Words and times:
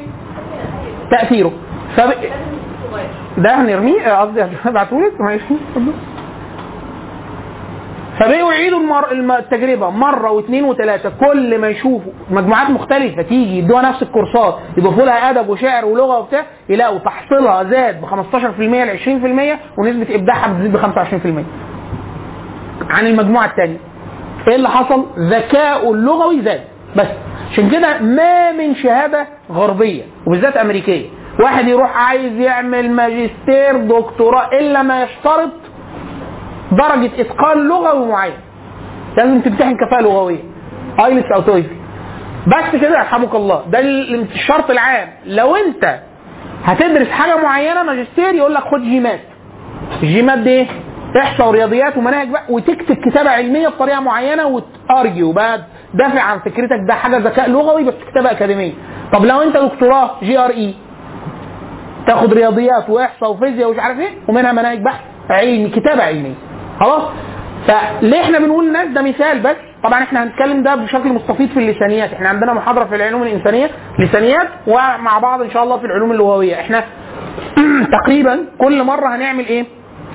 تأثيره. 1.10 1.52
فب... 1.96 2.12
ده 3.38 3.54
هنرميه 3.60 4.12
قصدي 4.20 4.42
ابعته 4.66 5.00
لك 5.00 5.20
ماشي 5.20 5.44
اتفضل. 5.44 5.92
فبقوا 8.20 8.52
يعيدوا 8.52 8.78
المر... 8.80 9.10
الم- 9.12 9.32
التجربة 9.32 9.90
مرة 9.90 10.30
واثنين 10.30 10.64
وثلاثة 10.64 11.12
كل 11.20 11.58
ما 11.58 11.68
يشوفوا 11.68 12.12
مجموعات 12.30 12.70
مختلفة 12.70 13.22
تيجي 13.22 13.58
يدوها 13.58 13.82
نفس 13.82 14.02
الكورسات 14.02 14.54
يضيفوا 14.76 15.04
لها 15.06 15.30
أدب 15.30 15.48
وشعر 15.48 15.84
ولغة 15.84 16.18
وبتاع 16.18 16.42
يلاقوا 16.68 16.98
تحصيلها 16.98 17.64
زاد 17.64 18.00
ب 18.00 18.04
15% 18.04 18.06
ل 18.60 18.98
20% 19.76 19.78
ونسبة 19.78 20.14
إبداعها 20.14 20.52
بتزيد 20.52 20.72
ب 20.72 20.80
25% 20.80 20.82
عن 22.90 23.06
المجموعة 23.06 23.46
الثانية. 23.46 23.76
إيه 24.48 24.56
اللي 24.56 24.68
حصل؟ 24.68 25.06
ذكاء 25.18 25.92
اللغوي 25.92 26.42
زاد 26.42 26.60
بس 26.96 27.06
عشان 27.52 27.70
كده 27.70 27.98
ما 27.98 28.52
من 28.52 28.74
شهادة 28.74 29.26
غربية 29.52 30.02
وبالذات 30.26 30.56
أمريكية 30.56 31.06
واحد 31.40 31.68
يروح 31.68 31.96
عايز 31.96 32.32
يعمل 32.40 32.90
ماجستير 32.90 33.76
دكتوراه 33.76 34.48
إلا 34.60 34.82
ما 34.82 35.02
يشترط 35.02 35.50
درجة 36.72 37.20
إتقان 37.20 37.68
لغوي 37.68 38.06
معين. 38.08 38.34
لازم 39.16 39.40
تمتحن 39.40 39.76
كفاءة 39.76 40.02
لغوية. 40.02 40.38
IELTS 41.04 41.32
أو 41.34 41.40
TOEFL 41.40 41.76
بس 42.46 42.80
كده 42.80 42.98
يرحمك 42.98 43.34
الله. 43.34 43.62
ده 43.68 43.78
ال- 43.78 44.20
الشرط 44.34 44.70
العام. 44.70 45.08
لو 45.26 45.56
أنت 45.56 45.98
هتدرس 46.64 47.08
حاجة 47.10 47.36
معينة 47.42 47.82
ماجستير 47.82 48.34
يقول 48.34 48.54
لك 48.54 48.62
خد 48.62 48.80
GMAT. 48.82 49.20
ال 50.02 50.09
GMAT 50.09 50.38
دي 50.38 50.50
إيه؟ 50.50 50.66
احصاء 51.22 51.48
ورياضيات 51.48 51.96
ومناهج 51.96 52.28
بقى 52.28 52.42
وتكتب 52.48 52.96
كتابة 53.10 53.30
علمية 53.30 53.68
بطريقة 53.68 54.00
معينة 54.00 54.46
وت 54.46 54.68
argue. 54.68 55.32
بقى 55.32 55.60
دافع 55.94 56.20
عن 56.20 56.38
فكرتك 56.38 56.80
ده 56.88 56.94
حاجة 56.94 57.16
ذكاء 57.18 57.50
لغوي 57.50 57.84
بس 57.84 57.94
كتابة 58.10 58.30
أكاديمية. 58.30 58.72
طب 59.12 59.24
لو 59.24 59.42
أنت 59.42 59.56
دكتوراه 59.56 60.10
GRE 60.22 60.74
تاخد 62.06 62.32
رياضيات 62.32 62.90
وإحصاء 62.90 63.30
وفيزياء 63.30 63.68
ومش 63.68 63.78
عارف 63.78 63.98
إيه 63.98 64.10
ومنها 64.28 64.52
مناهج 64.52 64.82
بحث 64.82 65.00
علمي 65.30 65.68
كتابة 65.68 66.02
علميه 66.02 66.34
خلاص؟ 66.80 67.02
فليه 67.66 68.20
إحنا 68.20 68.38
بنقول 68.38 68.66
للناس 68.66 68.88
ده 68.88 69.02
مثال 69.02 69.40
بس؟ 69.40 69.56
طبعا 69.84 70.02
إحنا 70.02 70.24
هنتكلم 70.24 70.62
ده 70.62 70.74
بشكل 70.74 71.08
مستفيض 71.08 71.48
في 71.48 71.58
اللسانيات. 71.58 72.12
إحنا 72.12 72.28
عندنا 72.28 72.52
محاضرة 72.54 72.84
في 72.84 72.96
العلوم 72.96 73.22
الإنسانية 73.22 73.70
لسانيات 73.98 74.48
ومع 74.66 75.18
بعض 75.18 75.42
إن 75.42 75.50
شاء 75.50 75.62
الله 75.62 75.78
في 75.78 75.84
العلوم 75.86 76.12
اللغوية. 76.12 76.60
إحنا 76.60 76.84
تقريبا 78.02 78.38
كل 78.58 78.84
مرة 78.84 79.16
هنعمل 79.16 79.46
إيه؟ 79.46 79.64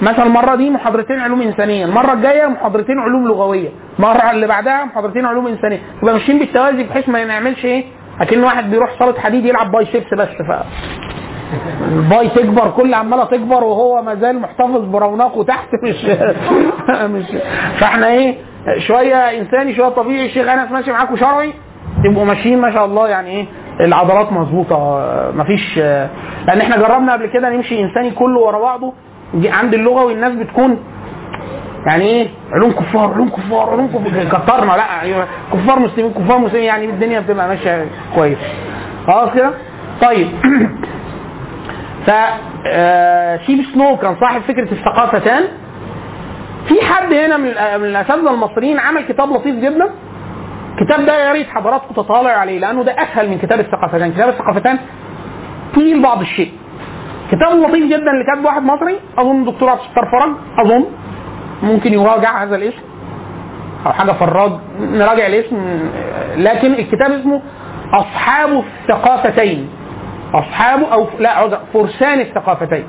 مثلا 0.01 0.23
المرة 0.23 0.55
دي 0.55 0.69
محاضرتين 0.69 1.19
علوم 1.19 1.41
إنسانية 1.41 1.85
المرة 1.85 2.13
الجاية 2.13 2.47
محاضرتين 2.47 2.99
علوم 2.99 3.27
لغوية 3.27 3.69
المرة 3.99 4.31
اللي 4.31 4.47
بعدها 4.47 4.85
محاضرتين 4.85 5.25
علوم 5.25 5.47
إنسانية. 5.47 5.79
يبقى 6.03 6.13
ماشيين 6.13 6.39
بالتوازي 6.39 6.83
بحيث 6.83 7.09
ما 7.09 7.25
نعملش 7.25 7.65
إيه؟ 7.65 7.83
أكن 8.21 8.43
واحد 8.43 8.69
بيروح 8.69 8.99
صالة 8.99 9.19
حديد 9.19 9.45
يلعب 9.45 9.71
biceps 9.71 10.13
بس 10.13 10.27
ف 10.27 10.51
ال 11.91 12.04
bi 12.04 12.29
تكبر 12.29 12.69
كل 12.77 12.93
عمالة 12.93 13.25
تكبر 13.25 13.63
وهو 13.63 14.01
ما 14.01 14.15
زال 14.15 14.39
محتفظ 14.39 14.85
برونقه 14.85 15.43
تحت 15.43 15.67
مش 15.83 15.95
مش 17.15 17.25
فاحنا 17.79 18.07
إيه 18.07 18.35
شوية 18.87 19.15
إنساني 19.15 19.75
شوية 19.75 19.89
طبيعي. 19.89 20.25
الشيخ 20.25 20.47
أنس 20.47 20.71
ماشي 20.71 20.91
معاكم 20.91 21.15
شرعي؟ 21.17 21.53
تبقوا 22.03 22.25
ماشيين 22.25 22.61
ما 22.61 22.73
شاء 22.73 22.85
الله 22.85 23.07
يعني 23.07 23.29
إيه 23.29 23.45
العضلات 23.79 24.33
مظبوطة. 24.33 25.01
مفيش 25.35 25.77
لأن 26.47 26.61
إحنا 26.61 26.77
جربنا 26.77 27.13
قبل 27.13 27.25
كده 27.25 27.49
نمشي 27.49 27.81
إنساني 27.83 28.11
كله 28.11 28.39
ورا 28.39 28.59
بعضه 28.59 28.93
عند 29.45 29.73
اللغوي 29.73 30.13
الناس 30.13 30.35
بتكون 30.35 30.77
يعني 31.87 32.03
إيه 32.05 32.27
علوم 32.51 32.71
كفار 32.71 33.13
علوم 33.13 33.29
كفار 33.29 33.69
علوم 33.69 33.87
كفار. 33.87 34.39
كترنا 34.39 34.71
لا 34.71 34.77
يعني 34.77 35.25
كفار 35.53 35.79
مسلمين 35.79 36.11
كفار 36.13 36.37
مسلمين 36.39 36.63
يعني 36.65 36.85
الدنيا 36.85 37.19
بتبقى 37.19 37.47
ماشية 37.47 37.85
كويس. 38.15 38.37
خلاص 39.07 39.29
كده؟ 39.33 39.51
طيب. 40.01 40.27
ف 42.07 42.11
آه، 42.67 43.37
شيب 43.37 43.59
سنو 43.73 43.97
كان 43.97 44.15
صاحب 44.19 44.41
فكرة 44.41 44.71
الثقافتان 44.71 45.43
في 46.67 46.81
حد 46.85 47.13
هنا 47.13 47.37
من 47.37 47.47
الأساتذة 47.85 48.31
المصريين 48.33 48.79
عمل 48.79 49.03
كتاب 49.03 49.29
لطيف 49.33 49.55
جدا؟ 49.55 49.89
الكتاب 50.81 51.05
ده 51.05 51.25
يا 51.25 51.31
ريت 51.31 51.47
حضراتكم 51.49 51.93
تطالعوا 51.93 52.37
عليه 52.37 52.59
لأنه 52.59 52.83
ده 52.83 52.91
أسهل 52.91 53.29
من 53.29 53.37
كتاب 53.37 53.59
الثقافتان 53.59 54.11
كتاب 54.13 54.29
الثقافتان 54.29 54.77
تقيل 55.73 56.01
بعض 56.01 56.21
الشيء. 56.21 56.51
كتاب 57.31 57.59
لطيف 57.59 57.85
جدا 57.85 58.11
اللي 58.11 58.25
كاتبه 58.33 58.45
واحد 58.45 58.63
مصري 58.63 58.99
أظن 59.17 59.45
دكتور 59.45 59.69
عبد 59.69 59.79
الستار 59.81 60.03
فرج 60.11 60.31
أظن. 60.65 60.85
ممكن 61.63 61.93
يراجع 61.93 62.43
هذا 62.43 62.55
الاسم. 62.55 62.81
أو 63.85 63.91
حاجة 63.91 64.11
فراج 64.11 64.51
نراجع 64.79 65.27
الاسم. 65.27 65.79
لكن 66.37 66.73
الكتاب 66.73 67.11
اسمه 67.11 67.41
أصحاب 67.93 68.63
الثقافتين. 68.63 69.69
أصحابه 70.33 70.93
أو 70.93 71.07
لا 71.19 71.29
عذر 71.29 71.59
فرسان 71.73 72.19
الثقافتين. 72.19 72.85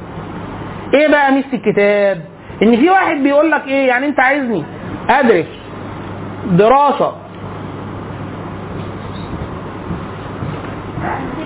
إيه 0.95 1.09
بقى 1.09 1.33
ميزه 1.33 1.53
الكتاب؟ 1.53 2.21
إن 2.63 2.77
في 2.77 2.91
واحد 2.91 3.17
بيقول 3.17 3.51
لك 3.51 3.67
إيه؟ 3.67 3.89
يعني 3.89 4.07
أنت 4.07 4.21
عايزني 4.21 4.65
أدرس 5.11 5.47
دراسة. 6.47 7.13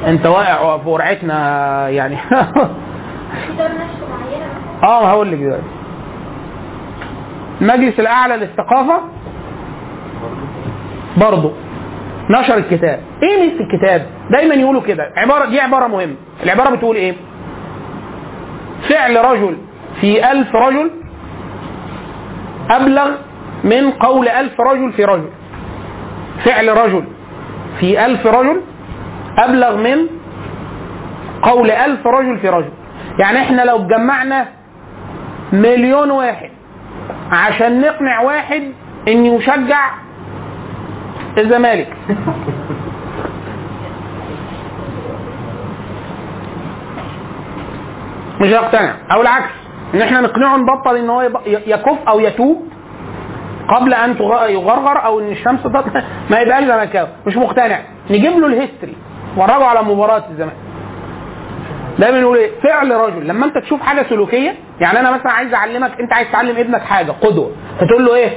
أنت 0.07 0.27
واقع 0.27 0.79
في 0.79 0.89
ورعتنا 0.89 1.89
يعني. 1.89 2.19
آه 4.83 5.09
هقول 5.09 5.33
لك 5.33 5.39
دلوقتي. 5.39 5.63
المجلس 7.61 8.01
الأعلى 8.01 8.37
للثقافة؟ 8.37 9.01
برضه. 11.17 11.53
نشر 12.31 12.57
الكتاب. 12.57 13.01
إيه 13.23 13.41
ميزة 13.41 13.65
الكتاب؟ 13.65 14.07
دايما 14.31 14.55
يقولوا 14.55 14.83
كده. 14.83 15.13
عباره 15.17 15.45
دي 15.47 15.61
عبارة 15.61 15.87
مهمة. 15.87 16.15
العبارة 16.43 16.71
بتقول 16.77 16.97
إيه؟ 16.97 17.15
فعل 18.89 19.25
رجل 19.25 19.57
في 20.01 20.31
ألف 20.33 20.55
رجل 20.55 20.91
أبلغ 22.71 23.11
من 23.65 23.91
قول 23.91 24.29
ألف 24.29 24.61
رجل 24.61 24.93
في 24.93 25.05
رجل. 25.05 25.29
فعل 26.45 26.77
رجل 26.77 27.05
في 27.81 28.07
ألف 28.07 28.27
رجل 28.27 28.61
أبلغ 29.39 29.77
من 29.77 29.99
قول 31.43 31.71
ألف 31.71 32.07
رجل 32.07 32.39
في 32.39 32.49
رجل. 32.49 32.71
يعني 33.19 33.39
إحنا 33.39 33.63
لو 33.63 33.87
جمعنا 33.87 34.47
مليون 35.53 36.11
واحد 36.11 36.51
عشان 37.33 37.81
نقنع 37.81 38.21
واحد 38.21 38.63
إن 39.09 39.27
يشجع 39.27 39.91
الزمالك. 41.39 41.97
مش 48.41 48.49
هيقتنع 48.49 48.95
أو 49.13 49.21
العكس. 49.21 49.51
إن 49.95 50.03
إحنا 50.03 50.21
نقنعه 50.21 50.57
نبطل 50.57 50.97
إن 50.97 51.11
هو 51.11 51.23
يكف 51.47 51.99
أو 52.09 52.21
يتوب 52.21 52.69
قبل 53.77 53.95
أن 53.95 54.17
يغرغر 54.49 55.05
أو 55.05 55.21
إن 55.21 55.29
الشمس 55.33 55.63
تطلع. 55.63 56.05
ما 56.31 56.39
يبقاش 56.41 56.65
زملكاوي. 56.65 57.09
مش 57.27 57.37
مقتنع. 57.37 57.81
نجيب 58.11 58.39
له 58.39 58.47
الهيستوري. 58.47 58.97
ورجه 59.37 59.65
على 59.65 59.83
مباراة 59.83 60.23
الزمالك. 60.31 60.57
ده 61.99 62.11
بنقول 62.11 62.39
إيه؟ 62.39 62.51
فعل 62.63 62.91
رجل. 62.91 63.29
لما 63.29 63.47
أنت 63.47 63.59
تشوف 63.59 63.81
حاجة 63.81 64.07
سلوكية 64.09 64.55
يعني 64.81 65.01
أنا 65.01 65.11
مثلا 65.11 65.33
عايز 65.33 65.55
أعلمك 65.55 66.01
أنت 66.01 66.13
عايز 66.13 66.29
تعلم 66.33 66.57
ابنك 66.57 66.83
حاجة 66.83 67.13
قدوة. 67.13 67.51
فتقول 67.81 68.05
له 68.07 68.15
إيه؟ 68.15 68.31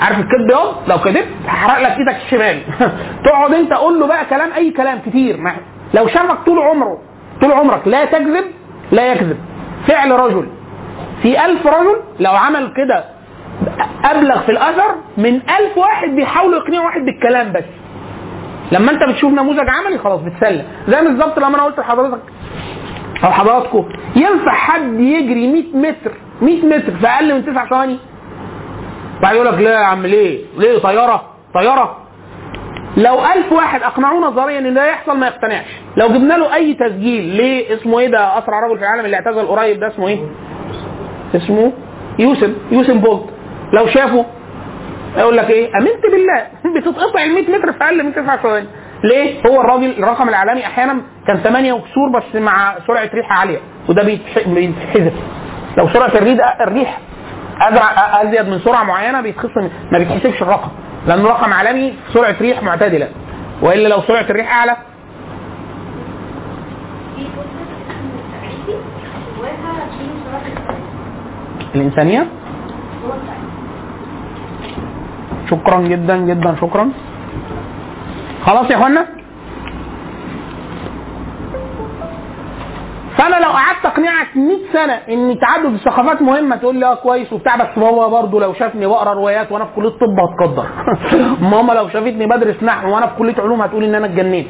عارف 0.00 0.18
الكذب 0.18 0.50
ياض 0.50 0.74
لو 0.90 0.98
كذبت 0.98 1.28
هحرق 1.46 1.78
لك 1.88 1.98
إيدك 1.98 2.16
الشمال. 2.24 2.62
تقعد 3.24 3.54
انت 3.54 3.72
قول 3.72 4.00
له 4.00 4.06
بقى 4.06 4.24
كلام 4.24 4.52
اي 4.52 4.70
كلام 4.70 4.98
كتير. 5.06 5.36
ما 5.36 5.56
لو 5.94 6.08
شافك 6.08 6.38
طول 6.46 6.58
عمره 6.58 6.98
طول 7.40 7.52
عمرك 7.52 7.88
لا 7.88 8.04
تكذب 8.04 8.44
لا 8.92 9.12
يكذب. 9.12 9.36
فعل 9.88 10.10
رجل. 10.10 10.46
في 11.22 11.44
ألف 11.44 11.66
رجل 11.66 11.96
لو 12.20 12.32
عمل 12.32 12.72
كده 12.76 13.04
أبلغ 14.04 14.40
في 14.40 14.52
الأثر 14.52 14.94
من 15.16 15.34
ألف 15.34 15.76
واحد 15.78 16.08
بيحاولوا 16.08 16.58
يقنعوا 16.58 16.84
واحد 16.84 17.00
بالكلام 17.00 17.52
بس. 17.52 17.64
لما 18.72 18.90
انت 18.92 19.00
بتشوف 19.10 19.32
نموذج 19.32 19.66
عملي 19.68 19.98
خلاص 19.98 20.20
بتسلم. 20.20 20.64
زي 20.88 21.00
بالظبط 21.00 21.38
لما 21.38 21.48
أنا 21.54 21.62
قلت 21.64 21.78
لحضرتك 21.78 22.20
أو 23.24 23.30
حضراتكم 23.30 23.88
ينفع 24.16 24.52
حد 24.52 25.00
يجري 25.00 25.52
100 25.52 25.90
متر 25.90 26.12
100 26.42 26.66
متر 26.66 26.92
في 27.00 27.06
أقل 27.06 27.34
من 27.34 27.44
9 27.46 27.68
ثواني؟ 27.68 27.98
بعد 29.22 29.34
يقول 29.34 29.46
لك 29.46 29.54
لا 29.54 29.70
يا 29.70 29.78
عم 29.86 30.06
ليه؟ 30.06 30.44
ليه؟ 30.58 30.78
طيارة؟ 30.78 31.22
طيارة. 31.54 31.96
لو 32.96 33.14
ألف 33.24 33.52
واحد 33.52 33.82
أقنعوه 33.82 34.20
نظريا 34.20 34.58
إن 34.58 34.74
ده 34.74 34.86
يحصل 34.90 35.16
ما 35.18 35.26
يقتنعش. 35.26 35.66
لو 35.96 36.08
جبنا 36.08 36.34
له 36.34 36.54
أي 36.54 36.74
تسجيل 36.74 37.24
ليه؟ 37.24 37.74
اسمه 37.74 37.98
إيه 37.98 38.08
ده؟ 38.08 38.38
أسرع 38.38 38.60
رجل 38.60 38.76
في 38.78 38.82
العالم 38.82 39.04
اللي 39.04 39.16
اعتزل 39.16 39.46
قريب 39.46 39.80
ده 39.80 39.88
اسمه 39.88 40.08
إيه؟ 40.08 40.18
اسمه 41.34 41.72
يوسف 42.18 42.50
يوسف 42.70 42.94
بولت. 42.96 43.24
لو 43.72 43.86
شافه 43.86 44.26
يقول 45.16 45.36
لك 45.36 45.50
إيه؟ 45.50 45.70
آمنت 45.80 46.02
بالله. 46.12 46.46
بتتقطع 46.80 47.22
ال 47.24 47.34
100 47.34 47.50
متر 47.50 47.72
في 47.72 47.84
أقل 47.84 48.04
من 48.04 48.14
9 48.14 48.36
ثواني. 48.36 48.66
ليه؟ 49.04 49.40
هو 49.46 49.60
الراجل 49.60 49.90
الرقم 50.04 50.28
العالمي 50.28 50.66
أحيانا 50.66 51.00
كان 51.26 51.36
8 51.36 51.72
وكسور 51.72 52.08
بس 52.18 52.40
مع 52.40 52.74
سرعة 52.86 53.10
ريح 53.14 53.32
عالية. 53.40 53.58
وده 53.88 54.02
بيتح- 54.02 54.48
بيتحذف 54.48 55.12
لو 55.76 55.86
الريد 55.86 56.40
الريح 56.60 56.98
أزيد 57.60 58.48
من 58.48 58.58
سرعة 58.58 58.82
معينة 58.82 59.20
بيتخصم 59.20 59.68
ما 59.92 59.98
بيتحسبش 59.98 60.42
الرقم. 60.42 60.68
لأنه 61.06 61.28
رقم 61.28 61.52
عالمي 61.52 61.94
سرعة 62.14 62.36
ريح 62.40 62.62
معتدلة. 62.62 63.08
وإلا 63.62 63.88
لو 63.88 64.00
سرعة 64.00 64.26
الريح 64.30 64.52
أعلى. 64.52 64.76
الإنسانية. 71.74 72.26
شكرا 75.50 75.80
جدا 75.80 76.16
جدا 76.16 76.56
شكرا. 76.60 76.90
خلاص 78.46 78.70
يا 78.70 78.76
إخوانا؟ 78.76 79.06
فانا 83.18 83.36
لو 83.36 83.50
قعدت 83.50 83.84
اقنعك 83.86 84.36
100 84.36 84.56
سنة 84.72 84.92
ان 85.08 85.38
تعدد 85.40 85.74
الثقافات 85.74 86.22
مهمة 86.22 86.56
تقول 86.56 86.76
لي 86.76 86.86
آه 86.86 86.94
كويس 86.94 87.32
وبتاع 87.32 87.56
بس 87.56 87.68
ماما 87.78 88.08
برضه 88.08 88.40
لو 88.40 88.52
شافني 88.54 88.86
بقرا 88.86 89.12
روايات 89.14 89.52
وأنا 89.52 89.64
في 89.64 89.70
كلية 89.76 89.88
طب 89.88 90.18
هتقدر. 90.20 90.66
ماما 91.52 91.72
لو 91.72 91.88
شافتني 91.88 92.26
بدرس 92.26 92.62
نحو 92.62 92.94
وأنا 92.94 93.06
في 93.06 93.12
كلية 93.18 93.34
علوم 93.38 93.62
هتقول 93.62 93.84
ان 93.84 93.94
أنا 93.94 94.06
اتجنيت 94.06 94.46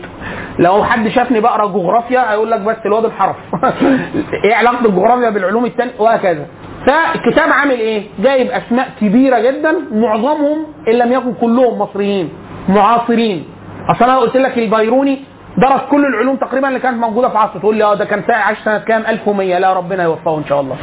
لو 0.59 0.85
حد 0.85 1.09
شافني 1.09 1.41
بقرا 1.41 1.67
جغرافيا 1.67 2.32
هيقول 2.32 2.50
لك 2.50 2.61
بس 2.61 2.76
الواد 2.87 3.05
انحرف 3.05 3.37
إيه 4.44 4.55
علاقة 4.55 4.87
الجغرافيا 4.87 5.31
بالعلوم 5.31 5.65
التانية؟ 5.65 5.93
وهكذا. 5.99 6.47
فالكتاب 6.87 7.53
عامل 7.53 7.75
إيه؟ 7.81 8.03
جايب 8.19 8.50
أسماء 8.50 8.88
كبيرة 9.00 9.38
جدا 9.38 9.73
معظمهم 9.93 10.67
إن 10.88 10.93
لم 10.93 11.12
يكن 11.12 11.35
كلهم 11.35 11.79
مصريين 11.79 12.29
معاصرين. 12.69 13.44
أصل 13.91 14.05
أنا 14.05 14.19
قلت 14.19 14.37
لك 14.37 14.59
البيروني 14.59 15.19
درس 15.62 15.81
كل 15.90 16.05
العلوم 16.06 16.37
تقريبا 16.37 16.69
اللي 16.69 16.81
كانت 16.81 16.96
موجودة 17.00 17.28
في 17.28 17.38
عصره 17.38 17.58
تقول 17.58 17.76
لي 17.76 17.84
آه 17.84 17.94
ده 17.94 18.05
كان 18.05 18.22
عاش 18.28 18.58
سنة 18.64 18.78
كام؟ 18.78 19.02
1100 19.08 19.58
لا 19.58 19.72
ربنا 19.72 20.02
يوفقه 20.02 20.38
إن 20.38 20.44
شاء 20.44 20.60
الله. 20.60 20.76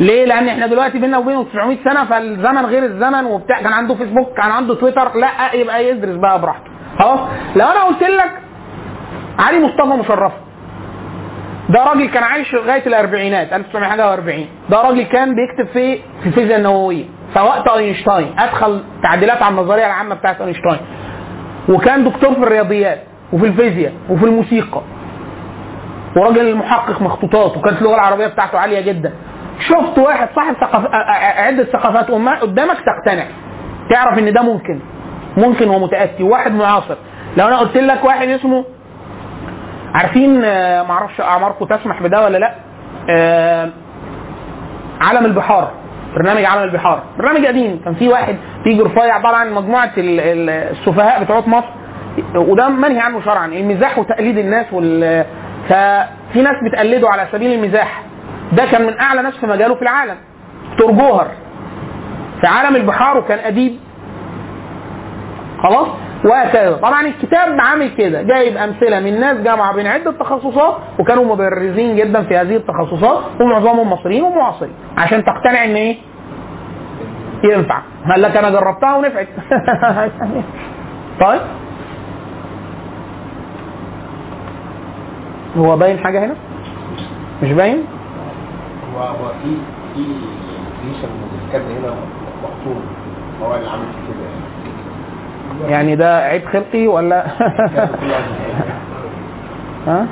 ليه؟ 0.00 0.24
لأن 0.24 0.48
إحنا 0.48 0.66
دلوقتي 0.66 0.98
بينا 0.98 1.18
وبينه 1.18 1.44
900 1.44 1.78
سنة 1.84 2.04
فالزمن 2.04 2.66
غير 2.66 2.84
الزمن 2.84 3.24
وبتاع. 3.24 3.62
كان 3.62 3.72
عنده 3.72 3.94
فيسبوك 3.94 4.36
كان 4.36 4.50
عنده 4.50 4.74
تويتر 4.74 5.16
لا 5.16 5.54
يبقى 5.54 5.88
يدرس 5.88 6.16
بقى 6.16 6.40
براحته. 6.40 6.70
خلاص؟ 6.98 7.20
لو 7.56 7.66
أنا 7.66 7.82
قلت 7.84 8.02
لك 8.02 8.30
علي 9.38 9.60
مصطفى 9.66 9.88
مشرف 10.00 10.32
ده 11.68 11.84
راجل 11.84 12.06
كان 12.08 12.22
عايش 12.22 12.54
لغاية 12.54 12.86
الأربعينات 12.86 13.52
1940 13.52 14.46
ده 14.70 14.82
راجل 14.82 15.02
كان 15.02 15.34
بيكتب 15.34 15.72
في 15.72 15.96
في 16.22 16.26
الفيزياء 16.26 16.58
النووية 16.58 17.04
فوقت 17.34 17.68
أينشتاين. 17.68 18.34
أدخل 18.38 18.82
تعديلات 19.02 19.42
على 19.42 19.52
النظرية 19.54 19.86
العامة 19.86 20.14
بتاعت 20.14 20.40
أينشتاين. 20.40 20.78
وكان 21.68 22.04
دكتور 22.04 22.34
في 22.34 22.42
الرياضيات. 22.42 22.98
وفي 23.36 23.46
الفيزياء 23.46 23.92
وفي 24.10 24.24
الموسيقى. 24.24 24.80
وراجل 26.16 26.56
محقق 26.56 27.02
مخطوطات 27.02 27.56
وكانت 27.56 27.78
اللغة 27.78 27.94
العربية 27.94 28.26
بتاعته 28.26 28.58
عالية 28.58 28.80
جدا. 28.80 29.12
شفت 29.68 29.98
واحد 29.98 30.28
صاحب 30.36 30.54
ثقاف... 30.54 30.84
أ- 30.84 30.88
أ- 30.88 31.38
عدة 31.40 31.64
ثقافات 31.64 32.10
قدامك 32.40 32.76
تقتنع. 32.76 33.26
تعرف 33.90 34.18
إن 34.18 34.32
ده 34.32 34.42
ممكن. 34.42 34.80
ممكن 35.36 35.68
ومتأتي. 35.68 36.22
واحد 36.22 36.52
معاصر. 36.52 36.96
لو 37.36 37.48
أنا 37.48 37.58
قلت 37.58 37.76
لك 37.76 38.04
واحد 38.04 38.28
اسمه 38.28 38.64
عارفين 39.94 40.42
آه، 40.44 40.82
معرفش 40.82 41.20
أعماركم 41.20 41.64
تسمح 41.64 42.02
بده 42.02 42.24
ولا 42.24 42.38
لأ؟ 42.38 42.54
آه، 43.10 43.70
عالم 45.00 45.24
البحار. 45.26 45.70
برنامج 46.14 46.44
عالم 46.44 46.62
البحار. 46.62 47.02
برنامج 47.18 47.46
قديم. 47.46 47.80
كان 47.84 47.94
في 47.94 48.08
واحد 48.08 48.36
تيجي 48.64 48.82
رفيع 48.82 49.14
عبارة 49.14 49.36
عن 49.36 49.46
ال- 50.20 50.50
السفهاء 50.50 51.24
بتوع 51.24 51.40
مصر. 51.48 51.66
وده 52.34 52.68
منهي 52.68 53.00
عنه 53.00 53.20
شرعا. 53.20 53.46
المزاح 53.46 53.98
وتقليد 53.98 54.38
الناس 54.38 54.72
وال 54.72 55.24
ففي 55.68 56.42
ناس 56.42 56.54
بتقلده 56.64 57.08
على 57.08 57.26
سبيل 57.32 57.52
المزاح. 57.52 58.02
ده 58.52 58.64
كان 58.66 58.86
من 58.86 59.00
أعلى 59.00 59.22
ناس 59.22 59.34
في 59.34 59.46
مجاله 59.46 59.74
في 59.74 59.82
العالم. 59.82 60.16
دكتور 60.72 60.92
جوهر 60.92 61.28
في 62.40 62.46
عالم 62.46 62.76
البحار 62.76 63.18
وكان 63.18 63.38
أديب. 63.38 63.76
خلاص؟ 65.62 65.88
وهكذا. 66.24 66.76
طبعا 66.76 67.06
الكتاب 67.06 67.56
عامل 67.68 67.94
كده. 67.98 68.22
جايب 68.22 68.56
أمثلة 68.56 69.00
من 69.00 69.20
ناس 69.20 69.36
جمعوا 69.36 69.74
بين 69.74 69.86
عدة 69.86 70.12
تخصصات 70.12 70.76
وكانوا 70.98 71.24
مبرزين 71.24 71.96
جدا 71.96 72.22
في 72.22 72.36
هذه 72.36 72.56
التخصصات 72.56 73.24
ومعظمهم 73.40 73.92
مصريين 73.92 74.22
ومعاصرين. 74.22 74.72
عشان 74.98 75.24
تقتنع 75.24 75.64
إن 75.64 75.74
إيه؟ 75.76 75.96
ينفع. 77.44 77.78
قال 78.10 78.22
لك 78.22 78.36
أنا 78.36 78.50
جربتها 78.50 78.96
ونفعت. 78.96 79.28
طيب؟ 81.20 81.40
هو 85.56 85.76
باين 85.76 85.98
حاجة 85.98 86.24
هنا؟ 86.24 86.34
مش 87.42 87.52
باين؟ 87.52 87.84
هو 88.94 89.02
هو 89.02 89.28
في 89.42 89.56
في 89.94 90.00
ريشه 90.88 91.06
من 91.06 91.40
الكتاب 91.44 91.62
هنا 91.62 91.94
مقطوع. 92.42 92.80
هو 93.42 93.54
اللي 93.54 93.70
عامل 93.70 93.84
كده 94.08 94.24
يعني. 94.26 95.72
يعني 95.72 95.96
ده 95.96 96.16
عيب 96.18 96.44
خلقي 96.48 96.86
ولا؟ 96.86 97.26
ها؟ 99.86 100.06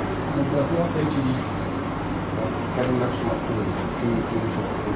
كان 2.77 2.99
نفسه 2.99 3.29
في 3.45 3.53
في 4.01 4.35
ريشه 4.35 4.61
مقطوع. 4.61 4.95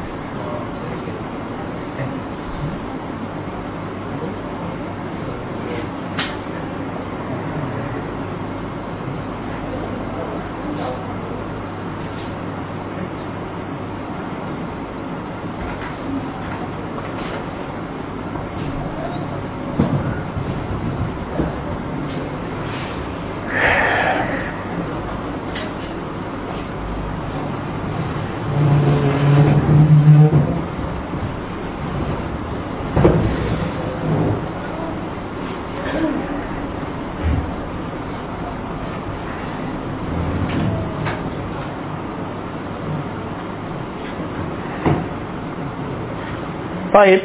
طيب. 46.99 47.19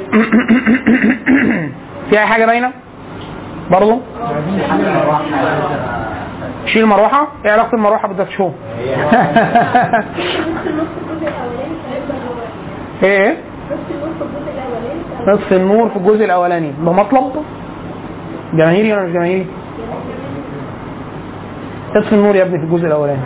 في 2.11 2.19
أي 2.19 2.27
حاجة 2.27 2.47
باينة؟ 2.47 2.71
برضه 3.71 4.01
شيل 6.67 6.83
المروحه 6.83 7.29
إيه 7.45 7.53
علاقة 7.53 7.75
المروحة 7.75 8.09
هو 8.41 8.51
إيه؟ 13.09 13.37
نصف 15.29 15.53
النور 15.53 15.89
في 15.89 15.97
الجزء 15.97 16.25
الأولاني. 16.25 16.73
ده 16.85 16.93
مطلب 16.93 17.33
جماهيري 18.53 18.93
ولا 18.93 19.03
مش 19.03 19.13
جماهيري؟ 19.13 19.47
نصف 21.97 22.13
النور 22.13 22.37
يا 22.37 22.43
ابني 22.43 22.59
في 22.59 22.65
الجزء 22.65 22.87
الأولاني. 22.87 23.23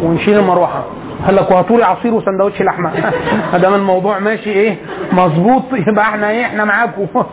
ونشيل 0.00 0.38
المروحة. 0.38 0.84
قال 1.26 1.36
لك 1.36 1.50
وهاتولي 1.50 1.84
عصير 1.84 2.14
وسندوتش 2.14 2.62
لحمة. 2.62 2.90
ما 3.52 3.58
دام 3.58 3.74
الموضوع 3.74 4.18
ماشي 4.18 4.50
إيه؟ 4.50 4.76
مظبوط. 5.12 5.62
يبقى 5.72 6.04
إحنا 6.04 6.30
إيه؟ 6.30 6.44
إحنا 6.46 6.64
معاكم. 6.64 7.06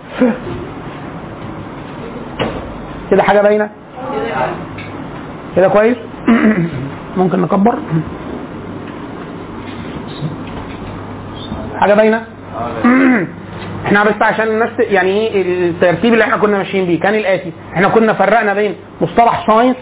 كده 3.12 3.24
حاجة 3.24 3.42
باينة؟ 3.42 3.70
كده 5.56 5.68
كويس؟ 5.68 5.98
ممكن 7.18 7.42
نكبر؟ 7.42 7.76
حاجة 11.80 11.94
باينة؟ 11.94 12.24
إحنا 13.86 14.04
بس 14.04 14.22
عشان 14.22 14.48
الناس 14.48 14.70
يعني 14.80 15.28
إيه؟ 15.28 15.70
الترتيب 15.70 16.14
اللي 16.14 16.24
إحنا 16.24 16.38
كنا 16.38 16.58
ماشيين 16.58 16.86
بيه 16.86 17.00
كان 17.00 17.16
الآتي. 17.16 17.52
إحنا 17.74 17.88
كنا 17.88 18.14
فرقنا 18.14 18.54
بين 18.54 18.76
مصطلح 19.02 19.48
science 19.48 19.76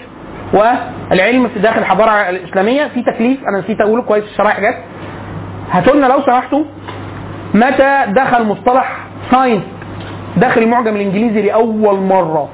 والعلم 0.53 1.48
في 1.48 1.60
داخل 1.60 1.79
الحضارة 1.79 2.12
الإسلامية 2.29 2.88
في 2.88 3.03
تكليف 3.03 3.39
أنا 3.48 3.60
نسيت 3.60 3.82
أقوله 3.82 4.01
كويس 4.03 4.24
الشرايح 4.24 4.60
جت. 4.60 4.77
هاتوا 5.72 5.96
لنا 5.96 6.08
لو 6.08 6.22
سمحتوا 6.25 6.63
متى 7.53 8.06
دخل 8.08 8.44
مصطلح 8.46 8.98
science 9.32 9.63
داخل 10.38 10.62
المعجم 10.62 10.96
الإنجليزي 10.96 11.41
لأول 11.41 12.00
مرة؟ 12.00 12.50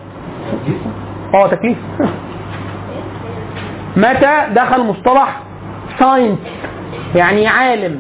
آه 1.34 1.48
تكليف. 1.48 1.78
متى 3.98 4.46
دخل 4.56 4.84
مصطلح 4.84 5.40
science 6.00 6.40
يعني 7.16 7.48
علم. 7.48 8.00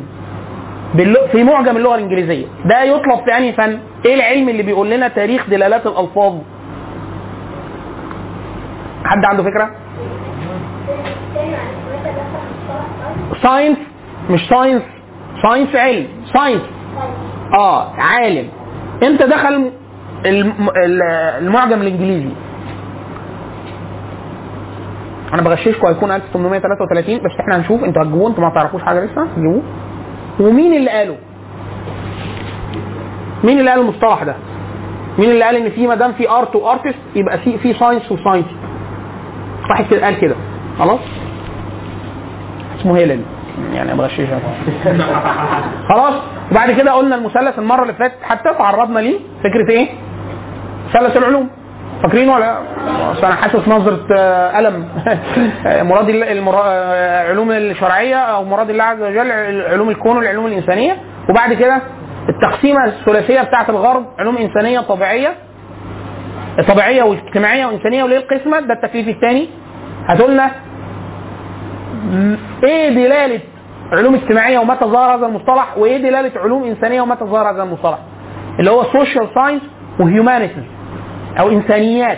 في 1.32 1.44
معجم 1.44 1.78
اللغة 1.78 1.96
الإنجليزية. 1.96 2.46
ده 2.66 2.84
يطلب 2.84 3.26
في 3.26 3.38
أنهي 3.38 3.54
فن؟ 3.54 3.80
إيه 4.06 4.16
العلم 4.16 4.50
اللي 4.50 4.64
بيقول 4.64 4.90
لنا 4.90 5.08
تاريخ 5.08 5.50
دلالات 5.50 5.88
الألفاظ؟ 5.88 6.34
حد 9.06 9.26
عنده 9.26 9.44
فكرة؟ 9.44 9.70
scientist 13.44 13.78
مش 14.30 14.42
science 14.50 14.82
science 15.44 15.76
علم. 15.76 16.08
scientist 16.34 16.62
آه 17.54 17.92
عالم. 17.98 18.48
إمتى 19.04 19.28
دخل 19.28 19.72
الم- 20.26 20.70
ال- 20.86 21.02
المعجم 21.42 21.82
الإنجليزي؟ 21.82 22.30
أنا 25.34 25.42
بغششكم 25.42 25.88
هيكون 25.88 26.12
1833 26.12 27.18
بس 27.18 27.32
إحنا 27.40 27.58
هنشوف. 27.58 27.84
إنتوا 27.84 28.02
هتجيبوه؟ 28.04 28.30
إنتوا 28.30 28.44
ما 28.44 28.50
تعرفوش 28.50 28.82
حاجة 28.82 29.06
لسه؟ 29.06 29.24
هتجيبوه 29.24 29.62
ومين 30.40 30.74
اللي 30.74 30.90
قاله؟ 30.92 31.16
مين 33.44 33.60
اللي 33.60 33.72
قال 33.72 33.80
المصطلح 33.80 34.24
ده؟ 34.24 34.36
مين 35.20 35.30
اللي 35.32 35.44
قال 35.44 35.56
إن 35.56 35.70
في 35.70 35.88
ما 35.88 35.96
دام 35.96 36.12
في 36.14 36.30
art 36.30 36.56
و 36.56 36.62
artist 36.62 37.00
يبقى 37.16 37.38
في 37.38 37.58
في 37.58 37.74
science 37.74 38.12
و 38.12 38.15
scientist؟ 38.15 38.46
واحد 39.70 39.94
قال 39.94 40.18
كده. 40.20 40.36
خلاص؟ 40.80 41.00
اسمه 42.86 42.98
هيول 42.98 43.22
يعني 43.74 43.94
بغششك 43.94 44.28
خلاص. 45.90 46.14
وبعد 46.52 46.72
كده 46.72 46.92
قلنا 46.92 47.16
المثلث 47.16 47.60
المرة 47.60 47.82
اللي 47.82 47.94
فاتت 47.94 48.16
حتى 48.24 48.50
تعرضنا 48.58 49.00
ليه؟ 49.00 49.20
فكرة 49.44 49.70
إيه؟ 49.70 49.90
مثلث 50.90 51.18
العلوم. 51.18 51.50
فاكرين 52.04 52.30
ولا؟ 52.30 52.58
أنا 53.24 53.36
حاسس 53.36 53.68
نظرة 53.68 54.08
آه، 54.18 54.60
ألم. 54.60 54.88
مراد 55.90 56.10
المرا... 56.10 56.62
آه، 56.66 57.34
الشرعية 57.58 58.16
أو 58.16 58.44
مراد 58.44 58.70
الله 58.70 58.84
عز 58.84 59.02
وجل 59.02 59.32
علوم 59.62 59.90
الكون 59.90 60.18
والعلوم 60.18 60.46
الإنسانية. 60.46 60.98
وبعد 61.30 61.54
كده 61.54 61.82
التقسيمة 62.30 62.86
الثلاثية 62.86 63.42
بتاعة 63.42 63.70
الغرب 63.70 64.06
علوم 64.20 64.38
إنسانية 64.38 64.80
طبيعية 64.80 65.34
طبيعية 66.68 67.04
واجتماعية 67.04 67.66
وإنسانية 67.66 68.04
وليه 68.04 68.18
القسمة؟ 68.18 68.60
ده 68.60 68.74
التكليف 68.74 69.08
الثاني. 69.08 69.50
هتقولنا 70.08 70.52
إيه 72.64 72.90
دلالة 72.90 73.40
علوم 73.92 74.16
اجتماعية 74.16 74.60
ومتى 74.60 74.86
ظهر 74.86 75.16
هذا 75.18 75.26
المصطلح؟ 75.26 75.78
وايه 75.78 75.98
دلالة 75.98 76.32
علوم 76.42 76.64
إنسانية 76.64 77.02
ومتى 77.02 77.26
ظهر 77.26 77.50
هذا 77.52 77.64
المصطلح؟ 77.64 77.98
اللي 78.60 78.72
هو 78.72 78.84
social 78.84 79.28
science 79.36 79.62
و 80.00 80.05
humanities 80.05 80.64
أو 81.40 81.50
إنسانيات. 81.50 82.18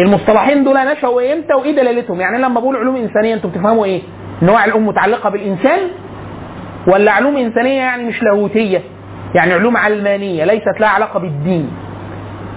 المصطلحين 0.00 0.64
دول 0.64 0.74
نشأوا 0.92 1.32
إمتى 1.32 1.54
وإيه 1.54 1.76
دلالتهم؟ 1.76 2.20
يعني 2.20 2.38
لما 2.38 2.60
بقول 2.60 2.76
علوم 2.76 2.96
إنسانية 2.96 3.34
أنتوا 3.34 3.50
بتفهموا 3.50 3.84
إيه؟ 3.84 4.02
ان 4.42 4.48
هو 4.48 4.56
علوم 4.56 4.86
متعلقة 4.86 5.30
بالإنسان 5.30 5.78
ولا 6.86 7.12
علوم 7.12 7.36
إنسانية 7.36 7.78
يعني 7.78 8.04
مش 8.04 8.22
لاهوتية؟ 8.22 8.80
يعني 9.34 9.52
علوم 9.52 9.76
علمانية 9.76 10.44
ليست 10.44 10.80
لها 10.80 10.88
علاقة 10.88 11.20
بالدين. 11.20 11.70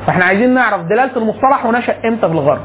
فإحنا 0.07 0.25
عايزين 0.25 0.53
نعرف 0.53 0.81
دلالة 0.81 1.17
المصطلح 1.17 1.65
ونشأ 1.65 1.95
إمتى 2.05 2.27
في 2.27 2.33
الغرب. 2.33 2.61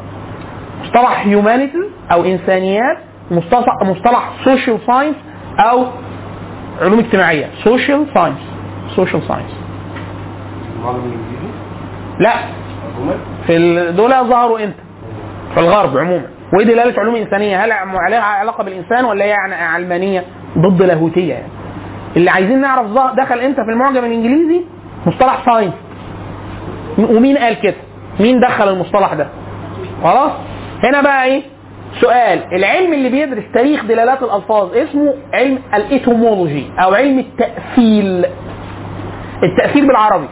مصطلح 0.84 1.26
humanities 1.26 1.84
أو 2.12 2.24
إنسانيات 2.24 2.98
مصطلح 3.30 3.74
مصطلح 3.82 4.30
social 4.44 4.78
science 4.86 5.16
أو 5.70 5.86
علوم 6.82 6.98
اجتماعية 6.98 7.50
social 7.64 8.06
science 8.14 8.38
social 8.96 9.22
science 9.28 9.56
لا 12.20 12.32
في 13.46 13.92
دول 13.96 14.10
ظهروا 14.10 14.64
إمتى؟ 14.64 14.82
في 15.54 15.60
الغرب 15.60 15.98
عموما 15.98 16.26
وايه 16.54 16.66
دلالة 16.66 17.00
علوم 17.00 17.14
إنسانية؟ 17.14 17.64
هل 17.64 17.72
عليها 17.72 18.20
علاقة 18.20 18.64
بالإنسان 18.64 19.04
ولا 19.04 19.24
هي 19.24 19.28
يعني 19.28 19.54
علمانية 19.54 20.24
ضد 20.58 20.82
لاهوتية 20.82 21.32
يعني؟ 21.34 21.48
اللي 22.16 22.30
عايزين 22.30 22.60
نعرف 22.60 22.86
دخل 23.16 23.38
إمتى 23.40 23.64
في 23.64 23.70
المعجم 23.70 24.04
الإنجليزي 24.04 24.64
مصطلح 25.06 25.44
scientist 25.52 25.72
ومين 26.98 27.38
قال 27.38 27.60
كده؟ 27.60 27.74
مين 28.20 28.40
دخل 28.40 28.68
المصطلح 28.68 29.14
ده؟ 29.14 29.26
خلاص؟ 30.02 30.32
هنا 30.84 31.00
بقى 31.00 31.24
إيه؟ 31.24 31.42
سؤال 32.00 32.54
العلم 32.54 32.92
اللي 32.92 33.08
بيدرس 33.08 33.44
تاريخ 33.54 33.84
دلالات 33.84 34.22
الألفاظ 34.22 34.76
اسمه 34.76 35.14
علم 35.34 35.58
ال 35.74 35.83
etymology 35.83 36.66
أو 36.84 36.94
علم 36.94 37.18
التأثيل. 37.18 38.26
التأثيل 39.42 39.86
بالعربي. 39.86 40.28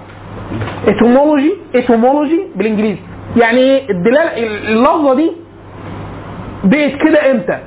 etymology 0.89 1.53
etymology 1.75 2.41
بالإنجليزي. 2.57 3.01
يعني 3.37 3.59
إيه 3.59 3.91
الدلاله 3.91 4.37
اللفظة 4.73 5.15
دي 5.15 5.33
بقت 6.65 6.93
كده 7.05 7.31
إمتى؟ 7.31 7.59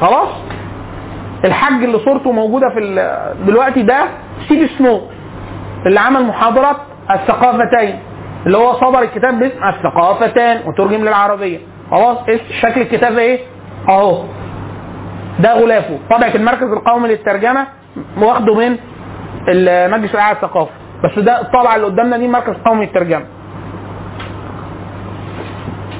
خلاص؟ 0.00 0.28
الحاج 1.44 1.84
اللي 1.84 1.98
صورته 1.98 2.32
موجودة 2.32 2.68
في 2.68 2.80
دلوقتي 3.46 3.82
ده 3.82 4.04
سي 4.46 4.58
بي 4.58 4.70
سنو 4.78 5.00
اللي 5.86 6.00
عمل 6.00 6.22
محاضرة 6.22 6.76
الثقافتين 7.10 7.98
اللي 8.46 8.58
هو 8.58 8.72
صدر 8.72 9.02
الكتاب 9.02 9.38
باسم 9.38 9.58
الثقافتان 9.64 10.60
وترجم 10.66 11.00
للعربية. 11.04 11.58
خلاص؟ 11.90 12.18
شكل 12.60 12.80
الكتاب 12.80 13.18
إيه؟ 13.18 13.40
أهو. 13.88 14.24
ده 15.38 15.54
غلافه. 15.54 15.98
طبعة 16.10 16.34
المركز 16.34 16.72
القومي 16.72 17.08
للترجمة 17.08 17.66
واخده 18.18 18.54
من 18.54 18.76
المجلس 19.48 20.14
الأعلى 20.14 20.34
للثقافة. 20.34 20.70
بس 21.04 21.18
ده 21.18 21.40
الطبعه 21.40 21.76
اللي 21.76 21.86
قدامنا 21.86 22.16
دي 22.16 22.28
مركز 22.28 22.54
قومي 22.66 22.86
للترجمة. 22.86 23.24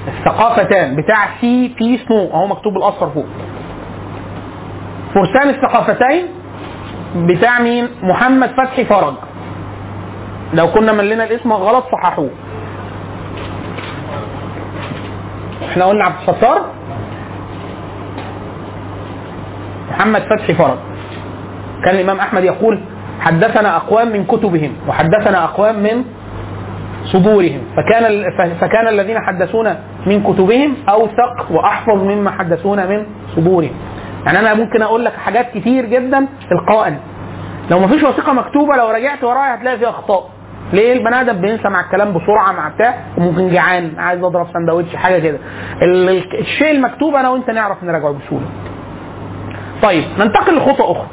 الثقافتان 0.09 0.97
بتاع 0.97 1.29
سي 1.41 1.69
بي 1.79 2.01
سنو 2.09 2.31
أهو 2.31 2.47
مكتوب 2.47 2.73
بالاصفر 2.75 3.11
فوق. 3.11 3.27
فرسان 5.15 5.49
الثقافتين 5.49 6.27
بتاع 7.17 7.59
مين؟ 7.59 7.89
محمد 8.03 8.51
فتحي 8.51 8.85
فرج. 8.85 9.15
لو 10.55 10.67
كنا 10.67 10.93
ملينا 10.93 11.25
الاسم 11.25 11.53
غلط 11.53 11.85
صححوه. 11.93 12.31
إحنا 15.77 15.85
قلنا 15.85 16.05
عبد 16.05 16.29
الستار. 16.29 16.61
محمد 19.91 20.23
فتحي 20.23 20.55
فرج. 20.55 20.79
كان 21.85 21.95
الإمام 21.95 22.21
أحمد 22.21 22.45
يقول 22.45 22.79
حدثنا 23.21 23.77
أقوام 23.77 24.09
من 24.09 24.25
كتبهم 24.25 24.73
وحدثنا 24.89 25.45
أقوام 25.45 25.83
من 25.83 26.05
صدورهم. 27.05 27.61
فكان 27.77 28.25
فكان 28.61 28.89
الذين 28.89 29.19
حدثونا 29.21 29.79
من 30.07 30.23
كتبهم 30.23 30.75
أوثق 30.89 31.47
وأحفظ 31.51 32.03
مما 32.03 32.31
حدثونا 32.31 32.87
من 32.87 33.07
صدورهم. 33.37 33.75
يعني 34.27 34.39
أنا 34.39 34.55
ممكن 34.55 34.83
أقول 34.83 35.05
لك 35.05 35.13
حاجات 35.13 35.51
كتير 35.55 35.85
جدا 35.85 36.27
تلقائا. 36.51 36.99
لو 37.71 37.79
ما 37.79 37.87
فيش 37.89 38.03
وثيقة 38.03 38.33
مكتوبة 38.33 38.77
لو 38.77 38.91
رجعت 38.91 39.25
ورايا 39.25 39.55
هتلاقي 39.55 39.79
فيها 39.79 39.89
اخطاء 39.91 40.29
ليه 40.73 40.93
البني 40.93 41.21
آدم 41.21 41.41
بينسى 41.41 41.69
مع 41.69 41.81
الكلام 41.81 42.13
بسرعة 42.13 42.53
مع 42.53 42.69
بتاع 42.69 42.95
وممكن 43.19 43.49
جعان 43.51 43.93
عايز 43.99 44.25
أضرب 44.25 44.47
سندوتش 44.55 44.97
حاجة 44.97 45.19
كده. 45.19 45.39
ال- 45.83 46.09
ال- 46.09 46.39
الشيء 46.41 46.71
المكتوب 46.71 47.15
أنا 47.15 47.29
وأنت 47.29 47.51
نعرف 47.51 47.85
نراجعه 47.85 48.13
بسهولة. 48.13 48.47
طيب 49.83 50.05
ننتقل 50.19 50.57
لخطوة 50.57 50.93
أخرى. 50.93 51.07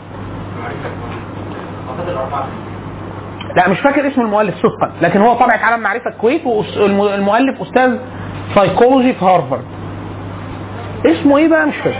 لا 3.55 3.69
مش 3.69 3.79
فاكر 3.79 4.07
اسم 4.07 4.22
المؤلف 4.22 4.55
صدقا. 4.55 4.91
لكن 5.01 5.22
هو 5.22 5.33
طبعة 5.33 5.60
علم 5.63 5.79
معرفة 5.79 6.10
الكويت 6.10 6.45
والمؤلف 6.45 7.62
أستاذ 7.62 7.98
سايكولوجي 8.55 9.13
في 9.13 9.25
هارفارد 9.25 9.63
اسمه 11.05 11.38
إيه 11.38 11.48
بقى؟ 11.50 11.65
مش 11.65 11.75
فاكر. 11.75 11.98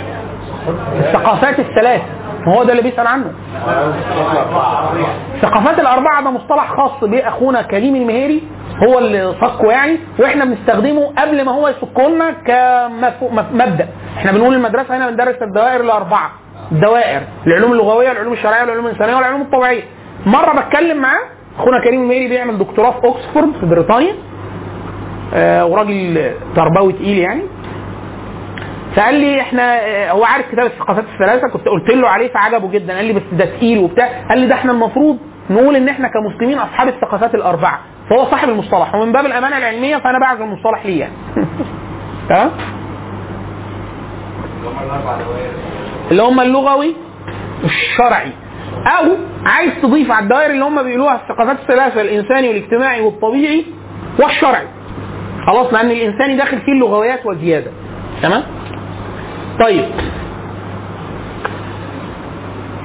الثقافات 1.00 1.60
الثلاث 1.60 2.02
ما 2.48 2.56
هو 2.56 2.64
ده 2.64 2.72
اللي 2.72 2.84
بيسأل 2.84 3.08
عنه. 3.08 3.32
ثقافات 5.42 5.80
الأربعة 5.80 6.24
ده 6.24 6.30
مصطلح 6.32 6.74
خاص 6.78 7.04
باخونا 7.04 7.62
كريم 7.62 7.96
المهيري 7.96 8.44
هو 8.88 9.00
اللي 9.00 9.34
صكه 9.42 9.72
يعني 9.72 10.00
وإحنا 10.20 10.46
بنستخدمه 10.46 11.14
قبل 11.18 11.46
ما 11.46 11.52
هو 11.52 11.68
يصكه 11.68 12.08
لنا 12.10 12.32
كمبدا 12.32 13.88
إحنا 14.18 14.32
بنقول 14.32 14.54
المدرسة 14.54 14.98
هنا 14.98 15.10
بندرس 15.10 15.36
الدوائر 15.42 15.82
الأربعة. 15.82 16.32
الدوائر 16.72 17.22
العلوم 17.48 17.72
اللغوية 17.72 18.12
العلوم 18.12 18.34
الشرعية 18.34 18.62
والعلوم 18.62 18.86
الإنسانية 18.86 19.16
والعلوم 19.16 19.42
الطبيعية. 19.42 19.84
مرة 20.26 20.62
بتكلم 20.62 20.98
معاه 21.02 21.22
أخونا 21.60 21.84
كريم 21.84 22.02
المهيري 22.02 22.28
بيعمل 22.28 22.58
دكتوراه 22.58 22.92
في 22.92 23.04
اوكسفورد 23.08 23.54
في 23.60 23.66
بريطانيا. 23.66 24.16
آه 25.34 25.66
وراجل 25.66 26.32
تربوي 26.56 26.94
تقيل 26.94 27.18
يعني. 27.18 27.42
فقال 28.96 29.16
لي 29.16 29.42
إحنا 29.42 29.80
هو 30.12 30.24
عارف 30.24 30.52
كتاب 30.52 30.66
الثقافات 30.66 31.06
الثلاثة؟ 31.14 31.48
كنت 31.48 31.68
قلت 31.68 31.90
له 31.90 32.08
عليه 32.08 32.34
فعجبه 32.34 32.72
جدا. 32.72 32.96
قال 32.96 33.06
لي 33.06 33.14
بس 33.14 33.22
ده 33.32 33.46
تقيل 33.46 33.78
وبتاع. 33.78 34.10
قال 34.30 34.40
لي 34.40 34.48
ده 34.48 34.56
إحنا 34.56 34.72
المفروض 34.72 35.18
نقول 35.50 35.76
إن 35.76 35.90
إحنا 35.90 36.08
كمسلمين 36.08 36.60
أصحاب 36.60 36.88
الثقافات 36.88 37.36
الأربعة. 37.36 37.80
فهو 38.10 38.26
صاحب 38.26 38.50
المصطلح. 38.50 38.96
ومن 38.96 39.12
باب 39.12 39.26
الأمانة 39.26 39.58
العلمية 39.58 39.98
فأنا 39.98 40.20
بعزل 40.20 40.44
المصطلح 40.44 40.86
يعني 40.86 41.14
تمام 42.30 42.52
اللي 46.12 46.24
هم 46.24 46.40
اللغوي 46.40 46.96
والشرعي 47.64 48.32
أو 49.00 49.06
عايز 49.46 49.74
تضيف 49.82 50.12
على 50.12 50.24
الدوائر 50.24 50.52
اللي 50.52 50.66
هم 50.66 50.84
بيقولوها 50.84 51.16
الثقافات 51.16 51.60
الثلاثة 51.60 52.02
الإنساني 52.02 52.48
والاجتماعي 52.48 53.02
والطبيعي 53.02 53.66
والشرعي. 54.20 54.68
خلاص 55.48 55.74
لأن 55.74 55.92
الإنساني 55.92 56.38
داخل 56.38 56.62
فيه 56.62 56.72
اللغويات 56.72 57.26
والزياده 57.26 57.72
تمام؟ 58.22 58.44
طيب. 59.60 59.86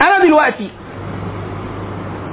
أنا 0.03 0.25
دلوقتي 0.25 0.71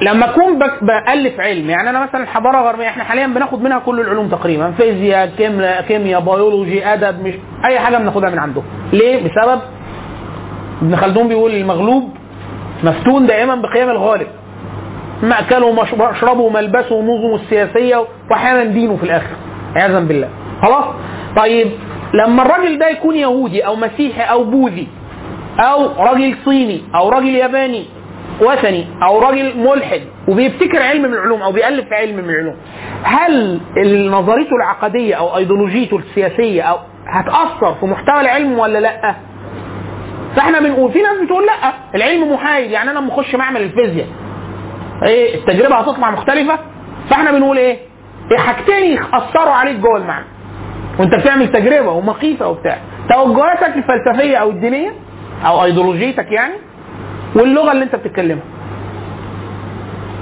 لما 0.01 0.25
أكون 0.30 0.60
بألف 0.82 1.39
علم 1.39 1.70
يعني 1.70 1.89
أنا 1.89 2.04
مثلا 2.04 2.24
الحضارة 2.24 2.60
الغربية 2.60 2.88
إحنا 2.88 3.04
حاليا 3.04 3.27
بناخد 3.27 3.63
منها 3.63 3.80
كل 3.80 4.00
العلوم 4.00 4.27
تقريبا 4.30 4.72
فيزياء 4.72 5.27
كيمياء 5.88 6.22
بيولوجي 6.22 6.86
أدب 6.94 7.24
مش 7.24 7.34
أي 7.65 7.80
حاجة 7.80 7.98
بناخدها 7.98 8.30
من 8.30 8.39
عندهم 8.39 8.63
ليه؟ 8.94 9.18
بسبب 9.24 9.60
ابن 10.82 10.96
خلدون 10.96 11.27
بيقول 11.27 11.51
المغلوب 11.51 12.10
مفتون 12.84 13.27
دائما 13.27 13.56
بقيم 13.56 13.89
الغالب. 13.89 14.27
مأكله 15.24 15.65
ومشربه 15.65 16.42
وملبسه 16.42 16.96
ونظمه 16.96 17.36
السياسية 17.36 18.06
وأحيانا 18.32 18.63
دينه 18.63 18.98
في 18.98 19.04
الآخر 19.04 19.36
عياذا 19.75 20.00
بالله. 20.00 20.30
خلاص؟ 20.62 20.86
طيب 21.38 21.68
لما 22.24 22.41
الراجل 22.41 22.79
ده 22.79 22.88
يكون 22.89 23.15
يهودي 23.15 23.65
أو 23.65 23.75
مسيحي 23.75 24.22
أو 24.22 24.43
بوذي 24.43 24.88
أو 25.60 25.88
راجل 26.03 26.36
صيني 26.45 26.81
أو 26.95 27.10
راجل 27.10 27.36
ياباني 27.36 27.86
وثني 28.41 28.86
أو 29.03 29.19
راجل 29.19 29.57
ملحد 29.57 30.01
وبيبتكر 30.27 30.81
علم 30.84 31.01
من 31.01 31.13
العلوم 31.13 31.41
أو 31.41 31.51
بيألف 31.51 31.88
في 31.89 31.95
علم 31.95 32.15
من 32.15 32.29
العلوم 32.29 32.55
هل 33.03 33.60
نظريته 34.10 34.55
العقدية 34.55 35.15
أو 35.15 35.38
أيديولوجيته 35.38 35.98
السياسية 35.98 36.62
أو 36.62 36.77
هتأثر 37.07 37.74
في 37.79 37.86
محتوى 37.86 38.22
العلم 38.22 38.60
ولا 38.60 38.79
لأ؟ 38.79 39.15
فإحنا 40.36 40.60
بنقول 40.60 40.91
في 40.91 41.01
ناس 41.01 41.17
بتقول 41.24 41.45
لأ 41.45 41.74
العلم 41.95 42.34
محايد 42.34 42.72
يعني 42.72 42.91
أنا 42.91 43.00
لما 43.00 43.13
أخش 43.13 43.36
معمل 43.36 43.62
الفيزياء 43.62 44.07
إيه 45.03 45.36
التجربة 45.36 45.75
هتطلع 45.75 46.12
مختلفة 46.12 46.60
فإحنا 47.10 47.31
بنقول 47.31 47.57
إيه؟ 47.57 47.77
إيه 48.31 48.38
حاجتين 48.38 48.91
يأثروا 48.91 49.53
عليك 49.53 49.75
جوه 49.75 49.98
المعنى 49.98 50.25
وانت 51.00 51.16
بتعمل 51.16 51.52
تجربة 51.52 51.92
ومقيسة 51.92 52.48
وبتاع. 52.48 52.78
توجهاتك 53.14 53.74
الفلسفية 53.78 54.38
أو 54.38 54.50
الدينية 54.50 54.92
أو 55.46 55.64
ايديولوجيتك 55.64 56.32
يعني 56.32 56.54
واللغة 57.36 57.72
اللي 57.72 57.84
انت 57.84 57.96
بتتكلمها. 57.96 58.44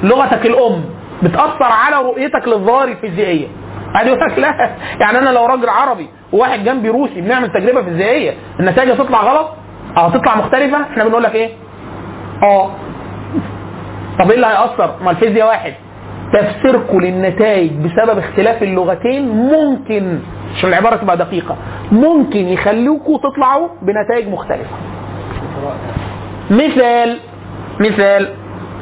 لغتك 0.04 0.46
الأم 0.46 0.86
بتأثر 1.24 1.64
على 1.64 1.96
رؤيتك 1.96 2.48
للظواهر 2.48 2.88
الفيزيائية. 2.88 3.48
قاعد 3.94 4.08
يقول 4.08 4.20
لا. 4.38 4.70
يعني 5.00 5.18
أنا 5.20 5.30
لو 5.30 5.46
راجل 5.46 5.70
عربي 5.70 6.08
وواحد 6.34 6.64
جنبي 6.64 6.90
روسي 6.90 7.22
بنعمل 7.22 7.52
تجربة 7.54 7.84
فيزيائية 7.84 8.34
النتائج 8.60 8.92
هتطلع 8.92 9.22
غلط؟ 9.24 9.50
أو 9.98 10.06
هتطلع 10.06 10.36
مختلفة؟ 10.36 10.82
إحنا 10.82 11.04
بنقول 11.04 11.24
لك 11.24 11.36
إيه؟ 11.36 11.50
آه. 12.44 12.70
طب 14.20 14.30
إيه 14.30 14.36
اللي 14.36 14.48
هيأثر؟ 14.48 14.96
ما 15.04 15.12
الفيزياء 15.12 15.48
واحد. 15.48 15.74
تفسيركم 16.34 17.00
للنتائج 17.02 17.72
بسبب 17.72 18.18
اختلاف 18.18 18.64
اللغتين 18.64 19.28
ممكن 19.30 20.20
عشان 20.56 20.70
العبارة 20.70 20.96
تبقى 20.96 21.18
دقيقة 21.18 21.56
ممكن 21.92 22.40
يخليكم 22.40 23.18
تطلعوا 23.18 23.68
بنتائج 23.82 24.28
مختلفة. 24.28 24.76
مثال 26.52 27.20
مثال 27.80 28.30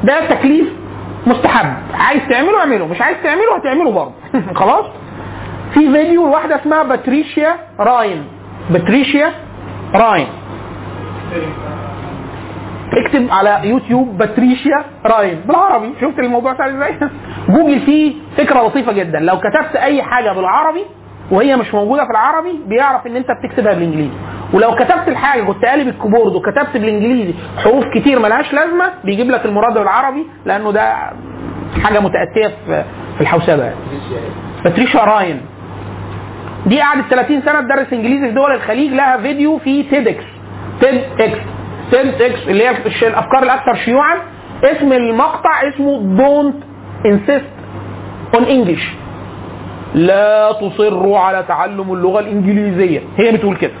ده 0.04 0.34
تكليف 0.34 0.68
مستحب 1.26 1.72
عايز 1.94 2.22
تعمله 2.30 2.58
اعمله 2.58 2.86
مش 2.86 3.00
عايز 3.00 3.16
تعمله 3.22 3.56
هتعمله 3.56 3.90
برضه. 3.92 4.12
خلاص؟ 4.60 4.84
في 5.74 5.92
فيديو 5.92 6.26
لواحدة 6.26 6.56
اسمها 6.56 6.82
باتريشيا 6.82 7.56
راين. 7.80 8.24
باتريشيا 8.70 9.32
راين. 9.94 10.26
اكتب 12.94 13.26
على 13.30 13.60
يوتيوب 13.68 14.18
باتريشيا 14.18 14.84
راين. 15.06 15.40
بالعربي. 15.46 15.92
شفت 16.00 16.18
الموضوع 16.18 16.54
سهل 16.58 16.76
إزاي؟ 16.76 16.98
جوجل 17.56 17.80
فيه 17.80 18.12
فكرة 18.36 18.66
لطيفة 18.66 18.92
جدا. 18.92 19.18
لو 19.18 19.38
كتبت 19.40 19.76
أي 19.76 20.02
حاجة 20.02 20.32
بالعربي 20.32 20.84
وهي 21.30 21.56
مش 21.56 21.74
موجودة 21.74 22.04
في 22.04 22.10
العربي 22.10 22.60
بيعرف 22.66 23.06
إن 23.06 23.16
أنت 23.16 23.26
بتكتبها 23.44 23.72
بالإنجليزي. 23.74 24.10
ولو 24.52 24.74
كتبت 24.74 25.08
الحاجة 25.08 25.42
كنت 25.42 25.64
قالب 25.64 25.88
ال 25.88 25.93
keyboard 25.93 26.34
وكتبت 26.34 26.72
بالإنجليزي 26.72 27.34
حروف 27.64 27.84
كتير 27.94 28.18
ملهاش 28.18 28.52
لازمة 28.52 28.90
بيجيب 29.04 29.30
لك 29.30 29.44
المراد 29.44 29.74
بالعربي 29.78 30.26
لأنه 30.44 30.72
ده 30.72 30.94
حاجة 31.82 32.00
متأتية 32.00 32.54
في 32.66 33.20
الحوسبة. 33.20 33.64
يعني. 33.64 33.76
باتريشيا 34.64 35.00
راين. 35.04 35.40
دي 36.66 36.80
قعدت 36.80 37.04
30 37.10 37.42
سنة 37.42 37.60
تدرس 37.60 37.92
إنجليزي 37.92 38.26
في 38.28 38.34
دول 38.34 38.52
الخليج 38.54 38.92
لها 38.92 39.16
فيديو 39.16 39.58
في 39.58 39.82
TEDx. 39.82 40.24
TEDx 40.80 41.38
TEDx 41.92 42.48
اللي 42.48 42.64
هي 42.64 42.70
الأفكار 43.02 43.42
الأكثر 43.42 43.74
شيوعا. 43.84 44.16
اسم 44.64 44.92
المقطع 44.92 45.68
اسمه 45.74 45.98
don't 45.98 46.56
insist 47.06 47.50
on 48.34 48.44
English 48.44 48.92
لا 49.94 50.52
تصروا 50.52 51.18
على 51.18 51.44
تعلم 51.48 51.92
اللغة 51.92 52.20
الإنجليزية. 52.20 53.00
هي 53.18 53.32
بتقول 53.32 53.56
كده. 53.56 53.72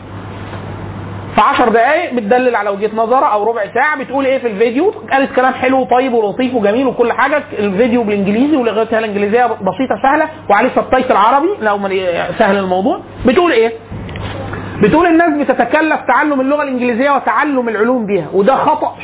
في 1.34 1.40
10 1.40 1.68
دقائق 1.70 2.14
بتدلل 2.14 2.56
على 2.56 2.70
وجهة 2.70 2.90
نظرها 2.94 3.28
أو 3.28 3.50
ربع 3.50 3.62
ساعة 3.74 3.98
بتقول 3.98 4.24
إيه 4.26 4.38
في 4.38 4.46
الفيديو. 4.46 4.94
قالت 5.12 5.36
كلام 5.36 5.54
حلو 5.54 5.80
وطيب 5.80 6.12
ولطيف 6.12 6.54
وجميل 6.54 6.86
وكل 6.86 7.12
حاجة. 7.12 7.42
الفيديو 7.58 8.02
بالإنجليزي 8.02 8.56
ولغتها 8.56 8.98
الإنجليزية 8.98 9.46
بسيطة 9.46 10.02
سهلة. 10.02 10.28
وعليه 10.50 10.70
subtitle 10.74 11.16
عربي 11.16 11.48
لو 11.60 11.78
سهل 12.38 12.56
الموضوع. 12.56 13.00
بتقول 13.26 13.52
إيه؟ 13.52 13.72
بتقول 14.82 15.06
الناس 15.06 15.30
بتتكلف 15.46 16.00
تعلم 16.08 16.40
اللغة 16.40 16.62
الإنجليزية 16.62 17.10
وتعلم 17.10 17.68
العلوم 17.68 18.06
بيها 18.06 18.26
وده 18.34 18.56
خطأ 18.56 18.94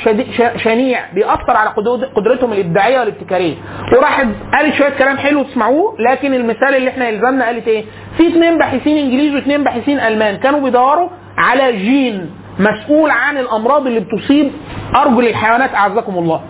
شنيع 0.56 1.00
بيأثر 1.14 1.50
على 1.56 1.70
قدرت- 1.70 2.12
قدرتهم 2.16 2.52
الإبداعية 2.52 2.98
والابتكارية. 2.98 3.54
وراحت 3.96 4.26
قالت 4.54 4.74
شوية 4.74 4.90
كلام 4.98 5.16
حلو 5.18 5.42
تسمعوه 5.42 5.94
لكن 6.10 6.34
المثال 6.34 6.74
اللي 6.74 6.90
إحنا 6.90 7.08
يلزمنا 7.08 7.44
قالت 7.46 7.68
إيه؟ 7.68 7.84
في 8.16 8.28
اثنين 8.28 8.58
باحثين 8.58 8.98
انجليزي 8.98 9.34
واثنين 9.36 9.64
باحثين 9.64 10.00
ألمان 10.00 10.36
كانوا 10.36 10.60
بيدوروا 10.60 11.08
على 11.38 11.72
جين 11.76 12.30
مسؤول 12.58 13.10
عن 13.10 13.38
الأمراض 13.38 13.86
اللي 13.86 14.00
بتصيب 14.00 14.52
أرجل 14.96 15.26
الحيوانات 15.28 15.74
أعزكم 15.74 16.18
الله. 16.18 16.40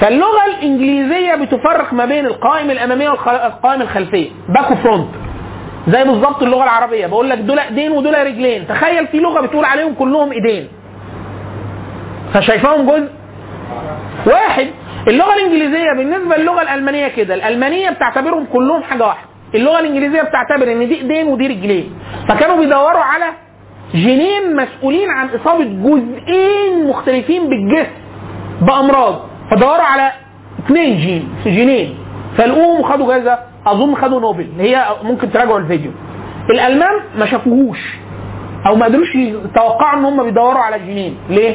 فاللغة 0.00 0.44
الإنجليزية 0.46 1.34
بتفرق 1.34 1.92
ما 1.92 2.04
بين 2.04 2.26
القائم 2.26 2.70
الأمامية 2.70 3.08
والقائم 3.10 3.82
الخلفية. 3.82 4.30
back 4.48 4.70
و 4.70 4.76
front 4.76 5.08
زي 5.88 6.04
بالظبط 6.04 6.42
اللغة 6.42 6.62
العربية. 6.64 7.06
بقول 7.06 7.30
لك 7.30 7.38
دول 7.38 7.58
ايدين 7.58 7.92
ودول 7.92 8.26
رجلين. 8.26 8.66
تخيل 8.66 9.06
في 9.06 9.18
لغة 9.18 9.40
بتقول 9.40 9.64
عليهم 9.64 9.94
كلهم 9.94 10.32
ايدين. 10.32 10.68
فشايفاهم 12.34 12.90
جزء 12.90 13.08
واحد. 14.26 14.66
اللغة 15.08 15.34
الإنجليزية 15.34 15.92
بالنسبة 15.96 16.36
للغة 16.36 16.62
الألمانية 16.62 17.08
كده. 17.08 17.34
الألمانية 17.34 17.90
بتعتبرهم 17.90 18.44
كلهم 18.52 18.82
حاجة 18.82 19.06
واحدة. 19.06 19.28
اللغة 19.54 19.80
الإنجليزية 19.80 20.22
بتعتبر 20.22 20.72
إن 20.72 20.88
دي 20.88 20.94
ايدين 20.94 21.26
ودي 21.26 21.46
رجلين. 21.46 21.92
فكانوا 22.28 22.56
بيدوروا 22.56 23.02
على 23.02 23.24
جينين 23.94 24.56
مسؤولين 24.56 25.10
عن 25.10 25.28
إصابة 25.28 25.64
جزئين 25.64 26.88
مختلفين 26.88 27.48
بالجسم 27.48 27.92
بأمراض. 28.60 29.20
فدوروا 29.50 29.82
على 29.82 30.12
اثنين 30.66 31.00
جين 31.00 31.28
جينين 31.44 31.94
فلقوهم 32.38 32.80
وخدوا 32.80 33.06
جائزه 33.14 33.38
أظن 33.66 33.94
خدوا 33.94 34.20
نوبل 34.20 34.48
هي 34.58 34.84
ممكن 35.02 35.32
تراجعوا 35.32 35.58
الفيديو. 35.58 35.90
الألمان 36.50 37.00
ما 37.18 37.26
شافوهوش 37.26 37.78
أو 38.66 38.74
ما 38.76 38.84
قدروش 38.86 39.14
يتوقعوا 39.14 39.98
إن 39.98 40.04
هم 40.04 40.22
بيدوروا 40.22 40.60
على 40.62 40.78
جينين 40.78 41.16
ليه؟ 41.30 41.54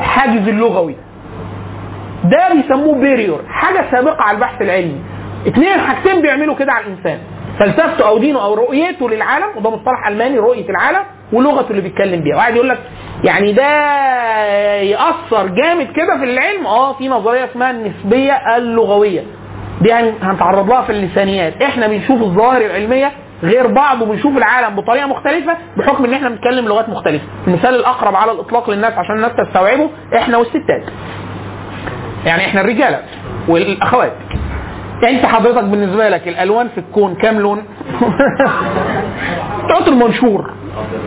حاجز 0.00 0.48
اللغوي. 0.48 0.96
ده 2.24 2.54
بيسموه 2.54 2.94
بيريور 2.94 3.40
حاجة 3.48 3.84
سابقة 3.90 4.22
على 4.22 4.34
البحث 4.34 4.62
العلمي. 4.62 5.00
اثنين 5.48 5.80
حاجتين 5.80 6.22
بيعملوا 6.22 6.54
كده 6.54 6.72
على 6.72 6.86
الإنسان. 6.86 7.18
فلسفته 7.58 8.08
أو 8.08 8.18
دينه 8.18 8.44
أو 8.44 8.54
رؤيته 8.54 9.10
للعالم 9.10 9.46
وده 9.56 9.70
مصطلح 9.70 10.06
ألماني 10.08 10.38
رؤية 10.38 10.68
العالم 10.70 11.04
ولغته 11.32 11.70
اللي 11.70 11.82
بيتكلم 11.82 12.22
بيها. 12.22 12.36
واحد 12.36 12.54
يقول 12.54 12.68
لك 12.68 12.78
يعني 13.24 13.52
ده 13.52 13.66
يأثر 14.80 15.46
جامد 15.46 15.86
كده 15.96 16.18
في 16.18 16.24
العلم. 16.24 16.66
آه 16.66 16.92
في 16.92 17.08
نظرية 17.08 17.44
اسمها 17.44 17.70
النسبية 17.70 18.56
اللغوية. 18.56 19.22
دي 19.82 19.92
هن- 19.92 20.14
هنتعرض 20.22 20.68
لها 20.68 20.82
في 20.82 20.92
اللسانيات. 20.92 21.62
إحنا 21.62 21.86
بنشوف 21.86 22.22
الظواهر 22.22 22.60
العلمية 22.60 23.10
غير 23.42 23.66
بعض 23.66 24.02
وبنشوف 24.02 24.36
العالم 24.36 24.76
بطريقة 24.76 25.06
مختلفة 25.06 25.56
بحكم 25.76 26.04
إن 26.04 26.12
إحنا 26.14 26.28
بنتكلم 26.28 26.68
لغات 26.68 26.88
مختلفة. 26.88 27.24
المثال 27.46 27.74
الأقرب 27.74 28.16
على 28.16 28.32
الإطلاق 28.32 28.70
للناس 28.70 28.92
عشان 28.92 29.14
الناس 29.16 29.32
تستوعبه 29.46 29.90
إحنا 30.16 30.36
والستات. 30.36 30.84
يعني 32.26 32.46
إحنا 32.46 32.60
الرجالة 32.60 33.00
والأخوات. 33.48 34.12
أنت 35.08 35.26
حضرتك 35.26 35.64
بالنسبة 35.64 36.08
لك 36.08 36.28
الألوان 36.28 36.68
في 36.68 36.78
الكون 36.78 37.14
كام 37.14 37.40
لون؟ 37.40 37.62
تعطي 39.68 39.90
المنشور 39.90 40.50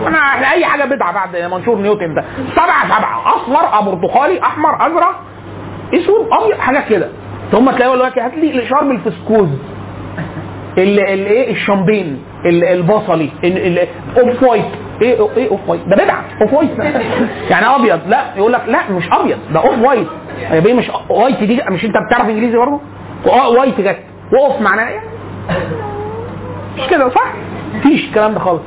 انا 0.07 0.17
إحنا 0.17 0.51
أي 0.51 0.65
حاجة 0.65 0.85
بدعة 0.85 1.13
بعد 1.13 1.35
منشور 1.51 1.77
نيوتن 1.77 2.15
ده. 2.15 2.23
سبعة 2.55 2.85
سبعة. 2.97 3.35
أصفر 3.35 3.91
برتقالي 3.91 4.41
أحمر 4.43 4.87
أزرق 4.87 5.19
أسود 5.93 6.27
أبيض 6.41 6.59
حاجات 6.59 6.87
كده. 6.89 7.09
ثم 7.51 7.65
تلاقي 7.71 7.83
يقول 7.85 7.99
لك 7.99 8.19
هات 8.19 8.33
لي 8.33 8.51
الإيشارب 8.51 8.83
الفسكوز 8.83 9.47
الايه 10.77 11.51
الشامبين. 11.51 12.19
ال- 12.45 12.63
البصلي. 12.63 13.29
ال- 13.43 13.79
ال- 13.79 13.87
off 14.17 14.43
white. 14.43 14.65
إيه؟ 15.01 15.27
إيه 15.37 15.49
off 15.49 15.59
white؟ 15.69 15.81
ده 15.87 16.03
بدعة. 16.03 16.23
off 16.41 16.53
white. 16.53 16.71
يعني 17.51 17.65
ابيض. 17.65 17.99
لا 18.07 18.23
يقول 18.37 18.53
لك 18.53 18.61
لا 18.67 18.91
مش 18.91 19.03
ابيض. 19.11 19.37
ده 19.53 19.59
off 19.59 19.79
white. 19.79 20.07
يا 20.51 20.59
بيه 20.59 20.73
مش 20.73 20.91
white 21.09 21.43
دي 21.43 21.61
مش 21.71 21.85
انت 21.85 21.93
بتعرف 22.11 22.29
انجليزي 22.29 22.57
برضه؟ 22.57 22.79
white 23.59 23.81
جت. 23.81 23.99
و 24.33 24.40
off 24.40 24.61
معناها 24.61 24.89
إيه؟ 24.89 24.99
مش 26.77 26.89
كده 26.89 27.09
صح؟ 27.09 27.33
مفيش 27.75 28.05
الكلام 28.05 28.33
ده 28.33 28.39
خالص. 28.39 28.61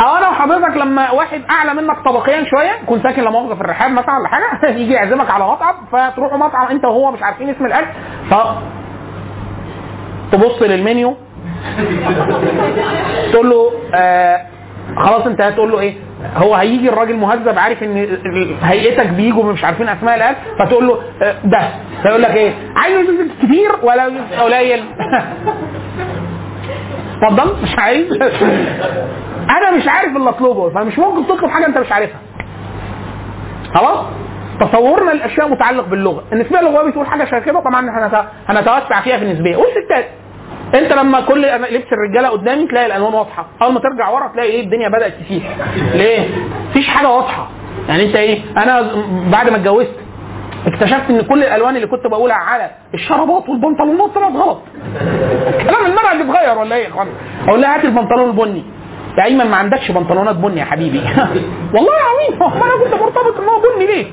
أو 0.00 0.16
أنا 0.16 0.28
وحضرتك 0.28 0.76
لما 0.76 1.10
واحد 1.10 1.42
أعلى 1.50 1.74
منك 1.74 1.96
طبقيا 2.04 2.44
شوية 2.44 2.72
يكون 2.82 3.02
ساكن 3.02 3.24
مؤاخذه 3.24 3.54
في 3.54 3.60
الرحاب 3.60 3.90
مثلا 3.90 4.18
ولا 4.18 4.28
حاجة 4.28 4.66
يجي 4.80 4.92
يعزمك 4.92 5.30
على 5.30 5.44
مطعم 5.44 5.74
فتروحوا 5.92 6.38
مطعم 6.38 6.66
أنت 6.68 6.84
وهو 6.84 7.10
مش 7.12 7.22
عارفين 7.22 7.50
اسم 7.50 7.66
الأكل 7.66 7.86
ف 8.30 8.34
تبص 10.32 10.62
للمنيو 10.62 11.16
تقول 13.32 13.50
له 13.50 13.72
آه 13.94 14.40
خلاص 15.04 15.26
أنت 15.26 15.40
هتقول 15.40 15.72
له 15.72 15.80
إيه 15.80 15.94
هو 16.36 16.54
هيجي 16.54 16.88
الراجل 16.88 17.16
مهذب 17.16 17.58
عارف 17.58 17.82
إن 17.82 18.18
هيئتك 18.62 19.06
بيجوا 19.06 19.52
مش 19.52 19.64
عارفين 19.64 19.88
أسماء 19.88 20.16
الأكل 20.16 20.36
فتقول 20.58 20.88
له 20.88 20.98
آه 21.22 21.34
ده 21.44 21.68
فيقول 22.02 22.22
لك 22.22 22.30
إيه 22.30 22.52
عايز 22.82 23.06
كتير 23.42 23.70
ولا 23.82 24.04
قليل؟ 24.40 24.84
اتفضل 27.22 27.62
مش 27.62 27.78
عايز. 27.78 28.06
أنا 29.50 29.70
مش 29.76 29.88
عارف 29.88 30.16
اللي 30.16 30.30
اطلبه 30.30 30.70
فمش 30.70 30.98
ممكن 30.98 31.26
تطلب 31.26 31.50
حاجة 31.50 31.66
أنت 31.66 31.78
مش 31.78 31.92
عارفها. 31.92 32.20
خلاص؟ 33.74 34.06
تصورنا 34.60 35.12
الأشياء 35.12 35.48
متعلق 35.48 35.84
باللغة. 35.86 36.22
النسبية 36.32 36.60
اللغوية 36.60 36.90
بتقول 36.90 37.06
حاجة 37.06 37.24
شبه 37.24 37.38
كده 37.38 37.60
طبعا 37.60 37.90
هنت- 37.90 38.26
هنتوسع 38.48 39.00
فيها 39.00 39.18
في 39.18 39.24
النسبية. 39.24 39.56
والستات 39.56 40.06
أنت 40.78 40.92
لما 40.92 41.20
كل 41.20 41.42
لبس 41.46 41.86
الرجالة 41.92 42.28
قدامي 42.28 42.66
تلاقي 42.66 42.86
الألوان 42.86 43.14
واضحة. 43.14 43.46
أول 43.62 43.72
ما 43.72 43.80
ترجع 43.80 44.08
ورا 44.08 44.28
تلاقي 44.28 44.48
إيه؟ 44.50 44.64
الدنيا 44.64 44.88
بدأت 44.88 45.12
تسيح. 45.14 45.42
ليه؟ 45.94 46.28
مفيش 46.70 46.88
حاجة 46.88 47.08
واضحة. 47.10 47.48
يعني 47.88 48.06
أنت 48.06 48.16
إيه؟ 48.16 48.40
أنا 48.56 48.90
بعد 49.32 49.48
ما 49.50 49.56
اتجوزت 49.56 49.94
اكتشفت 50.66 51.10
إن 51.10 51.20
كل 51.22 51.42
الألوان 51.42 51.76
اللي 51.76 51.86
كنت 51.86 52.06
بقولها 52.06 52.36
على 52.36 52.70
الشرابات 52.94 53.48
والبنطلونات 53.48 54.10
طلعت 54.14 54.32
غلط. 54.32 54.58
كلام 55.66 55.86
المرأة 55.86 56.12
اللي 56.12 56.24
اتغير 56.24 56.58
ولا 56.58 56.76
إيه 56.76 56.84
يا 56.84 56.88
إخوان؟ 56.88 57.06
أقول 57.48 57.62
لها 57.62 57.74
هات 57.76 57.84
البنطلون 57.84 58.30
البني. 58.30 58.64
يا 59.18 59.24
ايمن 59.24 59.46
ما 59.46 59.56
عندكش 59.56 59.90
بنطلونات 59.90 60.36
بني 60.36 60.60
يا 60.60 60.64
حبيبي. 60.64 60.98
والله 61.74 61.92
العظيم. 62.00 62.38
هو 62.42 62.48
أنا 62.64 62.84
كنت 62.84 62.94
مرتبط 63.02 63.40
إن 63.40 63.48
هو 63.48 63.60
بني 63.76 63.86
ليه؟ 63.86 64.06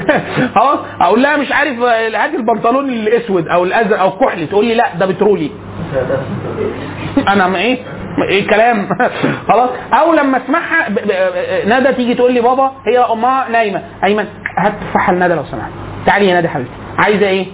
خلاص؟ 0.56 0.78
أقول 1.00 1.22
لها 1.22 1.36
مش 1.36 1.52
عارف 1.52 1.80
آه، 1.82 2.08
هات 2.24 2.34
البنطلون 2.34 2.88
الأسود 2.88 3.48
أو 3.48 3.64
الأزرق 3.64 4.00
أو 4.00 4.08
الكحلي 4.08 4.46
تقول 4.46 4.64
لي 4.64 4.74
لا 4.74 4.94
ده 4.96 5.06
بترولي. 5.06 5.50
أنا 7.28 7.46
ما 7.48 7.58
إيه؟ 7.58 7.78
إيه 8.34 8.46
كلام 8.48 8.88
خلاص؟ 9.48 9.70
أو 9.92 10.14
لما 10.14 10.36
أسمعها 10.44 10.88
ب- 10.88 10.98
ندى 11.68 11.92
تيجي 11.92 12.14
تقول 12.14 12.32
لي 12.32 12.40
بابا 12.40 12.72
هي 12.86 12.98
أمها 12.98 13.48
نايمة. 13.48 13.82
أيمن 14.04 14.26
هات 14.58 14.72
تفاحه 14.90 15.12
لندى 15.12 15.34
لو 15.34 15.44
سمحت. 15.44 15.70
تعالي 16.06 16.28
يا 16.28 16.38
ندى 16.40 16.48
حبيبتي. 16.48 16.72
عايزة 16.98 17.26
إيه؟ 17.26 17.46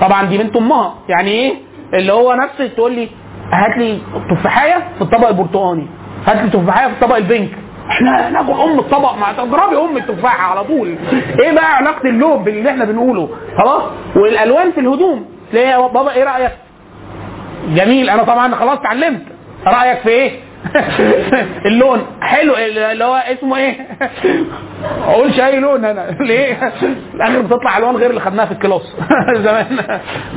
طبعا 0.00 0.22
دي 0.26 0.38
بنت 0.38 0.56
أمها. 0.56 0.94
يعني 1.08 1.30
إيه؟ 1.30 1.54
اللي 1.94 2.12
هو 2.12 2.34
نفسه 2.34 2.66
تقول 2.66 2.92
لي 2.92 3.08
هات 3.52 3.78
لي 3.78 3.98
تفاحية 4.30 4.82
في 4.98 5.02
الطبق 5.02 5.28
البرتقاني. 5.28 5.86
هات 6.26 6.36
لي 6.36 6.50
تفاحية 6.50 6.86
في 6.86 6.92
الطبق 6.92 7.16
البينك. 7.16 7.50
إحنا 7.90 8.30
ناكل 8.30 8.52
أم 8.52 8.78
الطبق. 8.78 9.14
مع 9.16 9.32
تضربي 9.32 9.76
أم 9.76 9.96
التفاحة 9.96 10.50
على 10.50 10.64
طول. 10.64 10.94
إيه 11.42 11.52
بقى 11.52 11.76
علاقة 11.76 12.08
اللون 12.08 12.44
باللي 12.44 12.70
إحنا 12.70 12.84
بنقوله؟ 12.84 13.28
خلاص؟ 13.58 13.82
والألوان 14.16 14.72
في 14.72 14.80
الهدوم. 14.80 15.24
تلاقي 15.52 15.88
بابا 15.94 16.12
إيه 16.12 16.24
رأيك؟ 16.24 16.52
جميل. 17.74 18.10
أنا 18.10 18.22
طبعا 18.22 18.54
خلاص 18.54 18.78
اتعلمت. 18.78 19.22
رأيك 19.66 19.98
في 19.98 20.08
إيه؟ 20.08 20.30
اللون. 21.70 22.06
حلو. 22.20 22.54
اللي 22.56 23.04
هو 23.04 23.14
اسمه 23.14 23.56
إيه؟ 23.56 23.76
أقولش 25.08 25.40
أي 25.40 25.60
لون 25.60 25.84
أنا. 25.84 26.16
ليه؟ 26.20 26.72
الآخر 27.14 27.40
بتطلع 27.40 27.78
ألوان 27.78 27.96
غير 27.96 28.10
اللي 28.10 28.20
خدناها 28.20 28.46
في 28.46 28.52
الكلاس. 28.52 28.96
زمان. 29.44 29.66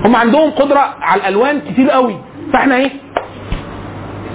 هم 0.05 0.15
عندهم 0.15 0.51
قدرة 0.51 0.95
على 1.01 1.21
الألوان 1.21 1.61
كتير 1.61 1.89
قوي. 1.91 2.15
فإحنا 2.53 2.75
إيه؟ 2.75 2.89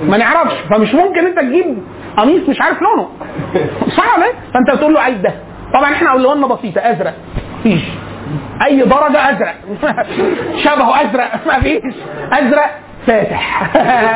ما 0.09 0.17
نعرفش. 0.17 0.55
فمش 0.71 0.95
ممكن 0.95 1.27
انت 1.27 1.39
تجيب 1.39 1.79
قميص 2.17 2.49
مش 2.49 2.61
عارف 2.61 2.79
لونه. 2.83 3.09
إيه 3.55 4.33
فانت 4.55 4.71
بتقول 4.77 4.95
له 4.95 5.01
عايز 5.01 5.17
ده. 5.19 5.33
طبعا 5.75 5.93
إحنا 5.93 6.15
الواننا 6.15 6.47
بسيطة 6.47 6.79
أزرق. 6.81 7.15
مفيش. 7.61 7.83
أي 8.67 8.77
درجة 8.83 9.31
أزرق. 9.31 9.55
شبهه 10.65 11.03
أزرق. 11.03 11.31
ما 11.47 11.61
فيش. 11.61 11.83
أزرق 12.33 12.71
فاتح. 13.07 13.63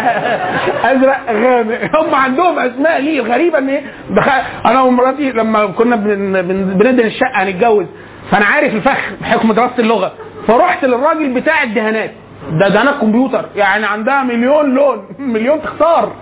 أزرق 0.92 1.20
غامق. 1.30 1.78
هم 2.02 2.14
عندهم 2.14 2.58
أسماء 2.58 3.00
ليه 3.00 3.20
غريبة 3.20 3.58
إن؟ 3.58 3.80
دخل- 4.10 4.42
أنا 4.66 4.82
ومراتي 4.82 5.32
لما 5.32 5.66
كنا 5.66 5.96
بن- 5.96 6.42
بندهن 6.78 7.06
الشقة 7.06 7.42
هنتجوز. 7.42 7.86
فأنا 8.30 8.44
عارف 8.46 8.74
الفخ 8.74 8.98
بحكم 9.20 9.52
دراسة 9.52 9.78
اللغة. 9.78 10.12
فرحت 10.48 10.84
للراجل 10.84 11.34
بتاع 11.34 11.62
الدهانات. 11.62 12.10
ده 12.50 12.68
دهانات 12.68 13.00
كمبيوتر 13.00 13.44
يعني 13.56 13.86
عندها 13.86 14.22
مليون 14.22 14.74
لون. 14.74 15.06
مليون 15.18 15.62
تختار. 15.62 16.12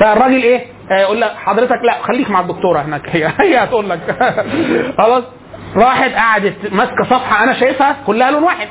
فالراجل 0.00 0.42
إيه؟ 0.42 0.66
يقول 0.90 1.20
لك 1.20 1.30
حضرتك 1.36 1.78
لا 1.84 2.02
خليك 2.02 2.30
مع 2.30 2.40
الدكتورة 2.40 2.80
هناك. 2.80 3.08
هي 3.16 3.32
هي 3.40 3.64
هتقول 3.64 3.90
لك. 3.90 4.00
خلاص؟ 4.98 5.24
راحت 5.76 6.10
قعدت 6.12 6.72
ماسكة 6.72 7.04
صفحة 7.04 7.44
أنا 7.44 7.54
شايفها 7.54 7.96
كلها 8.06 8.30
لون 8.30 8.42
واحد. 8.42 8.68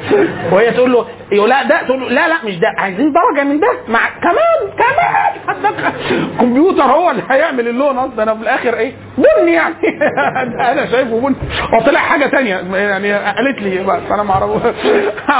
وهي 0.52 0.70
تقول 0.70 0.92
له 0.92 1.06
يقول 1.32 1.50
لا 1.50 1.62
ده 1.62 1.82
تقول 1.82 2.00
له 2.00 2.08
لا 2.08 2.28
لا 2.28 2.34
مش 2.44 2.54
ده. 2.58 2.68
عايزين 2.78 3.12
درجة 3.12 3.44
من 3.44 3.60
ده. 3.60 3.68
مع 3.88 4.00
كمان 4.22 4.70
كمان. 4.78 5.64
الكمبيوتر 6.10 6.82
هو 6.82 7.10
اللي 7.10 7.22
هيعمل 7.30 7.68
اللون 7.68 7.98
أصلا. 7.98 8.22
أنا 8.22 8.34
في 8.34 8.42
الآخر 8.42 8.74
إيه؟ 8.74 8.92
بني 9.18 9.52
يعني. 9.52 9.74
أنا 10.72 10.86
شايفه 10.90 11.20
بني. 11.20 11.36
وطلع 11.80 12.00
حاجة 12.00 12.26
تانية 12.26 12.56
يعني 12.76 13.12
قالت 13.14 13.62
لي 13.62 13.78
بس 13.84 14.10
أنا 14.10 14.22
ما 14.22 14.34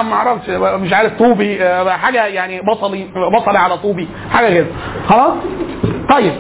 ما 0.03 0.15
أعرفش 0.15 0.49
مش 0.81 0.93
عارف 0.93 1.13
طوبي 1.19 1.59
حاجة 1.91 2.27
يعني 2.27 2.61
بصلي 2.61 3.07
بصلي 3.37 3.59
على 3.59 3.79
طوبي 3.79 4.09
حاجة 4.33 4.55
كده. 4.55 4.67
خلاص؟ 5.09 5.33
طيب. 6.11 6.33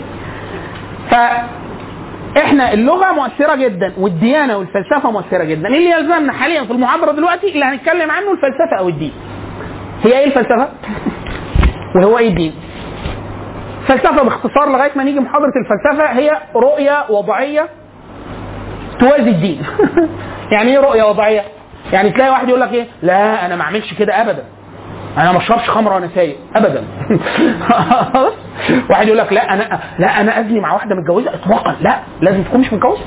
ف 1.10 1.14
إحنا 2.36 2.72
اللغة 2.72 3.12
مؤثرة 3.12 3.54
جدا 3.54 3.92
والديانة 3.98 4.56
والفلسفة 4.56 5.10
مؤثرة 5.10 5.44
جدا. 5.44 5.68
اللي 5.68 5.90
يلزمنا 5.90 6.32
حاليا 6.32 6.64
في 6.64 6.70
المحاضرة 6.70 7.12
دلوقتي 7.12 7.48
اللي 7.48 7.64
هنتكلم 7.64 8.10
عنه 8.10 8.32
الفلسفة 8.32 8.78
أو 8.78 8.88
الدين. 8.88 9.12
هي 10.02 10.18
إيه 10.18 10.26
الفلسفة؟ 10.26 10.68
وهو 11.96 12.18
إيه 12.18 12.28
الدين؟ 12.28 12.54
الفلسفه 13.82 14.22
باختصار 14.22 14.72
لغاية 14.72 14.90
ما 14.96 15.04
نيجي 15.04 15.20
محاضرة 15.20 15.52
الفلسفة 15.56 16.18
هي 16.18 16.38
رؤية 16.56 17.04
وضعية 17.10 17.68
توازي 19.00 19.30
الدين. 19.30 19.62
يعني 20.52 20.72
إيه 20.72 20.78
رؤية 20.78 21.02
وضعية؟ 21.02 21.42
يعني 21.92 22.10
تلاقي 22.10 22.30
واحد 22.30 22.48
يقول 22.48 22.60
لك 22.60 22.72
إيه؟ 22.72 22.86
لا 23.02 23.46
أنا 23.46 23.56
ما 23.56 23.62
أعملش 23.62 23.94
كده 23.94 24.22
ابدا. 24.22 24.44
أنا 25.18 25.32
ما 25.32 25.38
اشربش 25.38 25.70
خمرة 25.70 25.94
وأنا 25.94 26.08
سايق 26.14 26.36
ابدا. 26.56 26.84
واحد 28.90 29.06
يقول 29.06 29.18
لك 29.18 29.32
لا 29.32 29.52
أنا 29.54 29.80
لا 29.98 30.20
أنا 30.20 30.40
ازني 30.40 30.60
مع 30.60 30.72
واحدة 30.72 30.94
متجوزة 30.94 31.34
اطلاقا. 31.34 31.76
لا 31.80 31.98
لازم 32.20 32.42
تكون 32.42 32.60
مش 32.60 32.72
متجوزة. 32.72 33.02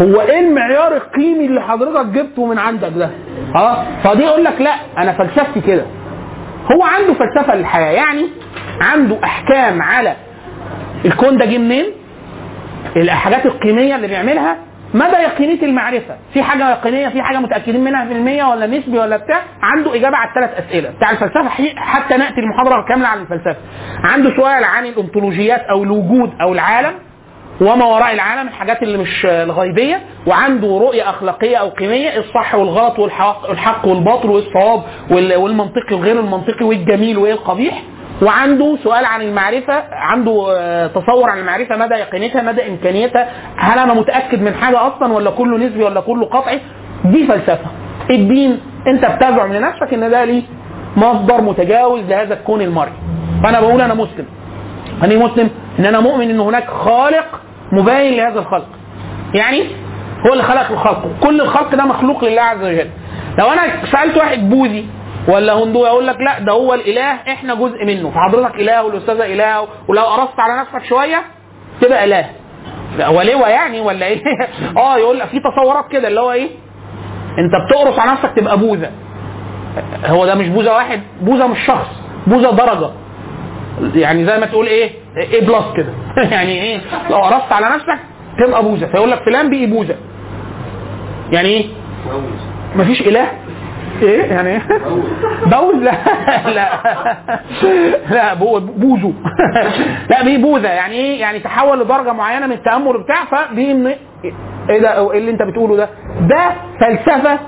هو 0.00 0.20
إيه 0.20 0.40
المعيار 0.40 0.96
القيمي 0.96 1.46
اللي 1.46 1.60
حضرتك 1.62 2.06
جبته 2.06 2.46
من 2.46 2.58
عندك 2.58 2.92
ده؟ 2.96 3.10
آه 3.56 3.84
فدي 4.04 4.22
يقول 4.22 4.44
لك 4.44 4.60
لا 4.60 4.74
أنا 4.98 5.12
فلسفتي 5.12 5.60
كده. 5.60 5.84
هو 6.72 6.82
عنده 6.82 7.14
فلسفة 7.14 7.54
للحياة 7.54 7.90
يعني 7.92 8.26
عنده 8.86 9.16
احكام 9.24 9.82
على 9.82 10.16
الكون 11.04 11.38
ده 11.38 11.44
جه 11.44 11.58
منين؟ 11.58 11.84
الحاجات 12.96 13.46
القيمية 13.46 13.96
اللي 13.96 14.06
بيعملها 14.06 14.56
مدى 14.94 15.16
يقينية 15.16 15.62
المعرفة؟ 15.62 16.16
في 16.32 16.42
حاجة 16.42 16.70
يقينية؟ 16.70 17.08
في 17.08 17.22
حاجة 17.22 17.38
متأكدين 17.38 17.84
منها 17.84 18.04
في 18.04 18.12
المية 18.12 18.44
ولا 18.44 18.66
نسبي 18.66 18.98
ولا 18.98 19.16
بتاع؟ 19.16 19.40
عنده 19.62 19.94
إجابة 19.94 20.16
على 20.16 20.28
الثلاث 20.30 20.66
أسئلة. 20.66 20.90
بتاع 20.90 21.10
الفلسفة 21.10 21.48
حتى 21.76 22.16
نأتي 22.16 22.40
المحاضرة 22.40 22.84
كاملة 22.88 23.08
عن 23.08 23.20
الفلسفة. 23.20 23.56
عنده 24.04 24.36
سؤال 24.36 24.64
عن 24.64 24.86
الانطولوجيات 24.86 25.60
أو 25.60 25.82
الوجود 25.82 26.32
أو 26.40 26.52
العالم 26.52 26.92
وما 27.60 27.84
وراء 27.84 28.12
العالم 28.14 28.48
الحاجات 28.48 28.82
اللي 28.82 28.98
مش 28.98 29.26
الغيبية. 29.26 30.00
وعنده 30.26 30.68
رؤية 30.68 31.10
أخلاقية 31.10 31.56
أو 31.56 31.68
قيمية 31.68 32.18
الصح 32.18 32.54
والغلط 32.54 32.98
والحق, 32.98 33.50
الحق 33.50 33.86
والباطل 33.86 34.30
والصواب 34.30 34.82
وال- 35.10 35.36
والمنطقي 35.36 35.94
وغير 35.94 36.20
المنطقي 36.20 36.64
والجميل 36.64 37.18
وايه 37.18 37.32
القبيح 37.32 37.82
وعنده 38.22 38.76
سؤال 38.84 39.04
عن 39.04 39.22
المعرفة 39.22 39.82
عنده 39.92 40.46
آه، 40.58 40.86
تصور 40.86 41.30
عن 41.30 41.38
المعرفة 41.38 41.76
مدى 41.76 41.94
يقينيتها 41.94 42.42
مدى 42.42 42.68
إمكانيتها 42.68 43.28
هل 43.56 43.78
أنا 43.78 43.94
متأكد 43.94 44.42
من 44.42 44.54
حاجة 44.54 44.86
أصلا 44.86 45.12
ولا 45.12 45.30
كله 45.30 45.58
نسبي 45.58 45.82
ولا 45.84 46.00
كله 46.00 46.26
قطعي؟ 46.26 46.60
دي 47.04 47.26
فلسفة. 47.26 47.66
الدين 48.10 48.60
أنت 48.86 49.04
بتزعم 49.06 49.52
لنفسك 49.52 49.94
إن 49.94 50.10
ده 50.10 50.24
ليه 50.24 50.42
مصدر 50.96 51.40
متجاوز 51.40 52.00
لهذا 52.00 52.34
الكون 52.34 52.60
المرئي. 52.62 52.92
فأنا 53.44 53.60
بقول 53.60 53.80
أنا 53.80 53.94
مسلم. 53.94 54.26
أنا 55.02 55.16
مسلم 55.16 55.50
إن 55.78 55.84
أنا 55.84 56.00
مؤمن 56.00 56.30
إن 56.30 56.40
هناك 56.40 56.66
خالق 56.68 57.40
مباين 57.72 58.16
لهذا 58.16 58.38
الخلق. 58.38 58.66
يعني 59.34 59.62
هو 60.26 60.32
اللي 60.32 60.42
خلق 60.44 60.70
الخلق، 60.70 61.06
كل 61.22 61.40
الخلق 61.40 61.74
ده 61.74 61.84
مخلوق 61.84 62.24
لله 62.24 62.42
عز 62.42 62.64
وجل. 62.64 62.90
لو 63.38 63.46
أنا 63.52 63.62
سألت 63.92 64.16
واحد 64.16 64.50
بوذي 64.50 64.86
ولا 65.28 65.52
هندوي 65.52 65.88
يقول 65.88 66.06
لك 66.06 66.16
لا 66.20 66.38
ده 66.38 66.52
هو 66.52 66.74
الإله 66.74 67.12
إحنا 67.14 67.54
جزء 67.54 67.84
منه، 67.84 68.10
فحضرتك 68.10 68.54
إله 68.54 68.82
والأستاذة 68.84 69.24
إله 69.24 69.68
ولو 69.88 70.02
قرصت 70.02 70.40
على 70.40 70.60
نفسك 70.60 70.84
شوية 70.88 71.22
تبقى 71.80 72.04
إله. 72.04 72.26
لا، 72.98 73.08
ولواء 73.08 73.50
يعني 73.50 73.80
ولا 73.80 74.06
إيه؟ 74.06 74.22
أه 74.76 74.98
يقول 74.98 75.18
لك 75.18 75.26
في 75.28 75.40
تصورات 75.40 75.88
كده 75.92 76.08
اللي 76.08 76.20
هو 76.20 76.32
إيه؟ 76.32 76.48
أنت 77.38 77.52
بتقرص 77.68 77.98
على 77.98 78.12
نفسك 78.12 78.32
تبقى 78.36 78.58
بوذا. 78.58 78.90
هو 80.06 80.26
ده 80.26 80.34
مش 80.34 80.48
بوذا 80.48 80.72
واحد، 80.72 81.02
بوذا 81.20 81.46
مش 81.46 81.58
شخص، 81.66 81.88
بوذا 82.26 82.50
درجة. 82.50 82.90
يعني 83.94 84.26
زي 84.26 84.38
ما 84.38 84.46
تقول 84.46 84.66
إيه 84.66 84.90
إيه 85.16 85.40
بلس 85.46 85.64
كده 85.76 85.92
يعني 86.36 86.62
إيه 86.62 86.80
لو 87.10 87.16
قرصت 87.16 87.52
على 87.52 87.66
نفسك 87.66 87.98
تبقى 88.46 88.62
بوذا 88.62 88.86
فيقول 88.86 89.10
لك 89.10 89.22
فلان 89.22 89.50
بقي 89.50 89.66
بوذا 89.66 89.96
يعني 91.32 91.48
إيه 91.48 91.66
مفيش 92.76 93.00
إله 93.00 93.28
إيه؟ 94.02 94.22
يعني 94.24 94.62
بوز؟ 95.46 95.74
لا 95.74 95.92
لا. 96.46 96.68
لا 98.10 98.34
بو- 98.34 98.58
بوزو. 98.60 99.12
لا 100.10 100.22
بيه 100.24 100.38
بوذا 100.38 100.68
يعني 100.72 100.94
إيه؟ 100.94 101.20
يعني 101.20 101.40
تحول 101.40 101.80
لدرجة 101.80 102.12
معينة 102.12 102.46
من 102.46 102.52
التأمل 102.52 103.02
بتاع 103.02 103.24
إن 103.70 103.86
إيه 104.70 104.80
ده؟ 104.80 105.10
إيه 105.12 105.18
اللي 105.18 105.30
أنت 105.30 105.42
بتقوله 105.42 105.76
ده؟ 105.76 105.88
ده 106.20 106.50
فلسفة 106.80 107.38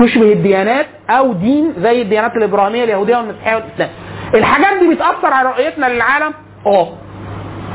تشبه 0.00 0.32
الديانات 0.32 0.86
أو 1.10 1.32
دين 1.32 1.72
زي 1.78 2.02
الديانات 2.02 2.32
الإبراهيمية 2.36 2.84
اليهودية 2.84 3.16
والمسيحية 3.16 3.54
والإسلام. 3.56 3.88
الحاجات 4.34 4.78
دي 4.80 4.94
بتأثر 4.94 5.32
على 5.32 5.48
رؤيتنا 5.48 5.86
للعالم. 5.86 6.32
آه. 6.66 6.88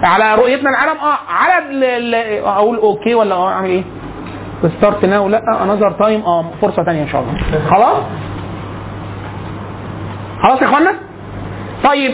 على 0.03 0.35
رؤيتنا 0.35 0.69
للعالم. 0.69 0.99
آه. 0.99 1.17
على 1.29 1.65
أقول 2.45 2.77
OK 2.77 3.15
ولا 3.15 3.35
أعمل 3.35 3.69
إيه؟ 3.69 3.83
start 4.67 5.05
now 5.05 5.29
لا 5.29 5.63
another 5.63 5.91
time 5.91 6.21
آه 6.21 6.45
فرصة 6.61 6.83
ثانية 6.83 7.03
إن 7.03 7.07
شاء 7.09 7.21
الله. 7.21 7.33
خلاص؟ 7.69 8.03
خلاص 10.43 10.61
يا 10.61 10.67
إخوانا؟ 10.67 10.93
طيب 11.83 12.11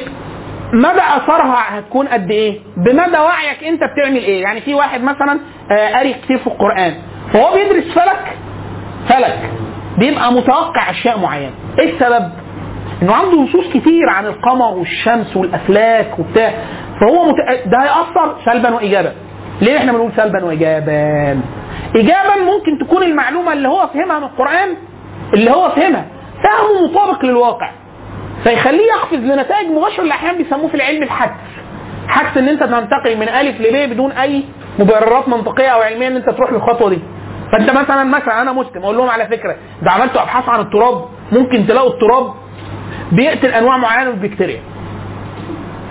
مدى 0.74 1.02
أثرها 1.18 1.80
هتكون 1.80 2.08
قد 2.08 2.32
إيه؟ 2.32 2.60
بمدى 2.78 3.18
وعيك 3.18 3.64
أنت 3.64 3.82
بتعمل 3.84 4.18
إيه؟ 4.18 4.42
يعني 4.44 4.62
في 4.62 4.74
واحد 4.74 5.04
مثلا 5.04 5.40
آه، 5.72 5.96
قاري 5.96 6.14
كتير 6.14 6.38
في 6.38 6.48
القرآن. 6.48 6.94
فهو 7.34 7.54
بيدرس 7.54 7.94
فلك؟ 7.94 8.38
فلك. 9.10 9.50
بيبقى 9.98 10.32
متوقع 10.34 10.90
أشياء 10.90 11.20
معينة. 11.20 11.52
إيه 11.80 11.94
السبب؟ 11.94 12.30
إنه 13.02 13.14
عنده 13.16 13.42
نصوص 13.42 13.66
كتير 13.74 14.10
عن 14.10 14.26
القمر 14.26 14.74
والشمس 14.74 15.38
والأفلاك 15.38 16.20
وبتاع. 16.20 16.54
فهو 17.02 17.26
مت... 17.26 17.36
ده 17.66 17.78
هيأثر 17.84 18.36
سلبا 18.46 18.74
وايجابا. 18.76 19.14
ليه 19.62 19.78
إحنا 19.78 19.92
بنقول 19.92 20.12
سلبا 20.18 20.46
وايجابا؟ 20.46 21.40
ايجابا 21.96 22.36
ممكن 22.46 22.86
تكون 22.88 23.04
المعلومة 23.04 23.54
اللي 23.54 23.68
هو 23.68 23.88
فهمها 23.88 24.20
من 24.20 24.26
القرآن 24.26 24.70
اللي 25.34 25.52
هو 25.52 25.70
فهمها 25.70 26.06
فهمه 26.44 26.88
مطابق 26.92 27.26
للواقع. 27.26 27.72
فيخليه 28.44 28.86
يقفز 28.88 29.18
لنتائج 29.18 29.68
مباشرة 29.72 30.02
اللي 30.04 30.14
أحيانا 30.14 30.38
بيسموه 30.38 30.68
في 30.68 30.76
العلم 30.76 31.04
الحدس 31.04 31.34
حدس 32.08 32.38
إن 32.38 32.48
أنت 32.50 32.64
تنتقل 32.64 33.18
من 33.18 33.30
ألف 33.30 33.62
لب 33.62 33.90
بدون 33.90 34.12
أي 34.12 34.44
مبررات 34.80 35.30
منطقية 35.30 35.68
أو 35.68 35.82
علمية 35.82 36.08
إن 36.08 36.16
أنت 36.16 36.30
تروح 36.30 36.52
للخطوة 36.52 36.90
دي. 36.90 37.00
فأنت 37.52 37.70
مثلا 37.70 38.04
مثلا 38.04 38.42
أنا 38.42 38.52
مسلم 38.52 38.84
أقول 38.84 38.98
لهم 38.98 39.10
على 39.10 39.26
فكرة 39.28 39.56
ده 39.82 39.92
عملتوا 39.92 40.22
أبحاث 40.22 40.50
عن 40.50 40.60
التراب 40.60 41.06
ممكن 41.32 41.68
تلاقوا 41.68 41.90
التراب 41.94 42.34
بيقتل 43.12 43.48
أنواع 43.48 43.78
معينة 43.78 44.12
من 44.12 44.24
البكتيريا. 44.24 44.60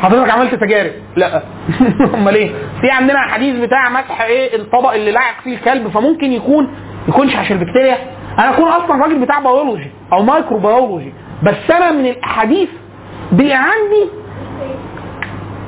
حضرتك 0.05 0.31
عملت 0.31 0.55
تجارب؟ 0.55 0.93
لا. 1.17 1.43
أمال 2.14 2.35
إيه؟ 2.35 2.51
في 2.81 2.90
عندنا 2.90 3.19
حديث 3.19 3.57
بتاع 3.57 3.88
مسح 3.90 4.21
إيه؟ 4.21 4.57
الطبق 4.57 4.93
اللي 4.93 5.12
لعق 5.12 5.40
فيه 5.45 5.55
الكلب 5.57 5.88
فممكن 5.88 6.33
يكون 6.33 6.69
يكونش 7.09 7.37
عشان 7.37 7.57
البكتيريا. 7.57 7.97
أنا 8.38 8.51
أكون 8.55 8.69
أصلا 8.69 9.03
راجل 9.03 9.19
بتاع 9.19 9.40
بيولوجي 9.40 9.90
أو 10.12 10.23
microbiology 10.22 11.12
بس 11.43 11.71
أنا 11.71 11.93
من 11.93 12.07
الأحاديث 12.07 12.69
بقى 13.33 13.55
عندي 13.57 14.09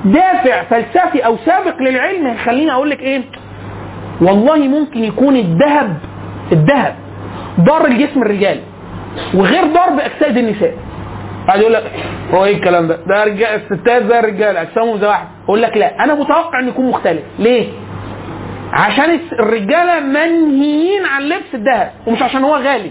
دافع 0.05 0.63
فلسفي 0.63 1.27
أو 1.27 1.37
سابق 1.37 1.83
للعلم 1.83 2.27
يخليني 2.29 2.73
أقول 2.73 2.91
لك 2.91 3.01
إيه؟ 3.01 3.23
والله 4.21 4.57
ممكن 4.57 5.05
يكون 5.05 5.37
الذهب 5.37 5.97
الذهب 6.53 6.95
ضار 7.61 7.87
الجسم 7.87 8.23
الرجالي 8.23 8.61
وغير 9.35 9.65
ضار 9.65 9.91
باجساد 9.91 10.37
النساء. 10.37 10.75
قاعد 11.47 11.61
يقول 11.61 11.73
لك 11.73 11.93
هو 12.35 12.45
إيه 12.45 12.57
الكلام 12.57 12.87
ده؟ 12.87 12.99
ده 13.07 13.25
رجال 13.25 13.61
الستات 13.61 14.03
زي 14.03 14.19
الرجاله 14.19 14.63
أجسامهم 14.63 14.99
زي 14.99 15.07
واحد. 15.07 15.27
أقول 15.45 15.63
لك 15.63 15.77
لا 15.77 16.05
أنا 16.05 16.15
متوقع 16.15 16.61
إنه 16.61 16.69
يكون 16.69 16.87
مختلف. 16.89 17.23
ليه؟ 17.39 17.69
عشان 18.73 19.19
الرجالة 19.33 20.01
منهيين 20.01 21.05
عن 21.05 21.23
لبس 21.23 21.55
الذهب 21.55 21.91
ومش 22.07 22.23
عشان 22.23 22.45
هو 22.45 22.57
غالي. 22.57 22.91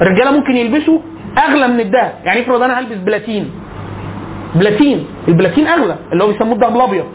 الرجالة 0.00 0.30
ممكن 0.30 0.56
يلبسوا 0.56 0.98
أغلى 1.38 1.68
من 1.68 1.80
الذهب. 1.80 2.12
يعني 2.24 2.40
افرض 2.40 2.62
أنا 2.62 2.78
هلبس 2.78 2.96
بلاتين. 2.96 3.50
بلاتين. 4.54 5.06
البلاتين 5.28 5.66
أغلى 5.66 5.96
اللي 6.12 6.24
هو 6.24 6.28
بيسموه 6.28 6.54
الذهب 6.54 6.76
الأبيض. 6.76 7.06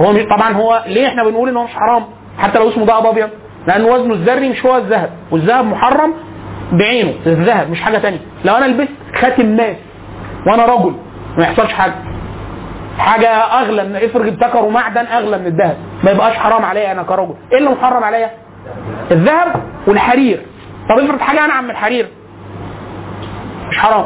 هو 0.00 0.12
طبعا 0.36 0.52
هو 0.52 0.84
ليه 0.86 1.06
إحنا 1.06 1.24
بنقول 1.24 1.48
إن 1.48 1.56
هو 1.56 1.64
مش 1.64 1.70
حرام؟ 1.70 2.02
حتى 2.38 2.58
لو 2.58 2.68
اسمه 2.68 2.84
ذهب 2.84 3.06
أبيض. 3.06 3.28
لأن 3.66 3.84
وزنه 3.84 4.14
الذري 4.14 4.48
مش 4.48 4.66
هو 4.66 4.76
الذهب. 4.76 5.10
والذهب 5.30 5.64
محرم 5.64 6.14
بعينه. 6.72 7.14
الذهب 7.26 7.70
مش 7.70 7.80
حاجة 7.80 7.98
تانية. 7.98 8.18
لو 8.44 8.54
أنا 8.54 8.64
لبست 8.64 8.92
خاتم 9.20 9.46
ماس 9.46 9.76
وأنا 10.46 10.64
رجل 10.66 10.94
ما 11.38 11.44
يحصلش 11.44 11.72
حاجة. 11.72 11.94
حاجة 12.98 13.28
أغلى 13.28 13.84
من 13.84 13.96
افرض 13.96 14.26
ابتكروا 14.26 14.70
معدن 14.70 15.06
أغلى 15.06 15.38
من 15.38 15.46
الذهب. 15.46 15.76
ما 16.04 16.10
يبقاش 16.10 16.34
حرام 16.36 16.64
عليا 16.64 16.92
أنا 16.92 17.02
كرجل. 17.02 17.34
إيه 17.52 17.58
اللي 17.58 17.70
محرم 17.70 18.04
عليا؟ 18.04 18.30
الذهب 19.10 19.62
والحرير. 19.86 20.42
طب 20.88 21.04
افرض 21.04 21.20
حاجة 21.20 21.44
أنعم 21.44 21.64
من 21.64 21.70
الحرير. 21.70 22.08
مش 23.70 23.78
حرام. 23.78 24.04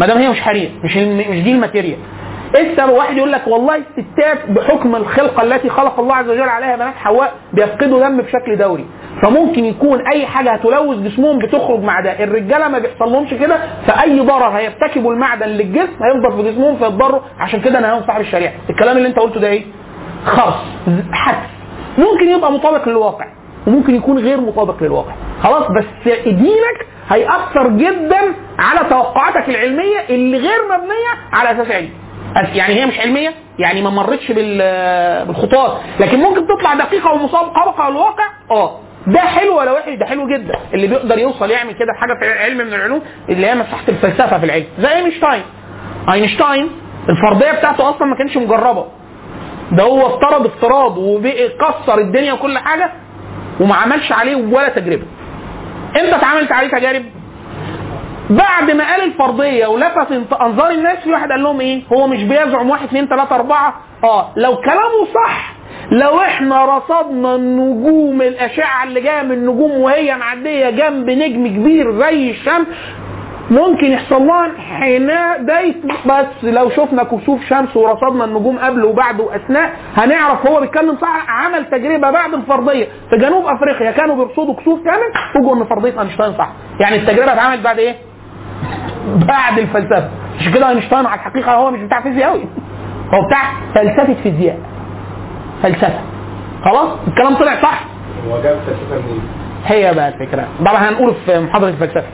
ما 0.00 0.06
دام 0.06 0.18
هي 0.18 0.28
مش 0.28 0.40
حرير 0.40 0.70
مش 0.84 0.96
مش 0.96 1.42
دي 1.42 1.52
ال 1.52 1.57
material. 1.57 1.98
إيه 2.58 2.72
السبب؟ 2.72 2.90
واحد 2.90 3.16
يقول 3.16 3.32
لك 3.32 3.46
والله 3.46 3.76
الستات 3.76 4.50
بحكم 4.50 4.96
الخلقة 4.96 5.42
التي 5.42 5.68
خلق 5.70 6.00
الله 6.00 6.14
عز 6.14 6.28
وجل 6.28 6.48
عليها 6.48 6.76
بنات 6.76 6.94
حواء 6.94 7.32
بيفقدوا 7.52 8.00
دم 8.08 8.16
بشكل 8.16 8.56
دوري. 8.58 8.86
فممكن 9.22 9.64
يكون 9.64 10.06
أي 10.06 10.26
حاجة 10.26 10.52
هتلوث 10.52 10.98
جسمهم 10.98 11.38
بتخرج 11.38 11.80
مع 11.80 12.00
ده. 12.00 12.24
الرجالة 12.24 12.68
ما 12.68 12.78
بيحصل 12.78 13.12
لهمش 13.12 13.30
كده 13.30 13.56
فأي 13.86 14.20
ضرر 14.20 14.48
هيرتكبوا 14.48 15.12
المعدن 15.12 15.46
للجسم 15.46 15.96
هيفضل 16.04 16.36
في 16.36 16.50
جسمهم 16.50 16.76
فيتضروا. 16.76 17.20
عشان 17.40 17.60
كده 17.60 17.80
نهاهم 17.80 18.02
صاحب 18.06 18.20
الشريعه 18.20 18.52
الكلام 18.70 18.96
اللي 18.96 19.08
أنت 19.08 19.18
قلته 19.18 19.40
ده 19.40 19.48
إيه؟ 19.48 19.64
خرص 20.24 20.54
حدس 21.12 21.48
ممكن 21.98 22.28
يبقى 22.28 22.52
مطابق 22.52 22.88
للواقع 22.88 23.26
وممكن 23.66 23.94
يكون 23.94 24.18
غير 24.18 24.40
مطابق 24.40 24.82
للواقع. 24.82 25.12
خلاص 25.42 25.66
بس 25.70 26.12
دينك 26.26 26.86
هيأثر 27.08 27.68
جدا 27.68 28.20
على 28.58 28.88
توقعاتك 28.90 29.48
العلمية 29.48 29.98
اللي 30.10 30.36
غير 30.38 30.58
مبنية 30.70 31.12
على 31.38 31.50
أساس 31.52 31.70
علمي. 31.74 31.90
يعني 32.54 32.74
هي 32.74 32.86
مش 32.86 32.98
علمية؟ 33.00 33.30
يعني 33.58 33.82
ما 33.82 33.90
مرتش 33.90 34.32
بال- 34.32 35.26
بالخطوات. 35.26 35.72
لكن 36.00 36.18
ممكن 36.20 36.46
تطلع 36.46 36.74
دقيقة 36.74 37.12
ومطابقة 37.12 37.88
للواقع 37.90 38.24
آه. 38.50 38.78
ده 39.06 39.18
حلو 39.20 39.58
ولا 39.58 39.72
وحش؟ 39.72 39.88
ده 39.94 40.06
حلو 40.06 40.28
جدا. 40.28 40.54
اللي 40.74 40.86
بيقدر 40.86 41.18
يوصل 41.18 41.50
يعمل 41.50 41.72
كده 41.72 41.92
حاجة 42.00 42.12
في 42.20 42.38
علم 42.38 42.58
من 42.58 42.74
العلوم 42.74 43.02
اللي 43.28 43.46
هي 43.46 43.54
مساحة 43.54 43.84
الفلسفة 43.88 44.38
في 44.38 44.44
العلم. 44.44 44.64
زي 44.78 44.88
اينشتاين. 44.94 45.42
اينشتاين 46.12 46.70
الفرضيه 47.08 47.52
بتاعته 47.58 47.90
أصلا 47.90 48.06
ما 48.08 48.16
كانتش 48.18 48.36
مجربة. 48.36 48.86
ده 49.72 49.82
هو 49.82 50.06
افترض 50.06 50.46
افتراض 50.46 50.98
وكسر 50.98 51.98
الدنيا 51.98 52.32
وكل 52.32 52.58
حاجة 52.58 52.92
وما 53.60 53.74
عملش 53.74 54.12
عليه 54.12 54.36
ولا 54.36 54.68
تجربة. 54.68 55.04
إمتى 56.00 56.16
اتعملت 56.16 56.52
عليه 56.52 56.68
تجارب 56.68 57.04
بعد 58.30 58.70
ما 58.70 58.90
قال 58.92 59.04
الفرضيه 59.04 59.66
ولفت 59.66 60.12
أنظار 60.40 60.70
الناس 60.70 60.98
في 60.98 61.10
واحد 61.12 61.28
قال 61.30 61.42
لهم 61.42 61.60
إيه؟ 61.60 61.82
هو 61.92 62.06
مش 62.06 62.22
بيزعم 62.22 62.70
واحد 62.70 62.84
اثنين 62.86 63.06
ثلاثة 63.08 63.34
أربعة. 63.36 63.74
آه 64.04 64.32
لو 64.36 64.56
كلامه 64.56 65.04
صح 65.14 65.53
لو 65.90 66.20
إحنا 66.20 66.64
رصدنا 66.76 67.34
النجوم 67.34 68.22
الأشعة 68.22 68.84
اللي 68.84 69.00
جاية 69.00 69.22
من 69.22 69.32
النجوم 69.32 69.70
وهي 69.70 70.16
معدية 70.16 70.70
جنب 70.70 71.10
نجم 71.10 71.46
كبير 71.46 72.00
زي 72.00 72.30
الشمس 72.30 72.66
ممكن 73.50 73.86
يحصل 73.86 74.26
لها 74.26 74.46
انحناء 74.46 75.42
بس 76.06 76.26
لو 76.44 76.70
شفنا 76.70 77.02
كسوف 77.02 77.40
شمس 77.48 77.76
ورصدنا 77.76 78.24
النجوم 78.24 78.58
قبل 78.58 78.84
وبعد 78.84 79.20
وأثناء 79.20 79.70
هنعرف 79.96 80.46
هو 80.46 80.60
بيتكلم 80.60 80.96
صح 80.96 81.26
عمل 81.28 81.64
تجربة 81.70 82.10
بعد 82.10 82.34
الفرضية. 82.34 82.84
في 83.10 83.16
جنوب 83.20 83.44
أفريقيا 83.46 83.90
كانوا 83.90 84.16
بيرصدوا 84.16 84.54
كسوف 84.54 84.84
كامل 84.84 85.10
وجوا 85.40 85.56
إن 85.56 85.64
فرضية 85.64 86.00
أينشتاين 86.00 86.32
صح. 86.38 86.48
يعني 86.80 86.96
التجربة 86.96 87.32
اتعملت 87.32 87.60
بعد 87.64 87.78
إيه؟ 87.78 87.94
بعد 89.28 89.58
الفلسفة. 89.58 90.08
مش 90.40 90.48
كده 90.54 90.68
أينشتاين 90.68 91.06
على 91.06 91.14
الحقيقة 91.20 91.52
هو 91.54 91.70
مش 91.70 91.80
بتاع 91.80 92.00
فيزياء 92.02 92.30
قوي 92.30 92.44
هو 93.14 93.26
بتاع 93.26 93.42
فلسفة 93.74 94.14
فيزياء. 94.22 94.58
فلسفة. 95.64 96.00
خلاص؟ 96.64 96.98
الكلام 97.08 97.34
طلع 97.36 97.62
صح؟ 97.62 97.84
هو 98.28 98.42
جاب 98.42 98.58
فلسفة 98.66 99.06
منين؟ 99.08 99.20
هي 99.66 99.94
بقى 99.94 100.08
الفكرة. 100.08 100.48
طبعا 100.60 100.88
هنقول 100.90 101.14
في 101.26 101.38
محاضرة 101.40 101.68
الفلسفة. 101.68 102.04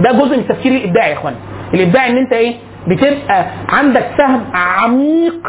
ده 0.00 0.12
جزء 0.12 0.32
من 0.36 0.38
التفكير 0.38 0.72
الإبداعي 0.72 1.10
يا 1.10 1.14
اخوان 1.16 1.34
الابداع 1.74 2.06
إن 2.08 2.16
أنت 2.16 2.32
إيه؟ 2.32 2.54
بتبقى 2.88 3.46
عندك 3.68 4.06
فهم 4.18 4.44
عميق 4.54 5.48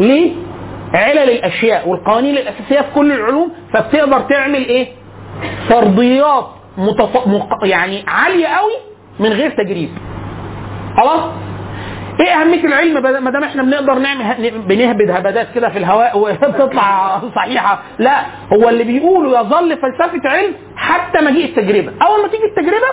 لعلل 0.00 1.30
الأشياء 1.30 1.88
والقوانين 1.88 2.36
الأساسية 2.36 2.80
في 2.80 2.94
كل 2.94 3.12
العلوم 3.12 3.52
فبتقدر 3.72 4.20
تعمل 4.20 4.64
إيه؟ 4.64 4.88
فرضيات 5.68 6.46
متف... 6.78 7.26
مق... 7.26 7.48
يعني 7.62 8.04
عالية 8.08 8.46
قوي 8.46 8.72
من 9.20 9.28
غير 9.32 9.50
تجريب. 9.50 9.88
خلاص؟ 10.96 11.30
إيه 12.20 12.40
اهميه 12.40 12.64
العلم؟ 12.64 13.02
ما 13.24 13.30
دام 13.30 13.44
إحنا 13.44 13.62
بنقدر 13.62 13.94
نعمل 13.98 14.50
بنهبد 14.50 15.10
هبدات 15.10 15.46
كده 15.54 15.68
في 15.68 15.78
الهواء 15.78 16.18
وبتطلع 16.18 17.20
صحيحة. 17.36 17.82
لا 17.98 18.20
هو 18.52 18.68
اللي 18.68 18.84
بيقوله 18.84 19.40
يظل 19.40 19.76
فلسفة 19.76 20.28
علم 20.28 20.52
حتى 20.76 21.20
مجيء 21.24 21.44
التجربة. 21.44 21.92
أول 22.06 22.22
ما 22.22 22.28
تيجي 22.28 22.44
التجربة 22.44 22.90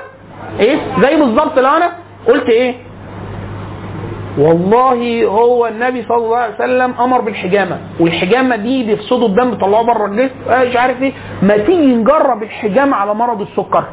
إيه؟ 0.59 0.77
زي 1.01 1.15
بالظبط 1.15 1.59
لو 1.59 1.77
أنا 1.77 1.91
قلت 2.27 2.49
إيه؟ 2.49 2.75
والله 4.37 5.25
هو 5.25 5.67
النبي 5.67 6.05
صلى 6.07 6.17
الله 6.17 6.37
عليه 6.37 6.55
وسلم 6.55 6.93
أمر 6.99 7.21
بالحجامة. 7.21 7.77
والحجامة 7.99 8.55
دي 8.55 8.83
بيفسدوا 8.83 9.27
الدم 9.27 9.51
بيطلعوه 9.51 9.83
بره 9.85 10.05
الجسم 10.05 10.35
آه 10.49 10.63
مش 10.69 10.75
عارف 10.75 11.01
إيه. 11.01 11.13
ما 11.41 11.57
تيجي 11.57 11.95
نجرب 11.95 12.43
الحجامة 12.43 12.97
على 12.97 13.13
مرض 13.13 13.41
السكر. 13.41 13.83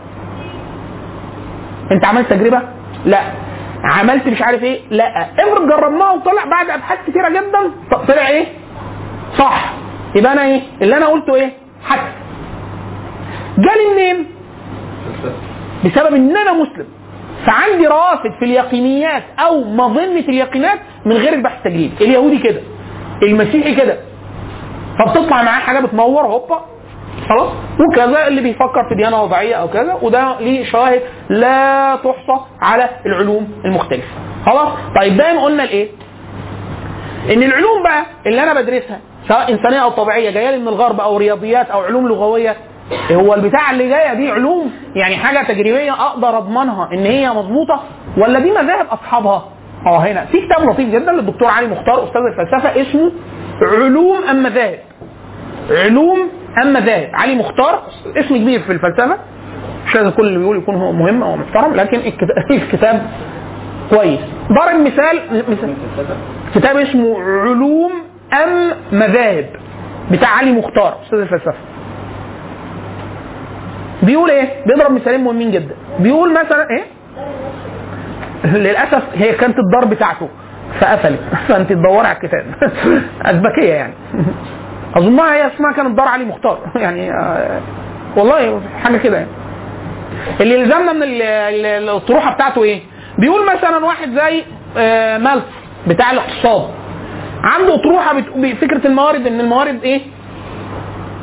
أنت 1.93 2.05
عملت 2.05 2.33
تجربة؟ 2.33 2.63
لا. 3.05 3.21
عملت 3.85 4.27
مش 4.27 4.43
عارف 4.43 4.63
إيه؟ 4.63 4.81
لا 4.91 5.23
افرض 5.39 5.69
جربناها 5.69 6.11
وطلع 6.13 6.45
بعد 6.45 6.71
أبحاث 6.71 6.99
كتيرة 7.07 7.29
جدا 7.29 7.71
طلع 8.09 8.29
إيه؟ 8.29 8.47
صح 9.39 9.73
يبقى 10.15 10.33
أنا 10.33 10.45
إيه؟ 10.45 10.61
اللي 10.83 10.97
أنا 10.97 11.07
قلته 11.07 11.35
إيه؟ 11.35 11.53
حد 11.85 11.99
جالي 13.59 13.95
منين؟ 13.95 14.27
بسبب 15.85 16.15
إن 16.15 16.37
أنا 16.37 16.53
مسلم 16.53 16.87
فعندي 17.47 17.87
روافد 17.87 18.31
في 18.39 18.45
اليقينيات 18.45 19.23
أو 19.39 19.65
مظنة 19.65 20.19
اليقينات 20.29 20.79
من 21.07 21.13
غير 21.17 21.33
البحث 21.33 21.67
التجريبي 21.67 21.95
اليهودي 22.05 22.39
كده 22.39 22.61
المسيحي 23.23 23.75
كده 23.75 23.97
فبتطلع 24.99 25.43
معاه 25.43 25.61
حاجة 25.61 25.81
بتنور 25.81 26.23
هوبا 26.27 26.65
خلاص؟ 27.29 27.53
وكذا 27.81 28.27
اللي 28.27 28.41
بيفكر 28.41 28.89
في 28.89 28.95
ديانة 28.95 29.23
وضعية 29.23 29.55
أو 29.55 29.69
كذا 29.69 29.99
وده 30.03 30.41
ليه 30.41 30.65
شواهد 30.71 31.03
لا 31.29 31.97
تحصى 31.97 32.41
على 32.63 32.89
العلوم 33.07 33.49
المختلفة. 33.65 34.09
خلاص؟ 34.47 34.69
طيب 35.01 35.17
دايما 35.17 35.43
قلنا 35.45 35.63
الايه 35.65 35.89
إن 37.33 37.43
العلوم 37.43 37.83
بقى 37.83 38.05
اللي 38.27 38.43
أنا 38.43 38.61
بدرسها 38.61 39.01
سواء 39.29 39.53
إنسانية 39.53 39.79
أو 39.83 39.91
طبيعية 39.91 40.31
جاية 40.31 40.51
لي 40.51 40.59
من 40.59 40.69
الغرب 40.69 41.01
أو 41.01 41.17
رياضيات 41.17 41.71
أو 41.71 41.81
علوم 41.81 42.09
لغوية 42.09 42.57
هو 43.13 43.35
البتاع 43.35 43.71
اللي 43.71 43.89
جاية 43.89 44.15
دي 44.15 44.31
علوم؟ 44.31 44.73
يعني 44.97 45.17
حاجة 45.17 45.47
تجريبية 45.49 45.93
أقدر 45.93 46.39
أضمنها 46.39 46.89
إن 46.93 47.07
هي 47.07 47.31
مظبوطه 47.31 47.81
ولا 48.17 48.39
دي 48.39 48.51
مذاهب 48.51 48.87
أصحابها؟ 48.91 49.45
آه 49.87 49.99
هنا. 49.99 50.25
في 50.25 50.39
كتاب 50.47 50.71
لطيف 50.71 50.89
جدا 50.89 51.13
للدكتور 51.13 51.49
علي 51.49 51.67
مختار 51.67 52.05
أستاذ 52.05 52.21
الفلسفة 52.33 52.81
اسمه 52.83 53.13
علوم 53.63 54.25
أم 54.25 54.43
مذاهب؟ 54.43 54.79
علوم 55.71 56.19
ام 56.63 56.73
مذاهب 56.73 57.11
علي 57.15 57.35
مختار 57.35 57.83
اسم 58.17 58.37
كبير 58.37 58.61
في 58.61 58.73
الفلسفة. 58.73 59.17
مش 59.87 59.95
لازم 59.95 60.11
كل 60.11 60.27
اللي 60.27 60.39
بيقول 60.39 60.57
يكون 60.57 60.75
هو 60.75 60.93
مهم 60.93 61.23
أو 61.23 61.37
محترم 61.37 61.75
لكن 61.75 61.99
الكتاب, 61.99 62.31
الكتاب 62.51 63.03
كويس. 63.91 64.21
ضرب 64.49 64.81
مثال 64.81 65.21
مثال. 65.49 65.75
كتاب 66.55 66.77
اسمه 66.77 67.17
علوم 67.23 67.93
أم 68.45 68.71
مذاهب 68.93 69.47
بتاع 70.11 70.29
علي 70.29 70.53
مختار 70.53 70.97
أستاذ 71.05 71.19
الفلسفة. 71.19 71.55
بيقول 74.03 74.31
إيه؟ 74.31 74.49
بيضرب 74.67 74.93
مثالين 74.93 75.21
مهمين 75.25 75.51
جدا. 75.51 75.75
بيقول 75.99 76.33
مثلا 76.33 76.67
إيه؟ 76.71 76.85
للأسف 78.45 79.03
هي 79.15 79.33
كانت 79.33 79.57
الدار 79.59 79.85
بتاعته 79.85 80.29
فقفلت. 80.81 81.21
فأنت 81.49 81.71
تدوري 81.71 82.07
على 82.07 82.17
الكتاب. 82.17 82.45
ازبكيه 83.31 83.73
يعني. 83.75 83.93
أظنها 84.97 85.35
هي 85.35 85.47
اسمها 85.47 85.73
كانت 85.73 85.97
دار 85.97 86.09
علي 86.09 86.25
مختار. 86.25 86.59
يعني 86.77 87.11
آه، 87.13 87.61
والله 88.17 88.61
حاجة 88.85 88.97
كده 88.97 89.17
يعني. 89.17 89.31
اللي 90.41 90.55
يلزمنا 90.61 90.93
من 90.93 91.03
ال- 91.03 91.23
ال- 91.23 91.89
الطروحة 91.89 92.35
بتاعته 92.35 92.63
إيه؟ 92.63 92.81
بيقول 93.19 93.41
مثلا 93.57 93.85
واحد 93.85 94.11
زي 94.11 94.43
آه، 94.77 95.19
مالث 95.19 95.45
بتاع 95.87 96.11
الاقتصاد. 96.11 96.69
عنده 97.43 97.75
اطروحه 97.75 98.15
بفكره 98.37 98.87
الموارد 98.87 99.27
إن 99.27 99.41
الموارد 99.41 99.85
إيه؟ 99.85 100.01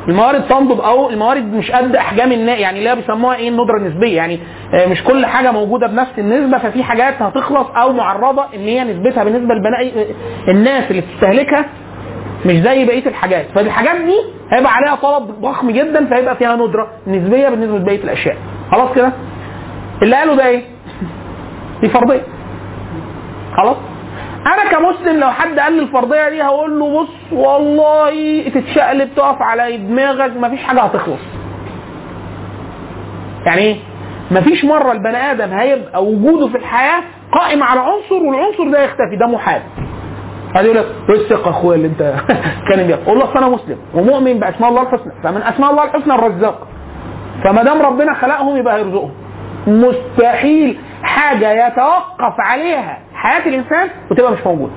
الموارد 0.08 0.42
تنضب 0.48 0.80
أو 0.80 1.10
الموارد 1.10 1.52
مش 1.54 1.70
قد 1.70 1.96
أحجام 1.96 2.32
الناس 2.32 2.58
يعني 2.58 2.78
اللي 2.78 2.96
بيسموها 2.96 3.36
إيه؟ 3.36 3.48
الندرة 3.48 3.76
النسبية. 3.78 4.16
يعني 4.16 4.38
آه، 4.74 4.86
مش 4.86 5.02
كل 5.04 5.26
حاجة 5.26 5.52
موجودة 5.52 5.86
بنفس 5.86 6.18
النسبة 6.18 6.58
ففي 6.58 6.82
حاجات 6.82 7.22
هتخلص 7.22 7.66
أو 7.76 7.92
معرضة 7.92 8.44
إن 8.54 8.60
هي 8.60 8.84
نسبتها 8.84 9.24
بالنسبة 9.24 9.54
لبناء 9.54 10.06
الناس 10.48 10.90
اللي 10.90 11.02
بتستهلكها 11.02 11.64
مش 12.46 12.54
زي 12.62 12.84
بقية 12.84 13.06
الحاجات. 13.06 13.46
فالحاجات 13.54 13.96
دي 14.00 14.16
هيبقى 14.52 14.72
عليها 14.74 14.94
طلب 14.94 15.22
ضخم 15.40 15.70
جدا 15.70 16.06
فهيبقى 16.06 16.36
فيها 16.36 16.56
ندرة 16.56 16.88
نسبية 17.06 17.48
بالنسبة 17.48 17.78
لبقية 17.78 18.04
الأشياء. 18.04 18.36
خلاص 18.72 18.94
كده؟ 18.94 19.12
اللي 20.02 20.16
قاله 20.16 20.34
ده 20.36 20.46
إيه؟ 20.46 20.62
دي 21.80 21.88
فرضية. 21.88 22.22
خلاص؟ 23.56 23.76
أنا 24.46 24.70
كمسلم 24.70 25.20
لو 25.20 25.30
حد 25.30 25.58
قال 25.58 25.72
لي 25.72 25.82
الفرضية 25.82 26.28
دي 26.28 26.42
هقول 26.42 26.78
له 26.80 27.00
بص 27.02 27.32
والله 27.32 28.42
تتشقلب 28.54 29.08
تقف 29.16 29.42
على 29.42 29.76
دماغك 29.76 30.36
مفيش 30.36 30.62
حاجة 30.62 30.80
هتخلص. 30.80 31.20
يعني 33.46 33.60
إيه؟ 33.60 33.76
مفيش 34.30 34.64
مرة 34.64 34.92
البني 34.92 35.30
آدم 35.30 35.50
هيبقى 35.52 36.04
وجوده 36.04 36.48
في 36.48 36.56
الحياة 36.58 37.00
قائم 37.40 37.62
على 37.62 37.80
عنصر 37.80 38.14
والعنصر 38.14 38.68
ده 38.70 38.84
يختفي 38.84 39.16
ده 39.20 39.26
محال. 39.26 39.62
قال 40.54 40.66
يقول 40.66 40.76
لك 40.76 41.30
يا 41.30 41.36
اخويا 41.36 41.76
اللي 41.76 41.88
أنت 41.88 42.14
كان 42.68 42.86
بيها 42.86 42.98
أقول 43.06 43.18
له 43.18 43.24
أصل 43.24 43.38
أنا 43.38 43.48
مسلم 43.48 43.78
ومؤمن 43.94 44.38
بأسماء 44.40 44.70
الله 44.70 44.82
الحسنى 44.82 45.12
فمن 45.22 45.42
أسماء 45.42 45.70
الله 45.70 45.84
الحسنى 45.84 46.14
الرزاق. 46.14 46.66
فما 47.44 47.62
دام 47.62 47.82
ربنا 47.82 48.14
خلقهم 48.14 48.56
يبقى 48.56 48.76
هيرزقهم 48.76 49.10
مستحيل 49.66 50.78
حاجة 51.02 51.66
يتوقف 51.66 52.34
عليها 52.38 52.98
حياة 53.14 53.48
الإنسان 53.48 53.88
وتبقى 54.10 54.32
مش 54.32 54.38
موجودة. 54.46 54.72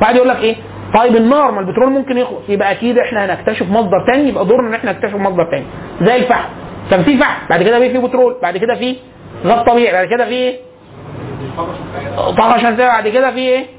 بعد 0.00 0.16
يقول 0.16 0.28
لك 0.28 0.38
إيه؟ 0.38 0.56
طيب 0.94 1.16
النار 1.16 1.50
ما 1.50 1.60
البترول 1.60 1.90
ممكن 1.90 2.18
يخلص 2.18 2.48
يبقى 2.48 2.72
أكيد 2.72 2.98
إحنا 2.98 3.24
هنكتشف 3.24 3.70
مصدر 3.70 4.06
تاني 4.06 4.28
يبقى 4.28 4.44
دورنا 4.44 4.68
إن 4.68 4.74
إحنا 4.74 4.92
نكتشف 4.92 5.14
مصدر 5.16 5.44
تاني. 5.44 5.66
زي 6.02 6.16
الفحم. 6.16 6.48
كان 6.90 7.02
في 7.02 7.18
فحم 7.18 7.48
بعد 7.50 7.62
كده 7.62 7.78
في 7.78 7.98
بترول 7.98 8.36
بعد 8.42 8.56
كده 8.56 8.74
في 8.74 8.96
غاز 9.44 9.60
طبيعي 9.66 9.92
بعد 9.92 10.06
كده 10.06 10.24
في 10.24 10.30
إيه؟ 10.30 10.56
طاقة 12.16 12.58
شمسية 12.58 12.86
بعد 12.86 13.08
كده 13.08 13.30
في 13.30 13.38
إيه؟ 13.38 13.77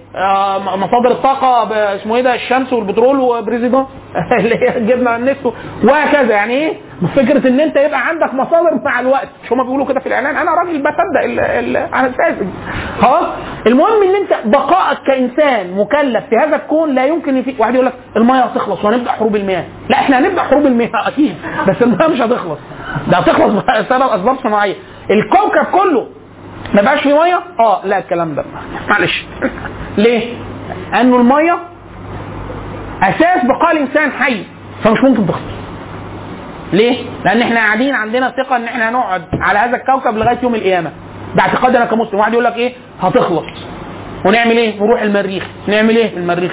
مصادر 0.78 1.12
الطاقة 1.12 1.63
اسمه 1.95 2.15
إيه 2.15 2.22
ده 2.22 2.36
الشمس 2.36 2.74
والبترول 2.74 3.19
وبريزيدون 3.19 3.86
اللي 4.39 4.56
هي 4.56 4.78
الجبنة 4.78 5.15
النستو 5.15 5.52
وهكذا. 5.84 6.32
يعني 6.34 6.54
إيه؟ 6.54 6.74
فكرة 7.15 7.48
إن 7.48 7.60
أنت 7.60 7.76
يبقى 7.76 8.08
عندك 8.08 8.34
مصادر 8.34 8.80
مع 8.86 9.00
الوقت. 9.00 9.28
مش 9.43 9.52
هما 9.54 9.63
بيقولوا 9.63 9.86
كده 9.86 10.00
في 10.00 10.08
الإعلان؟ 10.08 10.38
أنا 10.38 10.52
راجل 10.52 10.80
بصدق 10.80 11.43
أنا 11.93 12.08
اساسي 12.10 12.48
خلاص؟ 13.02 13.26
المهم 13.67 14.04
إن 14.04 14.15
أنت 14.15 14.48
بقائك 14.48 15.00
كإنسان 15.08 15.78
مكلف 15.78 16.24
في 16.30 16.36
هذا 16.36 16.56
الكون 16.56 16.95
لا 16.95 17.06
يمكن 17.06 17.38
يفي... 17.38 17.56
واحد 17.60 17.74
يقول 17.74 17.86
لك 17.86 17.93
الميه 18.15 18.41
هتخلص 18.41 18.86
وهنبدا 18.86 19.12
حروب 19.12 19.36
المياه. 19.36 19.63
لا 19.89 19.95
إحنا 20.00 20.19
هنبدأ 20.19 20.41
حروب 20.43 20.65
المياه 20.65 21.08
أكيد 21.08 21.36
بس 21.67 21.76
المياه 21.82 22.08
مش 22.08 22.22
هتخلص. 22.22 22.60
ده 23.12 23.17
هتخلص 23.17 23.54
بسبب 23.80 24.01
أسباب 24.10 24.36
صناعية. 24.43 24.76
الكوكب 25.10 25.66
كله 25.72 26.07
ما 26.74 26.82
بقاش 26.82 27.01
فيه 27.01 27.13
مية؟ 27.13 27.39
آه 27.59 27.82
لا 27.86 27.97
الكلام 27.97 28.36
ده 28.36 28.43
معلش 28.89 29.26
ليه؟ 29.97 30.34
لأنه 30.91 31.17
المية 31.17 31.57
أساس 33.03 33.45
بقاء 33.45 33.72
الإنسان 33.72 34.11
حي 34.11 34.43
فمش 34.84 34.97
ممكن 35.03 35.28
تخلص 35.28 35.59
ليه؟ 36.74 36.97
لأن 37.26 37.41
إحنا 37.41 37.65
قاعدين 37.65 37.95
عندنا 37.95 38.30
ثقة 38.30 38.55
إن 38.55 38.63
إحنا 38.63 38.89
هنقعد 38.89 39.24
على 39.41 39.59
هذا 39.59 39.78
الكوكب 39.78 40.17
لغاية 40.17 40.38
يوم 40.43 40.89
اعتقادي 41.39 41.78
أنا 41.78 41.86
كمسلم 41.86 42.20
واحد 42.20 42.34
يقول 42.34 42.45
لك 42.45 42.55
إيه؟ 42.55 42.74
هتخلص 43.01 43.45
ونعمل 44.26 44.57
إيه؟ 44.57 44.84
نروح 44.84 45.01
المريخ 45.01 45.43
نعمل 45.67 45.97
إيه 45.97 46.09
في 46.09 46.17
المريخ؟ 46.17 46.51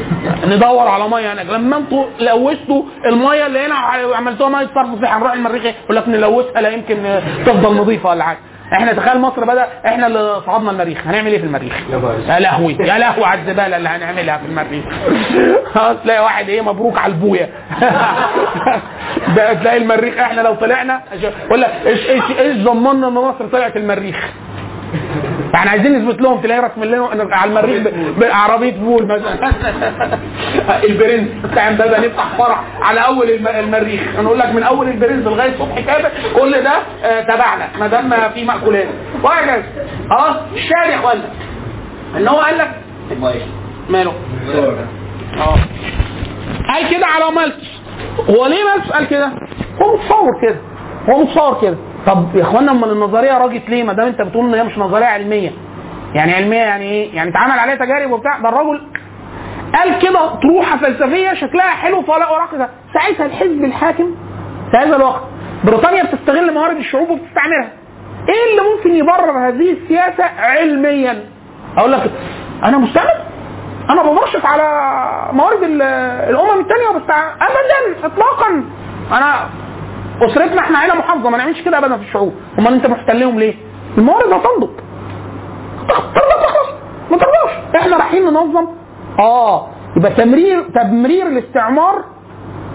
ندور 0.52 0.88
على 0.88 1.08
مية 1.08 1.32
هناك 1.32 1.46
لما 1.46 1.76
أنتوا 1.76 2.04
لوثتوا 2.20 2.82
المية 3.06 3.46
اللي 3.46 3.66
هنا 3.66 3.74
عملتوها 4.14 4.48
مية 4.50 4.66
صرف 4.74 5.02
صحي 5.02 5.16
هنروح 5.16 5.32
المريخ 5.32 5.64
إيه؟ 5.64 5.74
يقول 5.84 5.96
لك 5.96 6.08
نلوثها 6.08 6.60
لا 6.60 6.68
يمكن 6.68 7.20
تفضل 7.46 7.76
نظيفة 7.76 8.08
ولا 8.08 8.24
حاجة 8.24 8.38
إحنا 8.72 8.92
تخيل 8.92 9.18
مصر 9.20 9.44
بدأ 9.44 9.66
إحنا 9.86 10.06
اللي 10.06 10.40
صعدنا 10.46 10.70
المريخ. 10.70 11.06
هنعمل 11.06 11.32
إيه 11.32 11.38
في 11.38 11.46
المريخ؟ 11.46 11.72
يا 12.28 12.38
لهوي 12.40 12.76
يا 12.80 12.98
لهوي 12.98 13.24
على 13.24 13.40
الزباله 13.40 13.76
اللي 13.76 13.88
هنعملها 13.88 14.38
في 14.38 14.46
المريخ. 14.46 14.84
تلاقي 16.04 16.22
واحد 16.24 16.48
إيه 16.48 16.60
مبروك 16.60 16.98
على 16.98 17.12
البويا 17.12 17.48
ده 19.36 19.52
تلاقي 19.54 19.76
المريخ 19.76 20.18
إحنا 20.18 20.40
لو 20.40 20.54
طلعنا 20.54 21.00
يقول 21.46 21.60
لك 21.60 21.70
إيش 21.86 22.06
إيش 22.08 22.22
إيش 22.38 22.56
ضمننا 22.56 23.08
إن 23.08 23.12
مصر 23.12 23.46
طلعت 23.52 23.76
المريخ؟ 23.76 24.16
يعني 25.54 25.70
عايزين 25.70 25.98
نثبت 25.98 26.22
لهم 26.22 26.40
تلاقي 26.40 26.60
رسم 26.60 26.84
لنا 26.84 27.08
على 27.34 27.48
المريخ 27.50 27.94
بعربيه 28.18 28.72
فول 28.80 29.06
مثلا. 29.06 29.50
البرنس. 30.70 31.28
بتاع 31.44 31.68
امبابة 31.68 31.98
نفتح 32.06 32.36
فرع 32.38 32.60
على 32.82 33.00
أول 33.00 33.30
الم- 33.30 33.48
المريخ. 33.48 34.02
نقول 34.20 34.38
لك 34.38 34.46
من 34.54 34.62
أول 34.62 34.88
البرنس 34.88 35.26
لغاية 35.26 35.58
صبحي 35.58 35.80
كابر 35.80 36.10
كل 36.40 36.62
ده 36.62 36.72
آه، 37.04 37.20
تبعنا 37.22 37.68
ما 37.78 37.86
دام 37.86 38.30
في 38.34 38.44
مأكولات. 38.44 38.86
وهكذا. 39.22 39.62
خلاص 40.10 40.36
يا 40.90 40.96
اخوانا 40.96 41.22
إن 42.16 42.28
هو 42.28 42.36
قال 42.38 42.58
لك؟ 42.58 42.70
ماله؟ 43.90 44.12
آه. 45.38 45.56
قال 46.72 46.90
كده 46.96 47.06
على 47.06 47.34
مالتش 47.34 47.66
هو 48.30 48.46
ليه 48.46 48.64
بس 48.64 48.92
قال 48.92 49.06
كده؟ 49.08 49.26
هو 49.82 49.94
متصور 49.96 50.30
كده. 50.42 50.56
هو 51.10 51.22
متصور 51.22 51.60
كده. 51.62 51.76
طب 52.06 52.36
يا 52.36 52.42
اخوانا 52.42 52.72
أمال 52.72 52.90
النظرية 52.92 53.38
راجت 53.38 53.68
ليه؟ 53.68 53.82
ما 53.82 53.92
دام 53.92 54.06
أنت 54.06 54.22
بتقول 54.22 54.46
إن 54.46 54.54
هي 54.54 54.64
مش 54.64 54.78
نظرية 54.78 55.04
علمية. 55.06 55.50
يعني 56.14 56.34
علمية 56.34 56.56
يعني 56.58 56.84
إيه؟ 56.84 57.14
يعني 57.14 57.30
اتعمل 57.30 57.58
عليها 57.58 57.74
تجارب 57.74 58.10
وبتاع. 58.10 58.38
ده 58.38 58.48
الراجل 58.48 58.80
قال 59.74 59.98
كده 59.98 60.34
طروحة 60.34 60.76
فلسفية 60.78 61.34
شكلها 61.34 61.68
حلو 61.70 62.02
فلا 62.02 62.30
وراقها 62.30 62.68
ساعتها 62.94 63.26
الحزب 63.26 63.64
الحاكم 63.64 64.14
في 64.70 64.76
هذا 64.76 64.96
الوقت 64.96 65.22
بريطانيا 65.64 66.02
بتستغل 66.04 66.54
موارد 66.54 66.76
الشعوب 66.76 67.10
وبتستعملها. 67.10 67.68
إيه 68.28 68.50
اللي 68.50 68.70
ممكن 68.76 68.94
يبرر 68.94 69.48
هذه 69.48 69.72
السياسة 69.72 70.24
علميا؟ 70.38 71.24
أقول 71.76 71.92
لك 71.92 72.10
أنا 72.64 72.78
مستعمل. 72.78 73.10
أنا 73.90 74.02
ببرشف 74.02 74.46
على 74.46 74.62
موارد 75.32 75.62
ال- 75.62 75.82
الأمم 76.30 76.60
الثانية 76.60 76.88
ابدا 76.90 78.06
اطلاقا. 78.06 78.64
أنا 79.12 79.48
أسرتنا 80.26 80.60
إحنا 80.60 80.78
عيلة 80.78 80.94
محافظة 80.94 81.30
ما 81.30 81.38
نعملش 81.38 81.60
كده 81.60 81.78
ابدا 81.78 81.96
في 81.96 82.02
الشعوب. 82.08 82.34
أمال 82.58 82.72
أنت 82.74 82.86
محتلهم 82.86 83.38
ليه؟ 83.38 83.54
الموارد 83.98 84.32
هتنضب. 84.32 84.70
ترضى 85.88 86.46
تخلص 86.46 86.70
ما 87.10 87.16
ترضاش 87.18 87.76
إحنا 87.76 87.96
رايحين 87.96 88.24
ننظم 88.24 88.66
آه 89.20 89.66
يبقى 89.96 90.10
تمرير 90.14 90.62
تمرير 90.74 91.26
الاستعمار 91.26 92.04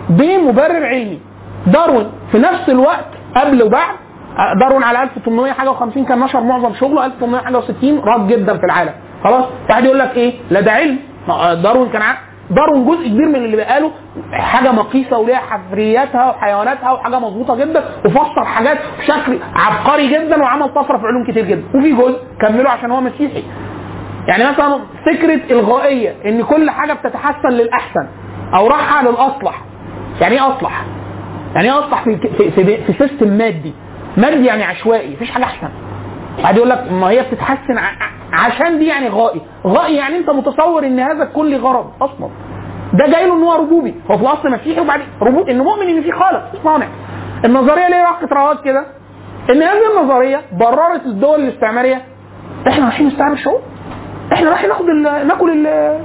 بمبرر 0.10 0.86
علمي. 0.86 1.20
داروين 1.68 2.08
في 2.32 2.38
نفس 2.40 2.70
الوقت 2.70 3.06
قبل 3.36 3.64
وبعد 3.64 3.96
آه، 4.38 4.54
داروين 4.60 4.84
على 4.84 5.04
1800 5.04 5.52
حاجة 5.54 5.70
و50 5.74 6.08
كان 6.08 6.20
نشر 6.20 6.42
معظم 6.42 6.74
شغله 6.80 7.06
1800 7.06 7.42
حاجة 7.42 7.60
و60 7.62 8.06
راد 8.06 8.28
جدا 8.28 8.58
في 8.58 8.64
العالم. 8.66 8.92
خلاص؟ 9.24 9.46
واحد 9.70 9.84
يقول 9.86 10.00
لك 10.00 10.18
إيه؟ 10.18 10.34
لا 10.50 10.62
ده 10.62 10.72
علم. 10.72 10.98
آه، 11.30 11.54
داروين 11.54 11.90
كان 11.90 12.02
داروين 12.50 12.86
جزء 12.86 13.08
كبير 13.08 13.26
من 13.28 13.36
اللي 13.36 13.58
بقاله 13.58 13.92
حاجة 14.32 14.72
مقيسة 14.72 15.18
وليها 15.18 15.38
حفرياتها 15.38 16.30
وحيواناتها 16.30 16.92
وحاجة 16.92 17.20
مظبوطة 17.20 17.56
جدا 17.56 17.84
وفسر 18.06 18.46
حاجات 18.46 18.78
بشكل 19.00 19.40
عبقري 19.56 20.08
جدا 20.08 20.42
وعمل 20.42 20.70
طفرة 20.70 20.98
في 20.98 21.04
علوم 21.08 21.26
كتير 21.32 21.46
جدا. 21.46 21.64
وفي 21.76 21.92
جزء 21.94 22.20
كمله 22.42 22.70
عشان 22.70 22.92
هو 22.92 23.02
مسيحي. 23.02 23.44
يعني 24.28 24.44
مثلا 24.52 24.80
فكرة 25.06 25.42
الغائية 25.52 26.16
إن 26.26 26.44
كل 26.44 26.70
حاجة 26.70 26.94
بتتحسن 26.94 27.50
للأحسن 27.50 28.08
أو 28.56 28.68
راحة 28.68 29.04
للأصلح. 29.04 29.62
يعني 30.22 30.36
إيه 30.36 30.58
أصلح؟ 30.58 30.84
يعني 31.56 31.72
إيه 31.72 31.80
أصلح 31.80 32.04
في 32.04 32.18
في 32.18 32.52
في, 32.52 32.78
في 32.84 32.94
سيستم 33.08 33.28
مادي؟ 33.30 33.74
مادي 34.18 34.46
يعني 34.46 34.64
عشوائي 34.64 35.14
مفيش 35.14 35.32
حاجة 35.32 35.44
أحسن. 35.44 35.70
بعد 36.44 36.56
يقول 36.58 36.70
لك 36.70 36.92
ما 36.92 37.10
هي 37.10 37.22
بتتحسن 37.24 37.80
عشان 38.34 38.80
دي 38.80 38.86
يعني 38.86 39.10
غائي. 39.10 39.42
غائي 39.68 39.96
يعني 39.96 40.18
أنت 40.18 40.30
متصور 40.30 40.86
إن 40.86 41.00
هذا 41.00 41.24
الكل 41.24 41.58
غرض 41.58 41.92
أصلا. 42.02 42.30
ده 42.94 43.06
جاي 43.08 43.28
له 43.28 43.34
إن 43.34 43.44
هو 43.44 43.54
ربوبي. 43.56 43.96
هو 44.12 44.18
في 44.18 44.24
الأصل 44.24 44.52
مسيحي 44.52 44.82
وبعدين 44.82 45.06
ربوبي 45.22 45.52
إنه 45.52 45.64
مؤمن 45.64 45.88
إن 45.98 46.04
في 46.04 46.12
خالق 46.12 46.52
في 46.52 46.58
صانع 46.64 46.88
النظرية 47.46 47.88
ليه 47.88 48.02
راحت 48.02 48.34
رواد 48.34 48.58
كده؟ 48.66 48.86
إن 49.50 49.64
هذه 49.64 50.00
النظرية 50.00 50.42
بررت 50.52 51.06
الدول 51.06 51.40
الاستعمارية. 51.40 52.02
إحنا 52.68 52.86
رايحين 52.86 53.08
نستعمر 53.08 53.34
الشعوب 53.34 53.62
إحنا 54.34 54.50
رايحين 54.50 54.70
ناخد 54.70 54.86
ناكل 55.26 55.50
ال- 55.68 56.00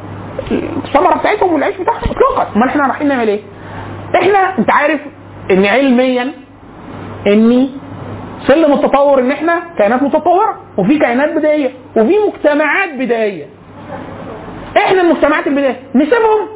الثمرة 0.84 1.14
بتاعتهم 1.18 1.52
والعيش 1.52 1.76
بتاعهم 1.76 1.98
اطلاقا. 2.10 2.48
امال 2.56 2.68
إحنا 2.68 2.86
رايحين 2.86 3.08
نعمل 3.08 3.28
إيه؟ 3.28 3.40
إحنا 4.22 4.58
انت 4.58 4.70
عارف 4.70 5.00
ان 5.50 5.66
علميا 5.66 6.32
ان 7.26 7.68
سلم 8.46 8.72
التطور 8.72 9.20
ان 9.20 9.30
إحنا 9.30 9.62
كائنات 9.78 10.02
متطورة 10.02 10.56
وفي 10.78 10.98
كائنات 10.98 11.32
بدائية 11.32 11.70
وفي 11.96 12.14
مجتمعات 12.28 12.90
بدائية. 12.94 13.46
إحنا 14.76 15.00
المجتمعات 15.02 15.46
البدائية. 15.46 15.76
نسيبهم. 15.94 16.48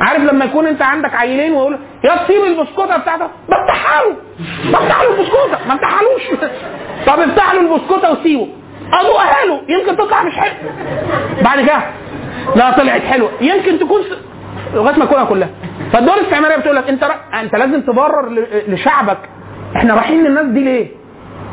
عارف 0.00 0.22
لما 0.22 0.44
يكون 0.44 0.66
انت 0.66 0.82
عندك 0.82 1.14
عيلين 1.14 1.52
ويقول 1.52 1.78
يا 2.04 2.16
تسيب 2.24 2.44
البسكوتة 2.44 2.96
بتاعتك؟ 2.96 3.30
بفتحها 3.48 4.02
له. 4.04 4.16
بفتح 4.72 5.02
له 5.02 5.10
البسكوتة. 5.10 5.58
ما 5.68 5.74
افتحلوش 5.74 6.50
طب 7.06 7.20
افتح 7.20 7.54
له 7.54 7.60
البسكوتة 7.60 8.12
وسيبه. 8.12 8.48
ادوقها 9.00 9.44
له 9.46 9.60
يمكن 9.68 9.96
تطلع 9.96 10.22
مش 10.22 10.32
حلو 10.34 10.52
بعد 11.44 11.60
كده 11.60 11.82
لا 12.56 12.70
طلعت 12.70 13.02
حلوة 13.02 13.30
يمكن 13.40 13.78
تكون. 13.78 14.00
لغاية 14.74 14.96
ما 14.96 15.04
اكلها 15.04 15.24
كلها 15.24 15.48
فالدول 15.92 16.14
الاستعمارية 16.14 16.56
بتقول 16.56 16.76
لك 16.76 16.88
انت 16.88 17.04
را... 17.04 17.40
انت 17.40 17.54
لازم 17.54 17.80
تبرر. 17.80 18.46
لشعبك 18.68 19.18
إحنا 19.76 19.94
رايحين 19.94 20.24
للناس 20.24 20.46
دي 20.46 20.60
ليه؟ 20.60 20.86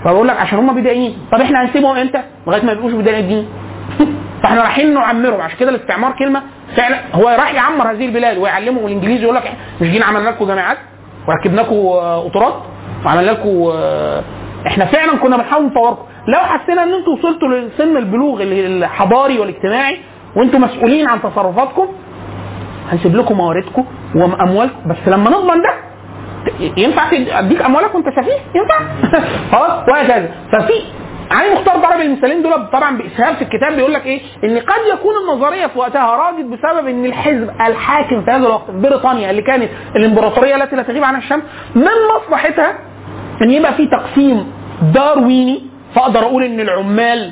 فبقول 0.06 0.28
لك 0.28 0.38
عشان 0.38 0.60
هم 0.60 0.76
بدائيين 0.76 1.18
طب 1.32 1.42
إحنا 1.42 1.66
هنسيبهم 1.66 1.98
إمتى؟ 1.98 2.22
لغاية 2.48 2.66
ما 2.66 2.72
يبقوش 2.72 2.94
بدائيين 2.94 3.48
فاحنا 4.44 4.62
رايحين 4.62 4.94
نعمرهم 4.94 5.42
عشان 5.42 5.58
كده 5.58 5.70
الاستعمار 5.70 6.12
كلمة 6.20 6.42
فعلا 6.78 7.00
هو 7.14 7.30
راح 7.30 7.54
يعمر 7.54 7.92
هذه 7.92 8.06
البلاد 8.06 8.38
ويعلمهم 8.38 8.86
الإنجليزي 8.86 9.24
يقول 9.24 9.36
لك 9.36 9.54
مش 9.82 9.88
جينا 9.88 10.06
عملنا 10.06 10.30
لكم 10.30 10.46
جامعات 10.48 10.78
وركبنا 11.28 11.62
لكم 11.62 11.76
آه، 11.76 12.24
قطارات 12.24 12.54
وعملنا 13.06 13.32
لكم 13.32 13.70
آه، 13.74 14.24
إحنا 14.68 14.86
فعلا 14.86 15.18
كنا 15.18 15.38
بنحاول 15.38 15.66
نطوركم 15.66 16.04
لو 16.34 16.40
حسينا 16.40 16.84
ان 16.84 16.94
أنتم 16.94 17.12
وصلتوا 17.12 17.48
لسن 17.48 17.98
البلوغ 17.98 18.42
الحضاري 18.42 19.40
والاجتماعي 19.40 19.98
وأنتم 20.36 20.62
مسؤولين 20.62 21.08
عن 21.08 21.22
تصرفاتكم 21.22 21.88
هنسيب 22.92 23.16
لكم 23.16 23.38
مواردكم 23.38 23.86
واموالكم 24.16 24.90
بس 24.90 25.08
لما 25.08 25.30
نضمن 25.30 25.62
ده 25.62 25.74
ينفع 26.78 27.10
اديك 27.40 27.62
اموالك 27.62 27.96
وانت 27.96 28.08
سفيه 28.10 28.40
ينفع؟ 28.56 28.80
خلاص؟ 29.52 29.90
وهكذا 29.90 30.32
ففي 30.52 30.74
علي 31.38 31.56
مختار 31.56 31.78
ضرب 31.78 32.02
المثالين 32.02 32.44
دول 32.44 32.68
طبعا 32.68 32.98
باسهاب 32.98 33.36
في 33.36 33.42
الكتاب 33.42 33.76
بيقول 33.76 33.94
لك 33.94 34.06
إيه؟ 34.06 34.22
إن 34.44 34.58
قد 34.60 34.82
يكون 34.94 35.14
النظرية 35.24 35.68
في 35.68 35.80
وقتها 35.80 36.16
راجت 36.16 36.46
بسبب 36.46 36.88
إن 36.88 37.06
الحزب 37.06 37.50
الحاكم 37.68 38.22
في 38.22 38.32
هذا 38.32 38.48
الوقت 38.48 38.72
بريطانيا 38.72 39.30
اللي 39.30 39.42
كانت 39.42 39.70
الإمبراطورية 39.96 40.56
التي 40.56 40.76
لا 40.76 40.84
تغيب 40.84 41.04
عنها 41.04 41.20
الشمس 41.20 41.44
من 41.76 41.88
مصلحتها 42.16 42.74
إن 43.42 43.50
يبقى 43.50 43.74
في 43.74 43.88
تقسيم 43.88 44.52
دارويني 44.94 45.69
فاقدر 45.96 46.20
أقول 46.20 46.44
ان 46.44 46.60
العمال 46.60 47.32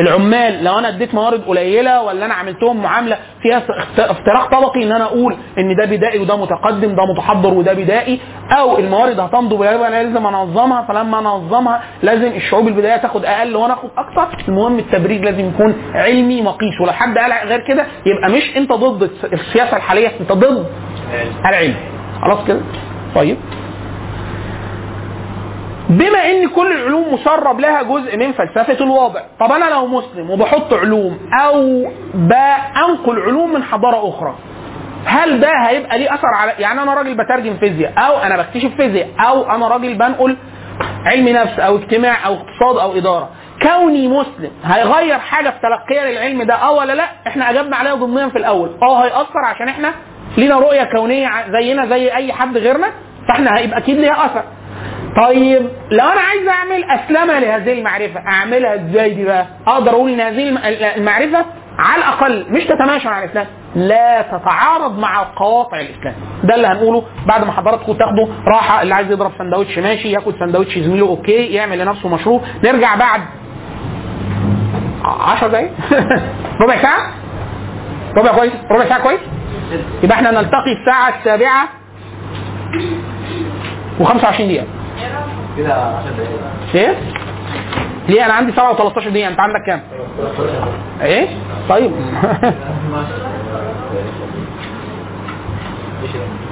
العمال 0.00 0.64
لو 0.64 0.78
أنا 0.78 0.88
اديت 0.88 1.14
موارد 1.14 1.42
قليلة 1.44 2.02
ولا 2.02 2.26
أنا 2.26 2.34
عملتهم 2.34 2.82
معاملة 2.82 3.18
فيها 3.42 3.62
افتراق 3.98 4.50
طبقي 4.60 4.82
ان 4.84 4.92
أنا 4.92 5.04
أقول 5.04 5.36
ان 5.58 5.76
ده 5.76 5.84
بدائي 5.84 6.18
وده 6.20 6.36
متقدم 6.36 6.88
ده 6.96 7.02
متحضر 7.14 7.54
وده 7.54 7.72
بدائي 7.72 8.20
أو 8.58 8.78
الموارد 8.78 9.20
هتنضب 9.20 9.54
يبقى 9.54 9.88
أنا 9.88 10.02
لازم 10.02 10.26
انظمها 10.26 10.82
فلما 10.82 11.18
انظمها 11.18 11.82
لازم 12.02 12.26
الشعوب 12.36 12.68
البدائية 12.68 12.96
تاخد 12.96 13.24
أقل 13.24 13.56
وأنا 13.56 13.74
اخد 13.74 13.88
أكتر. 13.98 14.28
المهم 14.48 14.78
التبرير 14.78 15.24
لازم 15.24 15.48
يكون 15.48 15.74
علمي 15.94 16.42
مقيس 16.42 16.80
ولو 16.82 16.92
حد 16.92 17.18
قال 17.18 17.48
غير 17.48 17.60
كده 17.60 17.86
يبقى 18.06 18.30
مش 18.38 18.56
انت 18.56 18.72
ضد 18.72 19.02
الس- 19.02 19.24
السياسة 19.24 19.76
الحالية 19.76 20.12
انت 20.20 20.32
ضد 20.32 20.66
العلم. 21.48 21.74
خلاص 22.22 22.46
كده؟ 22.46 22.60
طيب. 23.14 23.36
بما 25.88 26.18
إن 26.30 26.48
كل 26.48 26.72
العلوم 26.72 27.14
مسرب 27.14 27.60
لها 27.60 27.82
جزء 27.82 28.16
من 28.16 28.32
فلسفة 28.32 28.84
الواضع 28.84 29.20
طب 29.40 29.52
أنا 29.52 29.64
لو 29.64 29.86
مسلم 29.86 30.30
وبحط 30.30 30.72
علوم 30.74 31.18
أو 31.44 31.86
بانقل 32.14 33.20
علوم 33.26 33.52
من 33.54 33.62
حضارة 33.62 34.08
أخرى 34.08 34.34
هل 35.04 35.40
ده 35.40 35.50
هيبقى 35.66 35.98
ليه 35.98 36.14
أثر 36.14 36.26
على 36.34 36.52
يعني 36.58 36.82
أنا 36.82 36.94
راجل 36.94 37.14
بترجم 37.16 37.56
فيزياء 37.56 37.92
أو 37.98 38.18
أنا 38.18 38.36
بكتشف 38.36 38.74
فيزياء 38.76 39.08
أو 39.28 39.50
أنا 39.50 39.68
راجل 39.68 39.94
بنقل 39.94 40.36
علم 41.06 41.28
نفس 41.28 41.58
أو 41.60 41.76
اجتماع 41.76 42.26
أو 42.26 42.34
اقتصاد 42.34 42.76
أو 42.82 42.96
إدارة 42.98 43.28
كوني 43.62 44.08
مسلم 44.08 44.50
هيغير 44.64 45.18
حاجة 45.18 45.50
في 45.50 45.56
تلقيا 45.62 46.10
للعلم 46.10 46.42
ده 46.42 46.54
آه 46.54 46.72
ولا 46.72 46.92
لا؟ 46.92 47.04
إحنا 47.26 47.50
أجبنا 47.50 47.76
عليها 47.76 47.94
ضمنيا 47.94 48.28
في 48.28 48.38
الأول 48.38 48.70
آه 48.82 49.04
هيأثر 49.04 49.38
عشان 49.46 49.68
إحنا 49.68 49.92
لينا 50.36 50.58
رؤية 50.58 50.84
كونية 50.84 51.28
زينا 51.60 51.86
زي 51.86 52.14
أي 52.14 52.32
حد 52.32 52.56
غيرنا؟ 52.58 52.86
فإحنا 53.28 53.58
هيبقى 53.58 53.78
أكيد 53.78 53.96
ليها 53.98 54.24
أثر. 54.26 54.42
طيب 55.22 55.62
لو 55.90 56.04
أنا 56.08 56.20
عايز 56.20 56.48
أعمل 56.48 56.84
أسلمة 56.84 57.38
لهذه 57.38 57.72
المعرفة 57.72 58.20
أعملها 58.20 58.74
إزاي 58.74 59.14
دي 59.14 59.24
بقى؟ 59.24 59.46
أقدر 59.66 59.90
أقول 59.90 60.10
إن 60.10 60.20
هذه 60.20 60.48
الم- 60.48 60.58
المعرفة 60.96 61.44
على 61.78 61.98
الأقل 61.98 62.46
مش 62.50 62.64
تتماشى 62.64 63.08
مع 63.08 63.24
الإسلام 63.24 63.46
لا 63.74 64.22
تتعارض 64.22 64.98
مع 64.98 65.22
قواطع 65.36 65.80
الإسلام. 65.80 66.14
ده 66.44 66.54
اللي 66.54 66.66
هنقوله 66.66 67.02
بعد 67.26 67.44
ما 67.44 67.52
حضراتكم 67.52 67.92
تاخدوا 67.92 68.26
راحة 68.46 68.82
اللي 68.82 68.94
عايز 68.96 69.10
يضرب 69.10 69.32
سندوتش 69.38 69.78
ماشي 69.78 70.10
ياكل 70.12 70.34
سندوتش 70.38 70.78
زميله 70.78 71.06
أوكي 71.08 71.32
يعمل 71.46 71.78
لنفسه 71.78 72.08
مشروب. 72.08 72.42
نرجع 72.64 72.94
بعد 72.94 73.20
10 75.04 75.48
دقايق؟ 75.48 75.70
ربع 76.62 76.82
ساعة؟ 76.82 77.12
ربع 78.16 78.32
كويس؟ 78.36 78.52
ربع 78.70 78.88
ساعة 78.88 79.02
كويس؟ 79.02 79.20
يبقى 80.02 80.16
إحنا 80.16 80.30
نلتقي 80.30 80.72
الساعة 80.80 81.18
السابعة 81.18 81.68
و25 84.00 84.40
دقيقة. 84.42 84.66
كده 85.56 85.74
10 85.74 86.10
دقايق 86.10 86.40
إيه؟ 86.74 86.96
ليه؟ 88.08 88.24
أنا 88.24 88.32
عندي 88.32 88.52
7 88.52 88.76
و13 88.76 89.08
دقيقة. 89.08 89.28
أنت 89.28 89.40
عندك 89.40 89.60
كام؟ 89.66 89.80
إيه؟ 91.02 91.28
طيب. 91.68 91.92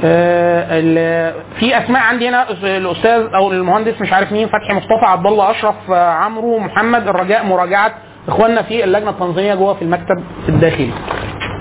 آه، 0.05 1.34
في 1.59 1.78
أسماء 1.78 2.03
عندي 2.03 2.28
هنا 2.28 2.51
الأستاذ 2.51 3.26
أو 3.34 3.53
المهندس 3.53 4.01
مش 4.01 4.12
عارف 4.12 4.32
مين 4.32 4.49
فتحي 4.49 4.74
مصطفى 4.74 5.05
عبد 5.05 5.26
الله 5.26 5.51
أشرف 5.51 5.74
آه، 5.90 6.11
عمرو 6.11 6.59
محمد 6.59 7.09
الرجاء 7.09 7.44
مراجعة 7.44 7.92
إخواننا 8.28 8.62
في 8.62 8.84
اللجنة 8.84 9.11
التنظيمية 9.11 9.55
جوه 9.55 9.74
في 9.74 9.82
المكتب 9.82 10.24
الداخلي. 10.49 10.90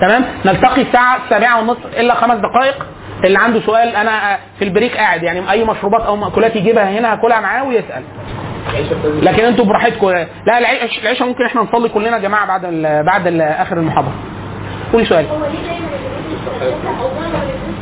تمام؟ 0.00 0.24
نلتقي 0.44 0.82
الساعة 0.82 1.24
السابعة 1.24 1.60
ونصف 1.60 1.86
إلا 1.86 2.14
خمس 2.14 2.36
دقائق. 2.36 2.86
اللي 3.26 3.38
عنده 3.38 3.60
سؤال 3.60 3.96
أنا 3.96 4.38
في 4.58 4.64
البريك 4.64 4.96
قاعد 4.96 5.22
يعني 5.22 5.50
أي 5.50 5.64
مشروبات 5.64 6.00
أو 6.02 6.16
مأكولات 6.16 6.56
يجيبها 6.56 6.98
هنا 6.98 7.12
هاكلها 7.12 7.40
معاه 7.40 7.64
ويسأل. 7.64 8.02
لكن 9.22 9.44
أنتوا 9.44 9.64
براحتكم. 9.64 10.10
لا 10.46 10.58
العشاء 11.02 11.28
ممكن 11.28 11.44
إحنا 11.44 11.62
نصلي 11.62 11.88
كلنا 11.88 12.16
يا 12.16 12.22
جماعة 12.22 12.46
بعد 12.46 12.64
ال 12.64 13.04
بعد 13.04 13.26
ال 13.26 13.40
آخر 13.40 13.76
المحاضرة. 13.76 14.14
قولي 14.92 15.04
سؤال. 15.04 15.26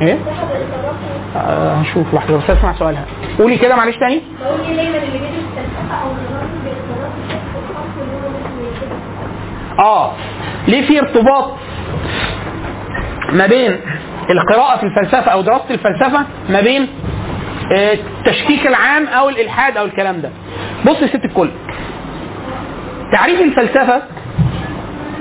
إيه؟ 0.03 0.19
آه، 1.37 1.75
هنشوف 1.75 2.15
لحظة 2.15 2.37
بس 2.37 2.51
اسمع 2.51 2.75
سؤالها. 2.79 3.05
قولي 3.39 3.59
كده 3.59 3.77
معلش 3.77 3.97
تاني. 3.97 4.23
آه 9.79 10.13
ليه 10.69 10.87
في 10.87 10.99
ارتباط 11.01 11.51
ما 13.33 13.47
بين 13.47 13.81
القراءة 14.31 14.77
في 14.77 14.83
الفلسفة 14.87 15.33
أو 15.33 15.41
دراسة 15.41 15.65
الفلسفة 15.71 16.25
ما 16.49 16.61
بين 16.61 16.89
آه، 17.77 17.93
التشكيك 18.19 18.67
العام 18.67 19.07
أو 19.07 19.29
الإلحاد 19.29 19.77
أو 19.77 19.85
الكلام 19.85 20.21
ده. 20.21 20.31
بص 20.87 21.03
يا 21.03 21.07
ست 21.07 21.25
الكل. 21.25 21.49
تعريف 23.13 23.41
الفلسفة 23.41 24.03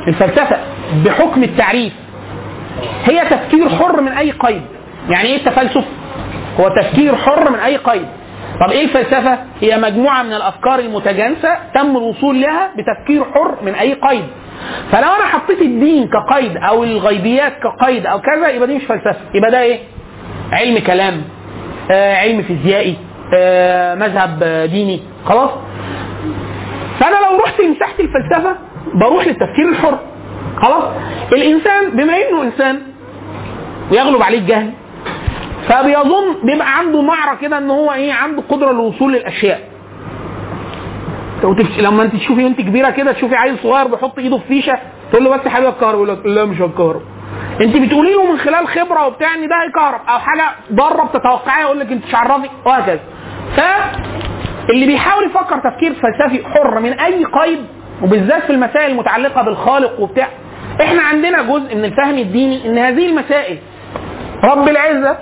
الفلسفة 0.08 0.58
بحكم 1.06 1.44
التعريف 1.44 1.94
هي 3.06 3.22
تفكير 3.30 3.70
حر 3.70 4.02
من 4.02 4.12
أي 4.12 4.32
قيد. 4.32 4.62
يعني 5.10 5.28
إيه 5.30 5.36
التفلسف؟ 5.38 5.84
هو 6.60 6.70
تفكير 6.82 7.16
حر 7.16 7.50
من 7.50 7.60
أي 7.60 7.78
قيد. 7.78 8.06
طب 8.66 8.72
إيه 8.72 8.84
الفلسفة؟ 8.86 9.38
هي 9.62 9.78
مجموعة 9.78 10.24
من 10.24 10.34
الأفكار 10.34 10.80
المتجانسة 10.80 11.58
تم 11.76 11.98
الوصول 11.98 12.42
لها 12.42 12.70
بتفكير 12.78 13.24
حر 13.24 13.56
من 13.66 13.76
أي 13.76 13.94
قيد. 13.94 14.24
فلو 14.92 15.08
أنا 15.16 15.26
حطيت 15.26 15.62
الدين 15.62 16.08
كقيد 16.10 16.58
أو 16.58 16.84
الغيبيات 16.84 17.54
كقيد 17.64 18.06
أو 18.06 18.22
كذا 18.22 18.48
يبقى 18.50 18.68
دي 18.68 18.76
مش 18.76 18.84
فلسفة. 18.84 19.16
يبقى 19.34 19.52
ده 19.52 19.62
إيه؟ 19.62 19.80
علم 20.52 20.80
كلام 20.80 21.22
آه 21.92 22.16
علم 22.16 22.42
فيزيائي 22.42 22.98
آه 23.36 23.96
مذهب 23.96 24.40
آه، 24.44 24.66
ديني. 24.66 25.02
خلاص؟ 25.26 25.50
فأنا 27.00 27.16
لو 27.16 27.40
رحت 27.44 27.62
لمساحة 27.62 27.94
الفلسفة 28.00 28.56
بروح 28.94 29.28
للتفكير 29.28 29.70
الحر. 29.70 30.00
خلاص؟ 30.66 30.84
الإنسان 31.34 31.90
بما 31.90 32.14
إنه 32.30 32.44
إنسان 32.44 32.82
ويغلب 33.92 34.22
عليه 34.22 34.38
الجهل 34.38 34.70
فبيظن 35.70 36.36
بيبقى 36.44 36.78
عنده 36.78 37.02
معرة 37.02 37.36
كده 37.42 37.58
إن 37.58 37.70
هو 37.72 37.94
إيه؟ 37.94 38.14
عنده 38.14 38.44
قدرة 38.50 38.72
للوصول 38.72 39.14
للأشياء. 39.14 39.60
وتفش... 41.46 41.80
لما 41.80 42.04
انت 42.04 42.16
تشوفي 42.16 42.44
وانت 42.44 42.62
كبيره 42.62 42.90
كده 42.90 43.12
تشوفي 43.12 43.36
عيل 43.36 43.58
صغير 43.64 43.88
بيحط 43.88 44.20
ايده 44.20 44.38
في 44.38 44.48
فيشه 44.48 44.78
تقول 45.12 45.24
له 45.24 45.30
بس 45.38 45.48
حبيبي 45.48 45.70
الكهرباء 45.70 45.96
يقول 45.96 46.10
لك 46.10 46.26
لا 46.26 46.46
مش 46.46 46.62
الكهرباء 46.62 47.02
انت 47.62 47.78
بتقولي 47.78 48.12
له 48.14 48.32
من 48.32 48.38
خلال 48.40 48.68
خبره 48.68 49.08
وبتاع 49.08 49.36
ان 49.36 49.48
ده 49.48 49.56
هيكهرب 49.64 50.02
أو 50.10 50.20
حاجة 50.20 50.44
ضاره 50.74 51.04
بتتوقعيها 51.04 51.62
يقول 51.66 51.80
لك 51.80 51.92
انت 51.92 52.06
مش 52.06 52.16
عرفي 52.16 52.50
وهكذا. 52.66 53.00
ف 53.58 53.62
اللي 54.70 54.86
بيحاول 54.86 55.26
يفكر 55.26 55.60
تفكير 55.72 55.94
فلسفي 55.94 56.46
حر 56.46 56.80
من 56.80 57.00
اي 57.00 57.26
قيد 57.26 57.60
وبالذات 58.04 58.44
في 58.44 58.50
المسائل 58.50 58.92
المتعلقة 58.92 59.42
بالخالق 59.44 60.00
وبتاع 60.00 60.28
إحنا 60.82 61.02
عندنا 61.02 61.42
جزء 61.42 61.76
من 61.76 61.86
الفهم 61.86 62.18
الديني 62.18 62.66
ان 62.68 62.78
هذه 62.78 63.06
المسائل 63.06 63.58
رب 64.44 64.68
العزة 64.70 65.18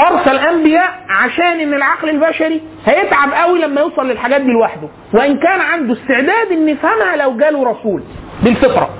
أرسل 0.00 0.38
أنبياء 0.38 0.90
عشان 1.08 1.60
إن 1.60 1.74
العقل 1.74 2.08
البشري 2.10 2.60
هيتعب 2.86 3.32
قوي 3.32 3.58
لما 3.58 3.80
يوصل 3.80 4.08
للحاجات 4.08 4.40
دي 4.40 4.50
لوحده. 4.52 4.88
وإن 5.14 5.38
كان 5.38 5.60
عنده 5.60 5.92
استعداد 5.94 6.52
إن 6.52 6.68
يفهمها 6.68 7.16
لو 7.16 7.36
جاله 7.36 7.70
رسول 7.70 8.02
بالفطرة. 8.42 8.90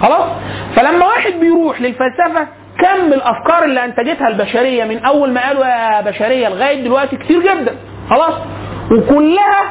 خلاص؟ 0.00 0.30
فلما 0.76 1.06
واحد 1.06 1.32
بيروح 1.32 1.80
للفلسفة 1.80 2.46
كم 2.78 3.12
الأفكار 3.12 3.64
اللي 3.64 3.84
أنتجتها 3.84 4.28
البشرية 4.28 4.84
من 4.84 5.04
أول 5.04 5.30
ما 5.32 5.46
قالوا 5.46 5.64
يا 5.66 6.00
بشرية 6.00 6.48
لغاية 6.48 6.84
دلوقتي 6.84 7.16
كتير 7.16 7.40
جدا. 7.42 7.74
خلاص؟ 8.10 8.34
وكلها 8.90 9.70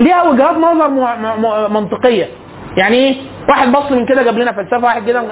ليها 0.00 0.22
وجهات 0.22 0.56
نظر 0.56 0.88
منطقية. 1.68 2.28
يعني 2.76 2.96
إيه؟ 2.96 3.16
واحد 3.48 3.72
بص 3.72 3.92
من 3.92 4.06
كده 4.06 4.22
جاب 4.22 4.38
لنا 4.38 4.52
فلسفة 4.52 4.84
واحد 4.84 5.06
كده 5.06 5.22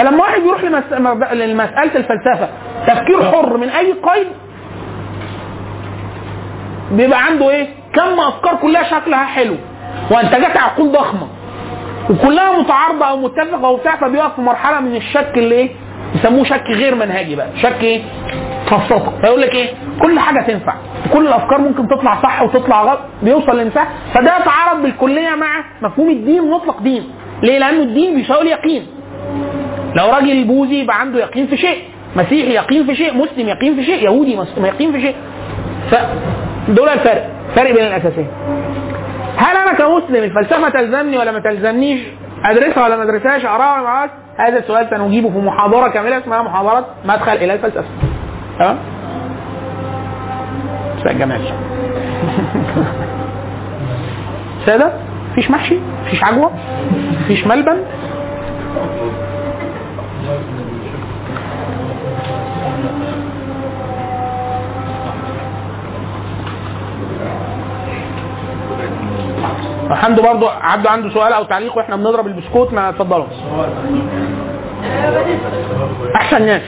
فلما 0.00 0.22
واحد 0.22 0.42
يروح 0.42 0.64
لمس... 0.64 0.84
لمسألة 1.32 1.96
الفلسفة 1.96 2.48
تفكير 2.86 3.30
حر 3.32 3.56
من 3.56 3.68
أي 3.68 3.92
قيد 3.92 4.26
بيبقى 6.92 7.22
عنده 7.24 7.50
إيه؟ 7.50 7.68
كم 7.94 8.20
أفكار 8.20 8.56
كلها 8.56 8.82
شكلها 8.82 9.24
حلو. 9.24 9.54
وانتجت 10.10 10.56
عقول 10.56 10.92
ضخمة. 10.92 11.28
وكلها 12.10 12.58
متعارضة 12.60 13.04
أو 13.04 13.16
متفقة 13.16 13.68
وبتاع 13.68 13.96
فبيقف 13.96 14.34
في 14.34 14.40
مرحلة 14.40 14.80
من 14.80 14.96
الشك 14.96 15.32
اللي 15.36 15.54
إيه؟ 15.54 15.70
يسموه 16.14 16.44
شك 16.44 16.62
غير 16.76 16.94
منهجي 16.94 17.36
بقى. 17.36 17.48
شك 17.62 17.82
إيه؟ 17.82 18.02
فلسفة. 18.66 19.20
فيقول 19.20 19.40
لك 19.40 19.54
إيه؟ 19.54 19.68
كل 20.02 20.18
حاجة 20.18 20.40
تنفع. 20.40 20.74
كل 21.12 21.26
الأفكار 21.28 21.58
ممكن 21.60 21.88
تطلع 21.88 22.22
صح 22.22 22.42
وتطلع 22.42 22.82
غلط 22.82 23.00
بيوصل 23.22 23.58
للمساحه 23.58 23.88
فده 24.14 24.36
يتعارض 24.36 24.82
بالكلية 24.82 25.34
مع 25.34 25.64
مفهوم 25.82 26.08
الدين 26.10 26.50
مطلق 26.50 26.80
دين. 26.82 27.10
ليه؟ 27.42 27.58
لأنه 27.58 27.82
الدين 27.82 28.14
بيساوي 28.14 28.42
اليقين. 28.42 28.86
لو 29.94 30.10
راجل 30.10 30.44
بوذي 30.44 30.78
يبقى 30.78 31.00
عنده 31.00 31.18
يقين 31.18 31.46
في 31.46 31.56
شيء 31.56 31.78
مسيحي 32.16 32.54
يقين 32.54 32.86
في 32.86 32.94
شيء 32.94 33.14
مسلم 33.14 33.48
يقين 33.48 33.76
في 33.76 33.84
شيء 33.84 34.04
يهودي 34.04 34.38
يقين 34.56 34.92
في 34.92 35.00
شيء. 35.00 35.14
ف 35.90 35.94
دول 36.68 36.88
الفرق 36.88 37.28
فرق 37.56 37.72
بين 37.72 37.86
الأساسين. 37.86 38.26
هل 39.36 39.56
أنا 39.56 39.72
كمسلم 39.72 40.24
الفلسفة 40.24 40.68
تلزمني 40.68 41.18
ولا 41.18 41.32
ما 41.32 41.40
تلزمنيش؟ 41.40 42.00
أدرسها 42.44 42.84
ولا 42.84 42.96
ما 42.96 43.02
أدرسهاش؟ 43.02 43.44
اقراها 43.44 43.80
ولا 43.80 43.82
ما 43.82 44.10
هذا 44.38 44.58
السؤال 44.58 44.86
سنجيبه 44.90 45.30
في 45.30 45.38
محاضرة 45.38 45.88
كاملة 45.88 46.18
اسمها 46.18 46.42
محاضرة 46.42 46.86
مدخل 47.04 47.32
إلى 47.32 47.54
الفلسفة. 47.54 47.84
تمام؟ 48.58 48.78
مساء 50.98 51.12
الجمال 51.12 51.40
سادة؟ 54.66 54.92
مفيش 55.32 55.50
محشي؟ 55.50 55.78
مفيش 56.06 56.24
عجوة؟ 56.24 56.50
مفيش 57.20 57.46
ملبن؟ 57.46 57.84
حمدو 69.94 70.22
برضو 70.22 70.48
عبده 70.48 70.90
عنده 70.90 71.10
سؤال 71.10 71.32
أو 71.32 71.44
تعليق 71.44 71.76
وإحنا 71.76 71.96
بنضرب 71.96 72.26
البسكوت 72.26 72.72
ما 72.72 72.88
اتفضلوا. 72.88 73.26
احسن 76.16 76.42
ناس. 76.42 76.62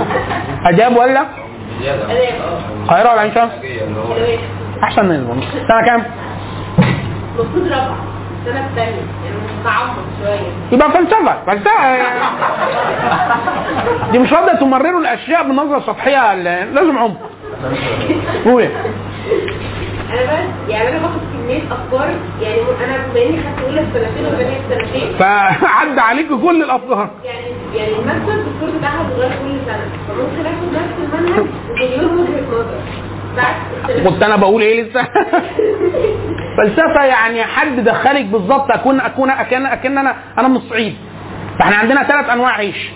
اجاب 0.72 0.96
ولا؟ 0.96 1.24
القاهره 2.82 3.12
ولا 3.12 3.20
عين 3.20 3.34
شمس؟ 3.34 3.50
احسن 4.82 5.08
ناس. 5.08 5.20
سنة 5.52 5.86
كام؟ 5.86 6.04
المفروض 7.38 7.64
السنة 8.46 8.66
الثانية. 8.66 9.02
يعني 9.24 9.92
شوية. 10.22 10.40
يبقى 10.72 10.90
فلسفه 10.90 11.44
فلسفه 11.46 11.72
دي 14.12 14.18
مش 14.18 14.32
راضيه 14.32 14.52
تمرروا 14.52 15.00
الأشياء 15.00 15.42
بنظرة 15.42 15.80
سطحية. 15.80 16.34
لازم 16.34 16.98
عمق. 16.98 17.20
قولي. 18.44 18.70
يعني 20.68 20.88
أنا 20.88 20.98
باخد 20.98 21.20
كمية 21.32 21.62
أفكار 21.72 22.14
يعني 22.42 22.60
أنا 22.84 22.96
بما 23.12 23.22
إني 23.22 23.36
خدت 23.42 23.64
أولى 23.64 23.80
في 23.86 23.92
سنتين 23.92 24.26
وثانية 24.26 24.58
في 24.58 24.74
سنتين 24.74 25.18
فعدى 25.18 26.00
عليك 26.00 26.28
كل 26.28 26.62
الأفكار. 26.62 27.10
يعني 27.24 27.46
يعني 27.74 27.92
المكتب 27.98 28.28
الدكتور 28.30 28.78
بتاعها 28.78 29.02
بيتغير 29.02 29.30
كل 29.30 29.58
سنة. 29.66 29.86
فممكن 30.08 30.46
آخد 30.46 30.72
نفس 30.72 31.14
المنهج 31.14 31.46
ومليون 31.70 32.18
وجهة 32.18 32.50
نظر 32.50 34.04
كنت 34.04 34.22
أنا 34.22 34.36
بقول 34.36 34.62
إيه 34.62 34.82
لسه؟ 34.82 35.02
فلسفة 36.58 37.04
يعني 37.04 37.44
حد 37.44 37.84
دخلك 37.84 38.24
بالظبط 38.24 38.70
أكون 38.70 39.00
أكون 39.00 39.30
أكن 39.30 39.66
أكن 39.66 39.98
أنا 39.98 40.16
أنا 40.38 40.48
من 40.48 40.56
الصعيد. 40.56 40.94
فإحنا 41.58 41.76
عندنا 41.76 42.02
ثلاث 42.02 42.30
أنواع 42.30 42.52
عيش. 42.52 42.90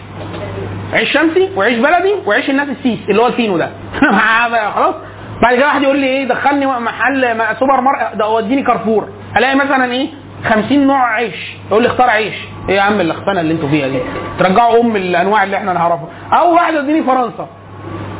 عيش 0.92 1.12
شمسي 1.12 1.48
وعيش 1.56 1.78
بلدي 1.78 2.14
وعيش 2.26 2.50
الناس 2.50 2.68
السيس 2.68 2.98
اللي 3.10 3.22
هو 3.22 3.26
الفينو 3.26 3.58
ده. 3.58 3.70
خلاص. 4.74 4.94
بعد 5.42 5.56
كده 5.56 5.66
واحد 5.66 5.82
يقول 5.82 5.98
لي 5.98 6.06
إيه 6.06 6.28
دخلني 6.28 6.66
محل 6.66 7.36
سوبر 7.58 7.80
ماركت 7.80 8.16
ده 8.16 8.28
وديني 8.28 8.62
كارفور. 8.62 9.08
ألاقي 9.36 9.54
مثلا 9.56 9.92
إيه 9.92 10.08
50 10.44 10.86
نوع 10.86 11.12
عيش. 11.14 11.56
يقول 11.70 11.82
لي 11.82 11.88
اختار 11.88 12.10
عيش. 12.10 12.34
إيه 12.68 12.76
يا 12.76 12.80
عم 12.80 13.00
الاختانة 13.00 13.40
اللي 13.40 13.54
أنتوا 13.54 13.68
فيها 13.68 13.88
دي؟ 13.88 13.98
ترجعوا 14.38 14.80
أم 14.80 14.96
الأنواع 14.96 15.42
اللي 15.44 15.56
إحنا 15.56 15.72
نعرفها. 15.72 16.08
أو 16.32 16.54
واحد 16.54 16.74
يوديني 16.74 17.02
فرنسا. 17.02 17.48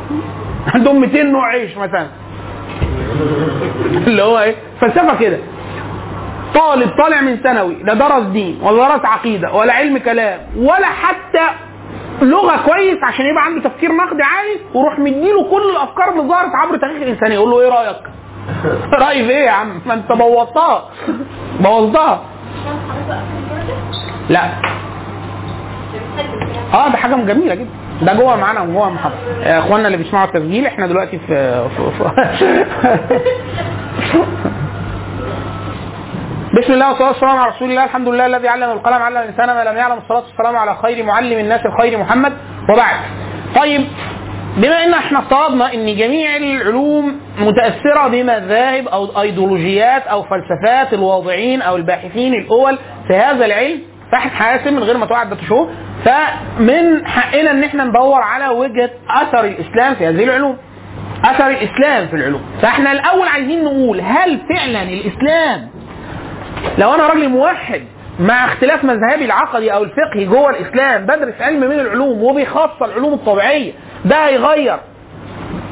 عندهم 0.75 1.01
200 1.01 1.23
نوع 1.23 1.47
عيش 1.47 1.77
مثلا. 1.77 2.07
اللي 4.07 4.23
هو 4.23 4.39
إيه 4.39 4.55
فلسفة 4.81 5.19
كده. 5.19 5.37
طالب 6.55 6.89
طالع 7.03 7.21
من 7.21 7.35
ثانوي 7.37 7.75
لا 7.83 7.93
درس 7.93 8.23
دين 8.23 8.59
ولا 8.61 8.87
درس 8.87 9.05
عقيدة 9.05 9.53
ولا 9.53 9.73
علم 9.73 9.97
كلام 9.97 10.39
ولا 10.57 10.87
حتى 10.87 11.47
لغة 12.21 12.57
كويس 12.65 12.97
عشان 13.03 13.25
يبقى 13.25 13.45
عنده 13.45 13.69
تفكير 13.69 13.91
نقدي 13.95 14.23
عالي 14.23 14.59
وروح 14.73 14.99
مديله 14.99 15.43
كل 15.51 15.69
الأفكار 15.71 16.09
اللي 16.11 16.21
ظهرت 16.21 16.55
عبر 16.55 16.77
تاريخ 16.77 16.95
الإنسانية. 17.01 17.35
يقول 17.35 17.49
له 17.49 17.61
إيه 17.61 17.69
رأيك؟ 17.69 17.97
رايي 19.03 19.23
في 19.25 19.29
إيه 19.29 19.45
يا 19.45 19.51
عم؟ 19.51 19.81
ما 19.85 19.93
أنت 19.93 20.11
بوظتها. 20.11 20.83
بوظتها. 21.59 22.21
لا. 24.29 24.41
آه 26.73 26.87
ده 26.89 26.97
حاجة 26.97 27.15
جميلة 27.15 27.55
جدا. 27.55 27.69
ده 28.01 28.13
جوه 28.13 28.35
معانا 28.35 28.65
جوه 28.65 28.87
المحاضره 28.87 29.17
يا 29.43 29.59
إخواننا 29.59 29.87
اللي 29.87 29.97
بيسمعوا 29.97 30.25
التسجيل 30.27 30.65
إحنا 30.65 30.87
دلوقتي 30.87 31.19
في, 31.27 31.63
في, 31.69 31.91
في 31.91 32.09
بسم 36.61 36.73
الله 36.73 36.89
والصلاة 36.89 37.07
والسلام 37.09 37.37
على 37.37 37.51
رسول 37.55 37.69
الله. 37.69 37.83
الحمد 37.83 38.07
لله 38.07 38.25
الذي 38.25 38.47
علم 38.47 38.71
القلم 38.71 39.01
علم 39.01 39.17
الإنسان 39.17 39.45
ما 39.47 39.63
لم 39.63 39.77
يعلم. 39.77 39.97
الصلاة 39.97 40.23
والسلام 40.23 40.55
على 40.55 40.75
خير 40.75 41.03
معلم 41.03 41.39
الناس 41.39 41.61
الخير 41.65 41.97
محمد. 41.97 42.33
وبعد. 42.73 42.95
طيب 43.55 43.87
بما 44.57 44.83
إن 44.83 44.93
إحنا 44.93 45.19
افترضنا 45.19 45.73
إن 45.73 45.95
جميع 45.95 46.37
العلوم 46.37 47.19
متأثرة 47.39 48.07
بمذاهب 48.07 48.87
أو 48.87 49.21
أيديولوجيات 49.21 50.07
أو 50.07 50.23
فلسفات 50.23 50.93
الواضعين 50.93 51.61
أو 51.61 51.75
الباحثين 51.75 52.33
الأول 52.33 52.77
في 53.07 53.15
هذا 53.15 53.45
العلم 53.45 53.79
باحث 54.11 54.31
حاسم 54.31 54.73
من 54.73 54.83
غير 54.83 54.97
ما 54.97 55.05
توعد 55.05 55.37
تشوف 55.37 55.69
فمن 56.05 57.07
حقنا 57.07 57.51
إن 57.51 57.63
إحنا 57.63 57.83
ندور 57.83 58.21
على 58.21 58.47
وجهة 58.47 58.89
أثر 59.21 59.43
الإسلام 59.45 59.95
في 59.95 60.07
هذه 60.07 60.23
العلوم. 60.23 60.57
أثر 61.25 61.47
الإسلام 61.47 62.07
في 62.07 62.15
العلوم. 62.15 62.41
فإحنا 62.61 62.91
الأول 62.91 63.27
عايزين 63.27 63.63
نقول 63.63 64.01
هل 64.01 64.39
فعلا 64.49 64.83
الإسلام 64.83 65.69
لو 66.77 66.93
أنا 66.95 67.07
راجل 67.07 67.29
موحد 67.29 67.83
مع 68.19 68.45
اختلاف 68.45 68.83
مذهبي 68.83 69.25
العقدي 69.25 69.73
أو 69.73 69.83
الفقهي 69.83 70.25
جوه 70.25 70.49
الإسلام 70.49 71.05
بدرس 71.05 71.41
علم 71.41 71.59
من 71.59 71.79
العلوم 71.79 72.23
وبخاصه 72.23 72.85
العلوم 72.85 73.13
الطبيعية 73.13 73.71
ده 74.05 74.27
هيغير 74.27 74.77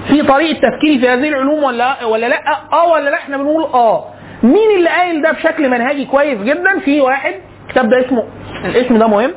في 0.08 0.22
طريقة 0.24 0.60
تفكيري 0.60 1.00
في 1.00 1.10
هذه 1.10 1.30
العلوم 1.30 1.64
ولا 1.64 2.06
ولا 2.06 2.26
لأ؟ 2.26 2.42
آه 2.74 2.88
ولا 2.88 3.10
لأ؟ 3.10 3.18
إحنا 3.18 3.38
بنقول 3.38 3.64
آه. 3.64 4.06
مين 4.44 4.78
اللي 4.78 4.90
قايل 4.90 5.22
ده 5.22 5.32
بشكل 5.32 5.70
منهجي 5.70 6.06
كويس 6.06 6.42
جدا؟ 6.42 6.80
في 6.80 7.02
واحد 7.02 7.34
الكتاب 7.68 7.90
ده 7.90 8.06
اسمه 8.06 8.24
الاسم 8.66 8.98
ده 8.98 9.08
مهم. 9.08 9.32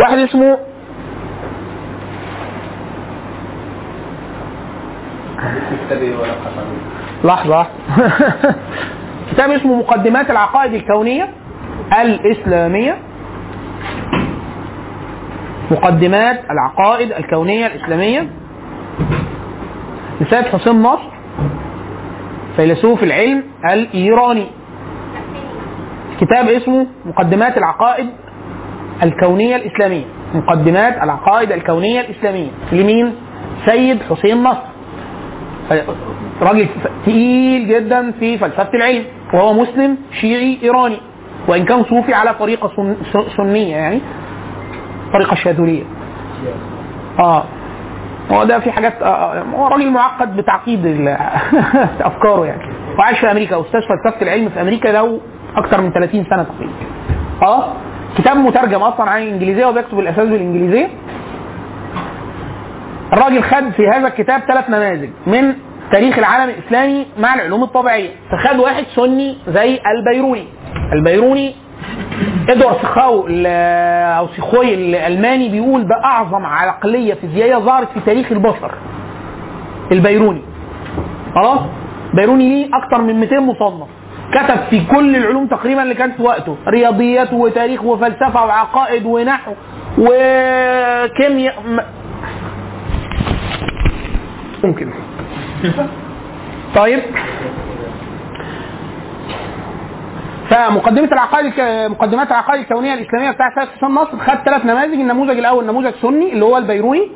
واحد 0.00 0.18
اسمه 0.18 0.58
كتاب 5.88 6.02
كتاب 9.30 9.50
اسمه 9.50 9.76
مقدمات 9.76 10.30
العقائد 10.30 10.74
الكونية 10.74 11.28
الإسلامية. 12.00 12.96
مقدمات 15.70 16.40
العقائد 16.50 17.12
الكونية 17.12 17.66
الإسلامية. 17.66 18.28
لسيد 20.20 20.44
حسين 20.44 20.82
نصر 20.82 21.08
فيلسوف 22.56 23.02
العلم 23.02 23.42
الإيراني. 23.72 24.46
كتاب 26.20 26.48
اسمه 26.48 26.86
مقدمات 27.06 27.58
العقائد 27.58 28.08
الكونية 29.02 29.56
الإسلامية. 29.56 30.04
مقدمات 30.34 31.02
العقائد 31.02 31.52
الكونية 31.52 32.00
الإسلامية. 32.00 32.50
لمين؟ 32.72 33.14
سيد 33.66 34.02
حسين 34.02 34.42
نصر. 34.42 34.62
راجل 36.42 36.68
تقيل 36.84 37.68
جدا 37.68 38.10
في 38.10 38.38
فلسفة 38.38 38.70
العلم 38.74 39.04
وهو 39.34 39.52
مسلم 39.52 39.96
شيعي 40.20 40.58
إيراني 40.62 40.98
وإن 41.48 41.64
كان 41.64 41.84
صوفي 41.84 42.14
على 42.14 42.34
طريقة 42.34 42.70
سنية 43.36 43.76
يعني 43.76 44.00
طريقة 45.12 45.34
شاذليه 45.34 45.82
آه. 47.18 47.44
هو 48.32 48.44
ده 48.44 48.58
في 48.58 48.72
حاجات 48.72 49.02
آه، 49.02 49.06
آه، 49.06 49.42
هو 49.56 49.66
راجل 49.68 49.90
معقد 49.90 50.36
بتعقيد 50.36 50.86
أفكاره 52.00 52.46
يعني. 52.46 52.62
وعايش 52.98 53.18
في 53.20 53.30
أمريكا 53.30 53.60
أستاذ 53.60 53.80
فلسفة 53.80 54.22
العلم 54.22 54.48
في 54.48 54.60
أمريكا 54.60 54.88
له 54.88 55.20
أكثر 55.56 55.80
من 55.80 55.90
30 55.92 56.24
سنة 56.24 56.42
تقريبا. 56.42 56.72
آه. 57.42 57.72
كتاب 58.18 58.36
مترجم 58.36 58.82
أصلا 58.82 59.10
عن 59.10 59.22
الإنجليزية 59.22 59.66
وبيكتب 59.66 59.98
الأساس 59.98 60.28
بالإنجليزية. 60.28 60.88
الراجل 63.12 63.42
خد 63.42 63.70
في 63.76 63.88
هذا 63.88 64.06
الكتاب 64.08 64.40
ثلاث 64.40 64.70
نماذج 64.70 65.10
من 65.26 65.54
تاريخ 65.92 66.18
العالم 66.18 66.50
الإسلامي 66.54 67.06
مع 67.18 67.34
العلوم 67.34 67.62
الطبيعية. 67.62 68.10
فخد 68.30 68.58
واحد 68.58 68.84
سني 68.96 69.36
زي 69.48 69.80
البيروني. 69.96 70.44
البيروني 70.92 71.54
إدوارد 72.48 72.76
سيخاو 72.80 73.26
ال- 73.28 73.46
أو 74.18 74.28
سيخوي 74.28 74.74
الألماني 74.74 75.48
بيقول 75.48 75.86
ده 75.86 75.94
اعظم 76.04 76.46
عقلية 76.46 77.14
فيزيائية 77.14 77.56
ظهرت 77.56 77.88
في 77.94 78.00
تاريخ 78.00 78.32
البشر. 78.32 78.74
البيروني. 79.92 80.42
خلاص؟ 81.34 81.60
بيروني 82.14 82.48
ليه 82.48 82.68
أكتر 82.84 83.00
من 83.00 83.20
200 83.20 83.40
مصنف. 83.40 83.88
كتب 84.34 84.56
في 84.70 84.80
كل 84.86 85.16
العلوم 85.16 85.46
تقريبا 85.46 85.82
اللي 85.82 85.94
كانت 85.94 86.16
في 86.16 86.22
وقته. 86.22 86.56
رياضيات 86.68 87.32
وتاريخ 87.32 87.84
وفلسفة 87.84 88.44
وعقائد 88.44 89.06
ونحو 89.06 89.52
وكيمياء. 89.98 91.54
ممكن. 94.64 94.90
طيب. 96.76 97.02
فمقدمة 100.50 101.08
العقائد 101.12 101.52
مقدمات 101.90 102.28
العقائد 102.28 102.60
الكونية 102.60 102.94
الإسلامية 102.94 103.30
بتاع 103.30 103.54
سيد 103.58 103.68
حسين 103.68 103.88
نصر 103.88 104.18
خد 104.18 104.44
ثلاث 104.44 104.64
نماذج 104.64 104.94
النموذج 104.94 105.38
الأول 105.38 105.66
نموذج 105.66 105.94
سني 106.02 106.32
اللي 106.32 106.44
هو 106.44 106.58
البيروني 106.58 107.08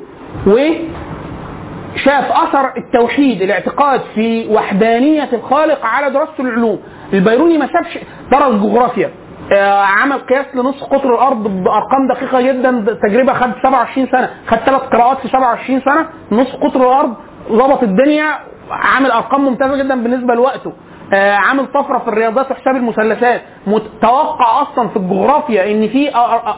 وشاف 0.47 2.33
أثر 2.33 2.73
التوحيد 2.77 3.43
الاعتقاد 3.43 4.01
في 4.15 4.49
وحدانية 4.51 5.29
الخالق 5.33 5.87
على 5.87 6.11
دراسة 6.11 6.33
العلوم. 6.41 6.79
البيروني 7.13 7.59
ما 7.59 7.69
سابش 7.73 7.99
درس 8.33 8.61
جغرافيا. 8.63 9.11
آه، 9.53 9.85
عمل 10.01 10.19
قياس 10.19 10.47
لنصف 10.55 10.85
قطر 10.85 11.15
الأرض 11.15 11.43
بأرقام 11.43 12.09
دقيقة 12.15 12.41
جدا 12.41 12.97
تجربة 13.09 13.33
خد 13.33 13.51
27 13.63 14.07
سنة 14.07 14.31
خد 14.47 14.57
ثلاث 14.59 14.81
قراءات 14.83 15.19
في 15.19 15.29
27 15.29 15.81
سنة 15.81 16.07
نصف 16.33 16.57
قطر 16.57 16.81
الأرض 16.81 17.15
ظبط 17.53 17.83
الدنيا 17.83 18.39
عامل 18.71 19.11
أرقام 19.11 19.45
ممتازة 19.45 19.77
جدا 19.77 20.03
بالنسبة 20.03 20.35
لوقته. 20.35 20.73
آه، 21.15 21.33
عامل 21.33 21.67
طفرة 21.67 21.99
في 21.99 22.09
الرياضات 22.09 22.51
وحساب 22.51 22.77
المثلثات. 22.77 23.41
متوقع 23.67 24.63
أصلا 24.63 24.89
في 24.89 24.97
الجغرافيا 24.97 25.71
إن 25.73 25.89
في 25.89 26.11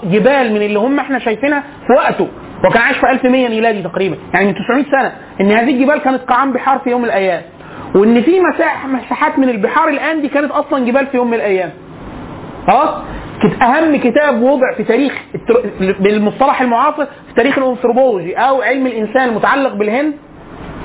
جبال 0.05 0.53
من 0.55 0.63
اللي 0.63 0.79
هم 0.79 0.99
إحنا 1.01 1.19
شايفينها 1.19 1.61
في 1.87 1.93
وقته. 1.93 2.29
وكان 2.65 2.83
عايش 2.83 2.97
في 2.99 3.11
1100 3.11 3.49
ميلادي 3.49 3.83
تقريبا. 3.83 4.17
يعني 4.35 4.47
من 4.47 4.55
900 4.55 4.85
سنة. 4.85 5.13
إن 5.41 5.51
هذه 5.53 5.71
الجبال 5.71 5.99
كانت 5.99 6.23
قاعان 6.23 6.53
بحار 6.53 6.79
في 6.79 6.91
يوم 6.91 7.01
من 7.03 7.07
الأيام. 7.09 7.43
وإن 7.95 8.23
في 8.23 8.41
مساح 8.41 8.87
مساحات 8.87 9.39
من 9.39 9.49
البحار 9.49 9.89
الآن 9.89 10.21
دي 10.21 10.29
كانت 10.29 10.51
أصلا 10.51 10.85
جبال 10.85 11.07
في 11.07 11.17
يوم 11.17 11.27
من 11.27 11.35
الأيام. 11.35 11.71
خلاص؟ 12.67 13.03
أهم 13.63 13.97
كتاب 13.97 14.43
وضع 14.43 14.75
في 14.77 14.85
تاريخ 14.85 15.13
بالمصطلح 16.01 16.61
المعاصر 16.63 17.05
في 17.05 17.35
تاريخ 17.37 17.59
الأنثروبولوجي 17.59 18.35
أو 18.37 18.63
علم 18.63 18.87
الإنسان 18.87 19.29
المتعلق 19.29 19.75
بالهند 19.75 20.15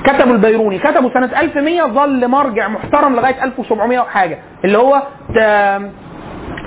كتبه 0.06 0.30
البيروني 0.32 0.78
كتبه 0.78 1.10
سنة 1.14 1.40
1100 1.40 1.82
ظل 1.82 2.28
مرجع 2.28 2.68
محترم 2.68 3.16
لغاية 3.16 3.44
1700 3.44 3.98
وحاجة 4.00 4.38
اللي 4.64 4.78
هو 4.78 5.02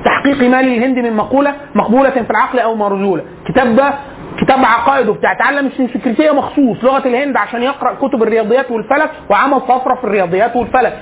تحقيق 0.05 0.37
مال 0.49 0.67
الهند 0.67 0.97
من 0.99 1.13
مقولة 1.13 1.53
مقبولة 1.75 2.09
في 2.09 2.29
العقل 2.31 2.59
أو 2.59 2.75
مرزولة. 2.75 3.23
كتاب 3.47 3.75
ده 3.75 3.93
كتاب 4.41 4.59
عقائد 4.65 5.07
وبتاع 5.09 5.31
اتعلم 5.31 5.65
السنسكريتية 5.67 6.31
مخصوص 6.31 6.83
لغة 6.83 7.07
الهند 7.07 7.37
عشان 7.37 7.63
يقرأ 7.63 7.93
كتب 7.93 8.23
الرياضيات 8.23 8.71
والفلك 8.71 9.09
وعمل 9.29 9.59
طفرة 9.61 9.95
في 9.95 10.03
الرياضيات 10.03 10.55
والفلك. 10.55 10.97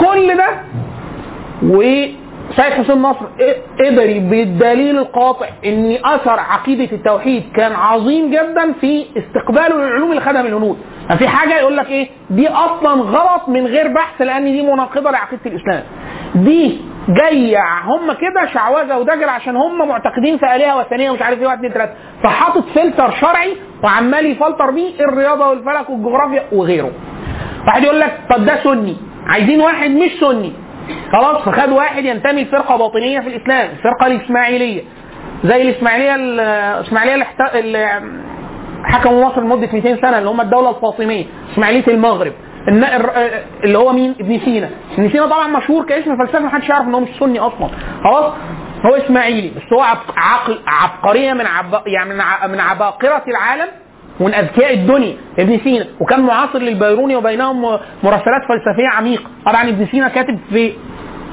كل 0.00 0.36
ده 0.36 0.46
وسيد 2.52 2.72
حسين 2.72 3.02
نصر 3.02 3.26
قدر 3.80 4.18
بالدليل 4.30 4.98
القاطع 4.98 5.46
إن 5.64 5.98
أثر 6.04 6.40
عقيدة 6.40 6.96
التوحيد 6.96 7.44
كان 7.56 7.72
عظيم 7.72 8.30
جدا 8.30 8.72
في 8.80 9.06
استقباله 9.16 9.76
للعلوم 9.76 10.10
اللي 10.10 10.20
خدها 10.20 10.42
من 10.42 10.48
الهنود. 10.48 10.78
يعني 11.08 11.18
في 11.18 11.28
حاجة 11.28 11.58
يقول 11.58 11.76
لك 11.76 11.86
إيه؟ 11.88 12.08
دي 12.30 12.48
أصلا 12.48 12.92
غلط 13.02 13.48
من 13.48 13.66
غير 13.66 13.88
بحث 13.88 14.22
لأن 14.22 14.44
دي 14.44 14.62
مناقضة 14.62 15.10
لعقيدة 15.10 15.42
الإسلام. 15.46 15.82
دي 16.34 16.80
جيع 17.22 17.80
هم 17.84 18.12
كده 18.12 18.46
شعوذة 18.54 18.98
ودجل 18.98 19.28
عشان 19.28 19.56
هم 19.56 19.88
معتقدين 19.88 20.38
في 20.38 20.56
آلهة 20.56 20.78
وثنية 20.78 21.10
ومش 21.10 21.22
عارف 21.22 21.38
إيه 21.40 21.46
واحد 21.46 21.56
اتنين 21.58 21.72
تلاتة. 21.74 21.92
فحاطط 22.22 22.64
فلتر 22.74 23.10
شرعي 23.20 23.56
وعمال 23.84 24.26
يفلتر 24.26 24.70
بيه 24.70 24.90
الرياضة 25.00 25.48
والفلك 25.48 25.90
والجغرافيا 25.90 26.42
وغيره. 26.52 26.90
واحد 27.66 27.82
يقول 27.84 28.00
لك 28.00 28.18
طب 28.30 28.44
ده 28.44 28.62
سني. 28.64 28.96
عايزين 29.26 29.60
واحد 29.60 29.90
مش 29.90 30.10
سني. 30.20 30.52
خلاص 31.12 31.42
فخد 31.42 31.68
واحد 31.68 32.04
ينتمي 32.04 32.42
لفرقة 32.44 32.76
باطنية 32.76 33.20
في 33.20 33.28
الإسلام 33.28 33.70
الفرقه 33.70 34.06
الإسماعيلية. 34.06 34.82
زي 35.44 35.62
الإسماعيلية 35.62 36.14
الاسماعيليه 36.14 37.14
اللي 37.14 37.24
احت- 37.24 37.54
اللي 37.54 38.00
حكموا 38.84 39.24
مصر 39.26 39.40
لمدة 39.40 39.68
200 39.72 39.96
سنة 40.00 40.18
اللي 40.18 40.30
هم 40.30 40.40
الدولة 40.40 40.70
الفاطمية 40.70 41.24
إسماعيلية 41.52 41.86
المغرب. 41.88 42.32
اللي 43.64 43.78
هو 43.78 43.92
مين؟ 43.92 44.14
ابن 44.20 44.40
سينا. 44.44 44.70
ابن 44.98 45.10
سينا 45.10 45.26
طبعا 45.26 45.46
مشهور 45.46 45.84
كاسم 45.86 46.16
فلسفي 46.16 46.38
محدش 46.42 46.68
يعرف 46.68 46.86
إن 46.86 46.94
هو 46.94 47.00
مش 47.00 47.08
سني 47.20 47.38
أصلا. 47.40 47.68
خلاص 48.04 48.32
هو 48.86 48.94
إسماعيلي 48.96 49.48
بس 49.56 49.72
هو 49.72 49.82
عبقرية 50.66 51.32
من 51.32 51.46
عب 51.46 51.82
يعني 51.86 52.14
من 52.52 52.60
عباقرة 52.60 53.22
العالم. 53.28 53.68
ومن 54.20 54.34
أذكياء 54.34 54.74
الدنيا 54.74 55.14
ابن 55.38 55.58
سينا. 55.58 55.86
وكان 56.00 56.20
معاصر 56.20 56.58
للبيروني 56.58 57.16
وبينهم 57.16 57.62
مراسلات 58.04 58.42
فلسفية 58.48 58.88
عميقة. 58.96 59.24
طبعا 59.46 59.68
ابن 59.68 59.86
سينا 59.86 60.08
كاتب 60.08 60.38
في 60.50 60.72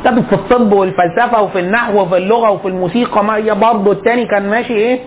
كاتب 0.04 0.24
في 0.24 0.34
الطب 0.34 0.74
والفلسفة 0.74 1.42
وفي 1.42 1.60
النحو 1.60 2.02
وفي 2.02 2.18
اللغة 2.18 2.50
وفي 2.52 2.68
الموسيقى. 2.68 3.24
ما 3.24 3.36
هي 3.36 3.56
برضه 3.56 3.92
التاني 3.92 4.26
كان 4.26 4.50
ماشي 4.50 4.74
إيه؟ 4.74 5.00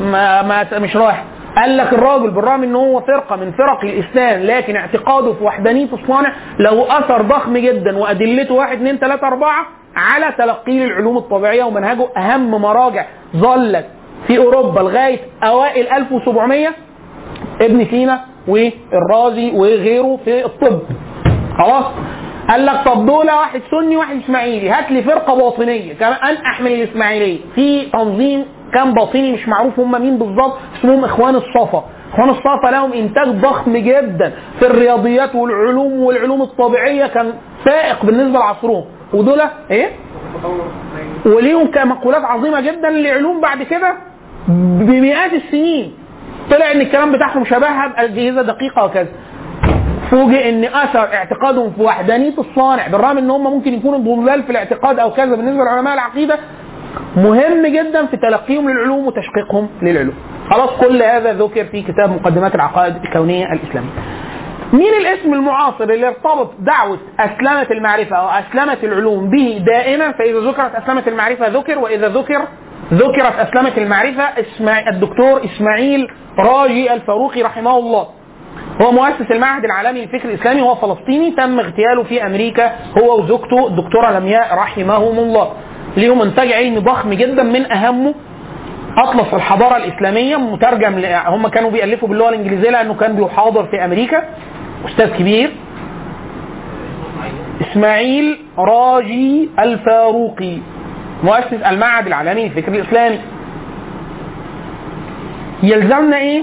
ما, 0.00 0.42
ما 0.42 0.78
مش 0.78 0.96
رايح. 0.96 1.24
قال 1.56 1.76
لك 1.76 1.92
الراجل 1.92 2.30
بالرغم 2.30 2.62
ان 2.62 2.74
هو 2.76 3.00
فرقة 3.00 3.36
من 3.36 3.52
فرق 3.52 3.84
الإسلام 3.84 4.40
لكن 4.42 4.76
اعتقاده 4.76 5.32
في 5.32 5.44
وحدانيه 5.44 5.88
الصانع 5.92 6.32
له 6.58 6.98
أثر 6.98 7.22
ضخم 7.22 7.58
جدا 7.58 7.98
وأدلته 7.98 8.54
واحد 8.54 8.76
اثنين 8.76 8.96
ثلاثة 8.96 9.26
أربعة 9.26 9.66
على 9.96 10.32
تلقي 10.38 10.84
العلوم 10.84 11.16
الطبيعية 11.18 11.64
ومنهجه 11.64 12.08
أهم 12.16 12.50
مراجع 12.50 13.04
ظلت 13.36 13.86
في 14.26 14.38
أوروبا 14.38 14.80
لغاية 14.80 15.18
أوائل 15.44 15.88
1700 15.88 16.68
ابن 17.60 17.86
سينا 17.90 18.20
والرازي 18.48 19.50
وغيره 19.50 20.18
في 20.24 20.44
الطب. 20.44 20.80
خلاص؟ 21.58 21.84
قال 22.48 22.66
لك 22.66 22.84
طب 22.84 23.06
دول 23.06 23.26
واحد 23.26 23.60
سني 23.70 23.96
واحد 23.96 24.16
إسماعيلي 24.24 24.70
هات 24.70 24.90
لي 24.90 25.02
فرقة 25.02 25.34
باطنية. 25.34 25.92
كمان 25.94 26.36
احمل 26.54 26.72
الإسماعيلية. 26.72 27.38
في 27.54 27.86
تنظيم 27.92 28.44
كان 28.74 28.92
باطني 28.92 29.32
مش 29.32 29.48
معروف 29.48 29.80
هم 29.80 30.02
مين 30.02 30.18
بالظبط 30.18 30.58
اسمهم 30.78 31.04
إخوان 31.04 31.34
الصفا. 31.34 31.84
إخوان 32.12 32.28
الصفا 32.28 32.68
لهم 32.70 32.92
إنتاج 32.92 33.28
ضخم 33.28 33.76
جدا 33.76 34.32
في 34.58 34.66
الرياضيات 34.66 35.34
والعلوم 35.34 35.92
والعلوم 36.02 36.42
الطبيعية 36.42 37.06
كان 37.06 37.32
سائق 37.64 38.04
بالنسبة 38.04 38.38
لعصرهم. 38.38 38.84
ودول 39.14 39.40
إيه؟ 39.70 39.90
وليهم 41.26 41.66
كمقولات 41.66 42.24
عظيمة 42.24 42.60
جدا 42.60 42.90
لعلوم 42.90 43.40
بعد 43.40 43.62
كده 43.62 43.94
بمئات 44.48 45.32
السنين. 45.32 45.92
طلع 46.50 46.72
إن 46.72 46.80
الكلام 46.80 47.12
بتاعهم 47.12 47.44
شبهها 47.44 47.86
باجهزه 47.88 48.42
دقيقة 48.42 48.84
وكذا. 48.84 49.08
فوجئ 50.10 50.48
إن 50.48 50.64
آثر 50.64 50.98
اعتقادهم 51.14 51.70
في 51.70 51.82
وحدانية 51.82 52.38
الصانع 52.38 52.86
بالرغم 52.86 53.18
إن 53.18 53.30
هم 53.30 53.44
ممكن 53.54 53.72
يكونوا 53.72 53.98
ضلال 54.16 54.42
في 54.42 54.50
الاعتقاد 54.50 54.98
أو 54.98 55.10
كذا 55.10 55.36
بالنسبة 55.36 55.64
لعلماء 55.64 55.94
العقيدة 55.94 56.38
مهم 57.16 57.66
جدا 57.66 58.06
في 58.06 58.16
تلقيهم 58.16 58.70
للعلوم 58.70 59.06
وتشقيقهم 59.06 59.68
للعلوم. 59.82 60.14
خلاص 60.50 60.70
كل 60.80 61.02
هذا 61.02 61.32
ذكر 61.32 61.64
في 61.64 61.82
كتاب 61.82 62.10
مقدمات 62.10 62.54
العقائد 62.54 62.96
الكونية 62.96 63.52
الإسلامية. 63.52 63.90
مين 64.72 64.94
الاسم 65.00 65.34
المعاصر 65.34 65.84
اللي 65.84 66.08
ارتبط 66.08 66.50
دعوة 66.58 66.98
أسلمة 67.20 67.66
المعرفة 67.70 68.16
أو 68.16 68.28
أسلمة 68.28 68.78
العلوم 68.82 69.30
به 69.30 69.62
دائما؟ 69.66 70.12
فإذا 70.12 70.38
ذكرت 70.38 70.74
أسلمة 70.74 71.02
المعرفة 71.06 71.48
ذكر 71.48 71.78
وإذا 71.78 72.08
ذكر 72.08 72.40
ذكرت 72.92 73.34
أسلمة 73.48 73.76
المعرفة 73.76 74.24
الدكتور 74.92 75.44
إسماعيل 75.44 76.08
راجي 76.38 76.92
الفاروقي 76.92 77.42
رحمه 77.42 77.78
الله. 77.78 78.06
هو 78.82 78.92
مؤسس 78.92 79.30
المعهد 79.30 79.64
العالمي 79.64 80.00
للفكر 80.00 80.28
الإسلامي 80.28 80.62
هو 80.62 80.74
فلسطيني 80.74 81.30
تم 81.30 81.60
اغتياله 81.60 82.02
في 82.02 82.26
أمريكا 82.26 82.72
هو 82.98 83.18
وزوجته 83.18 83.66
الدكتورة 83.66 84.18
لمياء 84.18 84.54
رحمهم 84.54 85.18
الله. 85.18 85.52
ليهم 85.96 86.22
إنتاج 86.22 86.52
علمي 86.52 86.78
ضخم 86.78 87.14
جدا 87.14 87.42
من 87.42 87.72
أهمه 87.72 88.14
أطلس 88.98 89.34
الحضارة 89.34 89.76
الإسلامية 89.76 90.36
مترجم. 90.36 91.04
هم 91.26 91.48
كانوا 91.48 91.70
بيألفوا 91.70 92.08
باللغة 92.08 92.28
الإنجليزية 92.28 92.70
لأنه 92.70 92.94
كان 92.94 93.16
بيحاضر 93.16 93.66
في 93.66 93.84
أمريكا. 93.84 94.24
أستاذ 94.88 95.16
كبير. 95.18 95.50
إسماعيل 97.60 98.38
راجي 98.58 99.48
الفاروقي. 99.58 100.58
مؤسس 101.22 101.62
المعهد 101.66 102.06
العالمي 102.06 102.48
للفكر 102.48 102.72
الإسلامي. 102.72 103.18
يلزمنا 105.62 106.18
إيه؟ 106.18 106.42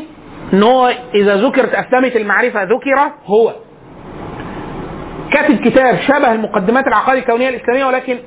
إن 0.53 0.63
هو 0.63 0.93
إذا 1.15 1.35
ذكرت 1.35 1.73
اسلمه 1.75 2.11
المعرفة 2.15 2.63
ذكر 2.63 3.11
هو. 3.25 3.53
كاتب 5.31 5.55
كتاب 5.55 5.97
شبه 6.07 6.31
المقدمات 6.31 6.87
العقائد 6.87 7.19
الكونية 7.19 7.49
الإسلامية 7.49 7.85
ولكن 7.85 8.17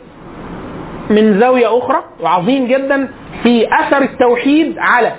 من 1.10 1.40
زاوية 1.40 1.78
أخرى 1.78 2.04
وعظيم 2.20 2.66
جدا 2.66 3.08
في 3.42 3.66
أثر 3.80 4.02
التوحيد 4.02 4.76
على 4.78 5.12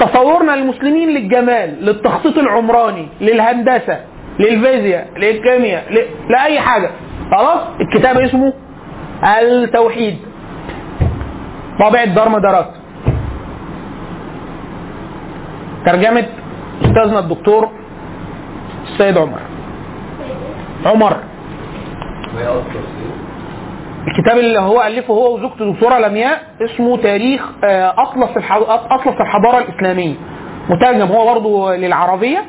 تصورنا 0.00 0.52
للمسلمين 0.52 1.08
للجمال 1.08 1.84
للتخطيط 1.84 2.38
العمراني 2.38 3.08
للهندسة 3.20 4.00
للفيزياء 4.38 5.08
للكيمياء. 5.18 5.84
لأي 6.30 6.60
حاجة. 6.60 6.90
خلاص؟ 7.30 7.60
الكتاب 7.80 8.18
اسمه 8.18 8.52
التوحيد. 9.22 10.18
طابعة 11.80 12.04
دار 12.04 12.28
مدارات. 12.28 12.70
ترجمة 15.86 16.26
أستاذنا 16.84 17.18
الدكتور 17.18 17.68
السيد 18.84 19.18
عمر. 19.18 19.38
عمر. 20.86 21.16
الكتاب 24.08 24.38
اللي 24.38 24.58
هو 24.60 24.82
ألفه 24.82 25.14
هو 25.14 25.34
وزوجته 25.34 25.72
دكتوره 25.72 25.98
لمياء 25.98 26.42
اسمه 26.64 26.96
تاريخ 26.96 27.42
آه، 27.64 27.94
أطلس 27.98 28.36
الح- 28.36 28.68
أطلس 28.90 29.20
الحضارة 29.20 29.58
الإسلامية. 29.58 30.14
مترجم 30.70 31.12
هو 31.12 31.34
برضه 31.34 31.76
للعربية. 31.76 32.44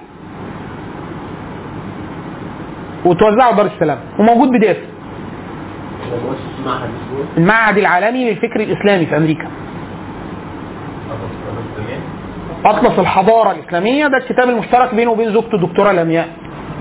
وتوزعه 3.06 3.56
دار 3.56 3.66
السلام. 3.66 3.98
وموجود 4.20 4.50
بي 4.50 4.76
المعهد 7.38 7.78
العالمي 7.78 8.30
للفكر 8.30 8.60
الإسلامي 8.60 9.06
في 9.06 9.18
أمريكا. 9.18 9.48
أطلس 12.66 13.00
الحضارة 13.00 13.52
الإسلامية 13.52 14.08
ده 14.08 14.18
الكتاب 14.18 14.50
المشترك 14.50 14.96
بينه 14.96 15.12
وبين 15.12 15.34
زوجته 15.34 15.56
الدكتورة 15.56 15.92
لمياء. 15.92 16.28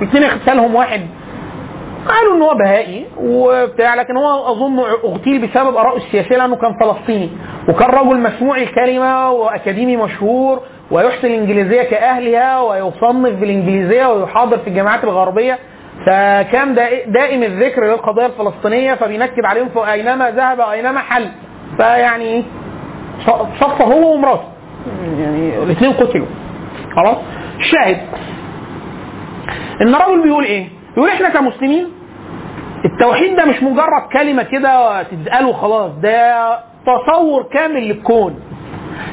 الاثنين 0.02 0.22
اغتالهم 0.22 0.74
واحد. 0.74 1.00
قالوا 2.08 2.36
إن 2.36 2.42
هو 2.42 2.54
بهائي 2.54 3.04
وبتاع 3.18 3.94
لكن 3.94 4.16
هو 4.16 4.52
أظن 4.52 4.78
اغتيل 5.04 5.46
بسبب 5.46 5.76
ارائه 5.76 5.96
السياسية 5.96 6.36
لأنه 6.36 6.56
كان 6.56 6.70
فلسطيني. 6.80 7.30
وكان 7.68 7.90
رجل 7.90 8.20
مسموع 8.20 8.56
الكلمة 8.56 9.30
وأكاديمي 9.30 9.96
مشهور 9.96 10.60
ويحسن 10.90 11.28
الإنجليزية 11.28 11.82
كأهلها 11.82 12.60
ويصنف 12.60 13.40
بالإنجليزية 13.40 14.06
ويحاضر 14.06 14.58
في 14.58 14.68
الجامعات 14.68 15.04
الغربية. 15.04 15.58
فكان 16.06 16.74
دا- 16.74 17.04
دائم 17.06 17.42
الذكر 17.42 17.84
للقضية 17.84 18.26
الفلسطينية 18.26 18.94
فبينكد 18.94 19.44
عليهم 19.44 19.68
أينما 19.78 20.30
ذهب 20.30 20.58
وأينما 20.58 21.00
حل. 21.00 21.28
فيعني 21.76 22.44
صف 23.60 23.82
هو 23.82 24.14
ومراته. 24.14 24.44
يعني 25.18 25.62
الاثنين 25.62 25.92
قتلوا. 25.92 26.26
خلاص؟ 26.96 27.16
الشاهد. 27.60 27.96
إن 29.82 29.94
الراجل 29.94 30.22
بيقول 30.22 30.44
إيه؟ 30.44 30.68
بيقول 30.94 31.10
إحنا 31.10 31.28
كمسلمين 31.28 31.86
التوحيد 32.84 33.36
ده 33.36 33.44
مش 33.44 33.62
مجرد 33.62 34.02
كلمة 34.12 34.42
كده 34.42 35.02
تتقال 35.02 35.44
وخلاص 35.46 35.90
ده 36.02 36.58
تصور 36.86 37.42
كامل 37.52 37.88
للكون. 37.88 38.40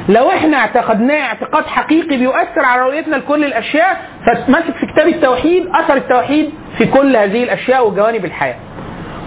لو 0.10 0.30
إحنا 0.32 0.58
اعتقدناه 0.58 1.22
اعتقاد 1.26 1.66
حقيقي 1.66 2.18
بيؤثر 2.18 2.66
على 2.66 2.82
رؤيتنا 2.82 3.16
لكل 3.16 3.44
الأشياء 3.46 4.02
فماسك 4.28 4.74
في 4.80 4.86
كتاب 4.94 5.08
التوحيد 5.08 5.68
أثر 5.76 5.96
التوحيد 5.96 6.50
في 6.78 6.86
كل 6.86 7.16
هذه 7.16 7.44
الأشياء 7.44 7.88
وجوانب 7.88 8.26
الحياة. 8.26 8.56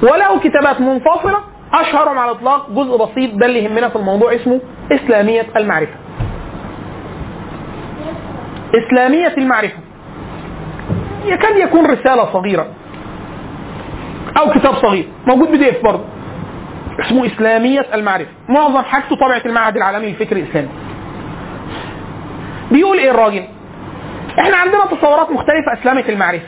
وله 0.02 0.38
كتابات 0.40 0.80
منفصلة 0.80 1.38
أشهرهم 1.74 2.18
على 2.18 2.30
الإطلاق 2.30 2.70
جزء 2.70 2.96
بسيط 2.96 3.34
ده 3.34 3.46
اللي 3.46 3.64
يهمنا 3.64 3.88
في 3.88 3.96
الموضوع 3.96 4.34
اسمه 4.34 4.60
إسلامية 4.92 5.46
المعرفة. 5.56 5.94
إسلامية 8.86 9.34
المعرفة. 9.38 9.78
يكاد 11.26 11.56
يكون 11.56 11.86
رسالة 11.86 12.32
صغيرة 12.32 12.66
أو 14.38 14.50
كتاب 14.50 14.74
صغير 14.74 15.08
موجود 15.26 15.50
بي 15.50 15.58
دي 15.58 15.70
إف 15.70 15.82
برضه. 15.84 16.04
اسمه 17.00 17.26
إسلامية 17.26 17.86
المعرفة. 17.94 18.30
معظم 18.48 18.82
حاجته 18.82 19.16
طبعه 19.16 19.42
المعهد 19.46 19.76
العالمي 19.76 20.06
للفكر 20.06 20.36
الإسلامي. 20.36 20.68
بيقول 22.70 22.98
إيه 22.98 23.10
الراجل؟ 23.10 23.44
إحنا 24.38 24.56
عندنا 24.56 24.86
تصورات 24.86 25.30
مختلفة 25.30 25.72
اسلامه 25.80 26.04
المعرفة. 26.08 26.46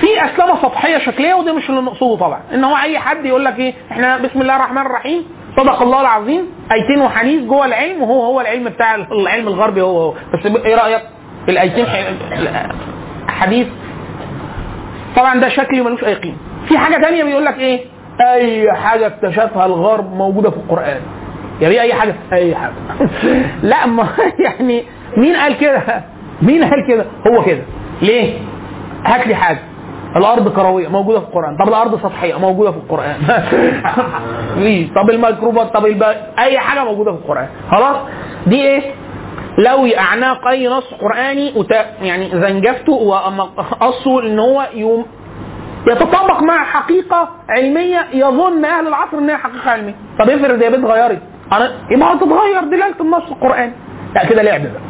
في 0.00 0.24
أسلمة 0.24 0.62
سطحية 0.62 0.98
شكلية 0.98 1.34
وده 1.34 1.52
مش 1.52 1.70
اللي 1.70 1.80
نقصده 1.80 2.16
طبعا. 2.16 2.40
إن 2.54 2.64
هو 2.64 2.76
أي 2.76 2.98
حد 2.98 3.24
يقول 3.24 3.44
لك 3.44 3.58
إيه؟ 3.58 3.74
إحنا 3.90 4.18
بسم 4.18 4.40
الله 4.40 4.56
الرحمن 4.56 4.86
الرحيم. 4.86 5.24
صدق 5.56 5.82
الله 5.82 6.00
العظيم. 6.00 6.46
أيتين 6.72 7.02
وحديث 7.02 7.42
جوه 7.42 7.66
العلم. 7.66 8.02
وهو 8.02 8.24
هو 8.24 8.40
العلم 8.40 8.68
بتاع 8.68 8.94
العلم 8.94 9.48
الغربي 9.48 9.82
هو 9.82 9.98
هو. 10.02 10.10
بس 10.12 10.46
إيه 10.46 10.76
رأيك؟ 10.76 11.02
في 11.44 11.50
الأيتين 11.50 11.86
حديث 13.28 13.66
طبعا 15.16 15.40
ده 15.40 15.48
شكلي 15.48 15.82
ملوش 15.82 16.04
أي 16.04 16.14
قيمة. 16.14 16.36
في 16.68 16.78
حاجة 16.78 17.02
تانية 17.02 17.24
بيقول 17.24 17.44
لك 17.44 17.58
إيه؟ 17.58 17.93
أي 18.20 18.72
حاجة 18.72 19.06
اكتشفها 19.06 19.66
الغرب 19.66 20.14
موجودة 20.14 20.50
في 20.50 20.56
القرآن. 20.56 21.00
يعني 21.60 21.80
أي 21.80 21.94
حاجة؟ 21.94 22.14
أي 22.32 22.54
حاجة. 22.54 22.72
لا 23.62 23.86
ما 23.86 24.08
يعني 24.44 24.84
مين 25.16 25.36
قال 25.36 25.58
كده؟ 25.58 26.02
مين 26.42 26.64
قال 26.64 26.86
كده؟ 26.88 27.04
هو 27.26 27.44
كده. 27.44 27.62
ليه؟ 28.02 28.38
هات 29.06 29.26
لي 29.26 29.34
حاجة. 29.34 29.58
الأرض 30.16 30.48
كروية 30.48 30.88
موجودة 30.88 31.20
في 31.20 31.26
القرآن. 31.26 31.56
طب 31.56 31.68
الأرض 31.68 32.00
سطحية 32.02 32.38
موجودة 32.38 32.70
في 32.70 32.76
القرآن. 32.76 33.16
ليه؟ 34.64 34.88
طب 34.88 35.10
الميكروبات 35.10 35.72
طب 35.74 35.86
الب... 35.86 36.02
أي 36.38 36.58
حاجة 36.58 36.84
موجودة 36.84 37.12
في 37.12 37.18
القرآن. 37.18 37.48
خلاص؟ 37.70 37.96
دي 38.46 38.56
إيه؟ 38.62 38.82
لوي 39.58 39.98
اعناق 39.98 40.46
اي 40.48 40.68
نص 40.68 40.84
قرآني 41.00 41.52
وت... 41.56 41.70
يعني 42.02 42.30
زنجفته 42.30 42.92
وقصه 42.92 44.22
إن 44.22 44.38
هو 44.38 44.66
يوم 44.74 45.06
يتطابق 45.86 46.42
مع 46.42 46.64
حقيقة 46.64 47.28
علمية 47.48 48.06
يظن 48.12 48.64
أهل 48.64 48.86
العصر 48.88 49.18
إنها 49.18 49.36
حقيقة 49.36 49.70
علمية. 49.70 49.94
طب 50.18 50.30
افرض 50.30 50.62
يا 50.62 50.68
بنت 50.70 50.84
أنا 51.52 51.72
يبقى 51.90 52.14
هتتغير 52.14 52.60
دلاله 52.64 52.94
النص 53.00 53.22
القراني 53.30 53.72
لا 54.14 54.24
كده 54.26 54.42
لعب 54.42 54.62
بقى. 54.62 54.80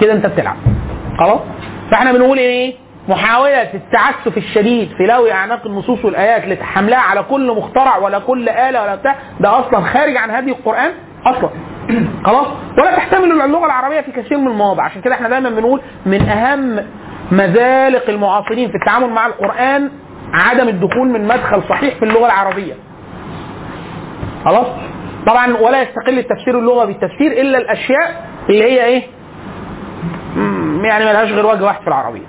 كده 0.00 0.12
أنت 0.12 0.26
بتلعب. 0.26 0.56
خلاص؟ 1.18 1.40
فإحنا 1.90 2.12
بنقول 2.12 2.38
إيه؟ 2.38 2.74
محاولة 3.08 3.74
التعسف 3.74 4.36
الشديد 4.36 4.88
في 4.96 5.02
لوي 5.06 5.32
أعناق 5.32 5.66
النصوص 5.66 6.04
والآيات 6.04 6.48
لتحملها 6.48 6.98
على 6.98 7.22
كل 7.22 7.52
مخترع 7.56 7.96
ولا 7.96 8.18
كل 8.18 8.48
آلة 8.48 8.82
ولا 8.82 8.94
بتاع. 8.94 9.16
ده 9.40 9.58
أصلا 9.60 9.80
خارج 9.80 10.16
عن 10.16 10.30
هدي 10.30 10.50
القرآن 10.50 10.92
أصلا. 11.26 11.50
خلاص؟ 12.24 12.46
ولا 12.78 12.96
تحتمل 12.96 13.42
اللغة 13.42 13.66
العربية 13.66 14.00
في 14.00 14.12
كثير 14.12 14.38
من 14.38 14.48
المواضع. 14.48 14.82
عشان 14.82 15.02
كده 15.02 15.14
إحنا 15.14 15.28
دايما 15.28 15.50
بنقول 15.50 15.80
من 16.06 16.28
أهم 16.28 16.86
مزالق 17.32 18.08
المعاصرين 18.10 18.68
في 18.68 18.74
التعامل 18.74 19.10
مع 19.10 19.26
القرآن 19.26 19.90
عدم 20.46 20.68
الدخول 20.68 21.08
من 21.08 21.24
مدخل 21.28 21.62
صحيح 21.68 21.94
في 21.98 22.04
اللغة 22.04 22.26
العربية. 22.26 22.74
خلاص؟ 24.44 24.66
طبعا 25.26 25.56
ولا 25.56 25.82
يستقل 25.82 26.18
التفسير 26.18 26.58
اللغوي 26.58 26.86
بالتفسير 26.86 27.32
إلا 27.32 27.58
الأشياء 27.58 28.24
اللي 28.50 28.64
هي 28.64 28.84
إيه؟ 28.84 29.02
مم، 30.36 30.84
يعني 30.84 31.04
ملهاش 31.04 31.28
غير 31.32 31.46
وجه 31.46 31.64
واحد 31.64 31.80
في 31.80 31.88
العربية. 31.88 32.26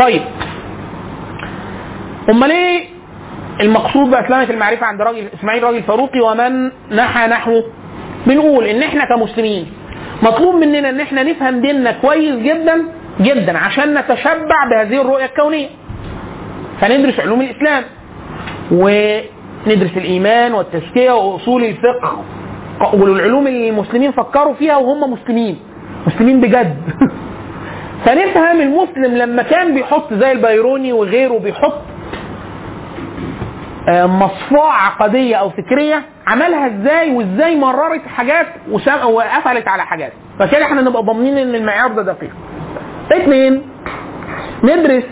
طيب. 0.00 0.22
أمال 2.30 2.50
إيه 2.52 2.84
المقصود 3.60 4.10
باسلامه 4.10 4.50
المعرفة 4.50 4.86
عند 4.86 5.02
راجل 5.02 5.28
إسماعيل 5.38 5.62
راجل 5.62 5.82
فاروقي 5.82 6.20
ومن 6.20 6.70
نحى 6.96 7.26
نحوه؟ 7.26 7.64
بنقول 8.26 8.64
إن 8.64 8.82
إحنا 8.82 9.04
كمسلمين 9.04 9.72
مطلوب 10.24 10.54
مننا 10.54 10.90
إن 10.90 11.00
إحنا 11.00 11.22
نفهم 11.22 11.60
ديننا 11.60 11.92
كويس 11.92 12.34
جدا 12.36 12.84
جدا 13.20 13.58
عشان 13.58 13.98
نتشبع 13.98 14.64
بهذه 14.70 15.00
الرؤية 15.00 15.24
الكونية. 15.24 15.68
فندرس 16.80 17.20
علوم 17.20 17.40
الإسلام 17.40 17.84
وندرس 18.70 19.96
الإيمان 19.96 20.54
والتزكية 20.54 21.12
وأصول 21.12 21.64
الفقه. 21.64 22.24
والعلوم 22.94 23.46
اللي 23.46 23.68
المسلمين 23.68 24.12
فكروا 24.12 24.54
فيها 24.54 24.76
وهم 24.76 25.12
مسلمين 25.12 25.58
مسلمين 26.06 26.40
بجد. 26.40 26.76
فنفهم 28.04 28.60
المسلم 28.60 29.16
لما 29.16 29.42
كان 29.42 29.74
بيحط 29.74 30.14
زي 30.14 30.32
البيروني 30.32 30.92
وغيره 30.92 31.38
بيحط 31.38 31.93
مصفوعة 33.88 34.72
عقدية 34.86 35.36
أو 35.36 35.50
فكرية 35.50 36.02
عملها 36.26 36.66
إزاي 36.66 37.10
وإزاي 37.14 37.56
مررت 37.56 38.06
حاجات 38.06 38.46
وقفلت 39.04 39.68
على 39.68 39.82
حاجات. 39.86 40.12
فكده 40.38 40.64
إحنا 40.64 40.82
نبقى 40.82 41.02
ضامنين 41.02 41.38
إن 41.38 41.54
المعيار 41.54 41.88
ده 41.92 42.02
دقيق. 42.02 42.30
اثنين 43.12 43.62
ندرس 44.64 45.04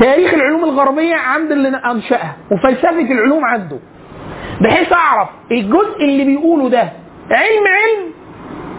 تاريخ 0.00 0.34
العلوم 0.34 0.64
الغربية 0.64 1.14
عند 1.14 1.52
اللي 1.52 1.68
أنشأها 1.68 2.36
وفلسفة 2.52 3.12
العلوم 3.12 3.44
عنده 3.44 3.78
بحيث 4.60 4.92
أعرف 4.92 5.28
الجزء 5.52 5.96
اللي 6.04 6.24
بيقوله 6.24 6.68
ده 6.68 6.78
علم 7.30 7.64
علم؟ 7.76 8.12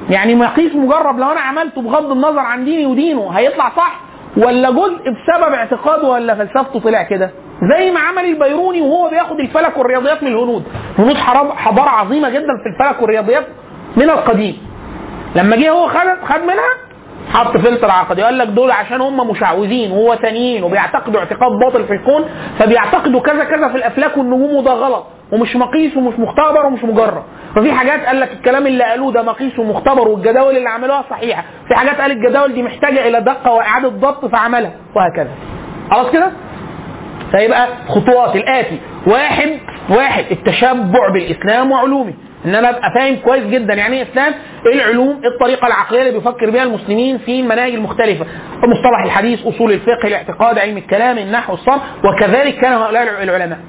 يعني 0.09 0.35
مقيس 0.35 0.75
مجرب 0.75 1.19
لو 1.19 1.31
أنا 1.31 1.39
عملته 1.39 1.81
بغض 1.81 2.11
النظر 2.11 2.39
عن 2.39 2.65
ديني 2.65 2.85
ودينه 2.85 3.29
هيطلع 3.29 3.69
صح 3.69 3.99
ولا 4.37 4.71
جزء 4.71 4.97
بسبب 4.99 5.53
اعتقاده 5.53 6.07
ولا 6.07 6.35
فلسفته 6.35 6.79
طلع 6.79 7.03
كده؟ 7.03 7.31
زي 7.61 7.91
ما 7.91 7.99
عمل 7.99 8.25
البيروني 8.25 8.81
وهو 8.81 9.09
بياخد 9.09 9.39
الفلك 9.39 9.77
والرياضيات 9.77 10.23
من 10.23 10.31
الهنود. 10.31 10.63
حرب- 11.17 11.51
حضارة 11.51 11.89
عظيمة 11.89 12.29
جدا 12.29 12.53
في 12.63 12.69
الفلك 12.69 13.01
والرياضيات 13.01 13.45
من 13.97 14.09
القديم. 14.09 14.57
لما 15.35 15.55
جه 15.55 15.69
هو 15.71 15.87
خد 15.87 16.25
خد 16.25 16.41
منها 16.43 16.69
حط 17.33 17.57
فلتر 17.57 17.91
عقدي. 17.91 18.21
قال 18.23 18.37
لك 18.37 18.47
دول 18.47 18.71
عشان 18.71 19.01
هم 19.01 19.29
مشعوذين 19.29 19.91
ووثنيين 19.91 20.63
وبيعتقدوا 20.63 21.19
اعتقاد 21.19 21.51
باطل 21.65 21.83
في 21.83 21.93
الكون 21.93 22.25
فبيعتقدوا 22.59 23.19
كذا 23.21 23.43
كذا 23.43 23.67
في 23.67 23.75
الأفلاك 23.77 24.17
والنجوم 24.17 24.55
وده 24.55 24.71
غلط. 24.71 25.05
ومش 25.31 25.55
مقيس 25.55 25.97
ومش 25.97 26.13
مختبر 26.19 26.65
ومش 26.65 26.83
مجرب 26.83 27.23
ففي 27.55 27.71
حاجات 27.73 28.05
قال 28.05 28.19
لك 28.19 28.31
الكلام 28.31 28.67
اللي 28.67 28.83
قالوه 28.83 29.11
ده 29.11 29.21
مقيس 29.23 29.59
ومختبر 29.59 30.07
والجداول 30.07 30.57
اللي 30.57 30.69
عملوها 30.69 31.03
صحيحة. 31.09 31.43
في 31.67 31.75
حاجات 31.75 32.01
قال 32.01 32.11
الجداول 32.11 32.53
دي 32.53 32.63
محتاجة 32.63 33.07
إلى 33.07 33.21
دقة 33.21 33.51
وإعادة 33.51 33.89
ضبط 33.89 34.25
فعملها. 34.25 34.71
وهكذا. 34.95 35.29
خلاص 35.91 36.11
كده؟ 36.11 36.31
فيبقى 37.31 37.67
خطوات 37.87 38.35
الآتي. 38.35 38.77
واحد 39.07 39.49
واحد 39.89 40.25
التشبع 40.31 41.09
بالإسلام 41.13 41.71
وعلومه. 41.71 42.13
إن 42.45 42.55
أنا 42.55 42.69
أبقى 42.69 42.91
فاهم 42.95 43.15
كويس 43.15 43.43
جدا 43.43 43.73
يعني 43.73 43.95
إيه 43.97 44.03
إسلام؟ 44.03 44.33
إيه 44.67 44.73
العلوم 44.73 45.21
الطريقة 45.33 45.67
العقلية 45.67 46.01
اللي 46.01 46.11
بيفكر 46.11 46.49
بيها 46.49 46.63
المسلمين 46.63 47.17
في 47.17 47.39
المناهج 47.39 47.73
المختلفة. 47.73 48.25
مصطلح 48.55 49.03
الحديث 49.05 49.45
أصول 49.45 49.71
الفقه 49.71 50.07
الاعتقاد 50.07 50.57
علم 50.59 50.77
الكلام 50.77 51.17
النحو 51.17 51.53
الصرف 51.53 51.81
وكذلك 52.05 52.55
كان 52.61 52.73
هؤلاء 52.73 53.23
العلماء. 53.23 53.59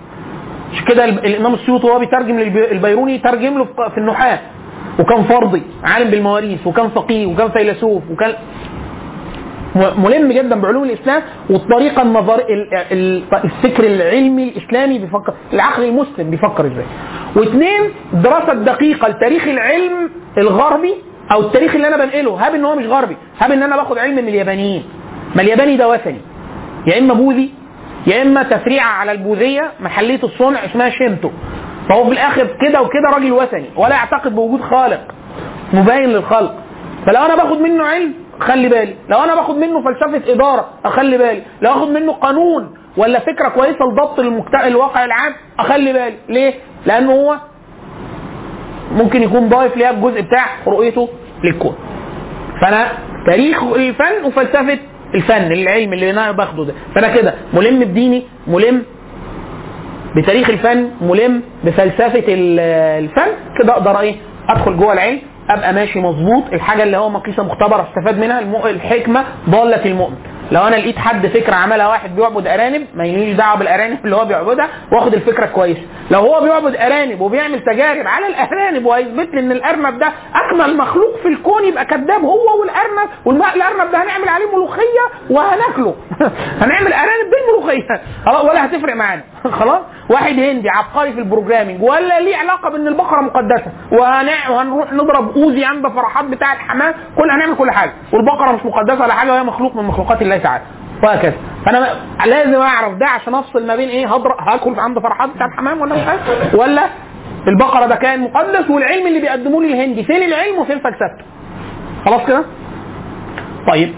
عشان 0.73 0.85
كده 0.85 1.05
ال- 1.05 1.27
الإمام 1.27 1.55
السيوطي 1.55 1.87
وهو 1.87 1.99
بيترجم 1.99 2.39
للبيروني 2.41 3.19
ترجم 3.19 3.59
له 3.59 3.65
في- 3.65 3.99
النحاة. 3.99 4.39
وكان 4.99 5.23
فرضي 5.25 5.63
عالم 5.95 6.11
بالمواريث 6.11 6.67
وكان 6.67 6.89
فقيه 6.89 7.27
وكان 7.27 7.49
فيلسوف 7.51 8.03
وكان 8.11 8.35
ملم 9.77 10.33
جدا 10.33 10.61
بعلوم 10.61 10.85
الإسلام 10.85 11.23
والطريقة 11.51 12.03
النظر 12.03 12.35
ال- 12.39 12.75
ال- 12.93 13.23
الفكر 13.45 13.85
العلمي 13.85 14.49
الإسلامي 14.49 14.99
بيفكر 14.99 15.35
العقل 15.53 15.85
المسلم 15.85 16.31
بيفكر 16.31 16.67
إزاي. 16.67 16.85
واثنين 17.37 17.81
دراسة 18.13 18.55
دقيقة 18.55 19.09
لتاريخ 19.09 19.45
العلم 19.49 20.11
الغربي 20.39 20.95
أو 21.33 21.41
التاريخ 21.41 21.75
اللي 21.75 21.89
أنا 21.89 22.05
بنقله. 22.05 22.31
هاب 22.47 22.55
إن 22.55 22.65
هو 22.65 22.77
مش 22.77 22.87
غربي. 22.87 23.17
هاب 23.41 23.53
إن 23.53 23.63
أنا 23.63 23.77
باخد 23.77 23.99
علم 23.99 24.13
من 24.17 24.29
اليابانيين. 24.29 24.83
ما 25.37 25.43
الياباني 25.43 25.77
ده 25.77 25.89
وثني. 25.89 26.21
يا 26.87 26.99
إما 26.99 27.15
بوذي 27.15 27.51
يا 28.07 28.23
إما 28.23 28.43
تفريعة 28.43 28.87
على 28.89 29.13
البوذية 29.13 29.71
محلية 29.81 30.21
الصنع 30.25 30.65
اسمها 30.65 30.91
شينتو 30.91 31.31
فهو 31.89 32.05
في 32.05 32.13
الآخر 32.13 32.57
كده 32.63 32.83
وكده 32.83 33.11
راجل 33.15 33.33
وثني. 33.33 33.67
ولا 33.77 33.95
يعتقد 33.95 34.35
بوجود 34.35 34.61
خالق 34.61 35.01
مبين 35.73 36.05
للخلق. 36.05 36.55
فلو 37.07 37.23
أنا 37.25 37.37
باخد 37.37 37.61
منه 37.61 37.85
علم 37.85 38.13
خلي 38.41 38.69
بالي. 38.69 38.95
لو 39.09 39.19
أنا 39.25 39.35
باخد 39.35 39.57
منه 39.57 39.83
فلسفة 39.85 40.33
إدارة 40.33 40.69
أخلي 40.85 41.19
بالي. 41.19 41.43
لو 41.63 41.71
اخد 41.73 41.89
منه 41.89 42.13
قانون 42.13 42.75
ولا 42.97 43.19
فكرة 43.21 43.49
كويسة 43.49 43.85
لضبط 43.85 44.19
المجتمع 44.19 44.67
الواقع 44.67 45.05
العام 45.05 45.35
أخلي 45.59 45.93
بالي. 45.93 46.17
ليه؟ 46.29 46.55
لأنه 46.87 47.13
هو 47.13 47.37
ممكن 48.97 49.23
يكون 49.23 49.49
ضايف 49.49 49.77
ليها 49.77 49.91
الجزء 49.91 50.21
بتاع 50.21 50.47
رؤيته 50.67 51.09
للكون. 51.45 51.75
فأنا 52.63 52.89
تاريخ 53.27 53.63
الفن 53.63 54.25
وفلسفة 54.25 54.79
الفن 55.15 55.53
العلم 55.53 55.93
اللي 55.93 56.11
أنا 56.11 56.33
باخده 56.33 56.65
ده. 56.65 56.75
فأنا 56.95 57.09
كده 57.15 57.35
ملم 57.55 57.81
بديني 57.85 58.23
ملم 58.47 58.83
بتاريخ 60.17 60.51
الفن 60.51 60.91
ملم 61.01 61.43
بفلسفة 61.65 62.25
ال- 62.29 62.61
الفن 63.05 63.31
كده 63.63 63.73
أقدر 63.73 64.01
إيه؟ 64.01 64.15
أدخل 64.49 64.77
جوه 64.77 64.93
العلم. 64.93 65.19
أبقى 65.51 65.73
ماشي 65.73 66.01
مظبوط. 66.01 66.45
الحاجة 66.53 66.83
اللي 66.83 66.97
هو 66.97 67.09
مقيسة 67.09 67.43
مختبرة 67.43 67.89
استفاد 67.89 68.19
منها 68.19 68.41
الحكمة 68.67 69.25
ضالة 69.51 69.85
المؤمن. 69.85 70.17
لو 70.51 70.61
أنا 70.67 70.77
لقيت 70.77 70.99
حد 70.99 71.27
فكرة 71.27 71.55
عملها 71.55 71.89
واحد 71.89 72.17
بيعبد 72.17 72.47
ارانب 72.47 72.87
ما 72.95 73.05
يليش 73.07 73.37
دعوة 73.37 73.59
بالارانب 73.59 73.99
اللي 74.05 74.17
هو 74.17 74.25
بيعبدها 74.25 74.69
واخد 74.93 75.15
الفكرة 75.15 75.47
كويسه 75.47 75.81
لو 76.11 76.21
هو 76.21 76.41
بيعبد 76.41 76.77
ارانب 76.77 77.21
وبيعمل 77.21 77.61
تجارب 77.65 78.07
على 78.07 78.27
الارانب 78.27 78.87
وهيثبت 78.87 79.35
لي 79.35 79.41
ان 79.41 79.53
الارنب 79.53 79.99
ده 79.99 80.13
اجمل 80.35 80.77
مخلوق 80.77 81.17
في 81.23 81.29
الكون 81.29 81.65
يبقى 81.65 81.85
كذاب 81.85 82.23
هو 82.25 82.61
والارنب 82.61 83.11
والماء 83.25 83.57
الارنب 83.57 83.91
ده 83.93 84.03
هنعمل 84.03 84.29
عليه 84.29 84.47
ملوخية 84.53 85.05
وهناكله. 85.31 85.95
هنعمل 86.63 86.93
ارانب 86.93 87.31
بالملوخية. 87.31 88.01
ولا 88.49 88.67
هتفرق 88.67 88.95
معانا. 88.95 89.23
خلاص؟ 89.61 89.81
واحد 90.11 90.33
هندي 90.39 90.69
عبقري 90.71 91.13
في 91.13 91.19
البروجرامينج 91.19 91.83
ولا 91.83 92.21
ليه 92.21 92.37
علاقة 92.37 92.71
بان 92.71 92.89
البقرة 92.89 93.21
مقدسة. 93.21 93.73
وهنروح 93.93 94.93
نضرب 94.93 95.37
أوزي 95.37 95.65
عند 95.65 95.89
فرحات 95.89 96.25
بتاع 96.25 96.53
الحمام 96.53 96.95
كل 97.17 97.31
هنعمل 97.31 97.57
كل 97.57 97.71
حاجة. 97.71 97.93
والبقرة 98.13 98.53
مش 98.53 98.61
مقدسة 98.65 99.03
ولا 99.05 99.15
حاجة 99.15 99.33
وهي 99.33 99.43
مخلوق 99.43 99.77
من 99.77 99.85
مخلوقات 99.85 100.23
الله 100.23 100.40
تعالى 100.41 100.63
وهكذا. 101.03 101.35
فأنا 101.67 101.89
لازم 102.27 102.61
أعرف 102.61 102.95
ده 102.99 103.07
عشان 103.07 103.35
أفصل 103.35 103.67
ما 103.67 103.77
بين 103.77 103.89
إيه؟ 103.89 104.15
هضرب 104.15 104.37
هاكل 104.49 104.81
عند 104.81 104.99
فرحات 104.99 105.31
بتاع 105.31 105.47
الحمام 105.47 105.81
ولا 105.81 105.95
مش 105.95 106.03
عارف. 106.09 106.55
ولا 106.55 106.83
البقرة 107.49 107.87
ده 107.87 107.97
كائن 107.97 108.21
مقدس 108.21 108.71
والعلم 108.71 109.07
اللي 109.07 109.21
بيقدموه 109.21 109.63
لي 109.63 109.73
الهندي 109.73 110.05
فين 110.05 110.23
العلم 110.23 110.59
وفين 110.59 110.79
فلسفته؟ 110.79 111.25
خلاص 112.05 112.27
كده؟ 112.27 112.45
طيب. 113.69 113.95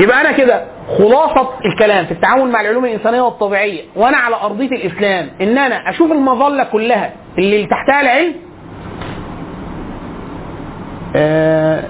يبقى 0.00 0.20
أنا 0.20 0.32
كده 0.32 0.64
خلاصة 0.98 1.48
الكلام 1.64 2.04
في 2.04 2.12
التعامل 2.12 2.50
مع 2.52 2.60
العلوم 2.60 2.84
الإنسانية 2.84 3.20
والطبيعية 3.20 3.82
وأنا 3.96 4.16
على 4.16 4.36
أرضية 4.36 4.68
الإسلام 4.68 5.28
إن 5.40 5.58
أنا 5.58 5.90
أشوف 5.90 6.12
المظلة 6.12 6.64
كلها 6.64 7.10
اللي 7.38 7.66
تحتها 7.66 8.00
العلم 8.00 8.34
آه, 11.16 11.82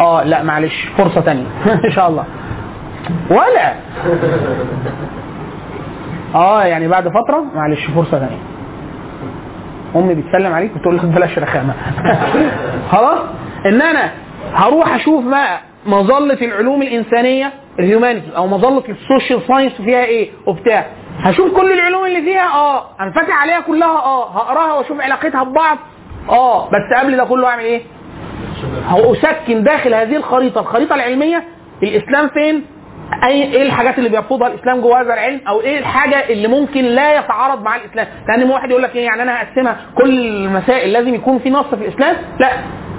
آه 0.00 0.22
لا 0.24 0.42
معلش 0.42 0.88
فرصة 0.98 1.20
تانية. 1.20 1.46
إن 1.84 1.90
شاء 1.90 2.08
الله. 2.08 2.24
ولا. 3.30 3.74
آه 6.34 6.62
يعني 6.64 6.88
بعد 6.88 7.08
فترة 7.08 7.44
معلش 7.54 7.86
فرصة 7.94 8.10
ثانية 8.18 8.38
أمي 9.96 10.14
بتسلم 10.14 10.52
عليك 10.54 10.76
وتقول 10.76 10.96
لك 10.96 11.04
بلاش 11.04 11.38
رخامة. 11.38 11.74
خلاص؟ 12.92 13.18
إن 13.66 13.82
أنا 13.82 14.10
هروح 14.54 14.94
أشوف 14.94 15.24
بقى 15.24 15.60
مظلة 15.86 16.38
العلوم 16.42 16.82
الإنسانية 16.82 17.52
ال 17.78 17.83
humanities 17.83 18.34
أو 18.34 18.46
مظلة 18.46 18.82
ال 18.88 18.95
social 18.95 19.40
science 19.48 19.72
فيها 19.72 20.04
إيه 20.04 20.30
وبتاع. 20.46 20.86
هشوف 21.22 21.56
كل 21.56 21.72
العلوم 21.72 22.06
اللي 22.06 22.22
فيها 22.22 22.48
آه 22.54 22.84
هنفتح 23.00 23.42
عليها 23.42 23.60
كلها 23.60 23.88
آه 23.98 24.30
هقراها 24.30 24.74
وأشوف 24.74 25.00
علاقتها 25.00 25.42
ببعض 25.44 25.78
آه 26.28 26.66
بس 26.68 26.98
قبل 27.02 27.16
ده 27.16 27.24
كله 27.24 27.48
أعمل 27.48 27.62
إيه؟ 27.64 27.82
هأسكن 28.86 29.62
داخل 29.62 29.94
هذه 29.94 30.16
الخريطة 30.16 30.60
الخريطة 30.60 30.94
العلمية 30.94 31.44
الإسلام 31.82 32.28
فين؟ 32.28 32.64
أي 33.28 33.42
إيه 33.42 33.62
الحاجات 33.62 33.98
اللي 33.98 34.08
بيرفضها 34.08 34.48
الإسلام 34.48 34.80
جوه 34.80 35.00
هذا 35.00 35.14
العلم 35.14 35.40
أو 35.48 35.60
إيه 35.60 35.78
الحاجة 35.78 36.28
اللي 36.28 36.48
ممكن 36.48 36.84
لا 36.84 37.18
يتعارض 37.18 37.62
مع 37.62 37.76
الإسلام؟ 37.76 38.06
لأن 38.28 38.50
واحد 38.50 38.70
يقول 38.70 38.82
لك 38.82 38.96
إيه 38.96 39.04
يعني 39.06 39.22
أنا 39.22 39.42
هقسمها 39.42 39.76
كل 39.94 40.18
المسائل 40.18 40.92
لازم 40.92 41.14
يكون 41.14 41.38
في 41.38 41.50
نص 41.50 41.66
في 41.66 41.74
الإسلام؟ 41.88 42.16
لا 42.40 42.48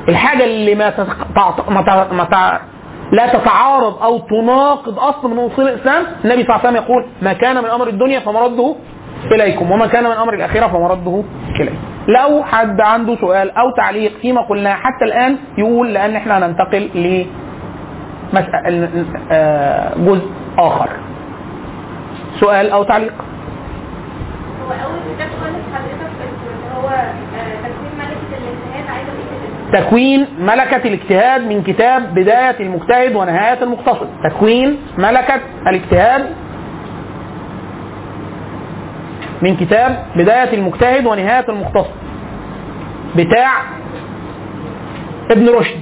الحاجة 0.10 0.44
اللي 0.44 0.76
ما. 0.76 0.94
ما. 1.70 1.84
ما. 2.12 2.60
لا 3.12 3.28
تتعارض 3.28 4.04
أو 4.04 4.18
تناقض 4.20 5.00
أصل 5.00 5.30
من 5.30 5.40
أصول 5.40 5.68
الإسلام 5.68 6.04
النبي 6.26 6.44
صلى 6.44 6.56
الله 6.56 6.68
عليه 6.68 6.70
وسلم 6.70 6.76
يقول 6.84 7.06
ما 7.22 7.34
كان 7.34 7.58
من 7.58 7.66
أمر 7.70 7.88
الدنيا 7.88 8.20
فمرده 8.20 8.76
إليكم. 9.26 9.72
وما 9.72 9.88
كان 9.88 10.04
من 10.04 10.12
أمر 10.12 10.34
الآخرة 10.34 10.68
فمرده 10.68 11.24
إليكم 11.60 11.76
لو 12.08 12.44
حد 12.44 12.82
عنده 12.82 13.16
سؤال 13.16 13.52
أو 13.58 13.72
تعليق 13.78 14.12
فيما 14.22 14.42
قلناه 14.42 14.74
حتى 14.74 15.06
الآن 15.06 15.38
يقول 15.58 15.94
لأن 15.94 16.16
إحنا 16.16 16.38
هننتقل 16.38 16.90
ل 16.96 17.26
آه، 19.32 19.94
جزء 19.98 20.28
آخر. 20.58 20.90
سؤال 22.40 22.70
أو 22.72 22.84
تعليق؟ 22.84 23.14
هو 23.14 24.72
أول 24.72 25.00
كتاب 25.16 25.28
خالص 25.42 25.56
حضرتك 25.74 26.12
اللي 26.20 26.76
هو 26.76 26.90
آه، 26.90 27.12
تكوين 27.64 27.92
ملكة 28.00 28.38
الإجتهاد. 28.38 28.96
عايزة 28.96 29.12
إيه؟ 29.74 29.82
تكوين 29.82 30.28
ملكة 30.40 30.88
الاجتهاد 30.88 31.42
من 31.42 31.64
كتاب 31.64 32.14
بداية 32.16 32.60
المجتهد 32.60 33.16
ونهاية 33.16 33.64
المقتصد. 33.64 34.08
تكوين 34.30 34.78
ملكة 34.98 35.42
الاجتهاد 35.68 36.26
من 39.42 39.56
كتاب 39.58 40.06
بداية 40.16 40.54
المجتهد 40.54 41.06
ونهاية 41.06 41.46
المقتصد 41.50 41.92
بتاع 43.16 43.52
ابن 45.32 45.50
رشد. 45.50 45.82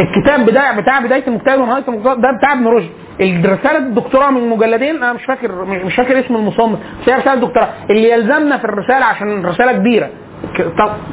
الكتاب 0.00 0.46
بتاع 0.46 0.80
بتاع 0.80 1.00
بداية 1.00 1.26
المجتهد 1.26 1.58
ونهاية 1.58 1.84
المقتصد 1.88 2.20
ده 2.20 2.28
بتاع 2.38 2.52
ابن 2.52 2.66
رشد. 2.66 2.90
الرسالة 3.20 3.78
الدكتوراه 3.78 4.30
من 4.30 4.48
مجلدين 4.48 4.96
أنا 4.96 5.12
مش 5.12 5.24
فاكر 5.24 5.64
مش 5.64 5.94
فاكر 5.94 6.20
اسم 6.20 6.36
المصنف 6.36 6.78
بس 7.02 7.08
هي 7.08 7.14
رسالة 7.18 7.34
دكتوراه 7.40 7.68
اللي 7.90 8.10
يلزمنا 8.10 8.58
في 8.58 8.64
الرسالة 8.64 9.04
عشان 9.04 9.40
الرسالة 9.44 9.72
كبيرة 9.72 10.10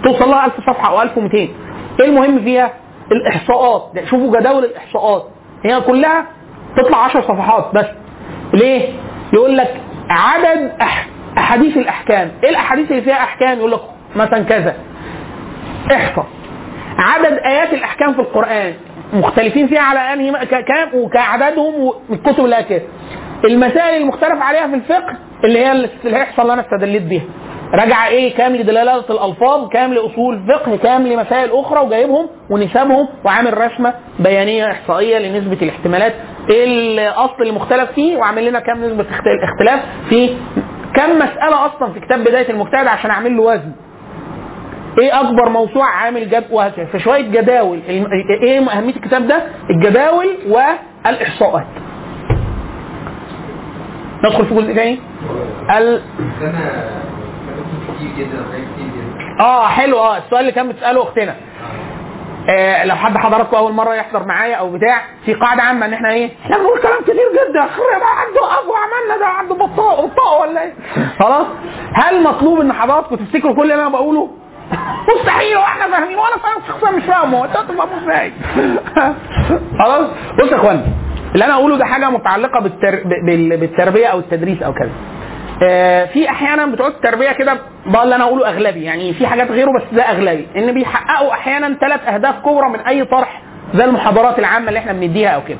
توصل 0.03 0.29
لها 0.29 0.45
1000 0.45 0.53
صفحة 0.57 0.89
أو 0.89 1.01
1200 1.01 1.37
إيه 1.37 1.51
المهم 1.99 2.39
فيها؟ 2.39 2.71
الإحصاءات. 3.11 3.91
شوفوا 4.09 4.39
جداول 4.39 4.63
الإحصاءات. 4.65 5.23
هي 5.65 5.81
كلها 5.81 6.25
تطلع 6.77 6.97
10 7.03 7.21
صفحات 7.21 7.65
بس. 7.75 7.85
ليه؟ 8.53 8.89
يقول 9.33 9.57
لك 9.57 9.81
عدد. 10.11 10.71
أحاديث 11.37 11.77
الأحكام. 11.77 12.31
إيه 12.43 12.49
الأحاديث 12.49 12.91
اللي 12.91 13.01
فيها 13.01 13.23
أحكام؟ 13.23 13.57
يقول 13.57 13.71
لك 13.71 13.79
مثلا 14.15 14.43
كذا. 14.43 14.75
احصى 15.91 16.23
عدد 16.97 17.39
آيات 17.45 17.73
الأحكام 17.73 18.13
في 18.13 18.19
القرآن. 18.19 18.73
مختلفين 19.13 19.67
فيها 19.67 19.81
على 19.81 19.99
أنهي 19.99 20.31
كام؟ 20.45 20.89
وكعددهم 20.93 21.93
من 22.09 22.15
الكتب 22.15 22.45
اللي 22.45 22.63
كده. 22.63 22.81
المسائل 23.45 24.01
المختلف 24.01 24.41
عليها 24.41 24.67
في 24.67 24.75
الفقه 24.75 25.17
اللي 25.43 25.59
هي 25.59 25.71
الاحصاء 26.05 26.41
اللي 26.41 26.53
أنا 26.53 26.61
استدليت 26.61 27.01
بيها. 27.03 27.23
راجع 27.73 28.07
إيه 28.07 28.35
كام 28.37 28.55
لدلالات 28.55 29.11
الألفاظ 29.11 29.69
كام 29.69 29.93
لاصول 29.93 30.39
فقه 30.47 30.75
كام 30.77 31.07
لمسائل 31.07 31.49
أخرى 31.51 31.79
وجايبهم 31.79 32.27
ونسبهم 32.49 33.07
وعامل 33.25 33.57
رسمة 33.57 33.93
بيانية 34.19 34.71
إحصائية 34.71 35.17
لنسبة 35.17 35.57
الاحتمالات. 35.61 36.13
إيه 36.49 36.65
الأصل 36.65 37.35
اللي 37.41 37.53
مختلف 37.53 37.91
فيه؟ 37.91 38.17
وعامل 38.17 38.45
لنا 38.45 38.59
كام 38.59 38.85
نسبة 38.85 39.01
اخت- 39.11 39.43
اختلاف 39.43 39.79
في 40.09 40.27
كم 40.95 41.15
مسألة 41.15 41.65
أصلا 41.65 41.93
في 41.93 41.99
كتاب 41.99 42.19
بداية 42.19 42.49
المجتهد 42.49 42.87
عشان 42.87 43.11
أعمل 43.11 43.37
له 43.37 43.43
وزن. 43.43 43.71
إيه 45.01 45.19
أكبر 45.21 45.49
موسوعة 45.49 45.89
عامل 45.89 46.29
جد 46.29 46.45
وهكذا. 46.51 46.85
في 46.85 46.99
شوية 46.99 47.21
جداول 47.21 47.79
إيه 48.43 48.59
أهمية 48.71 48.95
الكتاب 48.95 49.27
ده؟ 49.27 49.43
الجداول 49.69 50.27
والإحصاءات. 50.49 51.65
ندخل 54.23 54.45
في 54.45 54.53
جزء 54.55 54.73
تاني؟ 54.75 54.99
ال... 55.77 56.01
آه 59.39 59.67
حلو. 59.67 59.99
آه 59.99 60.17
السؤال 60.17 60.41
اللي 60.41 60.51
كان 60.51 60.69
بتسأله 60.69 61.03
أختنا. 61.03 61.35
آه 62.49 62.85
لو 62.85 62.95
حد 62.95 63.17
حضراتكم 63.17 63.57
أول 63.57 63.73
مرة 63.73 63.93
يحضر 63.95 64.23
معايا 64.25 64.55
أو 64.55 64.71
بتاع 64.71 65.01
في 65.25 65.33
قاعدة 65.33 65.63
عامة 65.63 65.85
إن 65.85 65.93
إحنا 65.93 66.11
إيه؟ 66.11 66.29
إحنا 66.45 66.57
بنقول 66.57 66.79
كلام 66.79 67.01
كتير 67.01 67.15
جدا. 67.15 67.61
خرب 67.61 68.01
عنده 68.03 68.59
ابو 68.59 68.73
عملنا 68.75 69.17
ده 69.19 69.25
عنده 69.27 69.55
بطاقة 69.55 70.07
بطاقه 70.07 70.39
ولا 70.41 70.61
إيه؟ 70.63 70.73
خلاص. 71.19 71.47
هل 72.03 72.23
مطلوب 72.23 72.59
إن 72.61 72.73
حضراتكم 72.73 73.15
تفتكروا 73.15 73.55
كل 73.55 73.61
اللي 73.61 73.73
أنا 73.75 73.89
بقوله؟ 73.89 74.29
مستحيل 75.15 75.57
وإحنا 75.57 75.87
فاهمين. 75.97 76.17
وأنا 76.17 76.37
فاهم 76.37 76.61
شخصيا 76.67 76.91
مش 76.97 77.03
فاهمه. 77.03 77.45
أنت 77.45 77.53
تفهموا 77.57 77.97
إزاي 78.03 78.33
خلاص. 79.83 80.07
بص 80.39 80.51
يا 80.51 80.55
اخوانا 80.57 80.83
اللي 81.33 81.45
أنا 81.45 81.53
أقوله 81.53 81.77
ده 81.77 81.85
حاجة 81.85 82.09
متعلقة 82.09 82.59
بالتر... 82.59 83.03
بال- 83.25 83.57
بالتربية 83.57 84.07
أو 84.07 84.19
التدريس 84.19 84.61
أو 84.63 84.73
كذا 84.73 84.89
آه، 85.63 86.05
في 86.05 86.29
أحيانا 86.29 86.65
بتوع 86.65 86.87
التربيه 86.87 87.31
كده 87.31 87.57
ده 87.87 88.03
اللي 88.03 88.15
أنا 88.15 88.23
أقوله 88.23 88.49
أغلبي 88.49 88.83
يعني 88.83 89.13
في 89.13 89.27
حاجات 89.27 89.51
غيره 89.51 89.71
بس 89.79 89.95
ده 89.95 90.03
أغلبي. 90.03 90.47
إن 90.55 90.71
بيحققوا 90.73 91.33
أحيانا 91.33 91.73
ثلاث 91.81 92.07
أهداف 92.07 92.35
كبرى 92.39 92.69
من 92.69 92.79
أي 92.79 93.05
طرح 93.05 93.41
زي 93.75 93.83
المحاضرات 93.85 94.39
العامة 94.39 94.67
اللي 94.67 94.79
إحنا 94.79 94.93
بنديها 94.93 95.29
أو 95.29 95.41
كده. 95.47 95.57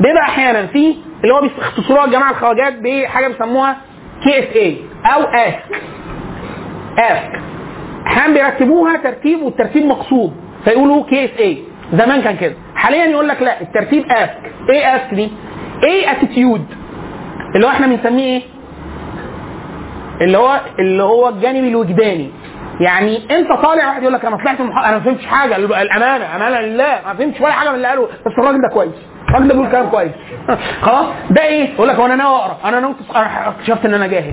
بيبقى 0.00 0.22
أحيانا 0.22 0.66
في 0.66 0.96
اللي 1.22 1.34
هو 1.34 1.40
بيختصروها 1.40 2.04
الجماعة 2.04 2.30
الخواجات 2.30 2.72
بحاجة 2.82 3.28
بيسموها 3.28 3.76
KSA 4.24 4.76
أو 5.14 5.22
ASK. 5.22 5.80
ASK. 6.98 7.40
أحيانا 8.06 8.32
بيرتبوها 8.34 8.96
ترتيب 8.96 9.42
والترتيب 9.42 9.84
مقصود 9.86 10.32
فيقولوا 10.64 11.04
KSA 11.04 11.58
زمان 11.92 12.22
كان 12.22 12.36
كده. 12.36 12.54
حاليا 12.74 13.04
يقول 13.04 13.28
لك 13.28 13.42
لا 13.42 13.60
الترتيب 13.60 14.04
ASK 14.10 14.52
إيه 14.70 14.96
ASK 14.96 15.14
دي 15.14 15.30
إيه 15.84 16.12
attitude 16.12 16.66
اللي 17.54 17.66
هو 17.66 17.70
إحنا 17.70 17.86
بنسميه 17.86 18.24
إيه؟ 18.36 18.42
اللي 20.20 20.38
هو 20.38 20.60
اللي 20.78 21.02
هو 21.02 21.28
الجانب 21.28 21.64
الوجداني. 21.64 22.30
يعني 22.80 23.38
أنت 23.38 23.52
طالع 23.52 23.86
واحد 23.88 24.02
يقول 24.02 24.14
لك 24.14 24.24
أنا 24.24 24.36
طلعت 24.36 24.60
المح... 24.60 24.84
أنا 24.84 24.98
ما 24.98 25.04
فهمتش 25.04 25.26
حاجة. 25.26 25.56
الأمانة 25.56 26.36
أمانة 26.36 26.60
لله. 26.60 26.98
ما 27.06 27.14
فهمتش 27.14 27.40
ولا 27.40 27.52
حاجة 27.52 27.68
من 27.68 27.74
اللي 27.74 27.88
قاله. 27.88 28.02
بس 28.26 28.32
الراجل 28.38 28.58
ده 28.68 28.74
كويس. 28.74 28.92
الراجل 29.28 29.48
ده 29.48 29.54
بيقول 29.54 29.70
كلام 29.70 29.88
كويس. 29.88 30.12
خلاص؟ 30.86 31.06
ده 31.30 31.42
إيه؟ 31.42 31.74
يقول 31.74 31.88
لك 31.88 31.94
هو 31.94 32.06
أنا 32.06 32.14
ناوي 32.16 32.36
أقرأ. 32.36 32.56
أنا 32.64 32.80
ناوي 32.80 32.94
اكتشفت 33.14 33.84
إن 33.84 33.94
أنا 33.94 34.06
جاهل. 34.06 34.32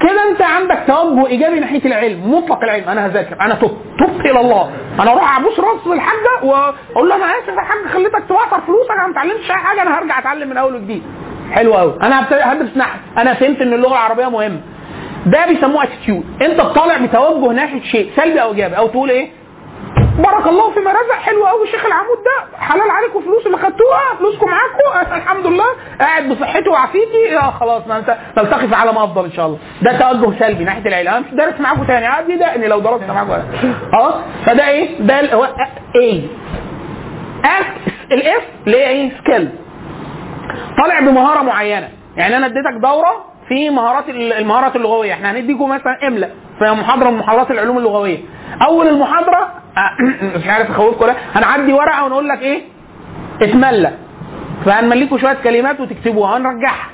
كده 0.00 0.30
انت 0.30 0.42
عندك 0.42 0.78
توجه 0.86 1.26
ايجابي 1.26 1.60
ناحية 1.60 1.84
العلم 1.84 2.34
مطلق 2.34 2.62
العلم 2.62 2.88
أنا 2.88 3.06
هذاكر 3.06 3.36
أنا 3.40 3.54
تبت 3.54 3.76
تبت 3.98 4.20
إلى 4.26 4.40
الله. 4.40 4.70
أنا 5.00 5.12
أروح 5.12 5.38
أبوس 5.38 5.60
رأس 5.60 5.86
الحاجة 5.86 6.42
وأقول 6.44 7.08
له 7.08 7.16
أنا 7.16 7.24
آسف 7.24 7.48
يا 7.48 7.60
حاج 7.60 7.92
خليتك 7.92 8.22
توفر 8.28 8.60
فلوسك 8.66 8.90
أنا 8.90 9.06
ما 9.06 9.12
اتعلمتش 9.12 9.50
أي 9.50 9.56
حاجة 9.56 9.82
أنا 9.82 9.98
هرجع 9.98 10.18
أتعلم 10.18 10.48
من 10.48 10.56
أول 10.56 10.74
وجديد. 10.74 11.02
حلو 11.52 11.74
قوي 11.74 11.94
أنا 12.02 12.26
هدرس 12.30 12.76
نحو. 12.76 12.98
أنا 13.18 13.34
فهمت 13.34 13.60
إن 13.60 13.72
اللغة 13.72 13.92
العربية 13.92 14.28
مهمة. 14.30 14.60
ده 15.26 15.46
بيسموه 15.46 15.84
attitude 15.84 16.24
أنت 16.42 16.60
طالع 16.60 16.96
بتوجه 16.98 17.52
ناحية 17.52 17.82
شيء 17.82 18.10
سلبي 18.16 18.42
أو 18.42 18.50
إيجابي 18.52 18.76
أو 18.76 18.86
تقول 18.88 19.10
إيه؟ 19.10 19.28
بارك 20.18 20.46
الله 20.46 20.70
فيما 20.74 20.90
رزق. 20.90 21.12
حلو 21.12 21.46
قوي 21.46 21.64
الشيخ 21.66 21.86
العمود 21.86 22.18
ده. 22.24 22.58
حلال 22.58 22.90
عليكم 22.90 23.20
فلوس 23.20 23.46
اللي 23.46 23.56
خدتوها. 23.56 24.14
فلوسكم 24.18 24.46
معاكم. 24.46 25.14
الحمد 25.14 25.46
لله. 25.46 25.64
قاعد 26.00 26.28
بصحته 26.28 26.70
وعافيتي. 26.70 27.38
آه 27.38 27.50
خلاص 27.50 27.86
ما 27.86 27.98
انت 27.98 28.16
نلتقي 28.38 28.68
في 28.68 28.74
عالم 28.74 28.98
أفضل 28.98 29.24
إن 29.24 29.32
شاء 29.32 29.46
الله. 29.46 29.58
ده 29.82 29.98
توجه 29.98 30.38
سلبي 30.38 30.64
ناحية 30.64 30.86
العيلة. 30.86 31.10
أنا 31.10 31.20
مش 31.20 31.34
دارس 31.34 31.60
معاكم 31.60 31.84
تاني. 31.84 32.06
آدي 32.06 32.36
دقني 32.36 32.66
لو 32.66 32.80
درست 32.80 33.04
معاكم. 33.04 33.42
خلاص؟ 33.92 34.14
فده 34.46 34.68
إيه؟ 34.68 35.00
ده 35.00 35.34
هو 35.34 35.48
إيه 35.96 36.22
ال 38.12 38.27
S 38.27 38.42
اللي 38.66 38.76
هي 38.78 38.88
إيه؟ 38.88 39.10
skill 39.18 39.48
طالع 40.82 41.00
بمهارة 41.00 41.42
معينة. 41.42 41.88
يعني 42.16 42.36
أنا 42.36 42.46
اديتك 42.46 42.72
دورة 42.82 43.29
في 43.50 43.70
مهارات 43.70 44.08
المهارات 44.08 44.76
اللغوية. 44.76 45.12
إحنا 45.12 45.30
هنديكم 45.32 45.68
مثلا 45.68 46.08
املا 46.08 46.28
في 46.58 46.64
محاضرة 46.64 47.10
من 47.10 47.18
محاضرات 47.18 47.50
العلوم 47.50 47.78
اللغوية. 47.78 48.18
أول 48.68 48.88
المحاضرة 48.88 49.48
مش 50.36 50.46
عارف 50.46 50.70
اخوفكم 50.70 51.04
ولا 51.04 51.14
هنعدي 51.34 51.72
ورقة 51.72 52.04
ونقول 52.04 52.28
لك 52.28 52.42
إيه؟ 52.42 52.62
اتملى. 53.42 53.92
فهنمليكوا 54.64 55.18
شوية 55.18 55.36
كلمات 55.44 55.80
وتكتبوها 55.80 56.36
هنرجعها. 56.36 56.88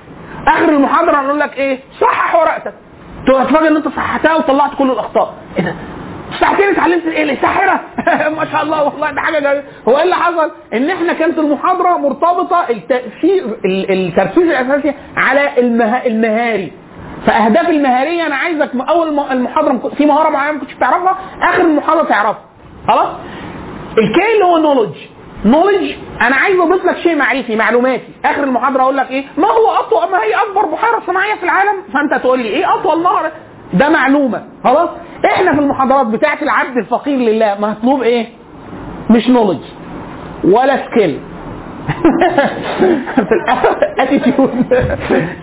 آخر 0.49 0.69
المحاضرة 0.69 1.21
هنقول 1.21 1.41
لك 1.41 1.57
إيه؟ 1.57 1.79
صحح 2.01 2.35
ورقتك. 2.35 2.75
تتفاجئ 3.27 3.69
إن 3.69 3.77
أنت 3.77 3.89
صححتها 3.89 4.35
وطلعت 4.37 4.71
كل 4.79 4.91
الأخطاء. 4.91 5.35
إيه 5.59 5.65
ده؟ 5.65 5.75
ساعتين 6.41 6.69
اتعلمت 6.69 7.07
إيه 7.07 7.33
الساحره 7.33 7.81
ما 8.39 8.45
شاء 8.53 8.63
الله 8.63 8.83
والله 8.85 9.11
ده 9.11 9.21
حاجة 9.21 9.39
جميلة. 9.39 9.63
هو 9.89 9.97
إيه 9.97 10.03
اللي 10.05 10.15
حصل؟ 10.15 10.51
إن 10.75 10.91
إحنا 10.91 11.13
كانت 11.13 11.39
المحاضرة 11.39 11.97
مرتبطة 11.99 12.67
التأثير 12.71 13.45
ال- 13.65 13.91
التركيز 13.91 14.43
الأساسي 14.49 14.95
على 15.17 15.59
المه... 15.59 16.07
المهاري. 16.07 16.73
فأهداف 17.27 17.69
المهارية 17.69 18.27
أنا 18.27 18.37
عايزك 18.37 18.71
أول 18.89 19.09
المحاضرة 19.31 19.91
في 19.97 20.07
مهارة 20.07 20.29
معينة 20.31 20.53
ما 20.53 20.61
كنتش 20.61 20.75
تعرفها 20.75 21.19
آخر 21.43 21.61
المحاضرة 21.61 22.03
تعرفها. 22.05 22.43
خلاص؟ 22.89 23.09
الكي 23.99 24.33
اللي 24.35 24.45
هو 24.45 24.59
نولج 24.59 24.95
نولج 25.45 25.93
أنا 26.27 26.37
عايز 26.37 26.61
أضيف 26.61 26.85
لك 26.85 26.97
شيء 26.99 27.17
معرفي 27.17 27.57
معلوماتي. 27.57 28.09
آخر 28.25 28.45
المحاضرة 28.45 28.83
أقول 28.83 28.97
لك 28.97 29.11
إيه؟ 29.11 29.25
ما 29.39 29.49
هو 29.49 29.71
اطول 29.71 30.11
ما 30.13 30.23
هي 30.23 30.35
أكبر 30.35 30.67
بحيرة 30.67 31.03
صناعية 31.07 31.35
في 31.35 31.43
العالم؟ 31.43 31.83
فأنت 31.95 32.23
تقول 32.23 32.39
لي 32.39 32.49
إيه؟ 32.49 32.75
أطول 32.75 33.03
نهر 33.03 33.31
ده 33.75 33.89
معلومة 33.89 34.43
خلاص؟ 34.65 34.89
إحنا 35.25 35.53
في 35.55 35.61
المحاضرات 35.61 36.07
بتاعه 36.07 36.39
العبد 36.43 36.77
الفقير 36.77 37.19
لله 37.19 37.57
مطلوب 37.61 38.03
إيه؟ 38.03 38.27
مش 39.11 39.29
knowledge 39.29 39.61
ولا 40.45 40.77
skill 40.87 41.21
في 43.17 43.35
ال 43.97 44.03
attitude 44.03 44.51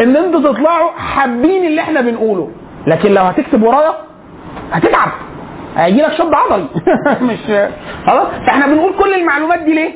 إن 0.01 0.15
أنتوا 0.15 0.39
تطلعوا 0.51 0.91
حابين 0.97 1.65
اللي 1.65 1.81
إحنا 1.81 2.01
بنقوله. 2.01 2.49
لكن 2.87 3.11
لو 3.11 3.23
هتكتب 3.23 3.63
ورايا 3.63 3.93
هتتعب. 4.71 5.09
هيجي 5.77 6.01
لك 6.01 6.13
شد 6.13 6.31
عضلي. 6.33 6.67
مش 7.31 7.39
خلاص؟ 8.07 8.27
فإحنا 8.47 8.67
بنقول 8.67 8.93
كل 8.99 9.13
المعلومات 9.13 9.59
دي 9.59 9.73
ليه؟ 9.73 9.91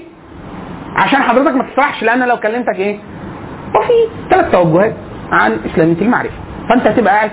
عشان 0.95 1.21
حضرتك 1.21 1.55
ما 1.55 1.63
تسرحش 1.63 2.03
لأن 2.03 2.27
لو 2.27 2.37
كلمتك 2.37 2.75
إيه؟ 2.75 2.97
وفي 3.75 3.93
ثلاث 4.29 4.51
توجهات 4.51 4.93
عن 5.31 5.57
إسلامية 5.73 6.01
المعرفة. 6.01 6.35
فأنت 6.69 6.87
هتبقى 6.87 7.13
قاعد 7.15 7.31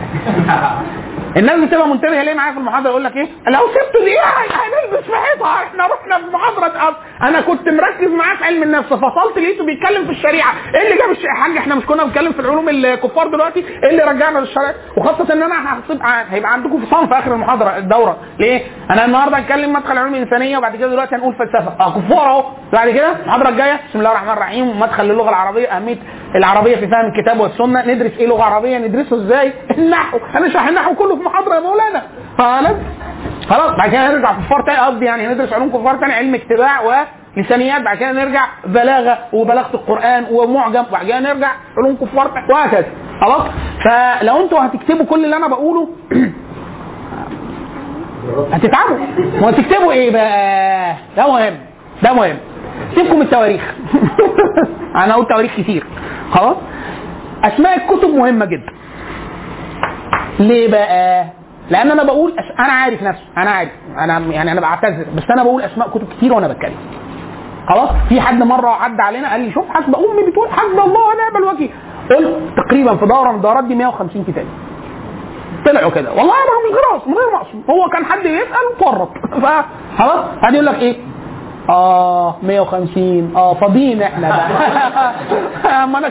الناس 1.36 1.60
بتبقى 1.68 1.88
منتبهة 1.88 2.22
ليه 2.22 2.34
معايا 2.34 2.52
في 2.52 2.58
المحاضرة 2.58 2.90
يقول 2.90 3.04
لك 3.04 3.16
إيه؟ 3.16 3.24
لو 3.46 3.66
سبت 3.68 4.02
دي 4.04 4.16
هنلبس 4.18 5.06
في 5.06 5.16
حيطة 5.16 5.46
إحنا 5.62 5.86
رحنا 5.86 6.18
في 6.18 6.36
محاضره 6.36 6.88
أب. 6.88 6.94
أنا 7.22 7.40
كنت 7.40 7.68
مركز 7.68 8.08
معاه 8.12 8.36
في 8.36 8.44
علم 8.44 8.62
النفس 8.62 8.88
فصلت 8.88 9.38
لقيته 9.38 9.64
بيتكلم 9.66 10.04
في 10.04 10.10
الشريعة، 10.10 10.52
إيه 10.74 10.82
اللي 10.86 10.96
جاب 11.02 11.10
الش- 11.10 11.24
يا 11.24 11.42
حاج 11.42 11.56
إحنا 11.56 11.74
مش 11.74 11.84
كنا 11.86 12.04
بنتكلم 12.04 12.32
في 12.32 12.40
العلوم 12.40 12.68
الكفار 12.68 13.28
دلوقتي؟ 13.28 13.60
إيه 13.84 13.90
اللي 13.90 14.02
رجعنا 14.02 14.38
للشريعة؟ 14.38 14.74
وخاصة 14.96 15.32
إن 15.34 15.42
أنا 15.42 15.54
هحسب 15.66 16.00
هيبقى 16.30 16.52
عندكم 16.52 16.86
في 16.86 17.14
آخر 17.18 17.32
المحاضرة 17.34 17.76
الدورة، 17.76 18.16
ليه؟ 18.38 18.60
أنا 18.90 19.04
النهارده 19.04 19.38
هنتكلم 19.38 19.72
مدخل 19.72 19.92
العلوم 19.92 20.14
الانسانيه 20.14 20.58
وبعد 20.58 20.76
كده 20.76 20.88
دلوقتي 20.88 21.14
هنقول 21.14 21.34
فلسفة، 21.34 21.76
آه 21.80 21.98
كفار 22.00 22.30
أهو، 22.30 22.44
بعد 22.72 22.90
كده 22.90 23.12
المحاضرة 23.22 23.48
الجاية 23.48 23.80
بسم 23.90 23.98
الله 23.98 24.10
الرحمن 24.10 24.30
الرحيم 24.32 24.80
مدخل 24.80 25.04
للغة 25.04 25.28
العربية 25.28 25.68
أهمية 25.68 25.96
العربية 26.34 26.76
في 26.76 26.88
فهم 26.88 27.06
الكتاب 27.06 27.40
والسنة، 27.40 27.86
ندرس 27.94 28.12
إيه 28.18 28.26
لغة 28.26 28.42
عربية؟ 28.42 28.78
ندرسه 28.78 29.16
إزاي؟ 29.16 29.52
النحو، 29.78 30.18
هنشرح 30.34 30.68
النحو 30.68 30.94
كله 30.94 31.16
في 31.16 31.22
محاضرة 31.22 31.54
يا 31.54 31.60
مولانا، 31.60 32.02
خلاص؟ 32.38 32.76
خلاص 33.48 33.70
بعد 33.78 33.90
كده 33.90 34.08
نرجع 34.12 34.32
كفار 34.32 34.62
تاني. 34.66 34.78
قصدي 34.78 35.04
يعني 35.04 35.26
ندرس 35.26 35.52
علوم 35.52 35.70
كفار 35.70 35.96
تاني 35.96 36.12
علم 36.12 36.34
اجتماع 36.34 36.80
ولسانيات 37.36 37.82
بعد 37.82 37.96
كده 37.96 38.12
نرجع 38.12 38.44
بلاغة 38.66 39.18
وبلاغة 39.32 39.74
القرآن 39.74 40.26
ومعجم 40.30 40.82
بعد 40.92 41.06
كده 41.06 41.20
نرجع 41.20 41.50
علوم 41.78 41.96
كفار 41.96 42.30
وهكذا. 42.50 42.86
خلاص؟ 43.20 43.42
فلو 43.84 44.42
أنتوا 44.44 44.66
هتكتبوا 44.66 45.06
كل 45.06 45.24
اللي 45.24 45.36
أنا 45.36 45.48
بقوله 45.48 45.88
هتتعبوا. 48.52 48.98
وهتكتبوا 49.42 49.92
إيه 49.92 50.10
بقى؟ 50.12 50.94
ده 51.16 51.26
مهم 51.32 51.54
ده 52.02 52.12
مهم. 52.12 52.36
سيبكم 52.94 53.22
التواريخ. 53.22 53.62
أنا 55.04 55.12
أقول 55.14 55.26
تواريخ 55.26 55.56
كتير. 55.56 55.84
خلاص؟ 56.32 56.56
أسماء 57.44 57.76
الكتب 57.76 58.08
مهمة 58.10 58.44
جدا. 58.44 58.72
ليه 60.40 60.70
بقى؟ 60.70 61.24
لأن 61.70 61.90
أنا 61.90 62.02
بقول 62.04 62.30
أس... 62.38 62.58
أنا 62.58 62.72
عارف 62.72 63.02
نفسي 63.02 63.22
أنا 63.36 63.50
عارف 63.50 63.70
أنا 63.98 64.18
يعني 64.18 64.52
أنا 64.52 64.60
بعتذر 64.60 65.06
بس 65.16 65.22
أنا 65.30 65.42
بقول 65.42 65.62
أسماء 65.62 65.88
كتب 65.88 66.06
كتير 66.16 66.32
وأنا 66.32 66.48
بتكلم. 66.48 66.74
خلاص؟ 67.68 67.90
في 68.08 68.20
حد 68.20 68.42
مرة 68.42 68.68
عدى 68.68 69.02
علينا 69.02 69.30
قال 69.30 69.40
لي 69.40 69.52
شوف 69.52 69.68
حسب 69.70 69.94
أمي 69.96 70.30
بتقول 70.30 70.48
حسب 70.52 70.78
الله 70.78 71.00
ونعم 71.00 71.36
الوكيل. 71.36 71.70
قلت 72.10 72.56
تقريبا 72.56 72.96
في 72.96 73.06
دورة 73.06 73.30
من 73.30 73.36
الدورات 73.36 73.64
دي 73.64 73.74
150 73.74 74.24
كتاب. 74.24 74.46
طلعوا 75.66 75.90
كده. 75.90 76.10
والله 76.10 76.34
أنا 76.34 76.70
مش 76.70 76.74
غير 76.76 77.02
من 77.06 77.14
غير 77.14 77.32
مقصود 77.34 77.62
هو 77.70 77.88
كان 77.92 78.04
حد 78.04 78.24
يسأل 78.24 78.66
وفرط 78.80 79.10
خلاص؟ 79.98 80.24
قاعد 80.40 80.54
يقول 80.54 80.66
لك 80.66 80.74
إيه؟ 80.74 80.96
آه 81.70 82.36
150 82.42 83.32
آه 83.36 83.54
فاضيين 83.54 84.02
إحنا 84.02 84.28
بقى. 84.28 84.50
اما 85.84 85.98
أنا 85.98 86.08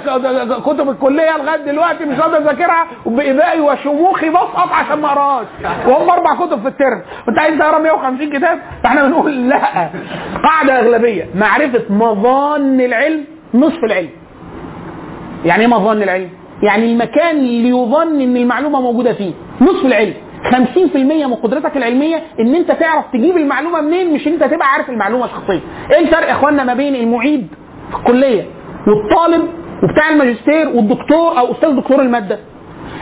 كتب 0.60 0.90
الكلية 0.90 1.38
لغاية 1.38 1.66
دلوقتي 1.66 2.06
مش 2.06 2.20
راضي 2.20 2.38
أذاكرها 2.38 2.86
وبإبائي 3.06 3.62
وشموخي 3.62 4.30
بسقط 4.30 4.72
عشان 4.72 5.00
ما 5.02 5.08
أقراش. 5.08 5.48
وهم 5.88 6.10
أربع 6.10 6.36
كتب 6.46 6.62
في 6.62 6.68
الترم. 6.68 7.02
وانت 7.28 7.40
عايز 7.40 7.60
تقرأ 7.60 7.80
150 7.80 8.30
كتاب؟ 8.38 8.60
فإحنا 8.84 9.06
بنقول 9.08 9.48
لأ. 9.50 9.90
قاعدة 10.44 10.80
أغلبية. 10.80 11.28
معرفة 11.36 11.84
مظان 11.90 12.82
العلم 12.82 13.26
نصف 13.54 13.84
العلم. 13.84 14.10
يعني 15.46 15.62
إيه 15.62 15.68
مظان 15.68 16.04
العلم؟ 16.04 16.30
يعني 16.64 16.86
المكان 16.94 17.38
اللي 17.38 17.70
يظن 17.70 18.22
إن 18.22 18.38
المعلومة 18.38 18.82
موجودة 18.82 19.14
فيه 19.14 19.34
نصف 19.62 19.86
العلم. 19.86 20.14
50% 20.44 20.98
من 20.98 21.36
قدرتك 21.36 21.78
العلمية 21.78 22.24
إن 22.40 22.56
أنت 22.56 22.72
تعرف 22.72 23.06
تجيب 23.14 23.38
المعلومة 23.38 23.82
منين 23.82 24.14
مش 24.14 24.28
أنت 24.28 24.44
تبقى 24.44 24.68
عارف 24.68 24.90
المعلومة 24.90 25.28
شخصيا. 25.28 25.62
إيه 25.92 26.00
الفرق 26.00 26.28
يا 26.28 26.32
اخوانا 26.32 26.64
ما 26.64 26.74
بين 26.74 26.96
المعيد 26.96 27.48
في 27.92 27.98
الكلية 27.98 28.46
والطالب 28.88 29.48
وبتاع 29.84 30.10
الماجستير 30.10 30.70
والدكتور 30.70 31.40
أو 31.40 31.52
أستاذ 31.52 31.76
دكتور 31.76 32.02
المادة؟ 32.02 32.40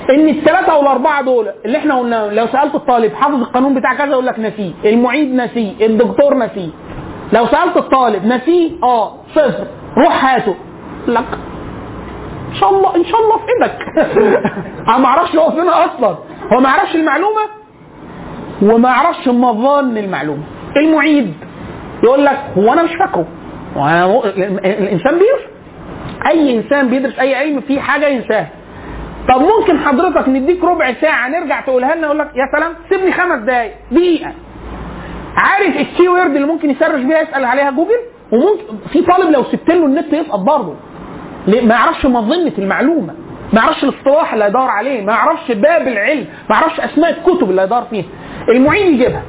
إن 0.10 0.30
الثلاثة 0.30 0.78
والأربعة 0.78 1.22
دول 1.22 1.48
اللي 1.66 1.78
إحنا 1.78 2.00
قلناهم 2.00 2.32
لو 2.32 2.48
سألت 2.48 2.76
الطالب 2.76 3.14
حافظ 3.14 3.36
القانون 3.36 3.74
بتاع 3.74 3.94
كذا 3.94 4.08
يقول 4.12 4.26
لك 4.26 4.40
نسيه، 4.40 4.72
المعيد 4.86 5.36
نسيه، 5.36 5.86
الدكتور 5.86 6.38
نسيه. 6.38 6.70
لو 7.34 7.48
سألت 7.48 7.78
الطالب 7.78 8.26
نسيه 8.26 8.72
آه 8.84 9.14
صفر 9.36 9.68
روح 9.98 10.26
هاته 10.26 10.56
لك 11.08 11.38
إن 12.50 12.56
شاء 12.60 12.70
الله 12.70 12.96
إن 12.96 13.06
شاء 13.06 13.22
الله 13.22 13.38
في 13.38 13.46
إيدك 13.54 13.80
أنا 14.90 14.98
ما 14.98 15.06
أعرفش 15.06 15.36
هو 15.36 15.52
فين 15.52 15.70
أصلا 15.70 16.18
هو 16.54 16.60
ما 16.60 16.70
يعرفش 16.70 16.96
المعلومة 16.96 17.42
وما 18.62 18.90
يعرفش 18.90 19.28
مظان 19.28 19.98
المعلومة. 19.98 20.44
المعيد 20.78 21.34
يقول 22.04 22.26
لك 22.26 22.40
هو 22.58 22.74
أنا 22.74 22.84
مش 22.84 22.90
فاكره. 23.00 23.26
م... 23.76 24.58
الإنسان 24.66 25.12
بينسى 25.14 25.48
أي 26.30 26.58
إنسان 26.58 26.90
بيدرس 26.90 27.20
أي 27.20 27.36
علم 27.36 27.62
في 27.62 27.80
حاجة 27.80 28.08
ينساها. 28.08 28.50
طب 29.30 29.42
ممكن 29.42 29.78
حضرتك 29.80 30.30
نديك 30.30 30.64
ربع 30.64 30.94
ساعة 31.02 31.30
نرجع 31.30 31.62
تقولها 31.62 31.96
لنا 31.96 32.06
يقول 32.06 32.20
لك 32.20 32.28
يا 32.36 32.58
سلام 32.60 32.74
سيبني 32.90 33.12
خمس 33.12 33.40
دقائق 33.44 33.74
دقيقة. 33.92 34.32
عارف 35.44 35.76
ال 35.78 35.85
key 35.85 36.08
word 36.08 36.36
اللي 36.36 36.48
ممكن 36.48 36.70
يsearch 36.70 37.02
بيها 37.04 37.22
يسأل 37.22 37.46
عليها 37.46 37.72
جوجل؟ 37.72 38.00
وممكن 38.32 38.90
في 38.94 39.02
طالب 39.02 39.30
لو 39.32 39.44
سبت 39.44 39.70
له 39.70 39.86
النت 39.86 40.14
يسقط 40.14 40.40
برضه؟ 40.40 40.74
ما 41.48 41.76
يعرفش 41.76 42.06
مظنة 42.06 42.52
المعلومة. 42.58 43.14
ما 43.54 43.62
يعرفش 43.62 43.84
الاصطلاح 43.84 44.34
اللي 44.34 44.46
هيدور 44.46 44.68
عليه 44.70 45.02
ما 45.06 45.14
يعرفش 45.14 45.52
باب 45.52 45.88
العلم 45.88 46.26
ما 46.50 46.56
يعرفش 46.56 46.80
أسماء 46.80 47.10
الكتب 47.10 47.50
اللي 47.50 47.62
هيدور 47.62 47.82
فيها. 47.82 48.06
المعيد 48.56 48.86
يجيبها. 48.94 49.22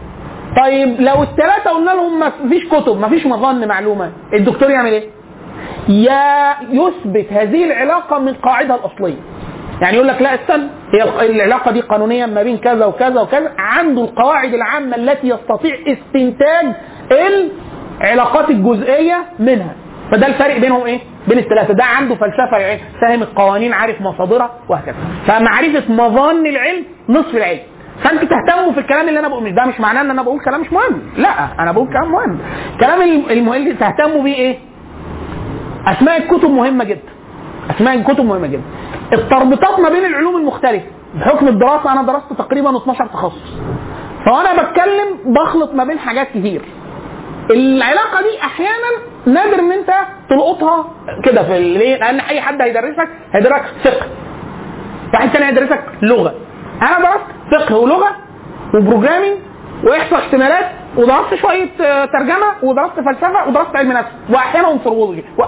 طيب 0.62 1.00
لو 1.00 1.22
الثلاثه 1.22 1.70
قلنا 1.70 1.90
لهم 1.90 2.20
ما 2.20 2.32
فيش 2.48 2.68
كتب 2.68 3.00
ما 3.00 3.08
فيش 3.08 3.26
مظنة 3.26 3.68
معلومة 3.68 4.12
الدكتور 4.34 4.70
يعمل 4.70 4.90
إيه؟ 4.92 5.08
يا 5.88 6.54
يثبت 6.70 7.32
هذه 7.32 7.64
العلاقة 7.64 8.18
من 8.18 8.34
قاعدها 8.34 8.76
الأصلية. 8.76 9.16
يعني 9.82 9.94
يقول 9.96 10.08
لك 10.08 10.22
لا 10.22 10.34
استنى 10.34 10.68
هي 10.94 11.26
العلاقة 11.30 11.70
دي 11.72 11.80
قانونيا 11.80 12.26
ما 12.26 12.42
بين 12.42 12.58
كذا 12.58 12.84
وكذا 12.86 13.20
وكذا 13.20 13.50
عنده 13.58 14.04
القواعد 14.04 14.54
العامة 14.54 14.96
التي 14.96 15.28
يستطيع 15.28 15.74
استنتاج 15.86 16.66
العلاقات 18.00 18.50
الجزئية 18.50 19.16
منها. 19.38 19.74
فده 20.12 20.26
الفرق 20.26 20.58
بينهم 20.58 20.86
إيه؟ 20.86 21.00
بين 21.28 21.38
الثلاثه 21.38 21.74
ده 21.74 21.84
عنده 21.84 22.14
فلسفة 22.14 22.56
يعني 22.56 22.80
فاهم 23.00 23.22
القوانين 23.22 23.72
عارف 23.72 24.00
مصادرها 24.00 24.50
وهكذا. 24.68 24.96
فمعرفة 25.26 25.92
مظان 25.92 26.46
العلم 26.46 26.84
نصف 27.08 27.36
العلم. 27.36 27.60
فانتوا 28.04 28.28
تهتموا 28.28 28.72
في 28.72 28.80
الكلام 28.80 29.08
اللي 29.08 29.20
أنا 29.20 29.28
بقول 29.28 29.54
ده 29.54 29.64
مش 29.66 29.80
معناه 29.80 30.00
إن 30.00 30.10
أنا 30.10 30.22
بقول 30.22 30.40
كلام 30.40 30.60
مش 30.60 30.72
مهم. 30.72 31.02
لا 31.16 31.28
أنا 31.62 31.72
بقول 31.72 31.88
كلام 31.88 32.12
مهم. 32.12 32.38
الكلام 32.74 33.02
المهم 33.30 33.72
تهتموا 33.72 34.22
بيه 34.22 34.34
إيه؟ 34.34 34.58
أسماء 35.86 36.16
الكتب 36.16 36.50
مهمة 36.50 36.84
جدا. 36.84 37.10
أسماء 37.70 37.94
الكتب 37.94 38.24
مهمة 38.24 38.46
جدا. 38.46 38.62
التربطات 39.12 39.80
ما 39.80 39.88
بين 39.88 40.04
العلوم 40.04 40.36
المختلفة. 40.36 40.86
بحكم 41.14 41.48
الدراسة 41.48 41.92
أنا 41.92 42.02
درست 42.02 42.32
تقريبا 42.38 42.76
12 42.76 43.06
تخصص. 43.06 43.58
فأنا 44.26 44.62
بتكلم 44.62 45.34
بخلط 45.34 45.74
ما 45.74 45.84
بين 45.84 45.98
حاجات 45.98 46.28
كتير. 46.28 46.62
العلاقة 47.50 48.22
دي 48.22 48.42
أحيانا 48.42 48.88
نادر 49.26 49.58
إن 49.58 49.72
أنت 49.72 49.90
تلقطها 50.30 50.84
كده 51.24 51.42
في 51.42 51.58
ليه؟ 51.58 51.96
لأن 51.96 52.20
أي 52.20 52.40
حد 52.40 52.62
هيدرسك 52.62 53.08
هيدرسك 53.34 53.64
فقه. 53.84 54.06
واحد 55.14 55.32
تاني 55.32 55.46
هيدرسك 55.46 55.80
لغة. 56.02 56.34
أنا 56.82 56.98
درست 56.98 57.24
فقه 57.52 57.76
ولغة 57.76 58.10
و 58.74 58.79
programming 58.79 59.36
وإحصاء 59.84 60.18
احتمالات 60.18 60.66
ودرست 60.96 61.34
شوية 61.34 61.68
آه، 61.80 62.04
ترجمة 62.04 62.46
ودرست 62.62 63.00
فلسفة 63.00 63.48
ودرست 63.48 63.76
علم 63.76 63.92
نفس 63.92 64.08
وأحيانا 64.30 64.72
انثروبولوجي 64.72 65.24
و... 65.38 65.42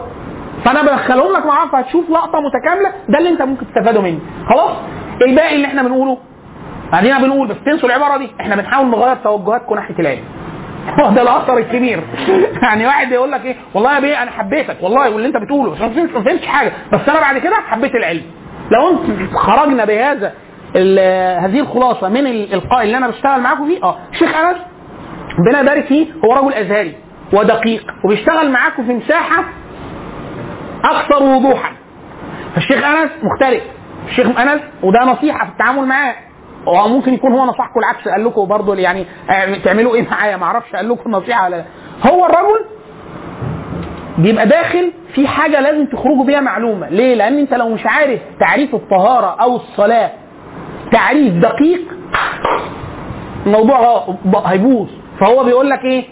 فأنا 0.64 0.82
بدخلهم 0.82 1.32
لك 1.32 1.46
معاهم 1.46 1.68
فهتشوف 1.70 2.10
لقطة 2.10 2.40
متكاملة 2.40 2.92
ده 3.08 3.18
اللي 3.18 3.28
أنت 3.30 3.42
ممكن 3.42 3.66
تستفاده 3.66 4.00
منه. 4.00 4.18
خلاص؟ 4.48 4.70
الباقي 5.28 5.54
اللي 5.54 5.66
إحنا 5.66 5.82
بنقوله 5.82 6.18
بعدين 6.92 7.18
بنقول 7.18 7.48
بس 7.48 7.56
تنسوا 7.66 7.88
العبارة 7.88 8.16
دي 8.18 8.30
إحنا 8.40 8.56
بنحاول 8.56 8.86
نغير 8.90 9.16
توجهاتكم 9.16 9.74
ناحية 9.74 9.94
العلم. 9.98 10.24
هو 10.88 11.10
ده 11.10 11.22
الاثر 11.22 11.58
الكبير. 11.58 12.00
يعني 12.62 12.86
واحد 12.86 13.12
يقول 13.12 13.32
لك 13.32 13.44
إيه 13.44 13.56
والله 13.74 13.94
يا 13.94 14.00
بيه 14.00 14.22
أنا 14.22 14.30
حبيتك 14.30 14.76
والله 14.82 15.10
واللي 15.10 15.28
أنت 15.28 15.36
بتقوله 15.36 15.70
بس 15.70 15.80
ما 15.80 16.22
فهمتش- 16.24 16.46
حاجة. 16.46 16.72
بس 16.92 17.08
أنا 17.08 17.20
بعد 17.20 17.38
كده 17.38 17.54
حبيت 17.68 17.94
العلم. 17.94 18.22
لو 18.70 18.90
أنت 18.90 19.34
خرجنا 19.36 19.84
بهذا 19.84 20.32
هذه 21.44 21.60
الخلاصة 21.60 22.08
من 22.08 22.26
الالقاء 22.26 22.82
اللي 22.82 22.96
أنا 22.96 23.08
بشتغل 23.08 23.40
معاكم 23.40 23.66
فيه 23.68 23.82
آه 23.84 23.96
شيخ 24.18 24.36
أنس 24.36 24.56
ربنا 25.38 25.60
يبارك 25.60 25.84
فيه 25.86 26.06
هو 26.24 26.32
رجل 26.34 26.54
أزهري 26.54 26.94
ودقيق 27.32 27.82
وبيشتغل 28.04 28.50
معاكم 28.52 28.86
في 28.86 28.92
مساحة 28.92 29.44
أكثر 30.84 31.22
وضوحا. 31.22 31.72
فالشيخ 32.54 32.84
أنس 32.84 33.10
مختلف 33.22 33.62
الشيخ 34.08 34.40
أنس 34.40 34.60
وده 34.82 35.00
نصيحة 35.04 35.44
في 35.46 35.52
التعامل 35.52 35.86
معاه. 35.86 36.14
هو 36.68 36.88
ممكن 36.88 37.14
يكون 37.14 37.32
هو 37.32 37.44
نصحكم 37.44 37.80
العكس 37.80 38.08
قال 38.08 38.24
لكم 38.24 38.46
برضه 38.46 38.74
يعني 38.74 39.06
آه، 39.30 39.58
تعملوا 39.64 39.94
إيه 39.94 40.08
معايا؟ 40.10 40.36
ما 40.36 40.44
أعرفش 40.44 40.72
قال 40.76 40.88
لكم 40.88 41.14
النصيحه 41.14 41.44
ولا 41.46 41.56
لا. 41.56 41.64
هو 42.10 42.26
الرجل 42.26 42.64
بيبقى 44.18 44.46
داخل 44.46 44.92
في 45.14 45.28
حاجة 45.28 45.60
لازم 45.60 45.86
تخرجوا 45.86 46.24
بيها 46.24 46.40
معلومة. 46.40 46.88
ليه؟ 46.88 47.14
لأن 47.14 47.38
أنت 47.38 47.54
لو 47.54 47.68
مش 47.68 47.86
عارف 47.86 48.20
تعريف 48.40 48.74
الطهارة 48.74 49.36
أو 49.42 49.56
الصلاة 49.56 50.10
تعريف 50.92 51.34
دقيق 51.34 51.80
الموضوع 53.46 54.06
هيبوظ. 54.46 54.88
فهو 55.20 55.44
بيقول 55.44 55.70
لك 55.70 55.84
إيه؟ 55.84 56.04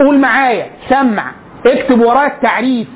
قول 0.00 0.18
معايا 0.18 0.66
سمع 0.88 1.32
اكتب 1.66 2.00
ورايا 2.00 2.26
التعريف. 2.26 2.88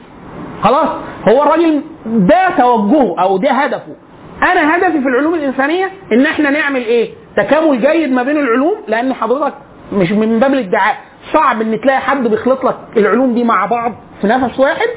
خلاص؟ 0.63 0.89
هو 1.29 1.43
الراجل 1.43 1.83
ده 2.07 2.49
توجهه 2.59 3.21
أو 3.23 3.37
ده 3.37 3.51
هدفه. 3.51 3.97
أنا 4.43 4.77
هدفي 4.77 5.01
في 5.01 5.09
العلوم 5.09 5.35
الإنسانية 5.35 5.91
إن 6.13 6.27
إحنا 6.27 6.51
نعمل 6.51 6.81
إيه؟ 6.81 7.11
تكامل 7.37 7.81
جيد 7.81 8.13
ما 8.13 8.23
بين 8.23 8.37
العلوم 8.39 8.75
لأن 8.89 9.15
حضرتك 9.15 9.55
مش 9.93 10.13
من 10.13 10.39
باب 10.39 10.53
الادعاء. 10.55 10.97
صعب 11.33 11.61
إن 11.63 11.81
تلاقي 11.81 12.01
حد 12.01 12.27
بيخلط 12.27 12.65
لك 12.65 12.77
العلوم 12.97 13.35
دي 13.35 13.45
مع 13.45 13.67
بعض 13.67 13.93
في 14.21 14.27
نفس 14.27 14.59
واحد 14.61 14.89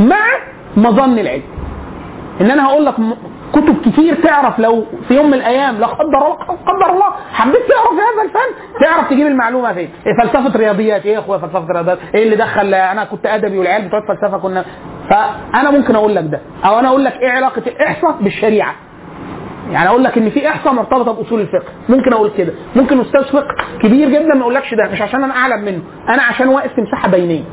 مع 0.00 0.26
مظن 0.76 1.18
العلم. 1.18 1.42
إن 2.40 2.50
أنا 2.50 2.66
هقول 2.66 2.86
لك 2.86 2.94
كتب 3.52 3.76
كتير 3.84 4.14
تعرف 4.14 4.58
لو 4.58 4.84
في 5.08 5.14
يوم 5.14 5.26
من 5.26 5.34
الأيام 5.34 5.76
لا 5.78 5.86
قدر 5.86 6.02
الله 6.18 6.34
قدر 6.44 6.92
الله 6.92 7.10
حبيت 7.32 7.60
تعرف 7.68 7.92
هذا 7.92 8.22
الفن. 8.24 8.54
تعرف 8.84 9.10
تجيب 9.10 9.26
المعلومة 9.26 9.72
فين؟ 9.72 9.90
إيه 10.06 10.12
فلسفة 10.22 10.58
رياضيات؟ 10.58 11.06
إيه 11.06 11.12
يا 11.14 11.18
أخويا 11.18 11.38
فلسفة 11.38 11.66
رياضيات؟ 11.72 11.98
إيه 12.14 12.22
اللي 12.24 12.36
دخل؟ 12.36 12.74
أنا 12.74 13.04
كنت 13.04 13.26
أدبي 13.26 13.58
والعيال 13.58 13.88
بتوع 13.88 14.00
فلسفه 14.08 14.38
كنا 14.38 14.64
فأنا 15.10 15.70
ممكن 15.70 15.94
أقول 15.96 16.14
لك 16.16 16.24
ده. 16.24 16.40
أو 16.64 16.78
أنا 16.78 16.88
أقول 16.88 17.04
لك 17.04 17.12
إيه 17.22 17.30
علاقة 17.30 17.62
الإحصاء 17.66 18.16
بالشريعة. 18.20 18.74
يعني 19.70 19.88
أقول 19.88 20.04
لك 20.04 20.18
إن 20.18 20.30
في 20.30 20.48
إحصاء 20.48 20.72
مرتبطه 20.72 21.12
بأصول 21.12 21.40
الفقه. 21.40 21.72
ممكن 21.88 22.12
أقول 22.12 22.30
كده. 22.38 22.52
ممكن 22.76 23.00
أستاذ 23.00 23.24
فقه 23.24 23.54
كبير 23.82 24.08
جدا 24.08 24.34
ما 24.34 24.40
يقولكش 24.40 24.74
ده 24.74 24.88
مش 24.92 25.02
عشان 25.02 25.24
أنا 25.24 25.34
أعلم 25.34 25.64
منه. 25.64 25.80
أنا 26.08 26.22
عشان 26.22 26.48
واقف 26.48 26.74
في 26.74 26.80
مساحة 26.80 27.08
بينيه 27.08 27.44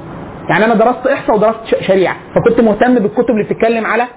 يعني 0.50 0.66
أنا 0.66 0.74
درست 0.74 1.08
إحصاء 1.08 1.36
ودرست 1.36 1.82
شريعة. 1.82 2.16
فكنت 2.36 2.62
مهتم 2.62 2.94
بالكتب 2.96 3.30
اللي 3.30 3.44
بتتكلم 3.44 3.86
على 3.86 4.08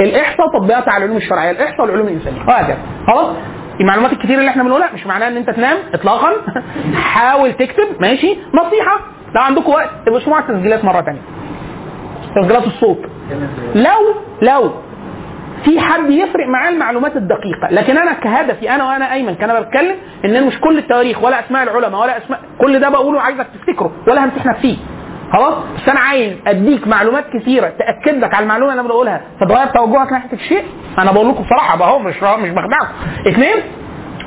الإحصاء 0.00 0.46
وتطبيقاتها 0.46 0.92
على 0.92 1.04
العلوم 1.04 1.16
الشرعية. 1.16 1.50
الإحصاء 1.50 1.80
والعلوم 1.82 2.06
الإنسانية. 2.06 2.40
وهكذا 2.48 2.78
خلاص؟ 3.06 3.36
المعلومات 3.80 4.12
الكتير 4.12 4.38
اللي 4.38 4.50
إحنا 4.50 4.62
بنقولها 4.62 4.92
مش 4.94 5.06
معناها 5.06 5.28
إن 5.28 5.36
أنت 5.36 5.50
تنام 5.50 5.78
اطلاقا. 5.94 6.30
حاول 7.14 7.52
تكتب. 7.52 7.86
ماشي؟ 8.00 8.36
نصيحة. 8.54 9.00
لو 9.34 9.42
عندكم 9.42 9.70
وقت 9.72 9.90
ابقوا 10.06 10.22
اسمعوا 10.22 10.40
التسجيلات 10.40 10.84
مرة 10.84 11.00
ثانية 11.02 11.20
تسجيلات 12.36 12.66
الصوت. 12.66 12.98
لو 13.74 14.14
لو 14.42 14.70
في 15.64 15.80
حد 15.80 16.10
يفرق 16.10 16.46
معاه 16.46 16.70
المعلومات 16.70 17.16
الدقيقة. 17.16 17.68
لكن 17.70 17.98
أنا 17.98 18.12
كهدفي 18.12 18.70
أنا 18.70 18.84
وأنا 18.84 19.12
أيمن 19.12 19.34
كان 19.34 19.60
بتكلم 19.62 19.96
إن 20.24 20.46
مش 20.46 20.60
كل 20.60 20.78
التواريخ 20.78 21.22
ولا 21.22 21.40
أسماء 21.46 21.62
العلماء 21.62 22.00
ولا 22.00 22.18
أسماء 22.18 22.40
كل 22.58 22.80
ده 22.80 22.88
بقوله 22.88 23.20
عايزك 23.20 23.46
تفتكره 23.54 23.92
ولا 24.08 24.24
همتحنك 24.24 24.56
فيه 24.56 24.76
خلاص؟ 25.32 25.54
بس 25.76 25.88
أنا 25.88 26.00
عايز 26.02 26.32
أديك 26.46 26.86
معلومات 26.88 27.24
كثيرة 27.32 27.72
تأكد 27.78 28.18
لك 28.24 28.34
على 28.34 28.42
المعلومة 28.42 28.70
اللي 28.72 28.80
أنا 28.80 28.88
بقولها. 28.88 29.20
فتغير 29.40 29.66
توجهك 29.66 30.12
ناحية 30.12 30.32
الشيء؟ 30.32 30.62
أنا 30.98 31.12
بقول 31.12 31.28
لكم 31.28 31.42
بصراحه 31.42 31.84
اهو 31.84 31.98
مش 31.98 32.14
مش 32.16 32.50
بخدعكم 32.50 32.94
اثنين 33.32 33.56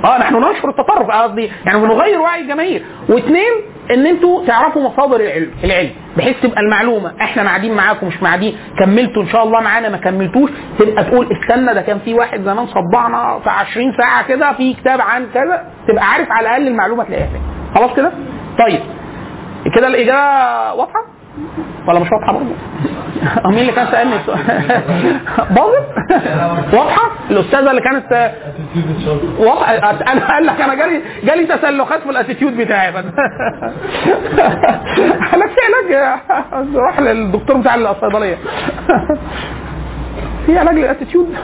آه 0.04 0.18
نحن 0.18 0.36
ننشر 0.36 0.70
التطرف 0.70 1.12
قصدي 1.12 1.52
يعني 1.66 1.80
بنغير 1.80 2.22
وعي 2.22 2.42
الجماهير. 2.42 2.84
واثنين 3.10 3.52
إن 3.92 4.06
أنتوا 4.08 4.46
تعرفوا 4.46 4.82
مصادر 4.90 5.16
العلم 5.16 5.52
العلم 5.64 5.90
بحيث 6.18 6.36
تبقى 6.44 6.62
المعلومة 6.62 7.14
إحنا 7.22 7.44
قاعدين 7.44 7.74
معاكم 7.76 8.08
مش 8.08 8.18
قاعدين 8.18 8.58
كملتوا 8.80 9.24
إن 9.24 9.28
شاء 9.28 9.44
الله 9.44 9.62
معانا 9.62 9.90
ما 9.90 9.98
كملتوش 9.98 10.50
تبقى 10.80 11.04
تقول 11.04 11.28
استنى 11.32 11.74
ده 11.74 11.82
كان 11.82 12.00
في 12.00 12.14
واحد 12.14 12.42
زمان 12.42 12.68
صبعنا 12.68 13.40
في 13.44 13.50
20 13.50 13.94
ساعة 14.02 14.28
كده 14.28 14.54
في 14.54 14.74
كتاب 14.74 15.02
عن 15.02 15.28
كذا 15.34 15.66
تبقى 15.88 16.04
عارف 16.06 16.32
على 16.32 16.48
الأقل 16.48 16.68
المعلومة 16.68 17.04
تلاقيها 17.04 17.28
خلاص 17.76 17.96
كده؟ 17.96 18.12
طيب 18.60 18.80
كده 19.76 19.88
الإجابة 19.88 20.74
واضحة؟ 20.74 21.00
ولا 21.88 22.00
مش 22.00 22.08
واضحة 22.12 22.34
برضه؟ 22.34 22.56
مين 23.56 23.60
اللي 23.60 23.72
كان 23.72 23.88
سألني؟ 23.92 24.16
باظت؟ 25.56 25.88
واضحة؟ 26.74 27.12
الأستاذة 27.32 27.72
اللي 27.72 27.82
كانت 27.82 28.32
واضحة 29.40 29.76
أنا 30.12 30.28
قال 30.34 30.46
لك 30.46 30.62
أنا 30.62 30.76
جالي 30.76 31.02
جالي 31.24 31.46
تسلخات 31.46 32.02
في 32.02 32.10
الأتيتيود 32.10 32.58
بتاعي 32.58 32.94
في 35.54 35.60
علاج 35.66 36.20
روح 36.76 37.00
للدكتور 37.00 37.58
بتاع 37.58 37.76
الصيدلية 37.76 38.38
في 40.46 40.58
علاج 40.58 40.76
للأتيتيود 40.76 41.36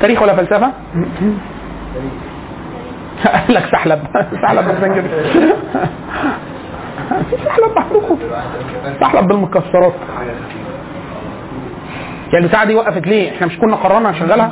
تاريخ 0.00 0.22
ولا 0.22 0.36
فلسفة؟ 0.36 0.72
قال 3.24 3.54
لك 3.54 3.64
سحلب 3.72 4.02
سحلب 4.42 4.68
سحلب 7.44 7.76
محروقه 7.76 8.18
سحلب 9.00 9.26
بالمكسرات 9.28 9.92
يعني 12.32 12.44
البتاعه 12.44 12.64
دي 12.64 12.74
وقفت 12.74 13.06
ليه؟ 13.06 13.30
إحنا 13.30 13.46
مش 13.46 13.58
كنا 13.58 13.76
قررنا 13.76 14.10
نشغلها؟ 14.10 14.50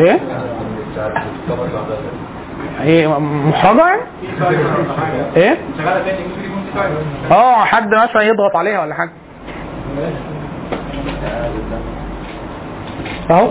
إيه؟ 0.00 0.20
إيه 2.82 3.18
محرجة 3.20 3.86
يعني؟ 3.86 4.02
إيه؟ 5.36 5.58
آه 7.30 7.64
حد 7.64 7.88
مثلا 7.94 8.22
يضغط 8.22 8.56
عليها 8.56 8.80
ولا 8.82 8.94
حاجة 8.94 9.10
أهو 13.30 13.48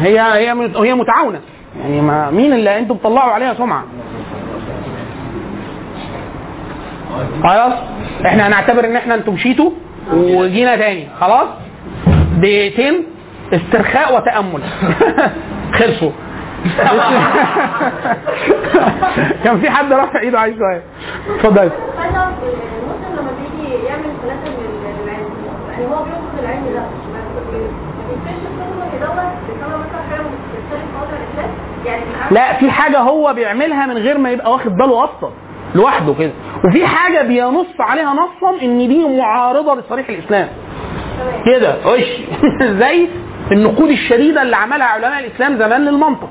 هي 0.00 0.20
هي 0.20 0.50
هي 0.76 0.94
متعاونة 0.94 1.40
يعني 1.80 2.00
ما 2.00 2.30
مين 2.30 2.52
اللي 2.52 2.78
أنتوا 2.78 2.96
بتطلعوا 2.96 3.32
عليها 3.32 3.54
سمعة 3.54 3.84
خلاص؟ 7.42 7.72
إحنا 8.26 8.46
هنعتبر 8.48 8.84
ان 8.84 8.96
إحنا 8.96 9.14
أنتوا 9.14 9.32
مشيتوا 9.32 9.70
وجينا 10.12 10.76
تاني. 10.76 11.08
خلاص؟ 11.20 11.48
دقيقتين. 12.36 13.04
استرخاء 13.52 14.16
وتأمل. 14.16 14.62
خلصوا. 15.78 16.10
كان 19.44 19.60
في 19.60 19.70
حد 19.70 19.92
رافع 19.92 20.20
إيده؟ 20.20 20.38
عايز 20.40 20.54
شوية 20.58 20.82
اتفضل. 21.36 21.70
لا 32.30 32.52
في 32.58 32.70
حاجة 32.70 32.98
هو 32.98 33.32
بيعملها 33.34 33.86
من 33.86 33.96
غير 33.98 34.18
ما 34.18 34.30
يبقى 34.30 34.52
واخد 34.52 34.76
باله 34.76 35.04
أصلا 35.04 35.30
لوحده 35.74 36.14
كده. 36.14 36.32
وفي 36.64 36.86
حاجة 36.86 37.22
بينص 37.22 37.66
عليها 37.80 38.12
نصا 38.14 38.62
إن 38.62 38.88
دي 38.88 39.04
معارضة 39.18 39.74
لصريح 39.80 40.08
الإسلام. 40.08 40.48
كده 41.46 41.74
وش؟ 41.86 42.04
زي 42.82 43.06
النقود 43.52 43.90
الشديدة 43.90 44.42
اللي 44.42 44.56
عملها 44.56 44.86
علماء 44.86 45.20
الإسلام 45.20 45.56
زمان 45.58 45.84
للمنطق. 45.84 46.30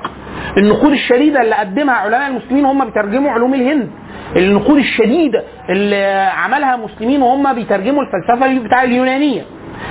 النقود 0.58 0.92
الشديدة 0.92 1.40
اللي 1.42 1.54
قدمها 1.54 1.94
علماء 1.94 2.28
المسلمين 2.28 2.64
وهم 2.64 2.84
بيترجموا 2.84 3.30
علوم 3.30 3.54
الهند. 3.54 3.90
النقود 4.36 4.76
الشديدة 4.78 5.42
اللي 5.70 6.30
عملها 6.36 6.76
مسلمين 6.76 7.22
وهم 7.22 7.52
بيترجموا 7.54 8.02
الفلسفة 8.02 8.58
بتاع 8.66 8.82
اليونانية. 8.82 9.42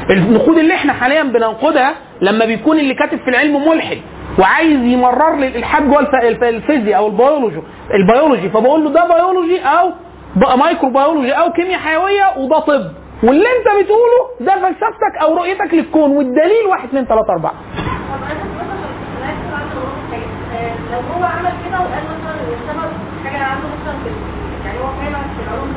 النقود 0.09 0.57
اللي 0.57 0.73
إحنا 0.73 0.93
حاليا 0.93 1.23
بننقدها 1.23 1.93
لما 2.21 2.45
بيكون 2.45 2.79
اللي 2.79 2.93
كاتب 2.93 3.17
في 3.17 3.29
العلم 3.29 3.67
ملحد 3.69 3.97
وعايز 4.39 4.83
يمرر 4.83 5.35
لي 5.35 5.47
الإلحاد 5.47 5.87
جوه 5.89 5.99
الف- 5.99 6.15
الف- 6.23 6.43
الفيزياء 6.43 6.97
أو 6.99 7.07
ال 7.07 7.14
biology 7.14 7.61
ال 7.93 8.00
biology 8.00 8.49
فبقول 8.49 8.83
له 8.83 8.89
ده 8.91 9.07
بيولوجي 9.07 9.59
أو 9.59 9.91
ب- 10.35 10.57
microbiology 10.59 11.31
أو 11.31 11.51
كيمياء 11.51 11.79
حيوية 11.79 12.25
وده 12.37 12.59
طب. 12.59 12.91
واللي 13.23 13.45
أنت 13.57 13.83
بتقوله 13.83 14.21
ده 14.39 14.53
فلسفتك 14.61 15.21
أو 15.21 15.37
رؤيتك 15.37 15.73
للكون 15.73 16.11
والدليل 16.17 16.65
واحد 16.69 16.87
اثنين 16.87 17.05
ثلاثة 17.05 17.33
أربعة. 17.33 17.53
آه، 20.55 20.73
لو 20.91 20.99
هو 20.99 21.23
عمل 21.23 21.51
كده 21.67 21.79
وقال 21.79 22.03
مثلا 22.03 22.33
إن 22.33 22.53
السبب 22.53 22.91
حاجة 23.25 23.43
عنده 23.43 23.67
مثلا 23.67 23.95
يعني 24.65 24.79
هو 24.79 24.87
فعلا 25.01 25.19
في 25.23 25.43
العلوم 25.47 25.73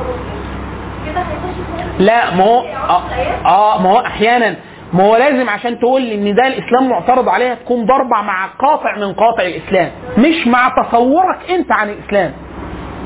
كده 1.05 1.19
هيخش 1.21 1.99
لا 1.99 2.35
ما 2.35 2.43
هو 2.43 2.59
آه, 2.59 3.01
آه 3.45 3.81
ما 3.81 3.89
هو 3.91 3.99
أحيانا. 3.99 4.55
ما 4.93 5.03
هو 5.03 5.15
لازم 5.15 5.49
عشان 5.49 5.79
تقول 5.79 6.01
لي 6.01 6.15
إن 6.15 6.35
ده 6.35 6.47
الإسلام 6.47 6.89
معترض 6.89 7.29
عليها 7.29 7.55
تكون 7.55 7.85
ضربة 7.85 8.21
مع 8.21 8.47
قاطع 8.59 8.95
من 8.97 9.13
قاطع 9.13 9.43
الإسلام 9.43 9.91
مش 10.17 10.47
مع 10.47 10.69
تصورك 10.83 11.49
أنت 11.49 11.71
عن 11.71 11.89
الإسلام. 11.89 12.33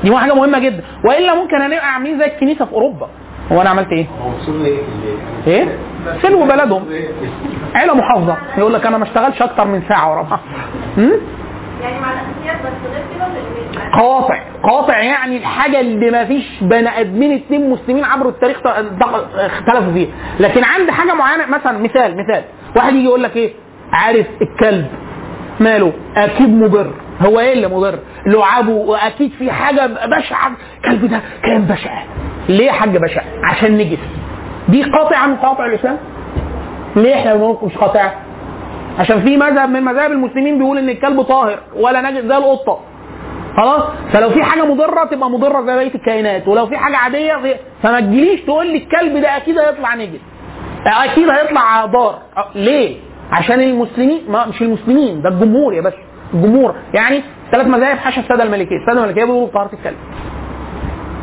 دي 0.04 0.16
حاجة 0.16 0.34
مهمة 0.34 0.58
جدا. 0.58 0.82
وإلا 1.04 1.34
ممكن 1.34 1.56
هنبقى 1.56 1.92
عاملين 1.94 2.18
زي 2.18 2.24
الكنيسة 2.26 2.64
في 2.64 2.72
أوروبا. 2.72 3.08
هو 3.52 3.60
أنا 3.60 3.70
عملت 3.70 3.88
إيه؟ 3.92 4.06
هو 4.22 4.30
وصلوا 4.38 4.66
إيه؟ 4.66 4.78
إيه؟ 5.46 5.78
سلوا 6.22 6.46
بلدهم. 6.46 6.84
عيلة 7.74 7.94
محافظة. 7.94 8.36
يقول 8.58 8.74
لك 8.74 8.86
أنا 8.86 8.98
ما 8.98 9.04
اشتغلش 9.04 9.42
أكتر 9.42 9.64
من 9.64 9.82
ساعة 9.88 10.12
ورا 10.12 10.22
بعض. 10.22 10.40
يعني 11.82 12.00
مع 12.00 12.12
الأساسيات 12.12 12.56
بس 12.66 12.90
غير 12.92 13.04
كده 13.16 13.26
لأن- 13.26 13.98
قاطع. 14.00 14.42
قاطع 14.62 14.98
يعني 14.98 15.36
الحاجة 15.36 15.80
اللي 15.80 16.10
ما 16.10 16.24
فيش 16.24 16.44
بني 16.62 17.00
آدمين 17.00 17.32
اتنين 17.32 17.70
مسلمين 17.70 18.04
عبر 18.04 18.28
التاريخ 18.28 18.56
اختلفوا 18.66 19.92
فيها. 19.92 20.08
لكن 20.40 20.64
عند 20.64 20.90
حاجة 20.90 21.14
معينة 21.14 21.46
مثلا 21.46 21.78
مثال 21.78 22.16
مثال. 22.16 22.42
واحد 22.76 22.92
يجي 22.94 23.04
يقول 23.04 23.22
لك 23.22 23.36
إيه؟ 23.36 23.52
عارف 23.92 24.26
الكلب 24.42 24.86
ماله؟ 25.60 25.92
أكيد 26.16 26.48
مضر 26.62 26.90
هو 27.26 27.40
إيه 27.40 27.52
اللي 27.52 27.68
مضر؟ 27.68 27.98
لعابه 28.26 28.72
وأكيد 28.72 29.32
في 29.38 29.50
حاجة 29.52 29.86
بشعة. 29.86 30.52
الكلب 30.76 31.10
ده 31.10 31.20
كان 31.42 31.62
بشع. 31.64 32.02
ليه 32.48 32.66
يا 32.66 32.72
حاج 32.72 32.96
بشع؟ 32.96 33.22
عشان 33.50 33.78
نجس. 33.78 33.98
دي 34.68 34.82
قاطعه 34.82 35.26
من 35.26 35.36
قواطع 35.36 35.66
الإسلام. 35.66 35.98
ليه 36.96 37.14
إحنا 37.14 37.34
بنقول 37.34 37.56
مش 37.62 37.76
قاطعه 37.76 38.14
عشان 38.98 39.20
في 39.22 39.36
مذهب 39.36 39.68
من 39.68 39.82
مذاهب 39.82 40.12
المسلمين 40.12 40.58
بيقول 40.58 40.78
إن 40.78 40.88
الكلب 40.88 41.22
طاهر 41.22 41.58
ولا 41.76 42.10
نجس 42.10 42.24
زي 42.24 42.36
القطة. 42.36 42.78
خلاص؟ 43.56 43.82
فلو 44.12 44.30
في 44.30 44.42
حاجة 44.42 44.64
مضرة 44.64 45.04
تبقى 45.04 45.30
مضرة 45.30 45.60
زي 45.60 45.74
بقية 45.74 45.94
الكائنات. 45.94 46.48
ولو 46.48 46.66
في 46.66 46.76
حاجة 46.76 46.96
عادية 46.96 47.56
فما 47.82 48.00
تجيليش 48.00 48.40
تقول 48.40 48.66
لي 48.66 48.76
الكلب 48.76 49.16
ده 49.22 49.36
أكيد 49.36 49.58
هيطلع 49.58 49.94
نجس. 49.94 50.20
أكيد 51.04 51.28
هيطلع 51.30 51.86
ضار 51.86 52.18
أه، 52.36 52.44
ليه؟ 52.54 52.96
عشان 53.32 53.60
المسلمين 53.60 54.22
ما 54.28 54.46
مش 54.46 54.62
المسلمين 54.62 55.22
ده 55.22 55.28
الجمهور 55.28 55.74
يا 55.74 55.80
باشا. 55.80 55.96
الجمهور 56.34 56.74
يعني 56.94 57.22
ثلاث 57.52 57.66
مذاهب 57.66 57.98
حاشا 57.98 58.20
السادة 58.20 58.42
الملكية. 58.42 58.76
السادة 58.76 59.04
الملكية 59.04 59.24
بيقولوا 59.24 59.48
طهاره 59.48 59.70
الكلب. 59.72 59.96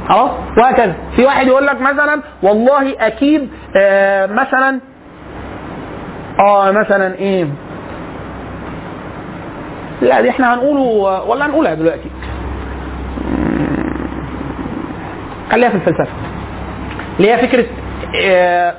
خلاص؟ 0.09 0.31
وهكذا. 0.57 0.95
في 1.15 1.25
واحد 1.25 1.47
يقول 1.47 1.67
لك 1.67 1.81
مثلا 1.81 2.21
والله 2.43 2.95
أكيد 3.07 3.49
آه 3.77 4.25
مثلا 4.25 4.79
آه 6.39 6.71
مثلا 6.71 7.15
إيه؟ 7.15 7.45
لا 10.01 10.21
دي 10.21 10.29
إحنا 10.29 10.53
هنقوله 10.53 10.81
ولا 11.23 11.45
هنقولها 11.45 11.73
دلوقتي. 11.73 12.09
خليها 15.51 15.69
في 15.69 15.75
الفلسفة. 15.75 16.07
اللي 17.19 17.31
هي 17.33 17.47
فكرة 17.47 17.65
آه، 18.25 18.73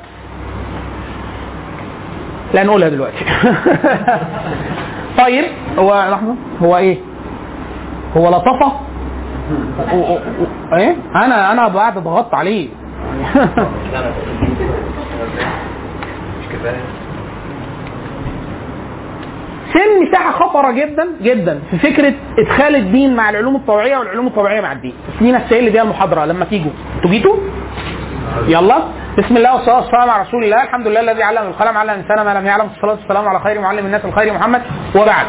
لا 2.55 2.63
نقولها 2.65 2.89
دلوقتي. 2.89 3.25
طيب 5.19 5.45
هو 5.79 6.09
لحظة 6.11 6.35
هو 6.63 6.77
إيه؟ 6.77 6.99
هو 8.17 8.29
لطفة؟ 8.29 8.73
إيه؟ 10.79 10.97
أنا 11.15 11.53
أنا 11.53 11.69
بعد 11.69 11.99
ضغطت 11.99 12.35
عليه. 12.35 12.69
سن 19.73 20.03
مساحة 20.09 20.33
خطرة 20.33 20.71
جدا 20.73 21.07
جدا 21.23 21.61
في 21.71 21.79
فكرة 21.79 22.15
إدخال 22.39 22.77
الدين 22.77 23.17
مع 23.17 23.31
العلوم 23.31 23.57
الطبيعية 23.57 23.99
والعلوم 23.99 24.27
الطبيعية 24.27 24.61
مع 24.61 24.73
الدين. 24.73 24.93
دي 25.21 25.33
نفسيه 25.33 25.59
اللي 25.59 25.71
بيها 25.71 25.83
المحاضرة 25.83 26.25
لما 26.25 26.45
تيجوا. 26.45 26.71
أنتوا 26.97 27.11
جيتوا؟ 27.11 27.37
يلا 28.47 28.79
بسم 29.19 29.37
الله 29.37 29.55
والصلاة 29.55 29.77
والسلام 29.77 30.11
على 30.11 30.23
رسول 30.23 30.45
الله 30.45 30.63
الحمد 30.63 30.87
لله 30.87 31.01
الذي 31.01 31.23
علم 31.23 31.47
القلم 31.47 31.77
علم 31.77 31.91
الإنسان 31.91 32.25
ما 32.25 32.39
لم 32.39 32.47
يعلم 32.47 32.69
الصلاة 32.77 32.93
والسلام 32.95 33.29
على 33.29 33.41
خير 33.41 33.61
معلم 33.61 33.87
الناس 33.87 34.05
الخير 34.05 34.33
محمد 34.35 34.63
وبعد. 34.97 35.27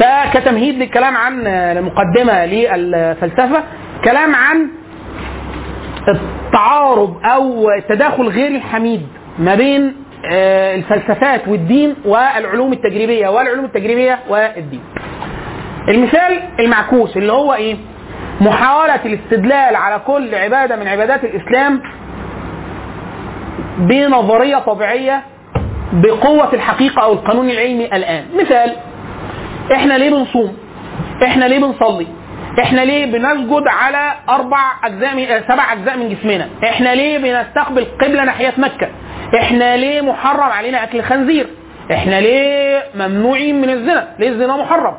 فكتمهيد 0.00 0.74
للكلام 0.74 1.16
عن 1.16 1.42
مقدمه 1.84 2.44
للفلسفة 2.46 3.62
كلام 4.04 4.34
عن 4.34 4.68
التعارض 6.08 7.16
أو 7.24 7.70
التداخل 7.70 8.28
غير 8.28 8.50
الحميد 8.56 9.06
ما 9.38 9.54
بين 9.54 9.94
آه، 10.32 10.74
الفلسفات 10.74 11.48
والدين 11.48 11.94
والعلوم 12.04 12.72
التجريبية 12.72 13.28
والعلوم 13.28 13.64
التجريبية 13.64 14.18
والدين. 14.28 14.80
المثال 15.88 16.40
المعكوس 16.60 17.16
اللي 17.16 17.32
هو 17.32 17.54
إيه؟ 17.54 17.76
محاولة 18.40 19.00
الاستدلال 19.06 19.76
على 19.76 20.00
كل 20.06 20.34
عبادة 20.34 20.76
من 20.76 20.88
عبادات 20.88 21.24
الإسلام 21.24 21.80
بنظرية 23.78 24.56
طبيعية 24.56 25.22
بقوة 25.92 26.52
الحقيقة 26.54 27.02
أو 27.02 27.12
القانون 27.12 27.50
العلمي 27.50 27.84
الآن. 27.84 28.24
مثال 28.40 28.72
إحنا 29.74 29.98
ليه 29.98 30.10
بنصوم؟ 30.10 30.56
إحنا 31.24 31.44
ليه 31.44 31.58
بنصلي؟ 31.58 32.06
إحنا 32.62 32.80
ليه 32.80 33.06
بنسجد 33.06 33.62
على 33.66 34.12
أربع 34.28 34.58
أجزاء 34.84 35.14
من 35.16 35.22
آه، 35.24 35.42
سبع 35.48 35.72
أجزاء 35.72 35.96
من 35.96 36.08
جسمنا؟ 36.08 36.48
إحنا 36.64 36.94
ليه 36.94 37.18
بنستقبل 37.18 37.86
قبلة 38.02 38.24
ناحية 38.24 38.54
مكة؟ 38.58 38.88
إحنا 39.42 39.76
ليه 39.76 40.00
محرم 40.00 40.52
علينا 40.52 40.82
أكل 40.84 40.98
الخنزير 40.98 41.46
إحنا 41.92 42.20
ليه 42.20 42.82
ممنوعين 42.94 43.60
من 43.60 43.70
الزنا؟ 43.70 44.08
ليه 44.18 44.28
الزنا 44.28 44.56
محرم؟ 44.56 44.94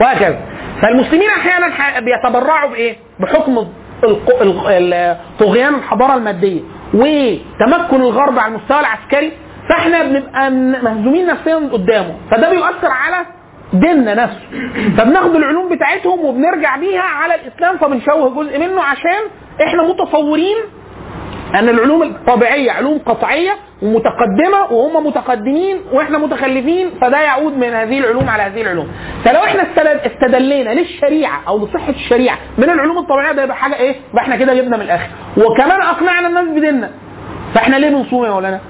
وهكذا. 0.00 0.38
فالمسلمين 0.82 1.28
أحيانا 1.30 1.66
بيتبرعوا 2.00 2.70
بإيه؟ 2.70 2.96
بحكم 3.20 3.66
طغيان 5.38 5.74
الحضارة 5.74 6.14
المادية. 6.14 6.60
وتمكن 6.94 8.00
الغرب 8.00 8.38
على 8.38 8.54
المستوى 8.54 8.80
العسكري 8.80 9.32
فاحنا 9.68 10.02
بنبقى 10.04 10.50
مهزومين 10.50 11.26
نفسيا 11.26 11.56
قدامه. 11.72 12.14
فده 12.30 12.50
بيؤثر 12.50 12.88
على 12.90 13.26
ديننا 13.72 14.14
نفسه. 14.14 14.46
فبناخد 14.98 15.34
العلوم 15.36 15.68
بتاعتهم 15.68 16.24
وبنرجع 16.24 16.76
بيها 16.76 17.02
على 17.02 17.34
الإسلام 17.34 17.76
فبنشوه 17.78 18.30
جزء 18.34 18.58
منه 18.58 18.82
عشان 18.82 19.20
إحنا 19.66 19.82
متصورين 19.82 20.56
أن 21.54 21.68
العلوم 21.68 22.02
الطبيعية 22.02 22.70
علوم 22.72 22.98
قطعية 22.98 23.52
ومتقدمة 23.82 24.64
وهم 24.72 25.06
متقدمين 25.06 25.76
وإحنا 25.92 26.18
متخلفين 26.18 26.90
فده 27.00 27.20
يعود 27.20 27.56
من 27.56 27.68
هذه 27.74 27.98
العلوم 27.98 28.28
على 28.30 28.42
هذه 28.42 28.62
العلوم. 28.62 28.88
فلو 29.24 29.44
إحنا 29.44 29.62
استدل- 29.62 30.00
استدلينا 30.12 30.70
للشريعة 30.70 31.40
أو 31.48 31.64
لصحة 31.66 31.88
الشريعة 31.90 32.38
من 32.58 32.70
العلوم 32.70 32.98
الطبيعية 32.98 33.32
ده 33.32 33.42
يبقى 33.42 33.56
حاجة 33.56 33.74
إيه؟ 33.76 33.94
يبقى 34.12 34.22
إحنا 34.22 34.36
كده 34.36 34.54
جبنا 34.54 34.76
من 34.76 34.82
الآخر. 34.82 35.08
وكمان 35.36 35.82
أقنعنا 35.82 36.28
الناس 36.28 36.44
بديننا. 36.58 36.90
فإحنا 37.54 37.76
ليه 37.76 37.88
بنصوم 37.90 38.24
يا 38.24 38.30
مولانا؟ 38.30 38.60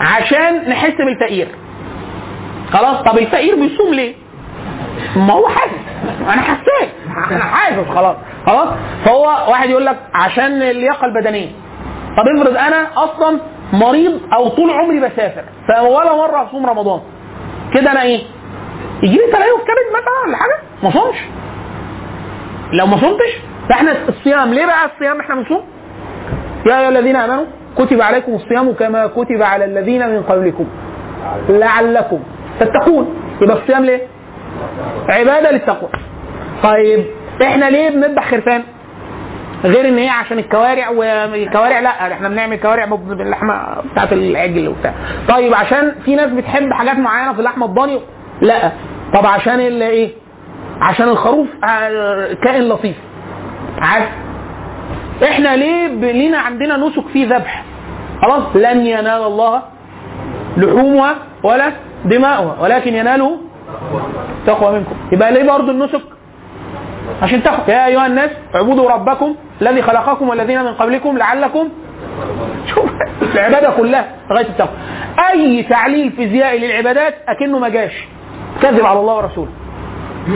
عشان 0.00 0.68
نحس 0.68 0.92
بالفقير. 0.98 1.48
خلاص 2.72 3.02
طب 3.02 3.18
الفقير 3.18 3.54
بيصوم 3.54 3.94
ليه؟ 3.94 4.14
ما 5.16 5.32
هو 5.34 5.48
حاسس. 5.48 5.74
أنا 6.22 6.42
حسيت. 6.42 6.90
أنا 7.30 7.44
حاسس. 7.44 7.88
خلاص. 7.94 8.16
خلاص؟ 8.46 8.68
فهو 9.04 9.22
واحد 9.50 9.70
يقول 9.70 9.86
لك 9.86 9.96
عشان 10.14 10.62
اللياقة 10.62 11.04
البدنية. 11.06 11.48
طب 12.16 12.24
افرض 12.40 12.56
أنا 12.56 12.86
أصلا 12.96 13.38
مريض 13.72 14.20
أو 14.32 14.48
طول 14.48 14.70
عمري 14.70 15.00
بسافر. 15.00 15.42
فولا 15.68 16.14
مرة 16.16 16.48
اصوم 16.48 16.66
رمضان. 16.66 17.00
كده 17.74 17.92
أنا 17.92 18.02
إيه؟ 18.02 18.20
يجي 19.02 19.16
لي 19.16 19.22
تليف 19.32 19.54
كبد 19.68 19.88
مثلا 19.92 20.26
ولا 20.26 20.36
حاجة؟ 20.36 20.58
ما 20.82 20.90
صومش. 20.90 21.16
لو 22.72 22.86
ما 22.86 22.96
صمتش 23.00 23.32
فإحنا 23.68 24.08
الصيام. 24.08 24.54
ليه 24.54 24.66
بقى 24.66 24.86
الصيام 24.94 25.20
إحنا 25.20 25.34
بنصوم؟ 25.34 25.62
يا 26.66 26.80
أيها 26.80 26.88
الذين 26.88 27.16
آمنوا 27.16 27.44
كتب 27.78 28.02
عليكم 28.02 28.34
الصيام 28.34 28.72
كما 28.72 29.06
كتب 29.06 29.42
على 29.42 29.64
الذين 29.64 30.08
من 30.08 30.22
قبلكم. 30.22 30.66
لعلكم 31.48 32.18
تتقون. 32.60 33.14
يبقى 33.42 33.56
الصيام 33.56 33.84
ليه؟ 33.84 34.00
عبادة 35.08 35.50
للتقوى. 35.50 35.88
طيب 36.62 37.04
إحنا 37.42 37.70
ليه 37.70 37.90
بنذبح 37.90 38.30
خرفان؟ 38.30 38.62
غير 39.64 39.88
إن 39.88 39.98
هي 39.98 40.08
عشان 40.08 40.38
الكوارع 40.38 40.90
والكوارع 40.90 41.80
لا 41.80 42.12
إحنا 42.12 42.28
بنعمل 42.28 42.56
كوارع 42.56 42.84
باللحمة 42.84 43.62
بتاعت 43.92 44.12
العجل 44.12 44.68
وبتاع. 44.68 44.92
طيب 45.28 45.54
عشان 45.54 45.92
في 46.04 46.16
ناس 46.16 46.30
بتحب 46.30 46.72
حاجات 46.72 46.96
معينة 46.98 47.32
في 47.32 47.38
اللحمه 47.38 47.66
الضاني؟ 47.66 48.00
لا. 48.40 48.72
طب 49.14 49.26
عشان 49.26 49.60
إيه؟ 49.60 50.10
عشان 50.80 51.08
الخروف 51.08 51.46
آه، 51.64 52.32
كائن 52.44 52.68
لطيف. 52.68 52.96
عارف؟ 53.80 54.08
إحنا 55.24 55.56
ليه 55.56 55.86
لينا 56.12 56.38
عندنا 56.38 56.76
نسك 56.76 57.04
فيه 57.12 57.26
ذبح؟ 57.26 57.64
خلاص 58.22 58.42
لن 58.56 58.86
ينال 58.86 59.22
الله 59.22 59.62
لحومها 60.56 61.14
ولا 61.42 61.72
دماؤها 62.04 62.56
ولكن 62.60 62.94
يناله 62.94 63.38
تقوى 64.46 64.78
منكم. 64.78 64.96
يبقى 65.12 65.32
ليه 65.32 65.42
برضه 65.52 65.72
النسك؟ 65.72 66.00
عشان 67.22 67.42
تقوى. 67.42 67.74
يا 67.74 67.86
أيها 67.86 68.06
الناس 68.06 68.30
اعبدوا 68.54 68.90
ربكم 68.90 69.34
الذي 69.62 69.82
خلقكم 69.82 70.28
والذين 70.28 70.64
من 70.64 70.72
قبلكم 70.74 71.18
لعلكم 71.18 71.68
شوف 72.66 72.90
العبادة 73.34 73.70
كلها 73.70 74.06
لغايه 74.30 74.46
التقوى. 74.46 74.76
أي 75.32 75.62
تعليل 75.62 76.12
فيزيائي 76.12 76.58
للعبادات 76.66 77.14
أكنه 77.28 77.58
ما 77.58 77.68
جاش. 77.68 77.92
كذب 78.62 78.86
على 78.86 79.00
الله 79.00 79.14
ورسوله. 79.16 79.48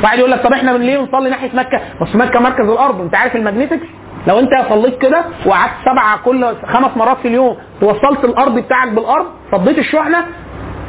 واحد 0.03 0.19
يقول 0.19 0.31
لك 0.31 0.43
طب 0.43 0.53
إحنا 0.53 0.73
من 0.73 0.81
ليه 0.81 0.99
نصلي 0.99 1.31
ناحية 1.31 1.51
مكة؟ 1.55 1.81
بس 2.03 2.17
مكة 2.17 2.41
مركز 2.41 2.69
الأرض. 2.69 3.01
أنت 3.01 3.15
عارف 3.15 3.37
الماجنتكس 3.37 3.87
لو 4.27 4.39
أنت 4.39 4.51
صليت 4.69 4.99
كده 4.99 5.25
وقعدت 5.47 5.73
سبعة 5.85 6.19
كل 6.25 6.55
خمس 6.75 6.97
مرات 6.97 7.17
في 7.19 7.29
اليوم 7.29 7.57
ووصلت 7.83 8.25
الأرض 8.25 8.55
بتاعك 8.59 8.89
بالأرض 8.89 9.27
فضيت 9.53 9.79
الشحنة 9.79 10.25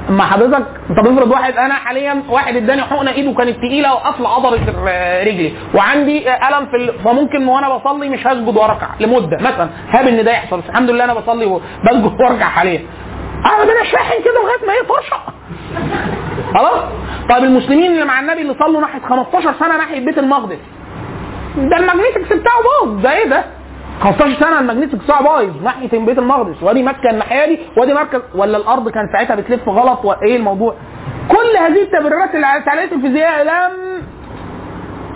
اما 0.09 0.23
حضرتك؟ 0.23 0.65
طب 0.97 1.07
افرض 1.07 1.31
واحد 1.31 1.53
أنا 1.57 1.73
حاليا 1.73 2.23
واحد 2.29 2.55
اداني 2.55 2.81
حقنة 2.81 3.11
إيده 3.11 3.33
كانت 3.33 3.57
تقيلة 3.57 3.93
وقفل 3.93 4.25
عضله 4.25 4.59
رجلي 5.23 5.53
وعندي 5.75 6.29
ألم 6.35 6.65
في 6.65 6.75
ال... 6.75 6.99
فممكن 7.03 7.47
وأنا 7.47 7.77
بصلي 7.77 8.09
مش 8.09 8.27
هسجد 8.27 8.57
وأركع 8.57 8.87
لمدة 8.99 9.37
مثلا. 9.37 9.69
هاب 9.89 10.07
إن 10.07 10.23
ده 10.23 10.31
يحصل 10.31 10.57
بس 10.59 10.69
الحمد 10.69 10.89
لله 10.89 11.03
أنا 11.03 11.13
بصلي 11.13 11.45
وبسجد 11.45 12.21
وأركع 12.21 12.45
حاليا. 12.45 12.81
أنا 13.45 13.63
أنا 13.63 13.83
شاحن 13.91 14.13
كده 14.23 14.33
لغاية 14.43 14.67
ما 14.67 14.73
هي 14.73 14.83
طرشة. 14.87 15.17
خلاص؟ 16.53 16.83
طيب 17.29 17.43
المسلمين 17.43 17.91
اللي 17.91 18.05
مع 18.05 18.19
النبي 18.19 18.41
اللي 18.41 18.55
صلوا 18.59 18.81
ناحية 18.81 18.99
15 18.99 19.53
سنة 19.59 19.77
ناحية 19.77 20.05
بيت 20.05 20.17
المقدس 20.17 20.57
ده 21.57 21.77
ال 21.77 21.82
magnetics 21.82 22.27
بتاعه 22.33 22.55
باظ 22.85 23.01
ده 23.01 23.11
إيه 23.13 23.27
ده؟ 23.29 23.43
15 24.01 24.39
سنة 24.39 24.59
ال 24.59 24.63
magnetic 24.63 24.95
بتاعه 24.99 25.23
بايظ 25.23 25.63
ناحية 25.63 25.99
بيت 25.99 26.17
المقدس. 26.17 26.63
وادي 26.63 26.83
مكة 26.83 27.09
الناحية 27.11 27.45
دي. 27.45 27.59
وادي 27.77 27.93
مركز 27.93 28.21
ولا 28.35 28.57
الأرض 28.57 28.89
كان 28.89 29.07
ساعتها 29.13 29.35
بتلف 29.35 29.69
غلط؟ 29.69 30.05
وإيه 30.05 30.35
الموضوع؟ 30.35 30.75
كل 31.29 31.57
هذه 31.57 31.81
التبريرات 31.81 32.35
اللي 32.35 32.57
التعليقات 32.57 32.91
الفيزيائيه 32.93 33.43
لم 33.43 33.71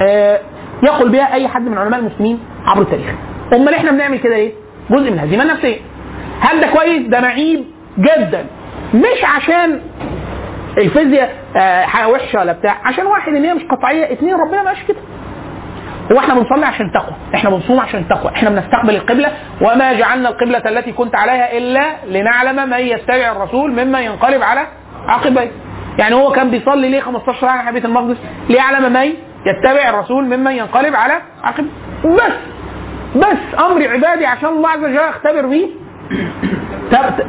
آه، 0.02 0.40
يقل 0.84 1.10
بها 1.10 1.34
أي 1.34 1.48
حد 1.48 1.62
من 1.62 1.78
علماء 1.78 2.00
المسلمين 2.00 2.40
عبر 2.66 2.82
التاريخ. 2.82 3.06
أمال 3.54 3.74
إحنا 3.74 3.92
بنعمل 3.92 4.20
كده 4.20 4.36
ليه؟ 4.36 4.52
جزء 4.90 5.12
من 5.12 5.20
الهزيمه 5.20 5.44
النفسيه 5.44 5.78
هل 6.40 6.62
ده 6.62 6.68
كويس؟ 6.68 7.08
ده 7.08 7.22
معيب 7.22 7.66
جدا. 7.98 8.46
مش 8.94 9.24
عشان 9.36 9.80
الفيزياء 10.78 11.36
آه، 11.58 11.82
حاجة 11.82 12.08
وحشة 12.08 12.40
ولا 12.40 12.52
بتاع. 12.52 12.78
عشان 12.84 13.06
واحد 13.06 13.34
إن 13.34 13.44
هي 13.46 13.54
مش 13.54 13.64
قطعية 13.72 14.14
اثنين 14.14 14.36
ربنا 14.36 14.64
ما 14.64 14.68
قالش 14.70 14.84
كده. 14.88 14.98
هو 16.12 16.20
إحنا 16.20 16.34
بنصلي 16.34 16.66
عشان 16.66 16.92
تقوى. 16.92 17.16
إحنا 17.36 17.50
بنصوم 17.50 17.80
عشان 17.80 18.08
تقوى. 18.08 18.32
إحنا 18.36 18.50
بنستقبل 18.50 18.96
القبلة. 18.96 19.32
وما 19.62 19.94
جعلنا 19.94 20.30
القبلة 20.30 20.58
التي 20.66 20.92
كنت 20.92 21.16
عليها 21.16 21.58
إلا 21.58 21.96
لنعلم 22.08 22.70
من 22.70 22.80
يتبع 22.80 23.32
الرسول 23.32 23.72
ممن 23.72 24.00
ينقلب 24.00 24.42
على 24.44 24.68
عقبيه. 25.08 25.52
يعني 26.00 26.16
هو 26.16 26.32
كان 26.32 26.50
بيصلي 26.50 26.90
ليه 26.90 27.02
15 27.02 27.42
ساعة 27.42 27.56
ناحية 27.56 27.72
بيت 27.72 27.86
المقدس؟ 27.86 28.18
ليعلم 28.50 28.94
من 28.94 29.14
يتبع 29.46 29.90
الرسول 29.90 30.26
ممن 30.26 30.52
ينقلب 30.52 30.96
على 30.96 31.14
عقبيه. 31.44 31.70
بس. 32.06 32.34
بس. 33.16 33.60
أمر 33.60 33.88
عبادي 33.88 34.26
عشان 34.26 34.50
الله 34.50 34.70
عز 34.70 34.84
وجل 34.84 34.96
يختبر 34.96 35.46
بيه. 35.46 35.68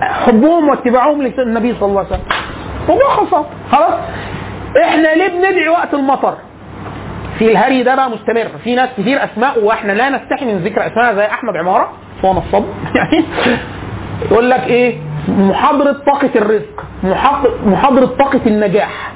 حبهم 0.00 0.68
واتباعهم 0.68 1.22
للنبي 1.22 1.74
صلى 1.80 1.88
الله 1.88 2.00
عليه 2.00 2.10
وسلم. 2.10 2.28
هو 2.90 2.98
خلاص 2.98 3.46
خلاص. 3.72 3.94
إحنا 4.84 5.08
ليه 5.08 5.28
بندعي 5.28 5.68
وقت 5.68 5.94
المطر؟ 5.94 6.36
في 7.38 7.52
الهري 7.52 7.82
ده 7.82 7.94
بقى 7.94 8.10
مستمر. 8.10 8.48
في 8.64 8.74
ناس 8.74 8.88
كتير 8.98 9.24
أسماء 9.24 9.64
وإحنا 9.64 9.92
لا 9.92 10.10
نستحي 10.10 10.44
من 10.44 10.58
ذكر 10.58 10.86
أسماء 10.86 11.14
زي 11.14 11.26
أحمد 11.26 11.56
عمارة 11.56 11.88
هو 12.24 12.32
نصاب. 12.32 12.64
يعني 12.96 13.24
يقول 14.30 14.50
لك 14.50 14.60
إيه؟ 14.66 14.96
محاضرة 15.28 15.92
طاقة 15.92 16.30
الرزق 16.36 16.84
محاضرة 17.66 18.06
طاقة 18.06 18.40
النجاح. 18.46 19.12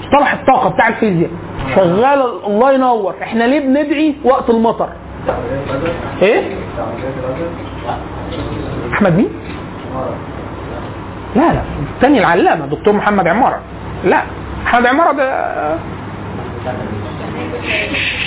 مصطلح 0.00 0.32
الطاقة 0.32 0.68
بتاع 0.70 0.88
الفيزياء. 0.88 1.30
شغال 1.74 2.22
الله 2.46 2.72
ينور. 2.72 3.14
إحنا 3.22 3.44
ليه 3.44 3.60
بندعي 3.60 4.14
وقت 4.24 4.50
المطر؟ 4.50 4.88
إيه؟ 6.22 6.42
أحمد 8.92 9.16
مين؟ 9.16 9.28
لا 11.36 11.52
لا. 11.52 11.62
الثاني 11.96 12.18
العلامة 12.18 12.66
دكتور 12.66 12.94
محمد 12.94 13.28
عمارة. 13.28 13.60
لا 14.04 14.22
محمد 14.64 14.86
عمارة 14.86 15.12
ده 15.12 15.78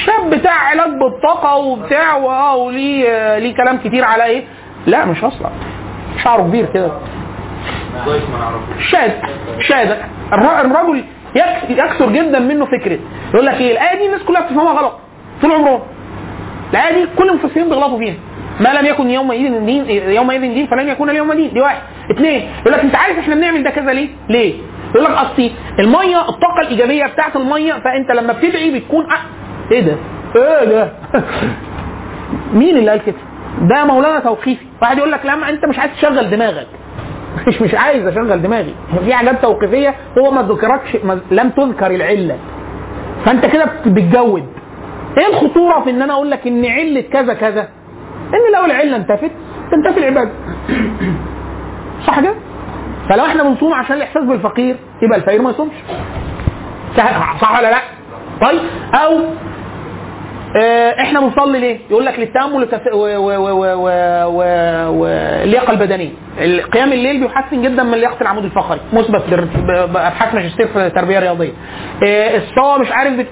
شاب 0.06 0.30
بتاع 0.30 0.54
علاج 0.54 0.90
بالطاقة 1.00 1.56
وبتاع 1.56 2.16
واه 2.16 2.56
وليه 2.56 3.38
ليه 3.38 3.56
كلام 3.56 3.78
كتير 3.78 4.04
على 4.06 4.24
إيه؟ 4.26 4.44
لا 4.88 5.06
مش 5.06 5.24
أصلا. 5.24 5.50
شعره 6.24 6.42
كبير 6.42 6.66
كده. 6.74 6.92
شاذ 8.92 9.12
شاذ 9.62 9.92
الر- 10.34 10.62
الرجل 10.62 11.04
يك- 11.36 11.70
يكثر 11.70 12.10
جدا 12.12 12.40
منه 12.40 12.66
فكرة. 12.66 13.00
يقول 13.34 13.46
لك 13.46 13.62
إيه؟ 13.62 13.72
الآية 13.72 13.98
دي 13.98 14.06
الناس 14.06 14.24
كلها 14.24 14.42
بتفهمها 14.42 14.74
غلط. 14.74 14.94
طول 15.42 15.52
عمرهم. 15.52 15.80
الآية 16.74 16.94
دي 16.94 17.08
كل 17.18 17.30
المفسرين 17.30 17.70
بيغلطوا 17.70 17.98
فيها. 18.00 18.16
ما 18.60 18.70
لم 18.74 18.86
يكن 18.86 19.10
يومئذ 19.10 19.66
دين 19.66 19.86
يومئذ 19.90 20.42
دين 20.42 20.68
فلن 20.68 20.90
يكون 20.90 21.10
اليوم 21.10 21.34
دين. 21.34 21.54
دي 21.54 21.62
واحد. 21.62 21.78
اثنين 22.12 22.50
يقول 22.62 22.74
لك 22.74 22.80
أنت 22.80 22.96
عارف 22.96 23.20
إحنا 23.20 23.36
بنعمل 23.36 23.64
ده 23.64 23.70
كذا 23.70 23.92
ليه؟ 23.94 24.10
ليه؟ 24.30 24.54
يقول 24.96 25.04
لك 25.06 25.12
اصل 25.12 25.50
المية 25.80 26.22
الطاقة 26.30 26.62
الإيجابية 26.62 27.06
بتاعت 27.06 27.36
المية 27.36 27.74
فأنت 27.74 28.12
لما 28.12 28.34
بتدعي 28.34 28.80
بتكون 28.80 29.06
أ... 29.12 29.16
إيه 29.72 29.82
ده؟ 29.82 29.96
إيه 30.36 30.66
ده؟ 30.66 30.90
مين 32.60 32.78
اللي 32.78 32.92
قال 32.92 33.02
كده؟ 33.06 33.16
ده 33.62 33.86
مولانا 33.86 34.20
توقيفي. 34.20 34.66
واحد 34.82 34.98
يقول 34.98 35.12
لك 35.12 35.26
لما 35.26 35.50
أنت 35.50 35.66
مش 35.66 35.80
عايز 35.80 35.92
تشغل 35.94 36.30
دماغك. 36.30 36.68
مش 37.48 37.62
مش 37.62 37.76
عايز 37.76 38.08
أشغل 38.08 38.42
دماغي. 38.42 38.76
في 39.06 39.14
حاجات 39.14 39.42
توقيفية 39.42 39.96
هو 40.18 40.32
ما 40.32 40.42
ذكركش 40.42 40.96
ما 41.04 41.20
لم 41.32 41.50
تذكر 41.50 41.88
العلة. 41.88 42.38
فأنت 43.26 43.46
كده 43.46 43.66
بت- 43.66 43.88
بتجود. 43.88 44.44
إيه 45.18 45.28
الخطورة 45.28 45.84
في 45.84 45.90
إن 45.90 46.02
أنا 46.02 46.14
أقول 46.14 46.32
لك 46.32 46.48
إن 46.48 46.66
علة 46.66 47.02
كذا 47.02 47.34
كذا؟ 47.34 47.62
إن 48.34 48.54
لو 48.60 48.66
العلة 48.66 48.96
انتفت 48.96 49.32
تنتفي 49.72 50.00
العبادة. 50.00 50.32
صح 52.08 52.20
كده؟ 52.20 52.34
فلو 53.10 53.26
إحنا 53.26 53.44
بنصوم 53.44 53.74
عشان 53.74 53.96
الاحساس 53.98 54.24
بالفقير 54.24 54.76
يبقى 55.02 55.18
الفقير 55.20 55.42
ما 55.42 55.50
يصومش 55.50 55.74
صح 57.42 57.60
ولا 57.60 57.72
لا 57.72 57.78
طيب 58.42 58.60
أو 58.96 59.20
آه، 60.64 61.02
إحنا 61.02 61.20
بنصلي 61.20 61.60
ليه؟ 61.60 61.78
يقول 61.90 62.06
لك 62.06 62.20
للتأمل 62.20 62.68
واللياقة 64.88 65.72
البدنية. 65.72 66.10
قيام 66.74 66.94
الليل 66.94 67.20
بيحسن 67.22 67.62
جدا 67.62 67.84
من 67.84 67.98
لياقة 67.98 68.22
العمود 68.22 68.44
الفقري، 68.44 68.80
مثبت 68.94 69.24
بابحاث 69.70 70.36
ماجستير 70.36 70.68
في 70.68 70.90
تربيه 70.90 71.20
رياضيه. 71.20 71.52
آه، 72.08 72.38
الصلاه 72.38 72.78
مش 72.78 72.92
عارف 72.92 73.14
بت... 73.14 73.28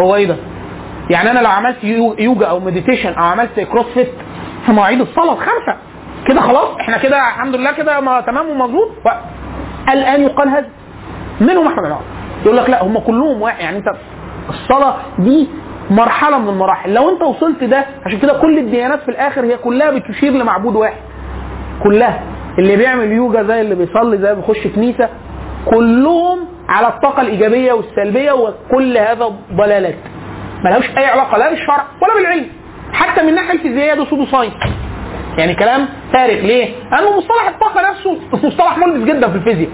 هو 0.00 0.14
إيه 0.16 0.26
ده؟ 0.26 0.36
يعني 1.10 1.30
أنا 1.30 1.40
لو 1.40 1.50
عملت 1.50 1.84
يو- 1.84 2.16
يوجا 2.18 2.46
أو 2.46 2.60
meditation 2.60 3.12
أو 3.12 3.24
عملت 3.24 3.60
CrossFit 3.60 4.08
في 4.66 4.72
مواعيد 4.72 5.00
الصلاة 5.00 5.32
الخمسه 5.32 5.76
كده 6.28 6.40
خلاص 6.40 6.76
إحنا 6.80 6.98
كده 6.98 7.16
الحمد 7.28 7.54
لله 7.56 7.72
كده 7.72 8.00
ما- 8.00 8.20
تمام 8.20 8.48
ومظبوط. 8.48 8.88
الآن 9.92 10.22
يقال 10.22 10.48
هذا. 10.48 10.68
منهم 11.40 11.66
أحمد 11.66 11.84
العوض. 11.86 12.02
يقول 12.44 12.56
لك 12.56 12.70
لا 12.70 12.84
هم 12.84 12.98
كلهم 12.98 13.42
واحد. 13.42 13.60
يعني 13.60 13.76
أنت 13.78 13.86
الصلاة 14.48 14.94
دي 15.18 15.48
مرحلة 15.90 16.38
من 16.38 16.48
المراحل. 16.48 16.94
لو 16.94 17.10
أنت 17.10 17.22
وصلت 17.22 17.64
ده 17.64 17.84
عشان 18.06 18.18
كده 18.18 18.32
كل 18.40 18.58
الديانات 18.58 19.02
في 19.02 19.08
الآخر 19.10 19.44
هي 19.44 19.56
كلها 19.56 19.90
بتشير 19.90 20.32
لمعبود 20.32 20.76
واحد. 20.76 20.96
كلها. 21.84 22.20
اللي 22.58 22.76
بيعمل 22.76 23.12
يوجا 23.12 23.42
زي 23.42 23.60
اللي 23.60 23.74
بيصلي 23.74 24.18
زي 24.18 24.34
بيخش 24.34 24.66
كنيسة 24.74 25.08
كلهم 25.70 26.38
على 26.68 26.88
الطاقة 26.88 27.20
الإيجابية 27.22 27.72
والسلبية 27.72 28.32
وكل 28.32 28.98
هذا 28.98 29.32
ضلالات. 29.52 29.94
ملهاش 30.64 30.90
أي 30.98 31.06
علاقة 31.06 31.38
لا 31.38 31.50
بالشرع 31.50 31.84
ولا 32.02 32.14
بالعلم. 32.14 32.46
حتى 32.92 33.22
من 33.22 33.28
الناحيه 33.28 33.52
الفيزيائيه 33.52 33.94
ده 33.94 34.04
pseudo 34.04 34.26
science 34.26 34.54
يعني 35.38 35.54
كلام 35.54 35.88
فارغ. 36.12 36.34
ليه؟ 36.34 36.68
لأنه 36.92 37.16
مصطلح 37.18 37.48
الطاقة 37.48 37.90
نفسه 37.90 38.18
مصطلح 38.48 38.78
ملبس 38.78 39.08
جدا 39.14 39.28
في 39.28 39.36
الفيزياء. 39.36 39.68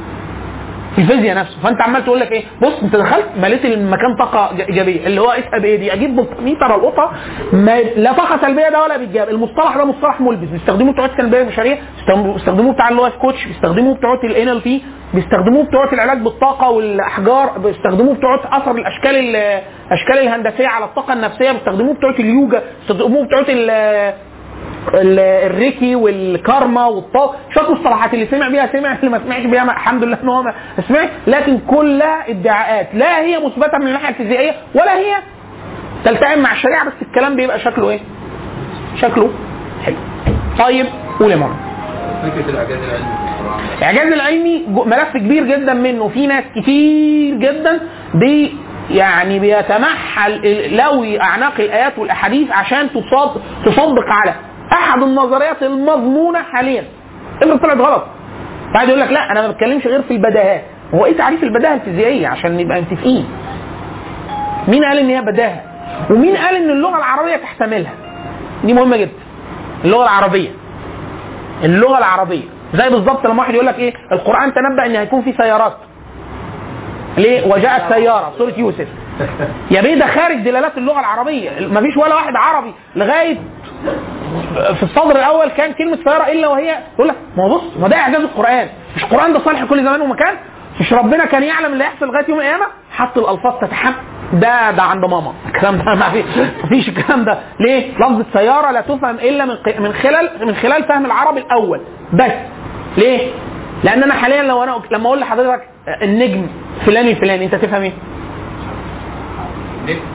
في 0.94 1.00
الفيزياء 1.04 1.36
نفسه. 1.36 1.56
فأنت 1.62 1.82
عمال 1.82 2.04
تقول 2.04 2.20
لك 2.20 2.32
إيه؟ 2.32 2.44
بص 2.62 2.82
أنت 2.82 2.96
دخلت 2.96 3.26
مليت 3.36 3.64
المكان 3.64 4.16
طاقة 4.18 4.50
إيجابية. 4.68 5.06
اللي 5.06 5.20
هو 5.20 5.30
اسأل 5.30 5.60
بإيه 5.62 5.78
دي؟ 5.78 5.92
أجيب 5.92 6.16
فولتميتر 6.16 6.74
ألقطه. 6.74 7.12
لا 7.96 8.12
طاقة 8.12 8.38
سلبية 8.40 8.68
ده 8.68 8.82
ولا 8.82 8.96
بيتجاب 8.96 9.28
المصطلح 9.28 9.76
ده 9.76 9.84
مصطلح 9.84 10.20
ملبس. 10.20 10.48
بيستخدموه 10.48 10.92
بتوع 10.92 11.04
التنبيه 11.04 11.40
البشريه 11.40 11.78
بيستخدموه 12.34 12.72
بتاع 12.74 12.88
اللي 12.88 13.00
هو 13.00 13.06
الكوتش 13.06 13.44
بيستخدموه 13.44 13.94
بتوع 13.94 14.14
الان 14.24 14.48
ال 14.48 14.60
بي 14.60 14.82
بيستخدموه 15.14 15.64
بتوع 15.64 15.92
العلاج 15.92 16.18
بالطاقة 16.18 16.70
والأحجار. 16.70 17.58
بيستخدموه 17.58 18.14
بتوع 18.14 18.34
أثر 18.34 18.70
الأشكال 18.70 19.16
ال- 19.16 19.62
الاشكال 19.86 20.18
الهندسية 20.18 20.68
على 20.68 20.84
الطاقة 20.84 21.12
النفسية. 21.12 21.52
بيستخدموه 21.52 21.94
بتوع 21.94 22.10
اليوجا. 22.10 22.62
بيستخدموه 22.80 23.24
بتوع 23.26 23.40
الريكي 24.94 25.94
والكارما 25.94 26.86
والطاقه 26.86 27.36
شوية 27.54 27.70
مصطلحات 27.72 28.14
اللي 28.14 28.26
سمع 28.26 28.48
بيها 28.48 28.66
سمع 28.72 28.92
اللي 28.98 29.10
ما 29.10 29.20
سمعش 29.24 29.42
بيها 29.46 29.62
الحمد 29.64 30.04
لله 30.04 30.18
إن 30.22 30.28
هو 30.28 30.42
ما 30.42 30.54
سمع 30.88 31.08
لكن 31.26 31.58
كلها 31.58 32.30
ادعاءات 32.30 32.88
لا 32.94 33.20
هي 33.20 33.38
مثبتة 33.38 33.78
من 33.78 33.86
الناحية 33.86 34.08
الفيزيائية 34.08 34.52
ولا 34.74 34.98
هي 34.98 35.16
تلتئم 36.04 36.38
مع 36.38 36.52
الشريعة 36.52 36.84
بس 36.86 36.92
الكلام 37.02 37.36
بيبقى 37.36 37.58
شكله 37.60 37.90
إيه؟ 37.90 38.00
شكله 39.02 39.30
حلو. 39.84 39.96
طيب 40.58 40.86
قول 41.20 41.30
يا 41.30 41.36
ماما. 41.36 41.54
فكره 42.22 42.50
الاعجاز 42.50 42.78
العلمي 42.82 43.06
الاعجاز 43.78 44.12
العلمي 44.12 44.64
ملف 44.86 45.16
كبير 45.16 45.44
جدا 45.44 45.74
منه 45.74 46.08
في 46.08 46.26
ناس 46.26 46.44
كتير 46.56 47.34
جدا 47.34 47.80
بي 48.14 48.56
يعني 48.90 49.38
بيتمحل 49.38 50.40
لوي 50.76 51.20
أعناق 51.22 51.52
الآيات 51.60 51.98
والأحاديث 51.98 52.50
عشان 52.52 52.88
تصدق 53.64 54.04
على 54.24 54.34
أحد 54.72 55.02
النظريات 55.02 55.62
المضمونة 55.62 56.42
حاليا. 56.42 56.84
افرض 57.42 57.58
طلعت 57.58 57.78
غلط. 57.78 58.04
بعد 58.74 58.88
يقول 58.88 59.00
لك 59.00 59.10
لا 59.12 59.30
أنا 59.32 59.40
ما 59.42 59.48
بتكلمش 59.48 59.86
غير 59.86 60.02
في 60.02 60.10
البداهات. 60.10 60.62
هو 60.94 61.04
إيه 61.04 61.16
تعريف 61.16 61.42
البداهة 61.42 61.74
الفيزيائية؟ 61.74 62.28
عشان 62.28 62.56
نبقى 62.56 62.80
متفقين. 62.80 63.26
مين 64.68 64.84
قال 64.84 64.98
إن 64.98 65.08
هي 65.08 65.20
بداهة؟ 65.20 65.60
ومين 66.10 66.36
قال 66.36 66.54
إن 66.56 66.70
اللغة 66.70 66.96
العربية 66.96 67.36
تحتملها؟ 67.36 67.92
دي 68.64 68.72
مهمة 68.74 68.96
جدا. 68.96 69.12
اللغة 69.84 70.02
العربية. 70.02 70.50
اللغة 71.64 71.98
العربية. 71.98 72.44
زي 72.74 72.90
بالظبط 72.90 73.26
لما 73.26 73.38
واحد 73.38 73.54
يقول 73.54 73.66
لك 73.66 73.78
إيه؟ 73.78 73.92
القرآن 74.12 74.52
تنبأ 74.54 74.86
إن 74.86 74.96
هيكون 74.96 75.22
في 75.22 75.32
سيارات. 75.32 75.76
ليه؟ 77.18 77.46
وجاءت 77.46 77.92
سيارة. 77.94 78.32
سورة 78.38 78.52
يوسف. 78.56 78.88
يا 79.70 79.80
بيه 79.80 79.94
ده 79.94 80.06
خارج 80.06 80.36
دلالات 80.36 80.78
اللغة 80.78 81.00
العربية. 81.00 81.50
مفيش 81.60 81.96
ولا 81.96 82.14
واحد 82.14 82.32
عربي 82.36 82.74
لغاية 82.96 83.36
في 84.74 84.82
الصدر 84.82 85.16
الأول 85.16 85.48
كان 85.48 85.72
كلمة 85.72 85.98
سيارة 86.04 86.32
إلا 86.32 86.48
وهي 86.48 86.78
يقول 86.94 87.08
لك 87.08 87.14
ما 87.36 87.48
بص 87.48 87.62
ما 87.80 87.88
ده 87.88 87.96
إعجاز 87.96 88.20
القرآن. 88.20 88.68
مش 88.96 89.02
القرآن 89.04 89.32
ده 89.32 89.38
صالح 89.44 89.62
لكل 89.62 89.84
زمان 89.84 90.00
ومكان؟ 90.00 90.34
مش 90.80 90.92
ربنا 90.92 91.24
كان 91.24 91.42
يعلم 91.42 91.72
اللي 91.72 91.84
هيحصل 91.84 92.06
لغاية 92.06 92.24
يوم 92.28 92.38
القيامة؟ 92.40 92.66
حط 92.90 93.18
الألفاظ 93.18 93.60
تتحمل. 93.60 93.94
ده 94.32 94.70
ده 94.70 94.82
عند 94.82 95.04
ماما. 95.04 95.32
الكلام 95.48 95.76
ده 95.78 95.84
ما 95.84 96.10
في 96.10 96.22
ما 96.62 96.68
فيش 96.68 96.88
الكلام 96.88 97.24
ده. 97.24 97.38
ليه؟ 97.60 97.94
لفظ 97.94 98.20
السياره 98.20 98.70
لا 98.70 98.80
تفهم 98.80 99.14
إلا 99.16 99.44
من 99.44 99.54
من 99.78 99.92
خلال 99.92 100.30
من 100.46 100.54
خلال 100.54 100.84
فهم 100.84 101.06
العربي 101.06 101.40
الأول. 101.40 101.80
بس. 102.12 102.32
ليه؟ 102.96 103.30
لأن 103.84 104.02
أنا 104.02 104.14
حاليا 104.14 104.42
لو 104.42 104.62
أنا 104.62 104.80
لما 104.90 105.06
أقول 105.06 105.20
لحضرتك 105.20 105.68
النجم 106.02 106.46
فلان 106.86 107.06
الفلاني 107.08 107.44
أنت 107.44 107.54
تفهم 107.54 107.82
إيه؟ 107.82 107.92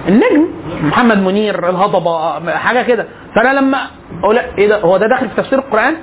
النجم. 0.07 0.47
محمد 0.83 1.17
منير 1.17 1.69
الهضبة 1.69 2.39
حاجة 2.57 2.81
كده. 2.81 3.05
فأنا 3.35 3.59
لما 3.59 3.77
أقول 4.23 4.37
إيه 4.37 4.67
ده؟ 4.69 4.81
هو 4.81 4.97
ده 4.97 5.07
داخل 5.07 5.29
في 5.29 5.35
تفسير 5.35 5.59
القرآن؟ 5.59 5.95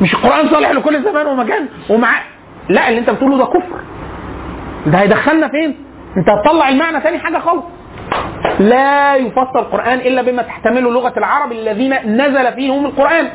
مش 0.00 0.14
القرآن 0.14 0.48
صالح 0.48 0.70
لكل 0.70 1.02
زمان 1.02 1.26
ومكان 1.26 1.68
ومع 1.90 2.20
لا 2.68 2.88
اللي 2.88 3.00
أنت 3.00 3.10
بتقوله 3.10 3.38
ده 3.38 3.44
كفر. 3.44 3.80
ده 4.86 4.98
هيدخلنا 4.98 5.48
فين؟ 5.48 5.76
أنت 6.16 6.28
هتطلع 6.28 6.68
المعنى 6.68 7.00
تاني 7.00 7.18
حاجة 7.18 7.38
خالص. 7.38 7.64
لا 8.60 9.14
يفسر 9.16 9.58
القرآن 9.58 9.98
إلا 9.98 10.22
بما 10.22 10.42
تحتمله 10.42 10.90
لغة 10.90 11.12
العرب 11.16 11.52
الذين 11.52 11.94
نزل 12.06 12.52
فيهم 12.52 12.86
القرآن. 12.86 13.28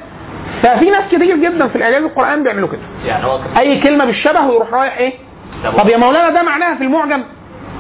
ففي 0.64 0.90
ناس 0.90 1.03
كتير 1.11 1.36
جدا 1.38 1.68
في 1.68 1.76
الإعجاز 1.76 2.03
القرآن 2.03 2.44
بيعملوا 2.44 2.68
كده. 2.68 2.81
يعني 3.06 3.26
هو 3.26 3.40
أي 3.57 3.80
كلمة 3.81 4.06
بالشبه 4.06 4.41
ويروح 4.48 4.73
رايح 4.73 4.98
إيه؟ 4.98 5.14
طب 5.77 5.90
يا 5.90 5.98
مولانا 5.98 6.30
ده 6.30 6.44
معناها 6.44 6.76
في 6.76 6.84
المعجم؟ 6.84 7.23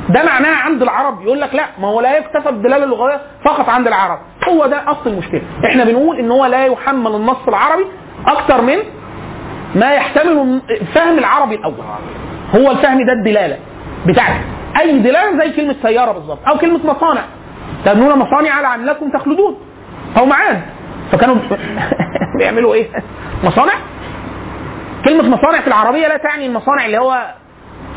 ده 0.09 0.23
معناها 0.23 0.55
عند 0.55 0.81
العرب. 0.81 1.21
يقول 1.21 1.41
لك 1.41 1.55
لا 1.55 1.65
ما 1.79 1.87
هو 1.87 2.01
لا 2.01 2.17
يكتفى 2.17 2.51
بالدلاله 2.51 2.83
اللغويه 2.83 3.21
فقط 3.45 3.69
عند 3.69 3.87
العرب. 3.87 4.19
هو 4.49 4.65
ده 4.67 4.91
أصل 4.91 5.09
المشكلة. 5.09 5.41
إحنا 5.65 5.83
بنقول 5.83 6.19
إن 6.19 6.31
هو 6.31 6.45
لا 6.45 6.65
يحمل 6.65 7.15
النص 7.15 7.47
العربي 7.47 7.85
أكتر 8.27 8.61
من 8.61 8.77
ما 9.75 9.93
يحتمل 9.93 10.61
فهم 10.95 11.17
العربي 11.17 11.55
الأول. 11.55 11.73
هو 12.55 12.71
الفهم 12.71 13.05
ده 13.05 13.13
الدلالة 13.13 13.57
بتاعتك 14.07 14.41
أي 14.79 14.99
دلالة 14.99 15.39
زي 15.39 15.51
كلمة 15.55 15.75
سيارة 15.81 16.11
بالظبط 16.11 16.39
أو 16.47 16.57
كلمة 16.57 16.79
مصانع. 16.93 17.21
تبنون 17.85 18.19
مصانع 18.19 18.61
لعلكم 18.61 19.09
تخلدون. 19.09 19.55
أو 20.17 20.25
معاد. 20.25 20.61
فكانوا 21.11 21.35
بيعملوا 22.39 22.73
إيه؟ 22.73 22.87
مصانع؟ 23.43 23.73
كلمة 25.05 25.23
مصانع 25.37 25.61
في 25.61 25.67
العربية 25.67 26.07
لا 26.07 26.17
تعني 26.17 26.45
المصانع 26.45 26.85
اللي 26.85 26.97
هو 26.97 27.33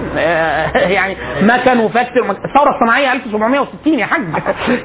يعني 0.97 1.17
مكن 1.43 1.79
وفاكتور 1.79 2.31
الثورة 2.31 2.71
الصناعية 2.75 3.13
1760 3.13 3.99
يا 3.99 4.07
حاج. 4.07 4.23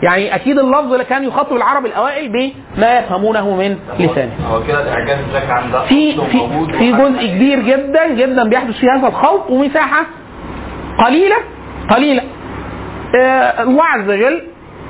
يعني 0.03 0.35
أكيد 0.35 0.59
اللفظ 0.59 0.93
اللي 0.93 1.05
كان 1.05 1.23
يخاطب 1.23 1.55
العرب 1.55 1.85
الأوائل 1.85 2.31
بما 2.77 2.97
يفهمونه 2.99 3.55
من 3.55 3.77
لسانه. 3.99 4.31
هو 4.49 4.63
كده 4.63 4.81
الإعجاز 4.81 5.17
بشكل 5.19 5.51
عام 5.51 5.71
ده. 5.71 5.85
في 5.85 6.15
في 6.15 6.39
في. 6.77 6.91
جزء 6.91 7.27
كبير 7.27 7.59
جدا 7.59 8.07
جدا 8.07 8.49
بيحدث 8.49 8.75
فيه 8.77 8.88
هذا 8.95 9.07
الخلط 9.07 9.49
ومساحة 9.49 10.05
قليلة 11.05 11.35
قليلة. 11.89 12.23
آه، 13.21 13.63
الله 13.63 13.84
عز 13.84 14.09
وجل 14.09 14.41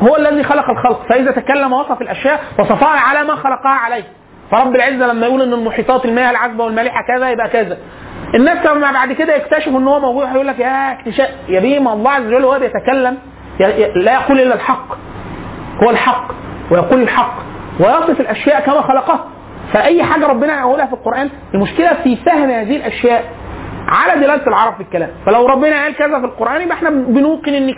هو 0.02 0.16
الذي 0.16 0.44
خلق 0.44 0.70
الخلق. 0.70 1.06
فإذا 1.10 1.32
تكلم 1.32 1.74
وصف 1.74 2.02
الأشياء 2.02 2.40
وصفها 2.60 2.88
على 3.00 3.24
ما 3.24 3.36
خلقها 3.36 3.72
عليه. 3.86 4.04
فرب 4.52 4.76
العزة 4.76 5.08
لما 5.08 5.26
يقول 5.28 5.42
إن 5.42 5.54
المحيطات 5.54 6.06
المياه 6.06 6.32
العذبة 6.32 6.64
والمالحة 6.64 7.02
كذا 7.08 7.30
يبقى 7.30 7.50
كذا. 7.50 7.78
الناس 8.36 8.66
لما 8.66 8.92
بعد 8.92 9.12
كده 9.14 9.36
يكتشفوا 9.36 9.80
إن 9.80 9.88
هو 9.88 10.00
موجود 10.00 10.26
هيقول 10.28 10.48
لك 10.48 10.60
يا 10.60 10.92
اكتشاف 10.92 11.30
يا 11.50 11.60
بيه 11.60 11.80
ما 11.80 11.94
الله 11.94 12.12
عز 12.12 12.26
وجل 12.26 12.46
وهو 12.46 12.60
بيتكلم 12.60 13.18
لا 13.96 14.14
يقول 14.14 14.40
إلا 14.42 14.56
الحق 14.56 14.96
هو 15.84 15.90
الحق 15.90 16.32
ويقول 16.72 17.02
الحق 17.02 17.34
ويصف 17.80 18.20
الأشياء 18.22 18.62
كما 18.62 18.82
خلقها. 18.82 19.26
فأي 19.74 20.04
حاجة 20.04 20.28
ربنا 20.28 20.60
يقولها 20.60 20.86
في 20.86 20.94
القرآن 20.94 21.30
المشكلة 21.54 21.94
في 22.04 22.16
فهم 22.16 22.50
هذه 22.50 22.76
الأشياء 22.76 23.24
على 23.88 24.20
دلالة 24.22 24.48
العرب 24.48 24.74
في 24.76 24.82
الكلام. 24.82 25.10
فلو 25.26 25.46
ربنا 25.46 25.84
قال 25.84 25.96
كذا 25.96 26.20
في 26.20 26.26
القرآن 26.26 26.62
يبقى 26.62 26.78
إحنا 26.78 26.90
بنوقن 26.90 27.54
إن 27.54 27.74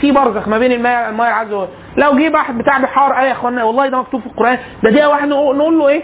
في 0.00 0.12
برزخ 0.12 0.48
ما 0.48 0.58
بين 0.58 0.72
الماء 0.72 1.08
الماء 1.10 1.32
عز 1.32 1.52
وجل 1.52 1.68
لو 1.96 2.12
جه 2.18 2.30
واحد 2.34 2.58
بتاع 2.58 2.78
بحار 2.78 3.12
إيه 3.20 3.26
يا 3.26 3.32
إخوانا 3.32 3.64
والله 3.64 3.88
ده 3.88 3.98
مكتوب 3.98 4.20
في 4.20 4.26
القرآن. 4.26 4.58
ده 4.82 4.90
دي 4.90 5.06
واحد 5.06 5.28
نقول 5.28 5.78
له 5.78 5.88
إيه؟ 5.88 6.02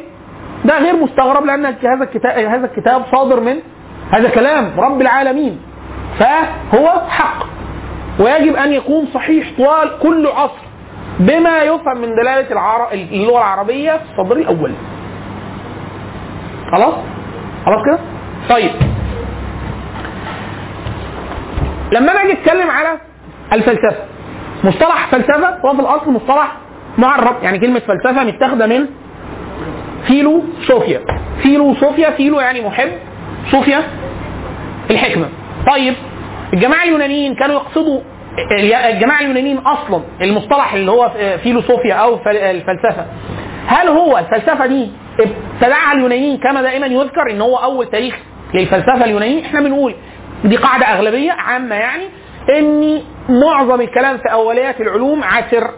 ده 0.64 0.78
غير 0.78 0.96
مستغرب 0.96 1.44
لأن 1.44 1.66
هذا 1.66 2.04
الكتاب 2.04 2.38
هذا 2.38 2.66
الكتاب 2.66 3.02
صادر 3.12 3.40
من 3.40 3.56
هذا 4.12 4.28
كلام 4.28 4.80
رب 4.80 5.00
العالمين 5.00 5.60
فهو 6.18 7.02
حق 7.08 7.44
ويجب 8.20 8.56
أن 8.56 8.72
يكون 8.72 9.06
صحيح 9.14 9.50
طوال 9.58 9.90
كل 10.02 10.26
عصر 10.26 10.62
بما 11.20 11.58
يفهم 11.62 11.96
من 12.00 12.08
دلالة 12.22 12.50
العر... 12.52 12.92
اللغة 12.92 13.38
العربية 13.38 13.92
في 13.92 14.02
الصدر 14.20 14.36
الأول. 14.36 14.72
خلاص؟ 16.72 16.94
خلاص 17.66 17.80
كده؟ 17.86 17.98
طيب 18.50 18.70
لما 21.92 22.12
أنا 22.12 22.22
أجي 22.22 22.32
اتكلم 22.32 22.70
على 22.70 22.88
الفلسفة 23.52 23.96
مصطلح 24.64 25.06
فلسفة 25.10 25.58
هو 25.64 25.74
في 25.74 25.80
الأصل 25.80 26.10
مصطلح 26.12 26.52
معرب 26.98 27.36
يعني 27.42 27.58
كلمة 27.58 27.78
فلسفة 27.80 28.24
متاخدة 28.24 28.66
من 28.66 28.86
فيلو 30.06 30.42
صوفيا 30.68 31.00
فيلو 31.42 31.74
صوفيا 31.74 32.10
فيلو 32.10 32.40
يعني 32.40 32.60
محب 32.66 32.90
صوفيا؟ 33.52 33.82
الحكمة. 34.90 35.28
طيب 35.72 35.94
الجماعة 36.54 36.82
اليونانيين 36.84 37.34
كانوا 37.34 37.54
يقصدوا 37.56 38.00
الجماعة 38.92 39.20
اليونانيين 39.20 39.58
أصلا 39.58 40.02
المصطلح 40.22 40.74
اللي 40.74 40.90
هو 40.90 41.10
فيلوصوفيا 41.42 41.94
أو 41.94 42.18
فل- 42.18 42.36
الفلسفة. 42.36 43.06
هل 43.66 43.88
هو 43.88 44.18
الفلسفة 44.18 44.66
دي 44.66 44.90
ابتدعها 45.20 45.92
اليونانيين 45.92 46.38
كما 46.38 46.62
دائما 46.62 46.86
يذكر 46.86 47.30
إن 47.30 47.40
هو 47.40 47.56
أول 47.56 47.86
تاريخ 47.86 48.14
للفلسفة 48.54 49.04
اليونانيه 49.04 49.44
إحنا 49.46 49.60
بنقول 49.60 49.94
دي 50.44 50.56
قاعدة 50.56 50.86
أغلبية 50.86 51.32
عامة 51.32 51.74
يعني 51.74 52.04
إن 52.58 53.02
معظم 53.28 53.80
الكلام 53.80 54.16
في 54.18 54.32
أوليات 54.32 54.80
العلوم 54.80 55.24
عسر. 55.24 55.70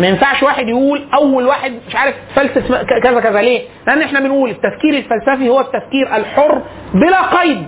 ما 0.00 0.06
ينفعش 0.06 0.42
واحد 0.42 0.68
يقول 0.68 1.04
أول 1.14 1.46
واحد 1.46 1.72
مش 1.88 1.96
عارف 1.96 2.14
فلسف 2.34 2.72
كذا 3.02 3.20
كذا 3.20 3.40
ليه؟ 3.40 3.62
لأن 3.86 4.02
إحنا 4.02 4.20
بنقول 4.20 4.50
التفكير 4.50 4.94
الفلسفي 4.94 5.48
هو 5.48 5.60
التفكير 5.60 6.16
الحر 6.16 6.62
بلا 6.94 7.40
قيد. 7.40 7.66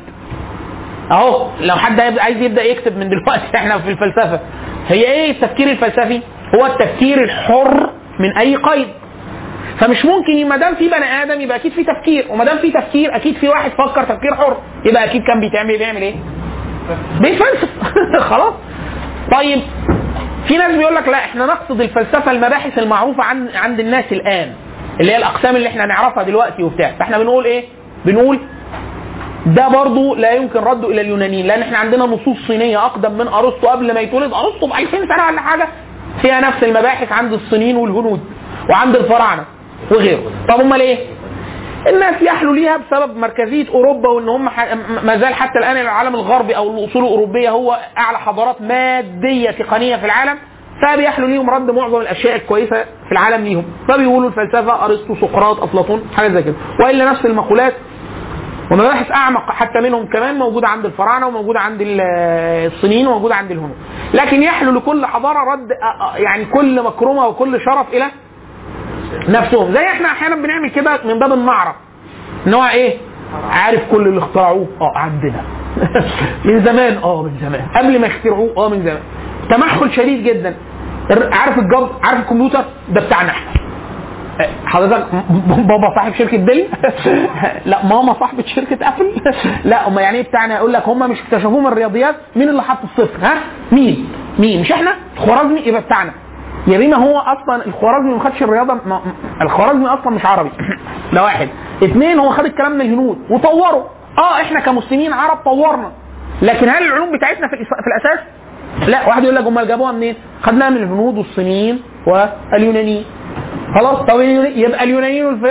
أهو 1.11 1.49
لو 1.61 1.77
حد 1.77 2.01
عايز 2.01 2.43
يبدأ 2.43 2.63
يكتب 2.63 2.97
من 2.97 3.09
دلوقتي 3.09 3.57
إحنا 3.57 3.79
في 3.79 3.91
الفلسفة 3.91 4.41
هي 4.89 5.05
إيه 5.05 5.31
التفكير 5.31 5.71
الفلسفي؟ 5.71 6.21
هو 6.55 6.67
التفكير 6.67 7.25
الحر 7.25 7.91
من 8.19 8.37
أي 8.39 8.57
قيد. 8.57 8.89
فمش 9.81 10.05
ممكن 10.05 10.49
ما 10.49 10.57
دام 10.57 10.75
في 10.75 10.89
بني 10.89 11.23
آدم 11.23 11.41
يبقى 11.41 11.57
أكيد 11.57 11.73
في 11.73 11.85
تفكير 11.85 12.27
وما 12.31 12.45
دام 12.45 12.59
في 12.59 12.71
تفكير 12.71 13.17
أكيد 13.17 13.37
في 13.37 13.49
واحد 13.49 13.71
فكر 13.71 14.05
تفكير 14.05 14.35
حر 14.35 14.57
يبقى 14.85 15.05
أكيد 15.05 15.23
كان 15.23 15.41
بيتعمل 15.41 15.79
بيعمل 15.79 16.03
إيه؟ 16.03 16.15
بيتفلسف 17.21 17.69
خلاص 18.31 18.55
طيب 19.33 19.61
في 20.49 20.57
ناس 20.57 20.77
بيقول 20.77 20.95
لك 20.95 21.09
لا 21.09 21.19
إحنا 21.19 21.47
نقصد 21.47 21.81
الفلسفة 21.81 22.31
المباحث 22.31 22.79
المعروفة 22.79 23.23
عن 23.25 23.49
عند 23.55 23.81
الناس 23.81 24.05
الآن 24.13 24.53
اللي 25.01 25.13
هي 25.13 25.17
الأقسام 25.17 25.57
اللي 25.57 25.69
إحنا 25.69 25.87
نعرفها 25.87 26.23
دلوقتي 26.23 26.63
وبتاع 26.63 26.93
فإحنا 26.99 27.19
بنقول 27.19 27.45
إيه؟ 27.45 27.65
بنقول 28.05 28.39
ده 29.47 29.69
برضو 29.69 30.15
لا 30.15 30.33
يمكن 30.33 30.61
رده 30.61 30.89
إلى 30.91 31.01
اليونانيين 31.01 31.47
لأن 31.47 31.63
إحنا 31.63 31.79
عندنا 31.79 32.05
نصوص 32.05 32.37
صينية 32.47 32.87
أقدم 32.87 33.13
من 33.13 33.29
أرسطو 33.29 33.67
قبل 33.69 33.95
ما 33.95 34.01
يتولد 34.01 34.33
أرسطو 34.33 34.67
ب 34.67 34.73
2000 34.73 34.91
سنة 34.91 35.27
ولا 35.31 35.41
حاجة 35.41 35.69
فيها 36.23 36.41
نفس 36.41 36.63
المباحث 36.65 37.13
عند 37.13 37.33
الصينيين 37.33 37.77
والهنود 37.77 38.21
وعند 38.71 38.97
الفراعنة 38.97 39.45
وغيره 39.91 40.23
طب 40.49 40.61
امال 40.61 40.81
إيه؟ 40.81 40.99
الناس 41.89 42.23
يحلوا 42.23 42.55
ليها 42.55 42.77
بسبب 42.77 43.17
مركزية 43.17 43.69
أوروبا 43.69 44.09
وإن 44.09 44.29
هم 44.29 44.45
ما 45.07 45.19
زال 45.19 45.35
حتى 45.35 45.59
الآن 45.59 45.77
العالم 45.77 46.15
الغربي 46.15 46.57
أو 46.57 46.71
الأصول 46.71 47.03
الأوروبية 47.05 47.51
هو 47.51 47.79
أعلى 47.99 48.19
حضارات 48.19 48.63
مادية 48.63 49.51
تقنية 49.51 49.97
في 49.97 50.07
العالم 50.07 50.39
فبيحلوا 50.83 51.29
ليهم 51.29 51.51
رد 51.51 51.71
معظم 51.71 52.01
الأشياء 52.01 52.37
الكويسة 52.37 52.83
في 52.85 53.13
العالم 53.13 53.45
ليهم. 53.45 53.65
فبيقولوا 53.89 54.29
الفلسفة 54.29 54.85
أرسطو 54.85 55.15
سقراط 55.21 55.63
أفلاطون 55.63 56.03
حاجة 56.17 56.29
زي 56.33 56.43
كده. 56.43 56.55
وإلا 56.81 57.11
نفس 57.11 57.27
المقولات 57.27 57.75
ومباحث 58.71 59.11
أعمق 59.11 59.51
حتى 59.51 59.81
منهم 59.81 60.07
كمان 60.07 60.39
موجودة 60.39 60.69
عند 60.69 60.85
الفراعنة 60.85 61.27
وموجودة 61.27 61.61
عند 61.61 61.81
ال- 61.81 62.01
الصينيين 62.73 63.07
وموجودة 63.07 63.35
عند 63.35 63.51
الهنود. 63.51 63.77
لكن 64.15 64.43
يحلو 64.43 64.71
لكل 64.71 65.07
حضارة 65.07 65.53
رد 65.53 65.69
يعني 66.17 66.45
كل 66.45 66.83
مكرمة 66.83 67.27
وكل 67.27 67.61
شرف 67.61 67.89
إلى 67.95 68.07
نفسهم. 69.29 69.73
زي 69.73 69.87
إحنا 69.87 70.09
أحيانا 70.09 70.37
بنعمل 70.37 70.71
كده 70.71 71.01
من 71.05 71.19
باب 71.19 71.33
النعره 71.33 71.75
إن 72.47 72.55
هو 72.55 72.65
إيه؟ 72.65 72.97
عارف 73.51 73.81
كل 73.91 74.07
اللي 74.09 74.19
اخترعوه. 74.19 74.67
آه 74.81 74.99
عندنا. 74.99 75.43
من 76.45 76.65
زمان. 76.65 76.97
آه 77.03 77.23
من 77.23 77.31
زمان. 77.41 77.61
قبل 77.77 78.01
ما 78.01 78.07
يخترعوه. 78.07 78.55
آه 78.57 78.69
من 78.69 78.83
زمان. 78.83 79.01
تمحل 79.51 79.93
شديد 79.93 80.25
جدا. 80.25 80.55
عارف 81.11 81.59
الجب 81.59 81.89
عارف 82.03 82.21
الكمبيوتر؟ 82.21 82.65
ده 82.89 83.01
بتاعنا 83.01 83.31
إحنا. 83.31 83.53
حضرتك 84.67 85.15
م- 85.15 85.63
بابا 85.67 85.95
صاحب 85.95 86.15
شركة 86.15 86.37
ديل 86.37 86.67
لا 87.71 87.87
ماما 87.87 88.15
صاحبة 88.21 88.45
شركة 88.47 88.89
أبل؟ 88.89 89.13
لا 89.71 89.89
هم 89.89 89.99
يعني 89.99 90.19
إيه 90.19 90.23
بتاعنا؟ 90.29 90.55
يقول 90.57 90.73
لك 90.73 90.89
هم 90.89 91.11
مش 91.11 91.19
اكتشفوه 91.21 91.61
من 91.61 91.67
الرياضيات. 91.67 92.15
مين 92.37 92.49
اللي 92.49 92.63
حط 92.63 92.79
الصفر؟ 92.85 93.27
ها؟ 93.27 93.35
مين؟ 93.73 94.09
مين؟ 94.39 94.61
مش 94.61 94.73
إحنا؟ 94.73 94.95
الخوارزمي 95.17 95.61
يبقى 95.61 95.81
بتاعنا. 95.83 96.13
يا 96.67 96.79
بينا 96.79 96.97
هو 96.97 97.19
أصلا 97.19 97.67
الخوارزمي 97.67 98.15
ما 98.15 98.21
خدش 98.21 98.43
الرياضة 98.43 98.79
الخوارزمي 99.43 99.87
أصلا 99.87 100.11
مش 100.11 100.27
عربي. 100.27 100.51
ده 101.13 101.23
واحد. 101.23 101.49
اثنين 101.85 102.19
هو 102.19 102.31
خد 102.31 102.45
الكلام 102.45 102.73
من 102.73 102.81
الهنود 102.81 103.19
وطوره. 103.31 103.91
آه 104.19 104.41
إحنا 104.41 104.61
كمسلمين 104.61 105.13
عرب 105.13 105.37
طورنا. 105.45 105.91
لكن 106.43 106.69
هل 106.69 106.83
العلوم 106.83 107.13
بتاعتنا 107.17 107.49
في, 107.49 107.57
في 107.57 107.87
الأساس؟ 107.87 108.25
لا. 108.89 109.07
واحد 109.09 109.23
يقول 109.25 109.37
لك 109.37 109.47
أمال 109.47 109.69
جابوها 109.69 109.93
منين؟ 109.93 110.15
خدناها 110.43 110.71
من 110.71 110.77
الهنود 110.77 111.19
والصينيين 111.19 111.83
واليونانيين. 112.07 113.05
خلاص. 113.75 113.99
طب 114.07 114.21
يبقى 114.21 114.85
اليونانيين. 114.85 115.43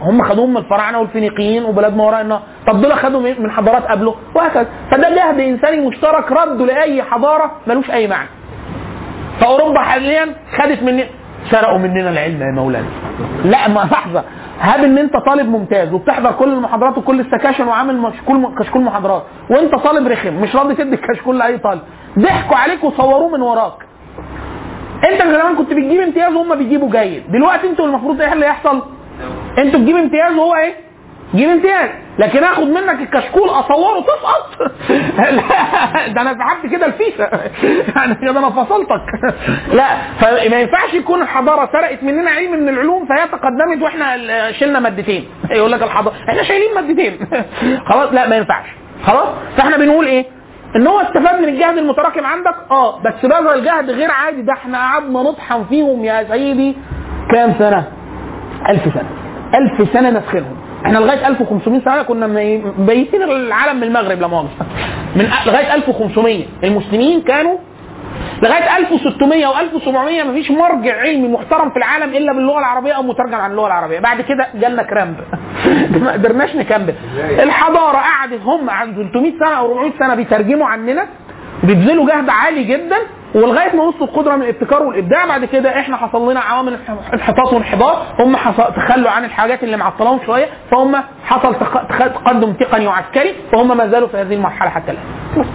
هم 0.00 0.22
خدوهم 0.22 0.50
من 0.50 0.56
الفراعنة 0.56 0.98
والفينيقيين 0.98 1.64
وبلاد 1.64 1.96
ما 1.96 2.04
وراء 2.04 2.20
النهر 2.20 2.42
طب 2.66 2.80
دول 2.80 2.92
خدوا 2.94 3.20
من 3.20 3.50
حضارات 3.50 3.82
قبله. 3.82 4.14
وهكذا. 4.34 4.66
فده 4.90 5.10
جهد 5.14 5.40
إنساني 5.40 5.86
مشترك 5.88 6.32
رده 6.32 6.66
لأي 6.66 7.02
حضارة 7.02 7.50
ملوش 7.66 7.90
أي 7.90 8.06
معنى. 8.06 8.28
فأوروبا 9.40 9.80
حاليا 9.80 10.34
خدت 10.58 10.82
من 10.82 11.04
سرقوا 11.50 11.78
مننا 11.78 12.10
العلم 12.10 12.42
يا 12.42 12.52
مولانا. 12.52 12.86
لا 13.44 13.68
ما 13.68 13.80
لحظة. 13.92 14.24
هاب 14.60 14.84
إن 14.84 14.98
أنت 14.98 15.12
طالب 15.16 15.48
ممتاز 15.48 15.92
وبتحضر 15.92 16.32
كل 16.32 16.52
المحاضرات 16.52 16.98
وكل 16.98 17.20
ال 17.20 17.25
sections 17.25 17.68
وعامل 17.68 18.54
كشكول 18.58 18.70
كشكول 18.70 18.82
محاضرات 18.82 19.22
وأنت 19.50 19.74
طالب 19.74 20.06
رخم 20.08 20.34
مش 20.34 20.56
راضي 20.56 20.74
تدي 20.74 20.94
الكشكول 20.94 21.38
لأي 21.38 21.58
طالب. 21.58 21.80
ضحكوا 22.18 22.56
عليك 22.56 22.84
وصوروه 22.84 23.28
من 23.28 23.42
وراك. 23.42 23.72
أنت 25.12 25.22
زمان 25.22 25.56
كنت 25.56 25.70
بتجيب 25.70 26.00
امتياز 26.00 26.32
وهم 26.32 26.54
بيجيبوا 26.54 26.90
جيد. 26.90 27.32
دلوقتي 27.32 27.70
أنتوا 27.70 27.86
المفروض 27.86 28.20
إيه 28.20 28.32
اللي 28.32 28.46
يحصل؟ 28.46 28.82
أنتوا 29.58 29.80
تجيب 29.80 29.96
امتياز 29.96 30.32
وهو 30.32 30.54
إيه؟ 30.54 30.74
جيب 31.34 31.48
امتياز 31.50 31.90
لكن 32.18 32.44
آخد 32.44 32.66
منك 32.66 33.00
الكشكول 33.00 33.48
أصوره 33.48 34.00
تسقط. 34.00 34.70
لا 35.36 36.08
ده 36.08 36.20
أنا 36.20 36.34
سحبت 36.38 36.66
كده 36.72 36.86
الفيشه 36.86 37.28
يعني 37.96 38.14
كده 38.14 38.30
أنا 38.38 38.50
فصلتك. 38.50 39.02
لا 39.78 39.96
فما 40.20 40.60
ينفعش 40.60 40.94
يكون 40.94 41.22
الحضارة 41.22 41.68
سرقت 41.72 42.02
مننا 42.02 42.30
علم 42.30 42.52
من 42.52 42.68
العلوم 42.68 43.06
فهي 43.06 43.28
تقدمت 43.28 43.82
وإحنا 43.82 44.16
شلنا 44.52 44.80
مادتين. 44.80 45.28
يقول 45.50 45.72
لك 45.72 45.82
الحضاره 45.82 46.14
إحنا 46.28 46.42
شايلين 46.42 46.74
مادتين. 46.74 47.18
خلاص 47.86 48.12
لا 48.12 48.28
ما 48.28 48.36
ينفعش. 48.36 48.66
خلاص؟ 49.06 49.28
فإحنا 49.56 49.76
بنقول 49.76 50.06
إيه؟ 50.06 50.24
إن 50.76 50.86
هو 50.86 51.00
استفاد 51.00 51.40
من 51.42 51.48
الجهد 51.48 51.78
المتراكم 51.78 52.26
عندك؟ 52.26 52.54
آه 52.70 52.98
بس 53.02 53.14
بذل 53.26 53.64
جهد 53.64 53.90
غير 53.90 54.10
عادي. 54.10 54.42
ده 54.42 54.52
إحنا 54.52 54.78
قعدنا 54.78 55.22
نطحن 55.22 55.64
فيهم 55.64 56.04
يا 56.04 56.24
سيدي 56.30 56.76
كام 57.32 57.54
سنة؟ 57.58 57.84
ألف 58.68 58.82
سنة. 58.94 59.10
ألف 59.54 59.92
سنة 59.92 60.10
نسخنهم 60.10 60.56
إحنا 60.86 60.98
لغاية 60.98 61.26
1500 61.28 61.80
سنة 61.84 62.02
كنا 62.02 62.26
مبيتين 62.78 63.22
العالم 63.22 63.76
من 63.76 63.82
المغرب 63.82 64.20
لا 64.20 64.26
مؤاخذة 64.26 64.66
من 65.16 65.28
لغاية 65.46 65.74
1500 65.74 66.44
المسلمين 66.64 67.22
كانوا 67.22 67.56
لغاية 68.42 68.76
1600 68.76 69.46
و1700 69.46 70.26
مفيش 70.26 70.50
مرجع 70.50 71.00
علمي 71.00 71.28
محترم 71.28 71.70
في 71.70 71.76
العالم 71.76 72.14
إلا 72.14 72.32
باللغة 72.32 72.58
العربية 72.58 72.92
أو 72.92 73.02
مترجم 73.02 73.34
عن 73.34 73.50
اللغة 73.50 73.66
العربية. 73.66 74.00
بعد 74.00 74.20
كده 74.20 74.46
جالنا 74.54 74.82
كرامب. 74.82 75.16
ما 76.04 76.12
قدرناش 76.12 76.56
نكمل. 76.56 76.94
الحضارة 77.38 77.96
قعدت 77.96 78.42
هم 78.44 78.70
عن 78.70 78.94
300 78.94 79.32
سنة 79.38 79.58
أو 79.58 79.72
400 79.72 79.92
سنة 79.98 80.14
بيترجموا 80.14 80.66
عننا 80.66 81.06
بيبذلوا 81.62 82.06
جهد 82.06 82.28
عالي 82.28 82.64
جدا. 82.64 82.96
ولغاية 83.34 83.76
ما 83.76 83.82
وصلوا 83.82 84.06
القدرة 84.08 84.36
من 84.36 84.42
الابتكار 84.42 84.82
والإبداع 84.82 85.26
بعد 85.26 85.44
كده 85.44 85.80
إحنا 85.80 85.96
حصل 85.96 86.30
لنا 86.30 86.40
عوامل 86.40 86.78
انحطاط 87.14 87.52
وانحدار 87.52 88.06
هم 88.18 88.36
تخلوا 88.76 89.10
عن 89.10 89.24
الحاجات 89.24 89.62
اللي 89.64 89.76
معطلاهم 89.76 90.20
شوية 90.26 90.46
فهم 90.70 90.96
حصل 91.24 91.54
تق- 91.54 91.86
تق- 91.88 92.06
تقدم 92.08 92.52
تقني 92.52 92.86
وعسكري 92.86 93.34
فهم 93.52 93.76
ما 93.76 93.88
زالوا 93.88 94.08
في 94.08 94.16
هذه 94.16 94.34
المرحلة 94.34 94.70
حتى 94.70 94.90
الآن. 94.90 95.04
بس. 95.38 95.46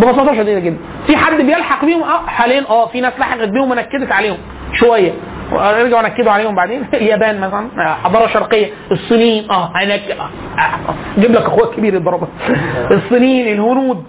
ببساطة 0.00 0.34
شديدة 0.34 0.60
جدا. 0.60 0.76
في 1.06 1.16
حد 1.16 1.32
بيلحق 1.36 1.84
بيهم؟ 1.84 2.02
آه 2.02 2.26
حاليا 2.26 2.64
آه 2.68 2.86
في 2.86 3.00
ناس 3.00 3.12
لحقت 3.18 3.48
بيهم 3.48 3.70
ونكدت 3.70 4.12
عليهم 4.12 4.36
شوية. 4.74 5.12
رجعوا 5.52 6.02
نكدوا 6.02 6.32
عليهم 6.32 6.54
بعدين. 6.54 6.86
اليابان 6.94 7.40
مثلا 7.40 7.68
آه، 7.88 7.94
حضارة 7.94 8.26
شرقية. 8.26 8.70
الصينيين 8.92 9.50
آه 9.50 9.72
هنك 9.76 10.10
آه، 10.10 10.22
آه، 10.60 10.94
جيب 11.20 11.32
لك 11.32 11.42
أخوك 11.42 11.74
كبير 11.74 11.94
يضربك 11.94 12.28
الصينيين 12.90 13.48
الهنود 13.58 14.04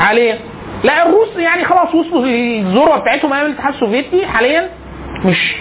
عليه 0.00 0.34
لا 0.84 1.06
الروس 1.08 1.36
يعني 1.36 1.64
خلاص 1.64 1.94
وصلوا 1.94 2.24
الذروة 2.26 2.98
بتاعتهم 2.98 3.32
أيام 3.32 3.46
الاتحاد 3.46 3.74
السوفيتي 3.74 4.26
حاليا. 4.26 4.68
مش. 5.24 5.56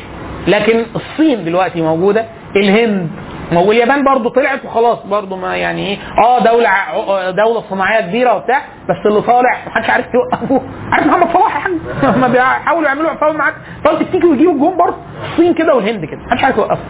لكن 0.48 0.86
الصين 0.96 1.46
دلوقتي 1.46 1.82
موجودة 1.82 2.26
الهند 2.56 3.10
واليابان 3.54 4.04
برضو 4.04 4.30
طلعت 4.30 4.66
وخلاص 4.66 5.06
برضو 5.06 5.36
ما 5.36 5.56
يعني 5.58 5.88
إيه. 5.88 5.98
آه 6.26 6.40
دولة 6.40 6.70
ع- 6.70 7.30
دولة 7.32 7.62
صناعية 7.70 8.02
كبيرة 8.02 8.36
وبتاع 8.36 8.62
بس 8.90 9.06
اللي 9.06 9.22
طالع 9.22 9.58
محدش 9.68 9.90
عارف 9.90 10.06
يوقفوه 10.14 10.62
عارف 10.92 11.08
محمد 11.08 11.34
صلاح 11.34 11.56
يا 11.56 11.60
حاج؟ 11.60 11.72
هم 12.16 12.28
بيحاولوا 12.28 12.88
يعملوا 12.88 13.14
فاول 13.14 13.38
معاك 13.38 13.54
فاول 13.84 14.00
تكتيكي 14.00 14.28
ويجيبوا 14.28 14.54
الجون 14.54 14.78
برضه 14.78 14.96
الصين 15.32 15.54
كده 15.54 15.76
والهند 15.76 16.06
كده 16.06 16.20
محدش 16.28 16.44
عارف 16.44 16.58
يوقفهم. 16.58 16.86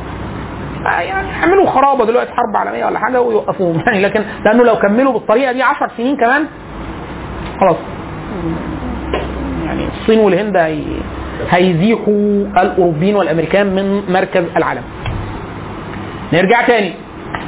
آه 0.85 0.99
يعني 1.01 1.27
يعملوا 1.29 1.69
خرابة 1.69 2.05
دلوقتي 2.05 2.31
حرب 2.31 2.55
عالمية 2.57 2.85
ولا 2.85 2.99
حاجة 2.99 3.21
ويوقفوهم. 3.21 3.79
يعني 3.85 4.01
لكن 4.01 4.23
لأنه 4.45 4.63
لو 4.63 4.75
كملوا 4.79 5.13
بالطريقة 5.13 5.51
دي 5.51 5.63
10 5.63 5.91
سنين 5.97 6.17
كمان 6.17 6.45
خلاص. 7.59 7.77
يعني 9.65 9.87
الصين 10.01 10.19
والهند 10.19 10.57
هي 10.57 10.83
هيزيحوا 11.49 12.45
الأوروبيين 12.61 13.15
والأمريكان 13.15 13.75
من 13.75 14.11
مركز 14.13 14.43
العالم 14.57 14.81
نرجع 16.33 16.67
تاني. 16.67 16.93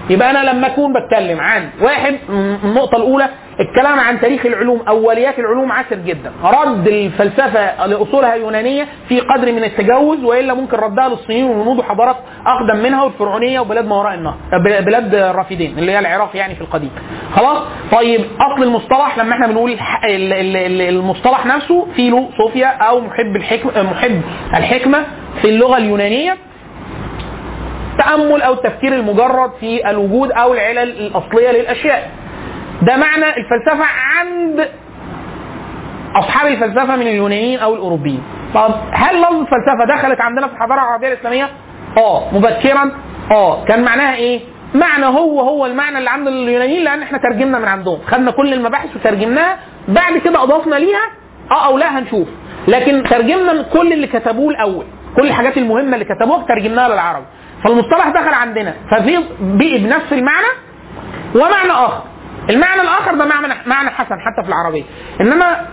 يبقى 0.09 0.31
أنا 0.31 0.51
لما 0.51 0.67
أكون 0.67 0.93
بتكلم 0.93 1.39
عن 1.39 1.69
واحد 1.81 2.15
النقطة 2.63 2.95
الأولى 2.97 3.29
الكلام 3.59 3.99
عن 3.99 4.19
تاريخ 4.21 4.45
العلوم 4.45 4.81
أوليات 4.87 5.39
العلوم 5.39 5.71
عسر 5.71 5.95
جدا. 5.95 6.31
رد 6.43 6.87
الفلسفة 6.87 7.85
لأصولها 7.85 8.33
يونانية 8.35 8.87
في 9.09 9.19
قدر 9.19 9.51
من 9.51 9.63
التجاوز 9.63 10.23
وإلا 10.23 10.53
ممكن 10.53 10.77
ردها 10.77 11.09
للصينيين 11.09 11.45
والهنود 11.45 11.79
وحضارات 11.79 12.15
أقدم 12.45 12.83
منها 12.83 13.03
والفرعونية 13.03 13.59
وبلاد 13.59 13.87
ما 13.87 13.95
وراء 13.95 14.13
النهر 14.13 14.35
بل- 14.65 14.85
بلاد 14.85 15.15
الرافدين 15.15 15.77
اللي 15.79 15.91
هي 15.91 15.99
العراق 15.99 16.29
يعني 16.33 16.55
في 16.55 16.61
القديم. 16.61 16.91
خلاص؟ 17.35 17.57
طيب 17.91 18.21
أصل 18.41 18.63
المصطلح 18.63 19.17
لما 19.17 19.33
إحنا 19.33 19.47
بنقول 19.47 19.77
المصطلح 20.89 21.45
نفسه 21.45 21.87
فيلو 21.95 22.29
صوفيا 22.37 22.67
أو 22.67 22.99
محب 22.99 23.35
الحكمه 23.35 23.81
محب 23.83 24.21
الحكمة 24.57 25.03
في 25.41 25.49
اللغة 25.49 25.77
اليونانية. 25.77 26.37
التامل 27.99 28.41
أو 28.41 28.53
التفكير 28.53 28.93
المجرد 28.93 29.51
في 29.59 29.89
الوجود 29.89 30.31
أو 30.31 30.53
العلل 30.53 30.77
الأصلية 31.07 31.51
للأشياء. 31.51 32.09
ده 32.81 32.97
معنى 32.97 33.25
الفلسفة 33.37 33.85
عند 33.85 34.69
أصحاب 36.15 36.47
الفلسفة 36.47 36.95
من 36.95 37.07
اليونانيين 37.07 37.59
أو 37.59 37.73
الأوروبيين. 37.75 38.23
طب 38.53 38.75
هل 38.91 39.21
لفظ 39.21 39.33
الفلسفة 39.35 39.95
دخلت 39.97 40.21
عندنا 40.21 40.47
في 40.47 40.53
الحضارة 40.53 40.79
العربية 40.79 41.07
الإسلامية؟ 41.07 41.49
آه 41.97 42.33
مبكرا. 42.33 42.91
آه 43.31 43.65
كان 43.65 43.83
معناها 43.83 44.15
إيه؟ 44.15 44.39
معنى 44.75 45.05
هو 45.05 45.41
هو 45.41 45.65
المعنى 45.65 45.97
اللي 45.97 46.09
عند 46.09 46.27
اليونانيين 46.27 46.83
لأن 46.83 47.01
إحنا 47.01 47.17
ترجمنا 47.17 47.59
من 47.59 47.67
عندهم. 47.67 47.99
خدنا 48.07 48.31
كل 48.31 48.53
المباحث 48.53 48.95
وترجمناها. 48.95 49.57
بعد 49.87 50.17
كده 50.17 50.43
أضفنا 50.43 50.75
ليها. 50.75 51.09
آه 51.51 51.65
أو 51.65 51.77
لا 51.77 51.99
هنشوف. 51.99 52.27
لكن 52.67 53.03
ترجمنا 53.03 53.53
من 53.53 53.63
كل 53.63 53.93
اللي 53.93 54.07
كتبوه 54.07 54.49
الأول. 54.51 54.85
كل 55.15 55.27
الحاجات 55.27 55.57
المهمة 55.57 55.93
اللي 55.93 56.05
كتبوها 56.05 56.45
ترجمناها 56.47 56.89
للعربي. 56.89 57.25
فالمصطلح 57.63 58.09
دخل 58.09 58.33
عندنا. 58.33 58.73
ففي 58.91 59.17
بقي 59.39 59.77
بنفس 59.77 60.13
المعنى. 60.13 60.47
ومعنى 61.35 61.71
آخر. 61.71 62.03
المعنى 62.49 62.81
الآخر 62.81 63.15
ده 63.15 63.25
معنى 63.25 63.53
معنى 63.65 63.89
حسن 63.89 64.15
حتى 64.19 64.43
في 64.43 64.47
العربية. 64.49 64.83
إنما 65.21 65.65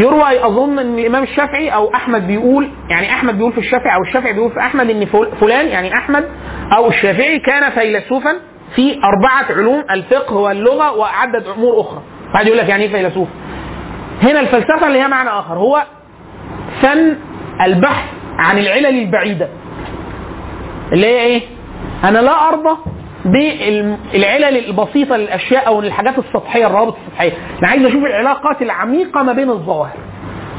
يروى 0.00 0.46
أظن 0.46 0.78
إن 0.78 0.98
الامام 0.98 1.22
الشافعي 1.22 1.68
أو 1.74 1.94
أحمد 1.94 2.26
بيقول 2.26 2.68
يعني 2.90 3.10
أحمد 3.12 3.36
بيقول 3.36 3.52
في 3.52 3.58
الشافعي 3.60 3.94
أو 3.94 4.02
الشافعي 4.08 4.32
بيقول 4.32 4.50
في 4.50 4.60
أحمد 4.60 4.90
إن 4.90 5.04
فل- 5.06 5.28
فلان 5.40 5.68
يعني 5.68 5.92
أحمد 5.98 6.24
أو 6.76 6.88
الشافعي 6.88 7.38
كان 7.38 7.70
فيلسوفا 7.70 8.32
في 8.76 8.94
أربعة 9.04 9.56
علوم 9.58 9.84
الفقه 9.90 10.36
واللغة 10.36 10.92
وعدد 10.96 11.46
أمور 11.46 11.80
أخرى. 11.80 12.02
بعد 12.34 12.46
يقول 12.46 12.58
لك 12.58 12.68
يعني 12.68 12.84
إيه 12.84 12.90
فيلسوف؟ 12.92 13.28
هنا 14.22 14.40
الفلسفة 14.40 14.86
اللي 14.86 14.98
هي 15.02 15.08
معنى 15.08 15.28
آخر 15.30 15.54
هو 15.54 15.82
فن 16.82 17.16
البحث 17.66 18.04
عن 18.38 18.58
العلل 18.58 18.86
البعيدة. 18.86 19.48
اللي 20.92 21.06
هي 21.06 21.20
إيه؟ 21.20 21.42
أنا 22.04 22.18
لا 22.18 22.48
أرضى 22.48 22.76
بالعلل 23.24 24.64
البسيطة 24.68 25.16
للأشياء 25.16 25.66
أو 25.66 25.80
الحاجات 25.80 26.18
السطحية 26.18 26.66
الروابط 26.66 26.96
السطحية، 27.06 27.32
أنا 27.58 27.68
عايز 27.68 27.84
أشوف 27.84 28.04
العلاقات 28.04 28.62
العميقة 28.62 29.22
ما 29.22 29.32
بين 29.32 29.50
الظواهر. 29.50 29.96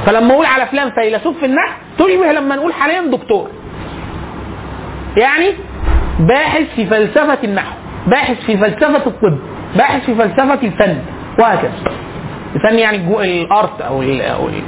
فلما 0.06 0.34
أقول 0.34 0.46
على 0.46 0.66
فلان 0.66 0.92
فيلسوف 0.92 1.38
في 1.38 1.46
النحو 1.46 1.72
تشبه 1.98 2.32
لما 2.32 2.56
نقول 2.56 2.74
حاليا 2.74 3.02
دكتور. 3.02 3.48
يعني 5.18 5.54
باحث 6.20 6.64
في 6.76 6.86
فلسفة 6.86 7.38
النحو، 7.44 7.74
باحث 8.08 8.38
في 8.46 8.58
فلسفة 8.58 9.08
الطب، 9.08 9.38
باحث 9.76 10.06
في 10.06 10.16
فلسفة 10.16 10.54
الفن 10.68 10.98
وهكذا. 11.40 11.72
الفن 12.56 12.80
يعني 12.80 12.98
الأرت 13.24 13.82
أو 13.82 14.02
ال- 14.02 14.62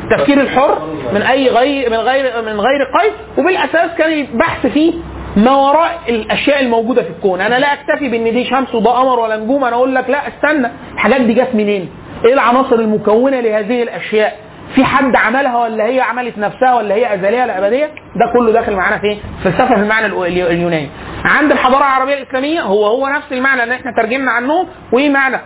التفكير 0.04 0.40
الحر 0.40 0.78
من 1.14 1.22
أي 1.22 1.48
غير 1.48 1.90
من 1.90 1.96
غير 1.96 2.42
من 2.42 2.60
غير 2.60 2.80
قيد 3.00 3.12
وبالأساس 3.38 3.90
كان 3.98 4.12
البحث 4.12 4.66
فيه 4.66 4.92
ما 5.36 5.56
وراء 5.56 5.98
الأشياء 6.08 6.60
الموجودة 6.60 7.02
في 7.02 7.10
الكون، 7.10 7.40
أنا 7.40 7.58
لا 7.58 7.72
أكتفي 7.72 8.08
بإن 8.08 8.24
دي 8.24 8.44
شمس 8.44 8.74
وده 8.74 8.90
قمر 8.90 9.20
ولا 9.20 9.36
نجوم، 9.36 9.64
أنا 9.64 9.76
أقول 9.76 9.94
لك 9.94 10.10
لا 10.10 10.28
استنى 10.28 10.68
الحاجات 10.94 11.20
دي 11.20 11.34
جت 11.34 11.48
منين؟ 11.54 11.90
إيه 12.24 12.34
العناصر 12.34 12.76
المكونة 12.76 13.40
لهذه 13.40 13.82
الأشياء؟ 13.82 14.36
في 14.74 14.84
حد 14.84 15.16
عملها 15.16 15.58
ولا 15.58 15.84
هي 15.84 16.00
عملت 16.00 16.38
نفسها 16.38 16.74
ولا 16.74 16.94
هي 16.94 17.14
أزلية 17.14 17.42
ولا 17.42 17.58
أبدية؟ 17.58 17.86
ده 17.86 18.32
كله 18.32 18.52
داخل 18.52 18.76
معانا 18.76 18.98
في 18.98 19.18
فلسفه 19.44 19.66
في 19.74 19.80
المعنى 19.80 20.06
اليوناني. 20.06 20.88
عند 21.24 21.52
الحضارة 21.52 21.78
العربية 21.78 22.14
الإسلامية 22.14 22.60
هو 22.62 22.86
هو 22.86 23.08
نفس 23.08 23.32
المعنى 23.32 23.62
اللي 23.62 23.74
إحنا 23.74 23.92
ترجمنا 23.96 24.30
عنه 24.32 24.66
ومعنى 24.92 25.36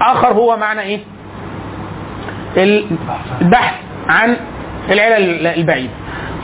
آخر 0.00 0.28
هو 0.32 0.56
معنى 0.56 0.80
إيه؟ 0.80 1.00
البحث 2.56 3.74
عن 4.08 4.36
العلل 4.90 5.46
البعيدة 5.46 5.92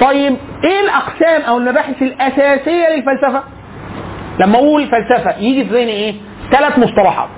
طيب 0.00 0.36
إيه 0.64 0.80
الأقسام 0.80 1.42
أو 1.42 1.58
المباحث 1.58 2.02
الأساسية 2.02 2.88
للفلسفة 2.88 3.42
لما 4.40 4.54
أقول 4.58 4.88
فلسفة 4.90 5.38
يجي 5.38 5.64
في 5.64 5.70
ذهني 5.74 5.90
إيه 5.92 6.14
ثلاث 6.52 6.78
مصطلحات 6.78 7.28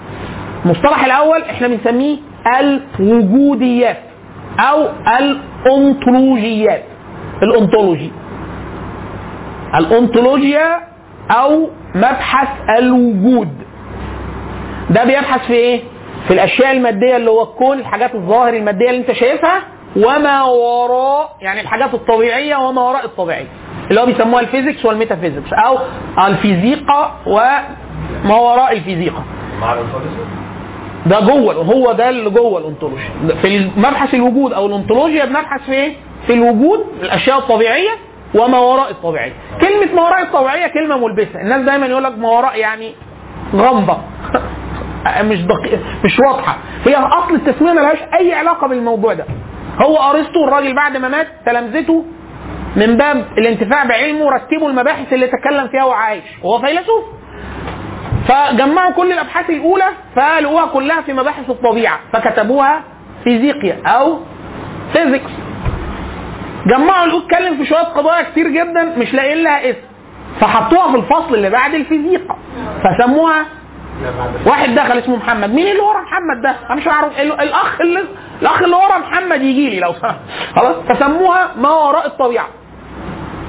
المصطلح 0.65 1.05
الأول 1.05 1.43
إحنا 1.43 1.69
بنسميه 1.69 2.19
الوجوديات 2.61 3.97
أو 4.61 4.89
الانطولوجيات 5.67 6.85
الانطولوجي 7.43 8.13
الانطولوجيا 9.75 10.81
أو 11.31 11.71
مبحث 11.95 12.49
الوجود. 12.79 13.49
ده 14.91 15.05
بيبحث 15.05 15.47
في 15.47 15.53
إيه؟ 15.53 15.81
في 16.29 16.35
الأشياء 16.35 16.73
المادية 16.73 17.17
اللي 17.17 17.31
هو 17.31 17.43
الكون 17.43 17.79
الحاجات 17.79 18.15
الظاهر 18.15 18.55
المادية 18.55 18.91
اللي 18.91 19.01
أنت 19.01 19.13
شايفها 19.13 19.63
وما 19.97 20.43
وراء 20.43 21.37
يعني 21.41 21.61
الحاجات 21.61 21.95
الطبيعية 21.95 22.57
وما 22.57 22.83
وراء 22.83 23.05
الطبيعية 23.05 23.47
اللي 23.91 24.01
هو 24.01 24.07
بيسموها 24.07 24.41
ال 24.43 24.48
physics 24.48 24.85
وال 24.85 24.95
metaphysics 24.95 25.53
أو 25.53 25.79
الفيزيقا 26.27 27.13
وما 27.27 28.35
وراء 28.37 28.73
الفيزيقا 28.73 29.23
ده 31.07 31.21
جوه 31.21 31.55
هو 31.55 31.93
ده 31.93 32.09
اللي 32.09 32.31
جوه 32.31 32.61
الانطولوجيا 32.61 33.11
في 33.43 33.71
مبحث 33.77 34.15
الوجود 34.15 34.53
أو 34.53 34.67
الانطولوجيا 34.67 35.25
بنبحث 35.25 35.61
في 35.67 35.73
إيه؟ 35.73 35.93
في 36.27 36.33
الوجود 36.33 36.87
الأشياء 37.03 37.39
الطبيعية 37.39 37.91
وما 38.35 38.59
وراء 38.59 38.91
الطبيعية. 38.91 39.33
كلمة 39.63 39.95
ما 39.95 40.03
وراء 40.03 40.23
الطبيعية 40.23 40.67
كلمة 40.67 40.97
ملبسة. 40.97 41.41
الناس 41.41 41.63
دايما 41.63 41.87
يقول 41.87 42.05
لك 42.05 42.19
ما 42.19 42.29
وراء 42.29 42.59
يعني 42.59 42.95
غامضة. 43.55 43.97
مش 45.31 45.39
دقيق 45.39 45.81
مش 46.05 46.21
واضحة. 46.21 46.59
هي 46.85 46.95
أصل 46.97 47.35
التسميه 47.35 47.73
ملهاش 47.73 47.99
أي 48.21 48.35
علاقة 48.35 48.69
بالموضوع 48.69 49.15
ده. 49.15 49.25
هو 49.83 49.97
أرسطو 49.97 50.45
الراجل 50.45 50.75
بعد 50.75 50.97
ما 50.97 51.09
مات 51.09 51.27
تلامذته 51.47 52.05
من 52.77 52.97
باب 52.97 53.25
الانتفاع 53.39 53.85
بعلمه 53.85 54.31
رتبوا 54.31 54.69
المباحث 54.69 55.13
اللي 55.13 55.27
تكلم 55.27 55.69
فيها 55.69 55.85
وهو 55.85 55.93
عايش 55.93 56.25
وهو 56.43 56.59
فيلسوف. 56.59 57.05
فجمعوا 58.29 58.93
كل 58.93 59.13
الأبحاث 59.13 59.51
الأولى 59.51 59.85
فلقوها 60.17 60.67
كلها 60.67 61.01
في 61.01 61.13
مباحث 61.13 61.51
الطبيعة 61.51 61.99
فكتبوها 62.13 62.81
فيزيقيا 63.25 63.83
أو 63.87 64.19
فيزيكس. 64.93 65.31
جمعوا 66.67 67.19
اتكلم 67.25 67.57
في 67.57 67.67
شوية 67.67 67.79
قضايا 67.83 68.23
كتير 68.23 68.49
جدا 68.49 68.85
مش 68.97 69.15
لاقيين 69.15 69.43
لها 69.45 69.71
اسم. 69.71 69.79
فحطوها 70.41 70.91
في 70.91 70.97
الفصل 70.97 71.35
اللي 71.35 71.51
بعد 71.51 71.75
الفيزيقا. 71.75 72.37
فسموها 72.85 73.45
واحد 74.47 74.75
دخل 74.75 74.99
اسمه 74.99 75.17
محمد. 75.17 75.51
مين 75.55 75.67
اللي 75.67 75.81
ورا 75.81 76.01
محمد 76.01 76.43
ده؟ 76.43 76.55
أنا 76.71 76.75
مش 76.75 76.87
عارف. 76.87 77.21
ال- 77.21 77.41
الأخ 77.41 77.81
اللي 77.81 78.05
الأخ 78.43 78.63
اللي 78.63 78.77
ورا 78.77 78.99
محمد 78.99 79.43
يجي 79.43 79.71
لي 79.71 79.81
لو 79.81 79.93
خلاص؟ 80.57 80.77
فسموها 80.89 81.51
ما 81.57 81.71
وراء 81.71 82.07
الطبيعة. 82.07 82.47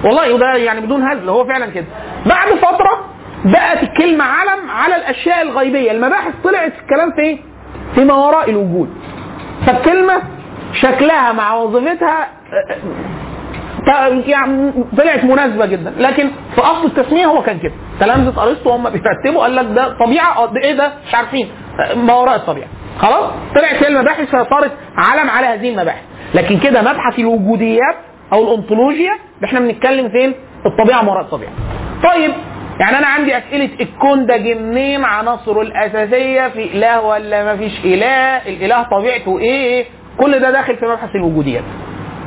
والله 0.03 0.33
وده 0.33 0.53
يعني 0.55 0.81
بدون 0.81 1.03
هزل 1.03 1.29
هو 1.29 1.45
فعلا 1.45 1.65
كده. 1.65 1.85
بعد 2.25 2.47
فترة 2.49 3.05
بقت 3.45 3.83
الكلمة 3.83 4.23
علم 4.23 4.69
على 4.71 4.95
الأشياء 4.95 5.41
الغيبية. 5.41 5.91
المباحث 5.91 6.33
طلعت 6.43 6.71
في 6.73 6.79
الكلام 6.81 7.11
في 7.11 7.21
إيه 7.21 7.37
في 7.95 8.03
ما 8.03 8.13
وراء 8.13 8.49
الوجود. 8.49 8.89
فالكلمة 9.67 10.21
شكلها 10.81 11.31
مع 11.31 11.53
وظيفتها 11.55 12.27
آه، 12.53 13.91
آه، 13.91 14.07
يعني 14.25 14.71
طلعت 14.97 15.23
مناسبة 15.23 15.65
جدا. 15.65 15.93
لكن 15.97 16.29
في 16.55 16.61
أصل 16.61 16.85
التسمية 16.85 17.25
هو 17.25 17.41
كان 17.43 17.59
كده. 17.59 17.73
تلامذه 17.99 18.43
أرسطو 18.43 18.69
هم 18.69 18.89
بيرتبوا 18.89 19.41
قال 19.41 19.55
لك 19.55 19.65
ده 19.65 19.97
طبيعة 20.05 20.37
آه 20.37 20.45
ده 20.45 20.61
إيه 20.63 20.73
ده؟ 20.73 20.91
مش 21.07 21.15
عارفين. 21.15 21.47
آه، 21.79 21.95
ما 21.95 22.13
وراء 22.13 22.35
الطبيعة. 22.35 22.67
خلاص؟ 22.99 23.31
طلعت 23.55 23.83
هي 23.83 23.87
المباحث 23.87 24.27
فصارت 24.29 24.71
علم 24.97 25.29
على 25.29 25.47
هذه 25.47 25.69
المباحث. 25.69 26.03
لكن 26.33 26.59
كده 26.59 26.81
مبحث 26.81 27.19
الوجوديات 27.19 27.95
أو 28.33 28.43
الانطولوجيا 28.43 29.11
إحنا 29.45 29.59
بنتكلم 29.59 30.09
فين؟ 30.09 30.33
الطبيعة 30.65 31.01
ما 31.01 31.11
وراء 31.11 31.21
الطبيعة. 31.21 31.51
طيب 32.03 32.31
يعني 32.79 32.97
أنا 32.97 33.07
عندي 33.07 33.37
أسئلة 33.37 33.69
الكون 33.81 34.25
ده 34.25 34.37
منين 34.37 35.03
عناصره 35.05 35.61
الأساسية 35.61 36.47
في 36.47 36.63
إله 36.63 37.01
ولا 37.01 37.43
ما 37.43 37.57
فيش 37.57 37.71
إله 37.85 38.37
الإله 38.47 38.83
طبيعته 38.83 39.39
إيه؟ 39.39 39.85
كل 40.19 40.39
ده 40.39 40.51
داخل 40.51 40.77
في 40.77 40.85
مبحث 40.85 41.09
الوجوديات. 41.15 41.63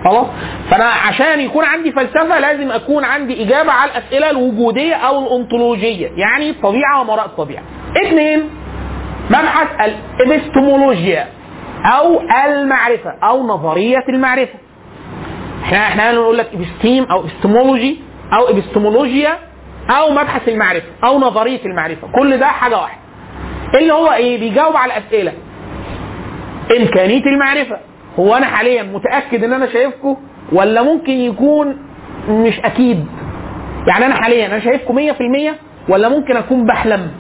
خلاص؟ 0.05 0.27
فأنا 0.71 0.85
عشان 0.85 1.41
يكون 1.41 1.65
عندي 1.65 1.93
فلسفة 1.93 2.39
لازم 2.39 2.71
أكون 2.73 3.05
عندي 3.05 3.43
إجابة 3.43 3.73
على 3.73 3.91
الأسئلة 3.91 4.31
الوجودية 4.31 4.95
أو 4.95 5.19
الانطولوجيه 5.27 6.09
يعني 6.17 6.51
الطبيعه 6.51 7.01
وما 7.01 7.13
وراء 7.13 7.27
الطبيعه 7.27 7.63
اثنين 8.07 8.51
مبحث 9.31 9.69
الإبستمولوجيا 10.21 11.27
أو 11.99 12.21
المعرفة 12.47 13.11
أو 13.23 13.47
نظرية 13.47 14.05
المعرفة. 14.09 14.59
إحنا 15.65 15.79
إحنا 15.79 16.13
نقول 16.13 16.39
لك 16.39 16.49
إبستيم 16.55 17.05
أو 17.05 17.21
إبستمولوجي 17.21 18.01
أو 18.39 18.49
إبستمولوجيا 18.49 19.39
أو 19.91 20.11
مبحث 20.11 20.49
المعرفة 20.49 20.87
أو 21.05 21.19
نظرية 21.19 21.65
المعرفة 21.67 22.09
كل 22.19 22.39
ده 22.39 22.47
حاجة 22.47 22.79
واحدة. 22.81 23.01
اللي 23.81 23.93
هو 23.93 24.13
إيه؟ 24.13 24.41
بيجاوب 24.41 24.77
على 24.77 24.93
الاسئله 24.97 25.33
إمكانية 26.81 27.23
المعرفة. 27.27 27.77
هو 28.19 28.35
أنا 28.37 28.47
حاليا 28.47 28.83
متأكد 28.83 29.45
إن 29.45 29.53
أنا 29.53 29.67
شايفكم 29.67 30.17
ولا 30.53 30.83
ممكن 30.83 31.13
يكون 31.13 31.77
مش 32.29 32.61
أكيد؟ 32.61 33.07
يعني 33.89 34.07
أنا 34.07 34.15
حاليا 34.23 34.47
أنا 34.47 34.61
شايفكم 34.61 35.13
100% 35.13 35.55
ولا 35.89 36.09
ممكن 36.09 36.37
أكون 36.37 36.67
بحلم؟ 36.67 37.11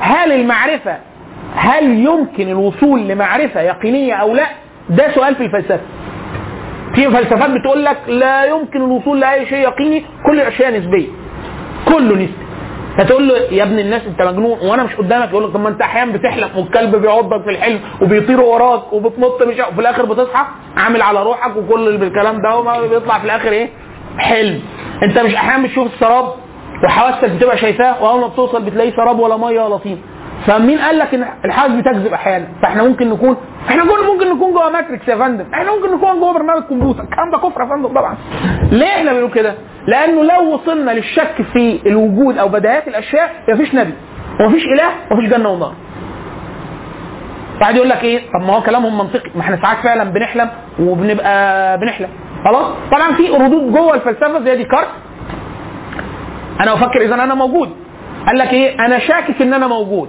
هل 0.00 0.32
المعرفة 0.32 0.96
هل 1.56 1.84
يمكن 1.98 2.48
الوصول 2.48 3.08
لمعرفة 3.08 3.60
يقينية 3.60 4.14
أو 4.14 4.34
لا؟ 4.34 4.46
ده 4.90 5.14
سؤال 5.14 5.34
في 5.34 5.42
الفلسفة. 5.44 5.80
في 6.94 7.10
فلسفات 7.10 7.50
بتقول 7.50 7.84
لك 7.84 7.96
لا 8.08 8.44
يمكن 8.44 8.82
الوصول 8.82 9.20
لأي 9.20 9.46
شيء 9.46 9.58
يقيني 9.58 10.04
كل 10.26 10.40
الاشياء 10.40 10.78
نسبية. 10.78 11.06
كله 11.88 12.14
نسبي. 12.14 12.34
فتقول 12.98 13.28
له 13.28 13.34
يا 13.36 13.62
ابن 13.62 13.78
الناس 13.78 14.02
أنت 14.06 14.22
مجنون 14.22 14.58
وأنا 14.68 14.82
مش 14.82 14.94
قدامك 14.94 15.28
يقول 15.30 15.44
لك 15.44 15.50
طب 15.50 15.60
ما 15.60 15.68
أنت 15.68 15.80
أحيانا 15.80 16.12
بتحلم 16.12 16.48
والكلب 16.56 16.96
بيعضك 16.96 17.42
في 17.44 17.50
الحلم 17.50 17.80
وبيطير 18.02 18.40
وراك 18.40 18.92
وبتنط 18.92 19.42
مش 19.42 19.58
وفي 19.58 19.80
الآخر 19.80 20.04
بتصحى 20.04 20.44
عامل 20.76 21.02
على 21.02 21.22
روحك 21.22 21.56
وكل 21.56 21.88
اللي 21.88 21.98
بالكلام 21.98 22.42
ده 22.42 22.56
وما 22.56 22.80
بيطلع 22.86 23.18
في 23.18 23.24
الآخر 23.24 23.48
إيه؟ 23.48 23.68
حلم. 24.18 24.60
أنت 25.02 25.18
مش 25.18 25.34
أحيانا 25.34 25.66
بتشوف 25.66 25.86
السراب 25.94 26.24
وحواسك 26.86 27.30
بتبقى 27.30 27.58
شايفاه 27.58 28.02
وأول 28.04 28.20
ما 28.20 28.26
بتوصل 28.26 28.62
بتلاقيه 28.62 28.96
سراب 28.96 29.18
ولا 29.18 29.36
مية 29.36 29.60
ولا 29.64 29.76
طين. 29.76 29.98
فمين 30.46 30.78
قال 30.78 30.98
لك 30.98 31.14
إن 31.14 31.24
الحواس 31.44 31.70
بتكذب 31.70 32.12
أحيانا؟ 32.12 32.46
فإحنا 32.62 32.82
ممكن 32.82 33.10
نكون 33.10 33.36
إحنا 33.68 33.84
ممكن 33.84 34.30
نكون 34.36 34.52
جوه 34.52 34.70
ماتريكس 34.70 35.08
يا 35.08 35.16
فندم. 35.16 35.44
إحنا 35.54 35.72
ممكن 35.72 35.94
نكون 35.94 36.20
جوه 36.20 36.32
برنامج 36.32 36.62
كمبيوتر. 36.62 37.02
الكلام 37.02 37.30
ده 37.30 37.38
كفر 37.38 37.60
يا 37.60 37.66
فندم 37.66 37.88
طبعا. 37.88 38.16
ليه 38.72 38.86
إحنا 38.86 39.12
بنقول 39.12 39.30
كده؟ 39.30 39.54
لأنه 39.86 40.22
لو 40.24 40.54
وصلنا 40.54 40.90
للشك 40.90 41.42
في 41.52 41.80
الوجود 41.86 42.38
أو 42.38 42.48
بدايات 42.48 42.88
الأشياء 42.88 43.30
مفيش 43.48 43.74
نبي. 43.74 43.94
ومفيش 44.40 44.62
إله 44.64 44.88
ومفيش 45.10 45.30
جنة 45.30 45.48
ونار 45.48 45.72
واحد 47.60 47.76
يقول 47.76 47.88
لك 47.88 48.04
إيه؟ 48.04 48.18
طب 48.18 48.46
ما 48.46 48.56
هو 48.56 48.62
كلامهم 48.62 48.98
منطقي. 48.98 49.30
ما 49.34 49.40
إحنا 49.40 49.56
ساعات 49.62 49.78
فعلا 49.78 50.04
بنحلم 50.04 50.50
وبنبقى 50.80 51.78
بنحلم. 51.78 52.08
خلاص؟ 52.44 52.66
طبعا 52.92 53.16
في 53.16 53.28
ردود 53.28 53.72
جوه 53.72 53.94
الفلسفة 53.94 54.40
زي 54.40 54.56
ديكارت. 54.56 54.88
أنا 56.60 56.74
أفكر 56.74 57.00
اذا 57.04 57.14
أنا 57.14 57.34
موجود. 57.34 57.70
قال 58.26 58.38
لك 58.38 58.52
إيه؟ 58.52 58.86
أنا 58.86 58.98
شاكك 58.98 59.42
إن 59.42 59.54
أنا 59.54 59.66
موجود. 59.66 60.08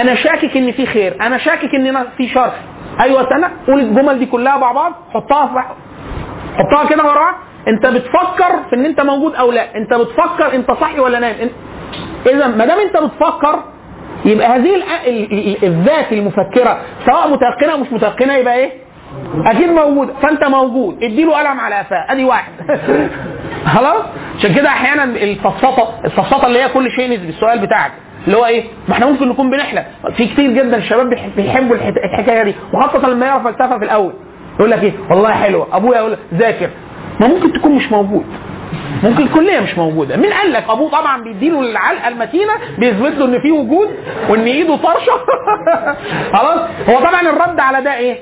أنا 0.00 0.14
شاكك 0.14 0.56
ان 0.56 0.72
في 0.72 0.86
خير 0.86 1.16
أنا 1.20 1.38
شاكك 1.38 1.74
ان 1.74 2.04
في 2.16 2.28
شر. 2.28 2.52
أيوه 3.00 3.28
أنا 3.36 3.50
قول 3.66 3.80
الجمل 3.80 4.18
دي 4.18 4.26
كلها 4.26 4.56
مع 4.56 4.72
بعض 4.72 4.92
حطها 5.14 5.46
في 5.46 5.60
حطها 6.58 6.88
كده 6.90 7.04
ورا. 7.04 7.34
أنت 7.68 7.86
بتفكر 7.86 8.62
في 8.70 8.76
إن 8.76 8.84
أنت 8.84 9.00
موجود 9.00 9.34
أو 9.34 9.52
لا. 9.52 9.76
أنت 9.76 9.94
بتفكر 9.94 10.54
أنت 10.54 10.70
صحي 10.72 11.00
ولا 11.00 11.18
نايم. 11.18 11.50
اذا 12.26 12.46
ما 12.46 12.66
دام 12.66 12.78
أنت 12.78 12.96
بتفكر 12.96 13.62
يبقى 14.24 14.46
هذه 14.46 14.82
الذات 15.62 16.12
المفكرة 16.12 16.78
سواء 17.06 17.28
متيقنة 17.30 17.72
أو 17.72 17.78
مش 17.78 17.92
متيقنة 17.92 18.34
يبقى 18.34 18.54
إيه؟ 18.54 18.72
أكيد 19.46 19.68
موجود. 19.68 20.10
فأنت 20.22 20.44
موجود. 20.44 20.96
اديله 21.02 21.38
قلم 21.38 21.60
على 21.60 21.74
قفاه. 21.74 22.06
أدي 22.12 22.24
واحد. 22.24 22.52
خلاص؟ 23.74 24.02
عشان 24.38 24.54
كده 24.54 24.68
أحيانا 24.68 25.04
الفصفطه 25.04 26.00
الفصفطه 26.04 26.46
اللي 26.46 26.62
هي 26.62 26.68
كل 26.68 26.90
شيء 26.96 27.10
نسبي 27.14 27.28
السؤال 27.28 27.58
بتاعك. 27.58 27.92
اللي 28.26 28.36
هو 28.36 28.46
إيه؟ 28.46 28.64
ما 28.88 28.94
إحنا 28.94 29.06
ممكن 29.06 29.28
نكون 29.28 29.50
بنحلم. 29.50 29.84
في 30.16 30.26
كتير 30.26 30.50
جدا 30.50 30.76
الشباب 30.76 31.10
بيح- 31.10 31.26
بيحبوا 31.36 31.76
الحكاية 32.04 32.42
دي 32.42 32.54
وخاصة 32.74 33.08
لما 33.08 33.26
يعرف 33.26 33.42
فلسفه 33.44 33.78
في 33.78 33.84
الأول. 33.84 34.12
يقول 34.58 34.70
لك 34.70 34.82
إيه؟ 34.82 34.92
والله 35.10 35.32
حلوة. 35.32 35.68
أبويا 35.72 35.98
يقول 35.98 36.12
لك 36.12 36.18
ذاكر. 36.34 36.70
ما 37.20 37.26
ممكن 37.28 37.52
تكون 37.52 37.72
مش 37.72 37.92
موجود. 37.92 38.24
ممكن 39.02 39.22
الكلية 39.22 39.60
مش 39.60 39.78
موجودة. 39.78 40.16
مين 40.16 40.32
قال 40.32 40.52
لك؟ 40.52 40.64
أبوه 40.70 40.90
طبعا 40.90 41.22
بيديله 41.22 41.60
العلقة 41.60 42.08
المتينة 42.08 42.52
بيثبت 42.78 43.12
له 43.18 43.24
إن 43.24 43.40
في 43.40 43.50
وجود 43.52 43.88
وإن 44.28 44.44
إيده 44.44 44.76
طرشة. 44.76 45.12
خلاص؟ 46.36 46.60
هو 46.88 46.98
طبعا 46.98 47.20
الرد 47.20 47.60
على 47.60 47.82
ده 47.84 47.94
إيه؟ 47.96 48.18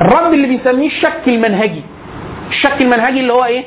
الرد 0.00 0.32
اللي 0.32 0.46
بيسميه 0.46 0.86
الشك 0.86 1.20
المنهجي. 1.28 1.82
الشك 2.50 2.80
المنهجي 2.80 3.20
اللي 3.20 3.32
هو 3.32 3.44
إيه؟ 3.44 3.64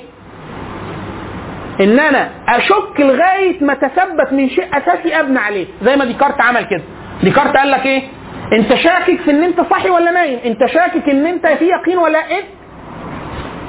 إن 1.80 2.00
أنا 2.00 2.30
أشك 2.50 3.00
لغاية 3.00 3.64
ما 3.64 3.74
تثبت 3.74 4.34
من 4.34 4.50
شيء 4.50 4.66
أساسي 4.78 5.20
ابني 5.20 5.40
عليه. 5.40 5.66
زي 5.82 5.96
ما 5.96 6.06
ديكارت 6.06 6.42
عمل 6.42 6.64
كده. 6.64 6.82
ديكارت 7.24 7.58
قال 7.58 7.72
لك 7.72 7.86
إيه؟ 7.86 8.02
أنت 8.60 8.74
شاكك 8.76 9.22
في 9.22 9.32
إن 9.32 9.44
أنت 9.44 9.62
صاحي 9.70 9.90
ولا 9.90 10.12
نايم. 10.12 10.40
أنت 10.46 10.66
شاكك 10.66 11.10
إن 11.10 11.26
أنت 11.26 11.48
في 11.48 11.66
يقين 11.66 11.98
ولا 11.98 12.20
إيه؟ 12.20 12.44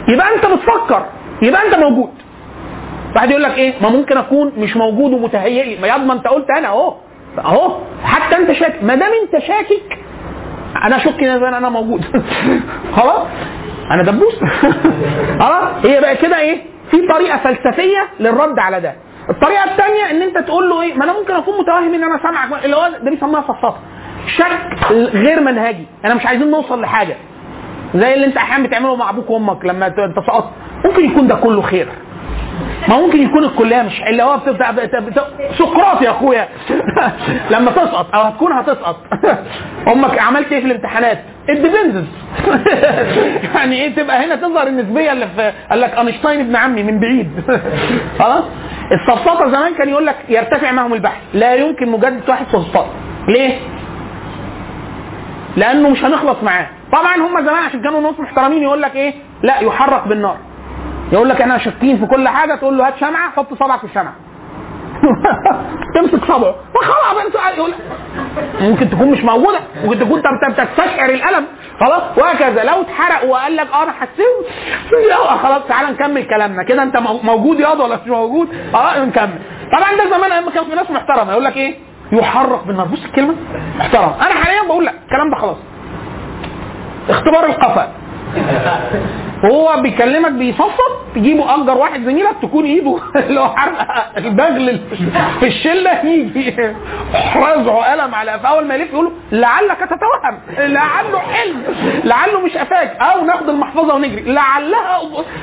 يبقى 0.08 0.34
أنت 0.34 0.46
بتفكر. 0.46 1.06
يبقى 1.42 1.66
أنت 1.66 1.74
موجود. 1.74 2.10
واحد 3.16 3.30
يقول 3.30 3.42
لك 3.42 3.58
إيه؟ 3.58 3.72
ما 3.82 3.88
ممكن 3.88 4.16
أكون 4.18 4.52
مش 4.58 4.76
موجود 4.76 5.12
ومتهيئ. 5.12 5.64
لي 5.64 5.80
ما 5.80 5.88
يضمن 5.88 6.10
أنت 6.10 6.26
قلت 6.26 6.46
أنا 6.58 6.68
أهو. 6.68 6.94
أهو. 7.38 7.78
حتى 8.04 8.36
أنت 8.36 8.52
شاكك. 8.52 8.82
ما 8.84 8.94
دام 8.94 9.10
أنت 9.22 9.42
شاكك 9.44 9.98
أنا 10.86 10.96
أشك 10.96 11.22
إن 11.24 11.54
أنا 11.54 11.68
موجود. 11.68 12.04
خلاص؟ 12.96 13.26
أنا 13.90 14.02
دبوس. 14.02 14.34
خلاص؟ 15.42 15.84
هي 15.84 16.00
بقى 16.00 16.16
كده 16.16 16.40
إيه؟ 16.40 16.71
في 16.90 17.08
طريقة 17.08 17.38
فلسفية 17.38 18.08
للرد 18.20 18.58
على 18.58 18.80
ده. 18.80 18.94
الطريقة 19.30 19.64
الثانية 19.64 20.10
إن 20.10 20.22
أنت 20.22 20.38
تقول 20.38 20.68
له 20.70 20.82
إيه؟ 20.82 20.94
ما 20.94 21.04
أنا 21.04 21.12
ممكن 21.20 21.34
أكون 21.34 21.58
متوهم 21.58 21.94
إن 21.94 22.04
أنا 22.04 22.18
سامعك. 22.22 22.64
اللي 22.64 22.76
هو 22.76 22.88
ده 23.04 23.10
بيسموها 23.10 23.40
فصاصة. 23.40 23.76
شك 24.36 24.90
غير 24.92 25.40
منهجي. 25.40 25.86
أنا 26.04 26.14
مش 26.14 26.26
عايزين 26.26 26.50
نوصل 26.50 26.80
لحاجة. 26.80 27.16
زي 27.94 28.14
اللي 28.14 28.26
أنت 28.26 28.36
أحيانا 28.36 28.66
بتعمله 28.68 28.96
مع 28.96 29.10
أبوك 29.10 29.30
وأمك 29.30 29.64
لما 29.64 29.86
أنت 29.86 29.96
سقطت. 30.26 30.50
ممكن 30.84 31.04
يكون 31.04 31.26
ده 31.28 31.34
كله 31.34 31.62
خير. 31.62 31.88
ما 32.88 32.96
ممكن 33.00 33.22
يكون 33.22 33.44
الكلية 33.44 33.82
مش 33.82 34.00
اللي 34.10 34.22
هو 34.22 34.36
بتبدا 34.36 34.70
بت- 34.70 34.96
بت- 34.96 35.24
سقراط 35.58 36.02
يا 36.02 36.10
أخويا. 36.10 36.48
لما 37.50 37.70
تسقط. 37.70 38.14
أو 38.14 38.20
هتكون 38.22 38.52
هتسقط. 38.52 38.96
أمك 39.92 40.18
عملت 40.20 40.52
إيه 40.52 40.60
في 40.60 40.66
الامتحانات؟ 40.66 41.18
الديبندز 41.48 42.04
يعني 43.54 43.82
إيه 43.82 43.94
تبقى 43.94 44.24
هنا 44.26 44.36
تظهر 44.36 44.66
النسبية 44.66 45.12
اللي 45.12 45.26
في 45.36 45.52
قال 45.70 45.80
لك 45.80 45.98
أينشتاين 45.98 46.40
ابن 46.40 46.56
عمي 46.56 46.82
من 46.82 47.00
بعيد. 47.00 47.30
خلاص؟ 48.18 48.44
السفسطه 48.92 49.48
زمان 49.50 49.74
كان 49.74 49.88
يقول 49.88 50.06
لك 50.06 50.16
يرتفع 50.28 50.72
معهم 50.72 50.92
البحث. 50.94 51.20
لا 51.34 51.54
يمكن 51.54 51.88
مجدد 51.88 52.28
واحد 52.28 52.46
سفسطه 52.52 52.86
ليه؟ 53.28 53.58
لأنه 55.56 55.88
مش 55.88 56.04
هنخلص 56.04 56.42
معاه. 56.42 56.66
طبعا 56.92 57.16
هم 57.16 57.40
زمان 57.44 57.64
عشان 57.64 57.82
كانوا 57.82 58.00
ناس 58.00 58.20
محترمين 58.20 58.62
يقول 58.62 58.82
لك 58.82 58.96
إيه؟ 58.96 59.14
لا 59.42 59.60
يحرق 59.60 60.08
بالنار. 60.08 60.36
يقول 61.12 61.28
لك 61.28 61.40
إحنا 61.40 61.58
شاكين 61.58 61.98
في 61.98 62.06
كل 62.06 62.28
حاجة 62.28 62.54
تقول 62.54 62.78
له 62.78 62.86
هات 62.86 62.94
شمعة 63.00 63.30
حط 63.30 63.54
صبعك 63.54 63.78
في 63.78 63.84
الشمعة. 63.86 64.14
تمسك 65.94 66.24
صبعه. 66.24 66.54
وخلاص 66.74 67.24
انت 67.26 67.56
يقول 67.58 67.74
ممكن 68.60 68.90
تكون 68.90 69.10
مش 69.10 69.24
موجودة 69.24 69.58
ممكن 69.84 69.98
تكون 69.98 70.22
انت 70.48 70.60
بتستشعر 70.60 71.08
الألم. 71.10 71.46
خلاص 71.80 72.02
وهكذا. 72.18 72.64
لو 72.64 72.80
اتحرق 72.80 73.24
وقال 73.30 73.56
لك 73.56 73.68
آه 73.72 73.82
أنا 73.82 73.92
حسيت. 73.92 74.46
لا، 75.08 75.36
خلاص 75.36 75.62
تعالى 75.68 75.90
نكمل 75.90 76.22
كلامنا. 76.26 76.62
كده 76.62 76.82
انت 76.82 76.96
مو- 76.96 77.20
موجود 77.22 77.60
ياض 77.60 77.80
ولا 77.80 77.96
مش 77.96 78.06
موجود؟ 78.08 78.48
آه 78.74 79.04
نكمل. 79.04 79.38
طبعا 79.78 79.92
ده 79.96 80.16
زمان 80.16 80.32
أيام 80.32 80.50
كان 80.50 80.64
في 80.64 80.74
ناس 80.74 80.90
محترمة. 80.90 81.32
يقول 81.32 81.44
لك 81.44 81.56
إيه؟ 81.56 81.74
يحرق 82.12 82.64
بالنار. 82.64 82.86
بص 82.86 83.04
الكلمة. 83.04 83.34
محترم. 83.78 84.12
أنا 84.20 84.34
حاليا 84.44 84.62
بقول 84.68 84.86
لك 84.86 84.94
الكلام 85.04 85.30
ده 85.30 85.36
خلاص. 85.36 85.56
اختبار 87.10 87.46
القفا. 87.46 87.92
هو 89.44 89.80
بيكلمك 89.82 90.32
بيفصل 90.32 90.92
تجيبه 91.14 91.54
أجر 91.54 91.78
واحد 91.78 92.02
زميلك 92.02 92.34
تكون 92.42 92.64
إيده 92.64 92.98
اللي 93.26 93.40
هو 93.40 93.48
حرق 93.56 93.86
البغل 94.16 94.80
في 95.40 95.46
الشلة 95.46 96.04
يجي 96.04 96.56
رزعه 97.36 97.92
قلم 97.92 98.14
على 98.14 98.30
قفاه. 98.30 98.48
أول 98.48 98.66
ما 98.66 98.74
يلف 98.74 98.92
يقول 98.92 99.12
لعلك 99.32 99.78
تتوهم. 99.78 100.38
لعله 100.72 101.18
حلم. 101.18 101.62
لعله 102.04 102.40
مش 102.40 102.56
افاك 102.56 102.96
أو 103.00 103.24
ناخد 103.24 103.48
المحفظة 103.48 103.94
ونجري. 103.94 104.22
لعلها 104.32 105.00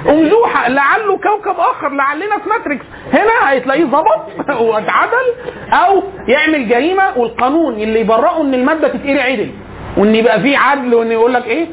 أمزوحة. 0.10 0.68
لعله 0.70 1.18
كوكب 1.18 1.60
آخر. 1.60 1.90
لعلنا 1.90 2.38
في 2.38 2.50
ماتريكس. 2.50 2.86
هنا 3.14 3.54
هتلاقيه 3.58 3.86
ظبط 3.86 4.50
واتعدل. 4.62 5.28
أو 5.74 6.04
يعمل 6.28 6.70
جريمة 6.70 7.04
والقانون 7.18 7.74
اللي 7.74 8.00
يبرئه 8.00 8.42
إن 8.42 8.54
المادة 8.54 8.88
تتقري 8.88 9.22
عدل. 9.22 9.52
وإن 9.98 10.16
يبقى 10.16 10.42
فيه 10.42 10.58
عدل 10.58 10.94
وإن 10.96 11.12
يقول 11.12 11.34
لك 11.34 11.46
إيه؟ 11.46 11.68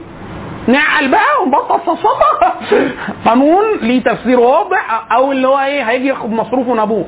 نعقل 0.66 1.08
بقى 1.08 1.42
ونبطل 1.42 1.80
صفصفة. 1.86 2.52
قانون 3.26 3.64
ليه 3.82 4.02
تفسير 4.02 4.40
واضح 4.40 5.06
أو 5.12 5.32
اللي 5.32 5.48
هو 5.48 5.58
إيه 5.58 5.82
هيجي 5.82 6.06
ياخد 6.08 6.30
مصروفه 6.30 6.72
من 6.72 6.78
ابوه 6.78 7.04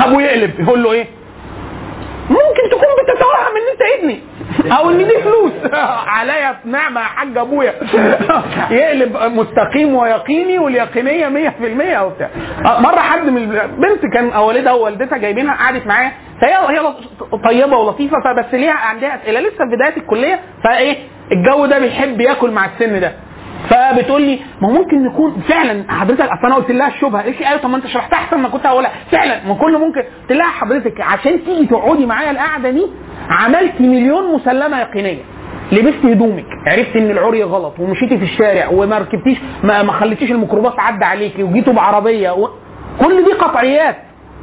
أبوه 0.00 0.22
يقلب 0.22 0.60
يقول 0.60 0.82
له 0.82 0.92
إيه؟ 0.92 1.06
ممكن 2.30 2.70
تكون 2.70 2.88
بتتوهم 3.02 3.56
ان 3.56 3.66
انت 3.72 3.98
ابني. 3.98 4.20
أو 4.78 4.90
ان 4.90 4.98
دي 4.98 5.22
فلوس. 5.22 5.52
عليا 6.16 6.56
نعمه 6.64 7.00
يا 7.00 7.06
حاج 7.06 7.38
أبويا. 7.38 7.74
يقلب 8.78 9.16
مستقيم 9.16 9.94
ويقيني 9.94 10.58
واليقينية 10.58 11.50
100% 11.50 11.80
أو 11.98 12.10
بتاع 12.10 12.28
مرة 12.78 13.00
حد 13.00 13.28
من 13.28 13.46
بنت 13.78 14.06
كان 14.14 14.36
والدها 14.36 14.72
ووالدتها 14.72 15.18
جايبينها 15.18 15.54
قعدت 15.54 15.86
معايا 15.86 16.12
فهي 16.40 16.54
هي 16.78 16.94
طيبة 17.44 17.76
ولطيفة 17.76 18.16
فبس 18.24 18.54
ليها 18.54 18.72
عندها 18.72 19.14
أسئلة. 19.14 19.40
لسه 19.40 19.56
في 19.56 19.76
بداية 19.76 19.96
الكلية 19.96 20.40
فإيه 20.64 20.96
الجو 21.32 21.66
ده 21.66 21.78
بيحب 21.78 22.20
ياكل 22.20 22.50
مع 22.50 22.64
السن 22.66 23.00
ده. 23.00 23.12
فبتقول 23.68 24.22
لي 24.22 24.38
ما 24.62 24.68
ممكن 24.68 25.02
نكون 25.04 25.42
فعلا 25.48 25.84
حضرتك 25.92 26.20
أصل 26.20 26.46
أنا 26.46 26.54
قلت 26.54 26.70
لها 26.70 26.88
الشبهة 26.88 27.22
قالت 27.22 27.40
لي 27.40 27.48
أيوه 27.48 27.60
طب 27.60 27.70
ما 27.70 27.76
أنت 27.76 27.86
شرحتها 27.86 28.16
أحسن 28.16 28.38
ما 28.38 28.48
كنت 28.48 28.66
هقولها. 28.66 28.90
فعلا 29.12 29.46
ما 29.48 29.54
كل 29.54 29.78
ممكن. 29.78 30.00
قلت 30.00 30.32
لها 30.32 30.46
حضرتك 30.46 31.00
عشان 31.00 31.44
تيجي 31.44 31.66
تقعدي 31.66 32.06
معايا 32.06 32.30
القعدة 32.30 32.70
دي 32.70 32.86
عملت 33.30 33.80
مليون 33.80 34.34
مسلمة 34.34 34.80
يقينية. 34.80 35.22
لبست 35.72 36.04
هدومك 36.04 36.46
عرفت 36.66 36.96
إن 36.96 37.10
العري 37.10 37.42
غلط 37.42 37.74
ومشيتي 37.80 38.18
في 38.18 38.24
الشارع 38.24 38.68
وما 38.68 38.98
ركبتيش 38.98 39.38
ما, 39.62 39.82
ما 39.82 39.92
خليتيش 39.92 40.30
الميكروباص 40.30 40.72
عدى 40.78 41.04
عليكي 41.04 41.42
وجيتوا 41.42 41.72
بعربية 41.72 42.30
و... 42.30 42.48
كل 43.00 43.24
دي 43.24 43.32
قطعيات 43.32 43.96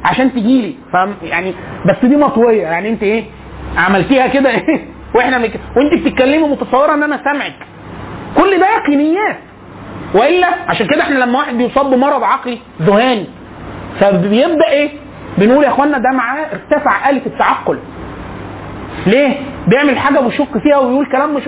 عشان 0.04 0.32
تجي 0.32 0.62
لي. 0.62 0.74
فاهم 0.92 1.14
يعني 1.22 1.54
بس 1.90 2.04
دي 2.08 2.16
مطوية 2.16 2.62
يعني 2.62 2.88
أنت 2.88 3.02
إيه 3.02 3.24
عملتيها 3.76 4.26
كده 4.26 4.50
إيه؟ 4.50 4.80
وإحنا 5.14 5.38
مك... 5.38 5.50
وأنت 5.76 6.06
بتتكلمي 6.06 6.48
متصورة 6.48 6.94
إن 6.94 7.02
أنا 7.02 7.20
سامعك. 7.24 7.54
كل 8.38 8.58
ده 8.60 8.66
يقينيات 8.76 9.36
وإلا 10.14 10.46
عشان 10.68 10.86
كده 10.86 11.02
إحنا 11.02 11.14
لما 11.18 11.38
واحد 11.38 11.54
بيصاب 11.58 11.90
بمرض 11.90 12.22
عقلي 12.22 12.58
ذهاني 12.82 13.26
فبيبدأ 14.00 14.68
إيه؟ 14.70 14.90
بنقول 15.38 15.64
يا 15.64 15.68
إخوانا 15.68 15.98
ده 15.98 16.10
معاه 16.14 16.46
ارتفع 16.52 17.10
آلة 17.10 17.22
التعقل. 17.26 17.78
ليه؟ 19.06 19.36
بيعمل 19.68 19.98
حاجة 19.98 20.20
ويشك 20.20 20.58
فيها 20.62 20.78
ويقول 20.78 21.06
كلام 21.12 21.34
مش 21.34 21.42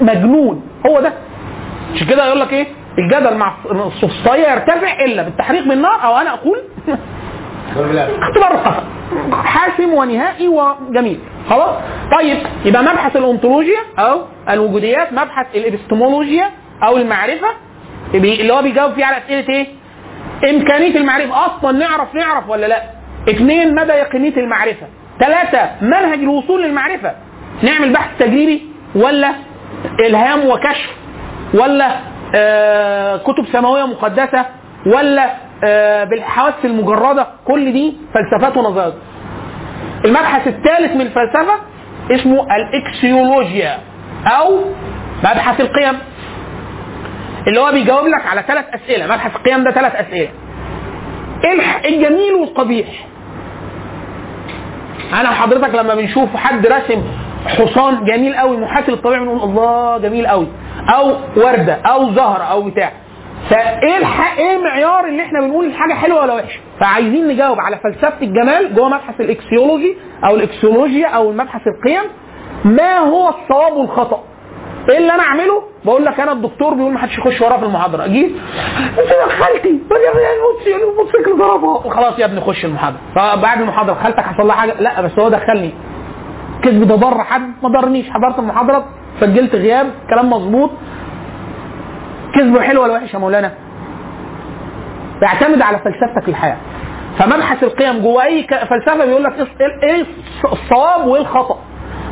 مجنون. 0.00 0.62
هو 0.86 1.00
ده. 1.00 1.12
عشان 1.94 2.06
كده 2.06 2.26
يقول 2.26 2.40
لك 2.40 2.52
إيه؟ 2.52 2.66
الجدل 2.98 3.36
مع 3.36 3.52
الصفصايه 3.70 4.48
يرتفع 4.48 5.04
إلا 5.04 5.22
بالتحريق 5.22 5.68
بالنار 5.68 6.04
أو 6.04 6.16
أنا 6.18 6.30
أقول. 6.34 6.58
اختبار 7.72 8.52
القفا 8.54 8.84
حاسم 9.44 9.92
ونهائي 9.94 10.48
وجميل. 10.48 11.18
خلاص؟ 11.50 11.76
طيب 12.18 12.38
يبقى 12.64 12.82
مبحث 12.82 13.16
الانطولوجيا 13.16 13.78
أو 13.98 14.20
الوجوديات 14.50 15.12
مبحث 15.12 15.46
الإبستمولوجيا 15.54 16.50
أو 16.82 16.96
المعرفة 16.96 17.48
اللي 18.14 18.52
هو 18.52 18.62
بيجاوب 18.62 18.92
فيه 18.92 19.04
على 19.04 19.16
أسئلة 19.18 19.44
إيه؟ 19.54 19.66
إمكانية 20.50 20.96
المعرفة. 20.96 21.46
أصلا 21.46 21.78
نعرف 21.78 22.14
نعرف 22.14 22.48
ولا 22.48 22.66
لأ؟ 22.66 22.82
اثنين 23.30 23.74
مدى 23.74 23.92
يقينية 23.92 24.36
المعرفة. 24.36 24.86
ثلاثة 25.20 25.70
منهج 25.80 26.18
الوصول 26.18 26.62
للمعرفة. 26.62 27.12
نعمل 27.62 27.92
بحث 27.92 28.10
تجريبي 28.18 28.62
ولا 28.94 29.34
إلهام 30.06 30.46
وكشف 30.48 30.90
ولا 31.54 31.96
آه 32.34 33.16
كتب 33.16 33.46
سماوية 33.52 33.84
مقدسة 33.86 34.46
ولا 34.86 35.30
بالحواس 36.10 36.54
المجردة 36.64 37.26
كل 37.44 37.72
دي 37.72 37.96
فلسفات 38.14 38.56
ونظريات. 38.56 38.94
المبحث 40.04 40.48
الثالث 40.48 40.92
من 40.96 41.00
الفلسفة 41.00 41.54
اسمه 42.10 42.46
الإكسيولوجيا 42.56 43.78
أو 44.26 44.60
مبحث 45.18 45.60
القيم. 45.60 45.98
اللي 47.46 47.60
هو 47.60 47.72
بيجاوب 47.72 48.06
لك 48.06 48.26
على 48.26 48.42
ثلاث 48.42 48.64
أسئلة. 48.74 49.06
مبحث 49.06 49.36
القيم 49.36 49.64
ده 49.64 49.70
ثلاث 49.70 49.94
أسئلة. 49.94 50.28
إيه 51.44 51.88
الجميل 51.88 52.34
والقبيح. 52.34 52.88
أنا 55.20 55.30
وحضرتك 55.30 55.74
لما 55.74 55.94
بنشوف 55.94 56.36
حد 56.36 56.66
رسم 56.66 57.02
حصان 57.46 58.04
جميل 58.04 58.34
قوي 58.36 58.56
محاكي 58.56 58.90
للطبيعه 58.90 59.20
بنقول 59.20 59.42
الله 59.42 59.98
جميل 59.98 60.26
قوي 60.26 60.46
أو 60.94 61.16
وردة 61.36 61.74
أو 61.74 62.12
زهرة 62.14 62.42
أو 62.44 62.62
بتاع. 62.62 62.92
فإيه 63.50 63.96
الح... 63.98 64.38
إيه 64.38 64.56
المعيار 64.56 65.04
اللي 65.06 65.22
إحنا 65.22 65.40
بنقول 65.40 65.66
الحاجة 65.66 65.94
حلوة 65.94 66.20
ولا 66.22 66.34
وحشة؟ 66.34 66.60
فعايزين 66.80 67.28
نجاوب 67.28 67.60
على 67.60 67.76
فلسفة 67.78 68.14
الجمال 68.22 68.74
جوه 68.74 68.88
مبحث 68.88 69.20
الإكسيولوجي 69.20 69.96
أو 70.24 70.34
الإكسيولوجيا 70.34 71.06
أو 71.08 71.30
المبحث 71.30 71.60
القيم. 71.66 72.02
ما 72.64 72.98
هو 72.98 73.28
الصواب 73.28 73.72
والخطأ؟ 73.72 74.22
إيه 74.90 74.98
اللي 74.98 75.14
أنا 75.14 75.22
أعمله؟ 75.22 75.62
بقول 75.84 76.04
لك 76.04 76.20
أنا 76.20 76.32
الدكتور 76.32 76.74
بيقول 76.74 76.92
ما 76.92 76.98
حدش 76.98 77.18
يخش 77.18 77.40
وراه 77.40 77.58
في 77.58 77.64
المحاضرة. 77.64 78.06
جيت 78.06 78.32
انت 78.98 79.08
دخلتي 79.28 79.80
الموتوسيكل 80.82 81.38
ضربها. 81.38 81.76
وخلاص 81.86 82.18
يا 82.18 82.24
ابني 82.24 82.40
خش 82.40 82.64
المحاضرة. 82.64 82.98
فبعد 83.16 83.60
المحاضرة 83.60 83.94
خالتك 83.94 84.20
حصل 84.20 84.46
لها 84.46 84.56
حاجة؟ 84.56 84.80
لا 84.80 85.00
بس 85.00 85.18
هو 85.18 85.28
دخلني. 85.28 85.72
كذب 86.64 86.88
ده 86.88 86.94
ضر 86.94 87.24
حد 87.24 87.52
ما 87.62 87.68
ضرنيش 87.68 88.06
حضرت 88.10 88.38
المحاضرة 88.38 88.84
سجلت 89.20 89.54
غياب 89.54 89.90
كلام 90.10 90.30
مظبوط. 90.30 90.70
كذبه 92.38 92.60
حلو 92.62 92.82
ولا 92.82 92.92
وحش 92.92 93.14
يا 93.14 93.18
مولانا؟ 93.18 93.52
بيعتمد 95.20 95.62
على 95.62 95.78
فلسفتك 95.78 96.28
للحياه 96.28 96.56
فمبحث 97.18 97.62
القيم 97.62 97.98
جوه 98.02 98.24
أي 98.24 98.46
فلسفة 98.70 99.04
بيقول 99.04 99.24
لك 99.24 99.32
إيه- 99.36 99.84
إيه 99.84 100.04
الصواب 100.52 101.06
وإيه 101.06 101.20
الخطأ؟ 101.22 101.58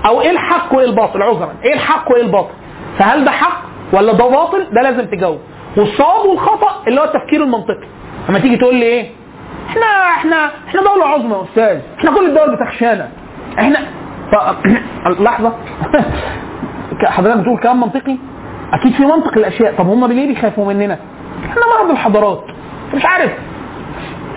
أو 0.07 0.21
إيه 0.21 0.31
الحق 0.31 0.75
وإيه 0.75 0.87
الباطل؟ 0.87 1.23
عذرا. 1.23 1.55
إيه 1.65 1.75
الحق 1.75 2.13
وإيه 2.13 2.23
الباطل؟ 2.23 2.51
فهل 2.99 3.25
ده 3.25 3.31
حق 3.31 3.63
ولا 3.93 4.13
ده 4.13 4.29
باطل؟ 4.29 4.67
ده 4.73 4.83
لازم 4.83 5.07
تجاوب. 5.07 5.39
والصواب 5.77 6.27
والخطأ 6.27 6.83
اللي 6.89 7.01
هو 7.01 7.05
التفكير 7.05 7.43
المنطقي. 7.43 7.87
لما 8.29 8.39
تيجي 8.39 8.57
تقول 8.57 8.75
لي 8.75 8.87
إيه؟ 8.87 9.11
إحنا 9.69 9.87
إحنا 10.17 10.51
إحنا 10.69 10.83
دولة 10.83 11.07
عظمى 11.07 11.35
يا 11.37 11.43
أستاذ. 11.43 11.81
إحنا 11.99 12.11
كل 12.11 12.27
الدول 12.29 12.57
بتخشانا. 12.57 13.09
إحنا. 13.59 13.79
لحظة. 15.25 15.53
حضرتك 17.05 17.39
بتقول 17.41 17.59
كلام 17.59 17.81
منطقي؟ 17.81 18.17
أكيد 18.73 18.93
في 18.93 19.03
منطق 19.05 19.33
الأشياء. 19.39 19.75
طب 19.79 19.87
هم 19.89 20.07
ليه 20.07 20.29
بيخافوا 20.29 20.73
مننا؟ 20.73 20.99
إحنا 21.45 21.63
مرض 21.79 21.91
الحضارات. 21.91 22.45
مش 22.95 23.05
عارف. 23.05 23.33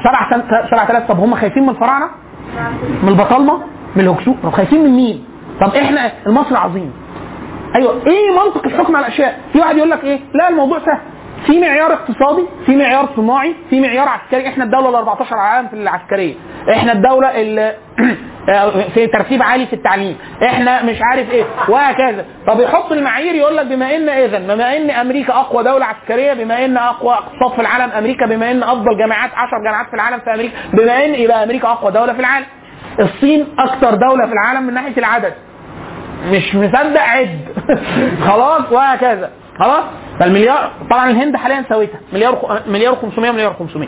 سبع. 0.03 0.41
سبع 0.71 0.83
آلاف 0.89 1.07
طب 1.07 1.19
هم 1.19 1.35
خايفين 1.35 1.63
من 1.63 1.69
الفراعنة؟ 1.69 2.05
من 3.03 3.09
البطالمة؟ 3.09 3.59
من 3.95 4.03
الهكسوس 4.03 4.35
طب 4.43 4.49
خايفين 4.49 4.83
من 4.83 4.89
مين؟ 4.89 5.23
طب 5.61 5.75
إحنا 5.75 6.11
المصري 6.27 6.57
عظيم. 6.57 6.91
أيوه 7.75 7.93
إيه 8.07 8.31
منطق 8.45 8.65
الحكم 8.65 8.95
على 8.95 9.05
الأشياء؟ 9.07 9.39
في 9.53 9.59
واحد 9.59 9.77
يقول 9.77 9.89
لك 9.89 10.03
إيه؟ 10.03 10.19
لا 10.33 10.49
الموضوع 10.49 10.79
سهل. 10.79 10.99
في 11.45 11.59
معيار 11.59 11.93
اقتصادي 11.93 12.45
في 12.65 12.75
معيار 12.75 13.09
صناعي 13.15 13.55
في 13.69 13.79
معيار 13.81 14.07
عسكري. 14.07 14.47
إحنا 14.47 14.63
الدولة 14.63 14.89
ال 14.89 14.95
14 14.95 15.35
على 15.35 15.41
العالم 15.49 15.67
في 15.67 15.73
العسكرية. 15.75 16.33
إحنا 16.75 16.91
الدولة 16.91 17.41
اللي 17.41 17.75
في 18.93 19.07
ترتيب 19.07 19.43
عالي 19.43 19.65
في 19.65 19.73
التعليم. 19.73 20.17
إحنا 20.45 20.83
مش 20.83 20.97
عارف 21.01 21.31
إيه 21.31 21.43
وهكذا. 21.67 22.25
طب 22.47 22.59
يحط 22.59 22.91
المعايير 22.91 23.35
يقول 23.35 23.57
لك 23.57 23.65
بما 23.65 23.95
إن 23.95 24.09
اذا 24.09 24.39
بما 24.55 24.77
إن 24.77 24.89
أمريكا 24.89 25.33
أقوى 25.33 25.63
دولة 25.63 25.85
عسكرية 25.85 26.33
بما 26.33 26.65
إن 26.65 26.77
أقوى 26.77 27.13
اقتصاد 27.13 27.51
في 27.55 27.61
العالم 27.61 27.91
أمريكا 27.91 28.25
بما 28.25 28.51
إن 28.51 28.63
أفضل 28.63 28.97
جامعات 28.97 29.31
10 29.35 29.63
جامعات 29.65 29.87
في 29.87 29.93
العالم 29.93 30.19
في 30.19 30.33
أمريكا 30.33 30.55
بما 30.73 31.05
إن 31.05 31.15
يبقى 31.15 31.43
أمريكا 31.43 31.67
أقوى 31.67 31.91
دولة 31.91 32.13
في 32.13 32.19
العالم. 32.19 32.45
الصين 32.99 33.47
أكثر 33.59 33.95
دولة 33.95 34.25
في 34.25 34.33
العالم 34.33 34.63
من 34.63 34.73
ناحية 34.73 34.97
العدد. 34.97 35.33
مش 36.31 36.55
مصدق 36.55 37.01
عد 37.01 37.39
خلاص 38.27 38.71
وهكذا. 38.71 39.29
خلاص؟ 39.59 39.83
فالمليار 40.19 40.71
طبعا 40.91 41.09
الهند 41.09 41.35
حاليا 41.35 41.65
سويتها. 41.69 41.99
مليار 42.13 42.35
خ- 42.35 42.67
مليار 42.67 42.95
و500 42.95 43.19
مليار 43.19 43.53
500 43.59 43.87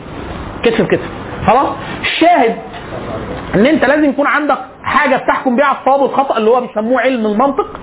كتف 0.63 0.81
بكتف 0.81 1.09
خلاص؟ 1.47 1.67
الشاهد 2.01 2.55
إن 3.55 3.65
أنت 3.65 3.85
لازم 3.85 4.05
يكون 4.09 4.27
عندك 4.27 4.57
حاجة 4.83 5.15
بتحكم 5.15 5.55
بيها 5.55 5.77
الصواب 5.81 6.01
والخطأ 6.01 6.37
اللي 6.37 6.49
هو 6.49 6.61
بيسموه 6.61 7.01
علم 7.01 7.25
المنطق 7.25 7.79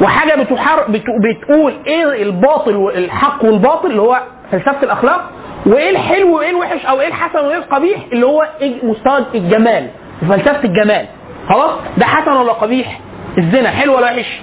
وحاجة 0.00 0.34
بتحار 0.42 0.84
بت... 0.88 1.02
بتقول 1.20 1.72
إيه 1.86 2.22
الباطل 2.22 2.76
والحق 2.76 3.44
والباطل 3.44 3.90
اللي 3.90 4.02
هو 4.02 4.20
فلسفة 4.52 4.82
الأخلاق 4.82 5.30
وإيه 5.66 5.90
الحلو 5.90 6.36
وإيه 6.36 6.50
الوحش 6.50 6.86
أو 6.86 7.00
إيه 7.00 7.08
الحسن 7.08 7.38
وإيه 7.38 7.56
القبيح 7.58 7.98
اللي 8.12 8.26
هو 8.26 8.46
مستوى 8.82 9.24
الجمال 9.34 9.88
فلسفة 10.28 10.64
الجمال. 10.64 11.06
خلاص؟ 11.48 11.70
ده 11.98 12.06
حسن 12.06 12.32
ولا 12.32 12.52
قبيح؟ 12.52 13.00
الزنا 13.38 13.70
حلو 13.70 13.96
ولا 13.96 14.06
وحش؟ 14.06 14.40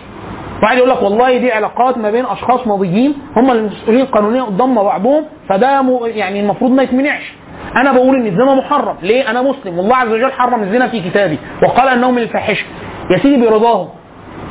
واحد 0.64 0.78
يقول 0.78 0.90
لك 0.90 1.02
والله 1.02 1.38
دي 1.38 1.52
علاقات 1.52 1.98
ما 1.98 2.12
بين 2.12 2.26
أشخاص 2.26 2.68
ماضيين 2.68 3.14
هم 3.36 3.52
المسؤولين 3.52 4.06
قانونيا 4.06 4.44
قدام 4.44 4.76
بعضهم 4.76 5.24
فده. 5.50 5.82
يعني 6.06 6.40
المفروض 6.40 6.72
ما 6.72 6.84
يتمنعش. 6.84 7.34
أنا 7.76 7.92
بقول 7.92 8.16
إن 8.16 8.28
الزنا 8.28 8.56
محرم. 8.56 8.96
ليه؟ 9.02 9.30
أنا 9.30 9.42
مسلم. 9.42 9.78
والله 9.78 9.96
عز 9.96 10.08
وجل 10.08 10.32
حرم 10.32 10.64
الزنا 10.64 10.88
في 10.88 11.10
كتابي. 11.10 11.40
وقال 11.64 11.88
انه 11.90 12.12
من 12.12 12.22
الفاحشة. 12.22 12.66
يا 13.12 13.18
سيدي 13.18 13.48
برضاهم 13.50 13.90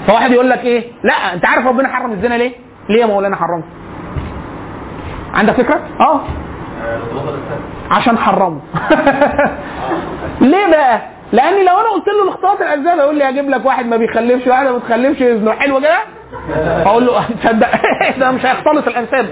فواحد 0.07 0.31
يقول 0.31 0.51
لك 0.51 0.65
إيه؟ 0.65 0.85
لا 1.05 1.35
أنت 1.35 1.47
عارف 1.47 1.67
ربنا 1.67 1.89
حرم 1.89 2.13
الزنا 2.13 2.35
ليه؟ 2.35 2.53
ليه 2.89 3.01
يا 3.01 3.07
مولانا 3.07 3.37
حرمه 3.37 3.65
عندك 5.35 5.55
فكرة؟ 5.55 5.81
آه. 6.01 6.21
عشان 7.91 8.19
حرمه. 8.19 8.61
ليه 10.51 10.67
بقى؟ 10.71 11.16
لأن 11.33 11.65
لو 11.65 11.81
أنا 11.81 11.89
قلت 11.89 12.07
له 12.09 12.23
الاختلاط 12.25 12.61
الاسباب 12.61 12.99
يقول 12.99 13.19
لي 13.19 13.29
أجيب 13.29 13.51
لك 13.51 13.67
واحد 13.67 13.87
ما 13.87 13.97
بيخلفش 13.97 14.47
واحدة 14.47 14.73
ما 14.73 14.79
بتخلفش. 14.79 15.23
اذنه 15.23 15.53
حلو 15.53 15.81
كده؟ 15.81 15.99
أقول 16.87 17.07
له 17.07 17.23
تصدق؟ 17.43 17.69
ده 18.21 18.31
مش 18.31 18.47
هيختلط 18.47 18.87
الانساب. 18.89 19.27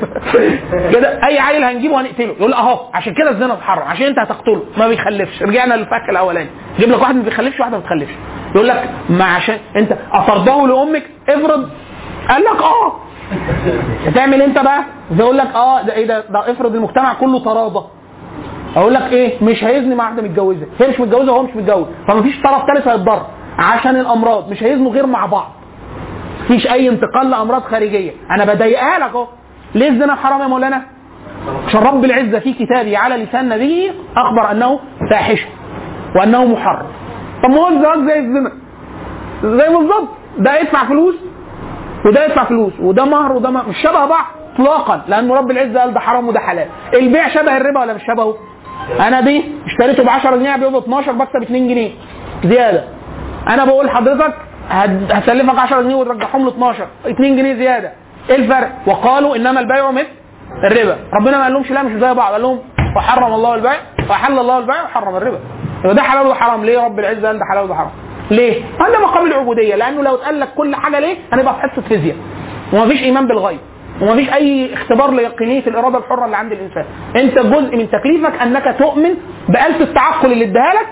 كده 0.92 1.26
اي 1.28 1.38
عيل 1.38 1.64
هنجيبه 1.64 2.00
هنقتله. 2.00 2.34
يقول 2.38 2.52
اهو 2.52 2.80
عشان 2.94 3.14
كده 3.14 3.30
الزنا 3.30 3.54
اتحرم 3.54 3.82
عشان 3.82 4.06
انت 4.06 4.18
هتقتله. 4.18 4.62
ما 4.76 4.88
بيخلفش. 4.88 5.42
رجعنا 5.42 5.74
للفك 5.74 6.08
الاولاني. 6.10 6.48
جيب 6.78 6.90
لك 6.90 7.00
واحد 7.00 7.14
ما 7.14 7.22
بيخلفش 7.22 7.60
واحدة 7.60 7.76
ما 7.76 7.82
بتخلفش. 7.82 8.12
يقول 8.54 8.68
لك 8.68 8.90
ما 9.10 9.24
عشان 9.24 9.58
انت 9.76 9.92
اطرده 10.12 10.66
لامك 10.66 11.02
افرض. 11.28 11.68
قال 12.30 12.42
لك 12.42 12.62
آه. 12.62 12.92
هتعمل 14.06 14.42
انت 14.42 14.58
بقى؟ 14.58 14.84
يقول 15.18 15.38
لك 15.38 15.54
آه 15.54 15.82
ده 15.82 15.92
إيه 15.92 16.06
ده, 16.06 16.20
ده 16.20 16.50
افرض 16.52 16.74
المجتمع 16.74 17.14
كله 17.14 17.44
تراضى. 17.44 17.86
أقول 18.76 18.94
لك 18.94 19.02
إيه؟ 19.12 19.44
مش 19.44 19.64
هيزني 19.64 19.94
مع 19.94 20.04
واحدة 20.04 20.22
متجوزة. 20.22 20.66
هي 20.80 20.88
مش 20.88 21.00
متجوزة 21.00 21.32
وهو 21.32 21.42
مش 21.42 21.56
متجوز. 21.56 21.86
فمفيش 22.08 22.42
طرف 22.42 22.62
ثالث 22.74 22.88
هيتضرر 22.88 23.26
عشان 23.58 23.96
الامراض. 23.96 24.50
مش 24.50 24.62
هيزنوا 24.62 24.92
غير 24.92 25.06
مع 25.06 25.26
بعض. 25.26 25.50
مفيش 26.44 26.66
اي 26.66 26.88
انتقال 26.88 27.30
لامراض 27.30 27.62
خارجية. 27.62 28.12
أنا 28.30 28.44
بضايقها 28.54 28.98
لك 28.98 29.10
اهو. 29.14 29.26
ليه 29.74 29.88
الزنا 29.88 30.14
حرام 30.14 30.40
يا 30.40 30.46
مولانا؟ 30.46 30.82
عشان 31.68 31.80
رب 31.80 32.04
العزة 32.04 32.38
في 32.38 32.52
كتابه 32.52 32.98
على 32.98 33.16
لسان 33.16 33.48
نبيه 33.48 33.90
أخبر 34.16 34.50
أنه 34.50 34.78
فاحشه 35.10 35.46
وأنه 36.16 36.44
محرم 36.44 36.86
طب 37.42 37.50
ما 37.50 37.56
هو 37.56 37.68
الزواج 37.68 37.98
زي 37.98 38.18
الزنا. 38.18 38.52
زي 39.44 39.68
بالظبط. 39.76 40.08
ده 40.38 40.60
يدفع 40.60 40.84
فلوس 40.84 41.14
وده 42.06 42.24
يدفع 42.24 42.44
فلوس 42.44 42.72
وده 42.80 43.04
مهر 43.04 43.32
وده 43.32 43.50
مهر. 43.50 43.68
مش 43.68 43.76
شبه 43.82 44.06
بعض 44.06 44.24
اطلاقا. 44.54 45.02
لأن 45.08 45.30
رب 45.30 45.50
العزة 45.50 45.80
قال 45.80 45.94
ده 45.94 46.00
حرام 46.00 46.28
وده 46.28 46.40
حلال. 46.40 46.66
البيع 46.94 47.28
شبه 47.28 47.56
الربا 47.56 47.80
ولا 47.80 47.94
مش 47.94 48.02
شبهه؟ 48.06 48.34
أنا 49.00 49.20
دي 49.20 49.44
اشتريته 49.66 50.02
ب 50.04 50.08
10 50.08 50.36
جنيه 50.36 50.54
ابيعه 50.54 50.70
ب 50.70 50.76
12 50.76 51.12
بكسب 51.12 51.42
2 51.42 51.68
جنيه. 51.68 51.90
زيادة. 52.44 52.84
أنا 53.48 53.64
بقول 53.64 53.86
لحضرتك 53.86 54.34
هسلفك 55.10 55.58
10 55.58 55.80
جنيه 55.82 55.94
وترجعهم 55.94 56.44
ل 56.46 56.48
12 56.48 56.86
2 57.06 57.36
جنيه 57.36 57.54
زيادة. 57.54 57.92
إيه 58.30 58.36
الفرق؟ 58.36 58.70
وقالوا 58.86 59.36
انما 59.36 59.60
البيع 59.60 59.90
مثل 59.90 60.06
الربا. 60.70 60.96
ربنا 61.20 61.36
ما 61.38 61.42
قال 61.44 61.52
لهمش 61.52 61.70
لا 61.70 61.82
مش 61.82 61.92
زي 61.92 62.14
بعض. 62.14 62.32
قال 62.32 62.42
لهم 62.42 62.58
وحرم 62.96 63.34
الله 63.34 63.54
البيع 63.54 63.76
وحل 64.10 64.38
الله 64.38 64.58
البيع 64.58 64.82
وحرم 64.84 65.16
الربا. 65.16 65.38
يبقى 65.84 65.94
ده 65.94 66.02
حلال 66.02 66.26
وده 66.26 66.34
حرام 66.34 66.64
ليه 66.64 66.78
رب 66.84 66.98
العزة 66.98 67.26
قال 67.26 67.38
ده 67.38 67.44
حلال 67.50 67.64
وده 67.64 67.74
حرام 67.74 67.90
ليه؟ 68.30 68.62
هذا 68.80 68.98
مقام 68.98 69.26
العبودية. 69.26 69.74
لأنه 69.74 70.02
لو 70.02 70.14
اتقال 70.14 70.40
لك 70.40 70.48
كل 70.56 70.76
حاجة 70.76 70.98
ليه؟ 70.98 71.16
هنبقى 71.32 71.54
في 71.54 71.60
حصة 71.60 71.82
فيزياء. 71.82 72.16
ومفيش 72.72 73.02
إيمان 73.02 73.26
بالغيب. 73.26 73.58
ومفيش 74.02 74.32
أي 74.32 74.74
اختبار 74.74 75.10
ليقينية 75.10 75.66
الإرادة 75.66 75.98
الحرة 75.98 76.24
اللي 76.24 76.36
عند 76.36 76.52
الإنسان. 76.52 76.84
أنت 77.16 77.38
جزء 77.38 77.76
من 77.76 77.88
تكليفك 77.90 78.42
أنك 78.42 78.76
تؤمن 78.78 79.10
بآلة 79.48 79.80
التعقل 79.80 80.32
اللي 80.32 80.44
اداها 80.44 80.72
لك 80.74 80.88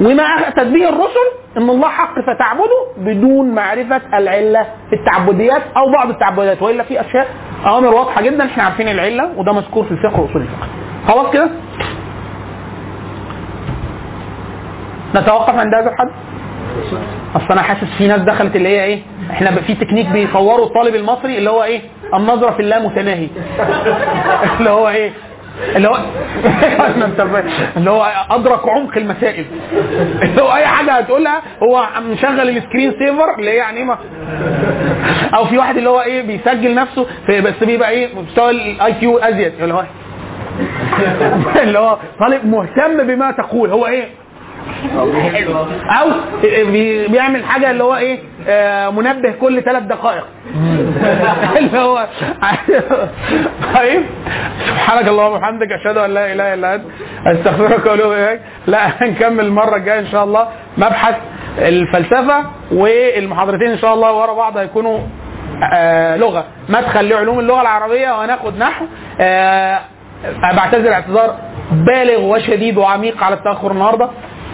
وما 0.00 0.22
أتت 0.22 0.66
به 0.66 0.88
الرسل 0.88 1.26
إن 1.56 1.70
الله 1.70 1.88
حق 1.88 2.14
فتعبده 2.20 2.86
بدون 2.98 3.54
معرفة 3.54 4.00
العلة 4.18 4.62
في 4.62 4.96
التعبديات 4.96 5.62
أو 5.76 5.92
بعض 5.92 6.08
التعبديات. 6.10 6.62
وإلا 6.62 6.82
في 6.82 7.00
أشياء 7.00 7.26
أوامر 7.66 7.94
واضحة 7.94 8.22
جدا 8.22 8.44
إحنا 8.44 8.62
عارفين 8.62 8.88
العلة 8.88 9.30
وده 9.36 9.52
مذكور 9.52 9.84
في 9.84 9.90
الفقه 9.92 10.20
وأصول 10.20 10.42
الفقه. 10.42 10.68
خلاص 11.08 11.32
كده؟ 11.32 11.50
نتوقف 15.14 15.54
عند 15.54 15.74
هذا 15.74 15.90
الحد؟ 15.90 16.10
أصل 17.36 17.46
أنا 17.52 17.62
حاسس 17.62 17.84
في 17.98 18.06
ناس 18.06 18.20
دخلت 18.20 18.56
اللي 18.56 18.68
هي 18.68 18.84
إيه؟ 18.84 19.02
إحنا 19.30 19.60
في 19.60 19.74
تكنيك 19.74 20.06
بيصوروا 20.06 20.66
الطالب 20.66 20.94
المصري 20.94 21.38
اللي 21.38 21.50
هو 21.50 21.64
إيه؟ 21.64 21.80
النظرة 22.14 22.50
في 22.50 22.60
اللامتناهي 22.62 23.28
اللي 24.58 24.70
هو 24.70 24.88
إيه؟ 24.88 25.12
اللي 25.76 25.88
هو؟ 25.88 25.96
اللي 27.76 27.90
هو 27.90 28.12
أدرك 28.30 28.68
عمق 28.68 28.96
المسائل. 28.96 29.44
اللي 30.22 30.42
هو 30.42 30.54
أي 30.54 30.66
حاجة 30.66 30.92
هتقولها 30.92 31.42
هو 31.62 31.86
مشغل 32.00 32.48
ال 32.48 32.54
screen 32.54 32.92
saver 32.98 33.34
اللي 33.38 33.50
هي 33.50 33.56
يعني 33.56 33.84
ما 33.84 33.98
أو 35.34 35.44
في 35.44 35.58
واحد 35.58 35.76
اللي 35.76 35.90
هو 35.90 36.00
إيه؟ 36.00 36.22
بيسجل 36.22 36.74
نفسه 36.74 37.06
في 37.26 37.40
بس 37.40 37.54
بيبقى 37.64 37.90
إيه؟ 37.90 38.14
مستوى 38.14 38.50
ال 38.50 38.92
IQ 38.92 39.18
أزيد. 39.18 39.52
اللي 39.62 39.74
هو 39.74 39.84
اللي 41.62 41.78
هو 41.78 41.98
طالب 42.20 42.46
مهتم 42.46 43.06
بما 43.06 43.30
تقول. 43.30 43.70
هو 43.70 43.86
إيه؟ 43.86 44.21
أو 46.00 46.10
بي- 46.42 47.08
بيعمل 47.08 47.44
حاجة 47.44 47.70
اللي 47.70 47.84
هو 47.84 47.96
إيه 47.96 48.18
آه، 48.48 48.90
منبه 48.90 49.32
كل 49.40 49.62
ثلاث 49.62 49.82
دقائق. 49.82 50.24
اللي 51.56 51.78
هو 51.78 52.06
طيب. 53.74 54.02
سبحانك 54.68 55.08
اللهم 55.08 55.32
وبحمدك 55.32 55.66
أشهد 55.80 55.96
أن 55.96 56.10
لا 56.14 56.32
إله 56.32 56.54
إلا 56.54 56.74
أنت 56.74 56.84
أستغفرك 57.26 57.86
وأتوب 57.86 58.12
إليك. 58.12 58.40
لا 58.66 58.78
هنكمل 59.02 59.44
المرة 59.44 59.76
الجاية 59.76 59.98
إن 60.00 60.06
شاء 60.06 60.24
الله. 60.24 60.48
مبحث 60.78 61.14
الفلسفة 61.58 62.44
والمحاضرتين 62.72 63.70
إن 63.70 63.78
شاء 63.78 63.94
الله 63.94 64.12
ورا 64.12 64.34
بعض 64.34 64.56
هيكونوا 64.56 64.98
آه 65.74 66.16
لغة. 66.16 66.44
مدخل 66.68 67.08
لعلوم 67.08 67.38
اللغة 67.38 67.60
العربية 67.60 68.10
وهناخد 68.10 68.58
نحو. 68.58 68.84
آه 69.20 69.78
بعتذر 70.56 70.92
اعتذار 70.92 71.36
بالغ 71.72 72.20
وشديد 72.20 72.76
وعميق 72.78 73.24
على 73.24 73.34
التأخر 73.34 73.70
النهارده. 73.70 74.08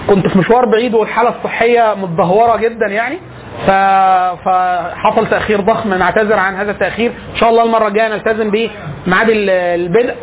كنت 0.08 0.26
في 0.26 0.38
مشوار 0.38 0.64
بعيد 0.66 0.94
والحالة 0.94 1.28
الصحية 1.38 1.94
متدهورة 1.94 2.56
جدا 2.56 2.86
يعني. 2.86 3.18
فحصل 4.44 5.26
تأخير 5.30 5.60
ضخم 5.60 5.94
نعتذر 5.94 6.38
عن 6.38 6.54
هذا 6.54 6.70
التأخير. 6.70 7.10
إن 7.32 7.36
شاء 7.36 7.50
الله 7.50 7.62
المرة 7.64 7.88
الجاية 7.88 8.08
نلتزم 8.08 8.50
بميعاد 8.50 9.28
ال- 9.28 9.50
البدء. 9.50 10.14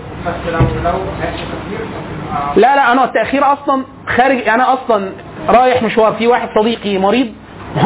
لا 2.55 2.75
لا 2.75 2.91
أنا 2.91 3.03
التأخير 3.03 3.53
أصلا 3.53 3.83
خارج 4.17 4.47
أنا 4.49 4.73
أصلا 4.73 5.09
رايح 5.49 5.83
مشوار. 5.83 6.13
في 6.13 6.27
واحد 6.27 6.49
صديقي 6.59 6.97
مريض 6.97 7.27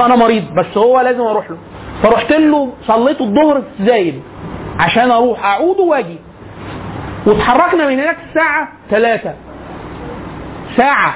وأنا 0.01 0.15
مريض 0.15 0.43
بس 0.57 0.77
هو 0.77 1.01
لازم 1.01 1.21
أروح 1.21 1.49
له. 1.51 1.57
فرحت 2.03 2.31
له 2.31 2.73
صليت 2.87 3.21
الظهر 3.21 3.63
زايد 3.79 4.21
عشان 4.79 5.11
أروح 5.11 5.45
أعود 5.45 5.79
وأجي. 5.79 6.17
واتحركنا 7.25 7.87
من 7.87 7.99
هناك 7.99 8.17
الساعة 8.29 8.67
3 8.91 9.33
ساعة. 10.77 11.13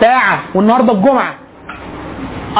ساعة 0.00 0.38
والنهاردة 0.54 0.92
الجمعة. 0.92 1.34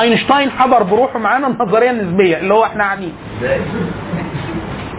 أينشتاين 0.01 0.51
حضر 0.51 0.82
بروحه 0.82 1.19
معانا 1.19 1.47
النظرية 1.47 1.91
النسبية 1.91 2.37
اللي 2.39 2.55
هو 2.55 2.65
إحنا 2.65 2.85
قاعدين. 2.85 3.12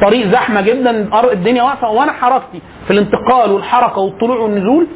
طريق 0.06 0.28
زحمة 0.28 0.62
جدا 0.62 1.10
الدنيا 1.34 1.64
واقفة. 1.64 1.90
وأنا 1.90 2.12
حركتي 2.12 2.62
في 2.88 2.94
الانتقال 2.94 3.52
والحركة 3.52 3.98
والطلوع 4.00 4.38
والنزول 4.40 4.88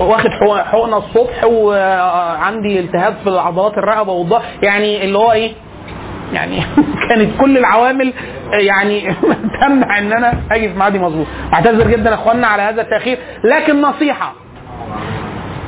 واخد 0.00 0.26
حقن- 0.40 0.64
حقنة 0.64 0.96
الصبح 0.96 1.44
وعندي 1.44 2.80
التهاب 2.80 3.14
في 3.24 3.30
عضلات 3.38 3.78
الرقبة 3.78 4.12
والظهر 4.12 4.42
يعني 4.62 5.04
اللي 5.04 5.18
هو 5.18 5.32
إيه؟ 5.32 5.52
يعني 6.32 6.62
كانت 7.08 7.40
كل 7.40 7.58
العوامل 7.58 8.12
يعني 8.52 9.14
تمنع 9.66 9.98
إن 9.98 10.12
أنا 10.12 10.34
أجي 10.52 10.68
في 10.68 10.78
ميعادي 10.78 10.98
مظبوط. 10.98 11.26
أعتذر 11.54 11.90
جدا 11.90 12.10
يا 12.10 12.14
اخوانا 12.14 12.46
على 12.46 12.62
هذا 12.62 12.82
التأخير. 12.82 13.18
لكن 13.44 13.80
نصيحة 13.82 14.32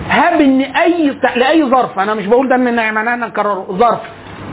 هب 0.08 0.40
إن 0.40 0.60
أي 0.60 1.16
لأي 1.36 1.64
ظرف 1.64 1.98
أنا 1.98 2.14
مش 2.14 2.26
بقول 2.26 2.48
ده 2.48 2.54
إن 2.54 2.94
معناه 2.94 3.14
ان 3.14 3.20
نكرره 3.20 3.66
ظرف. 3.70 4.00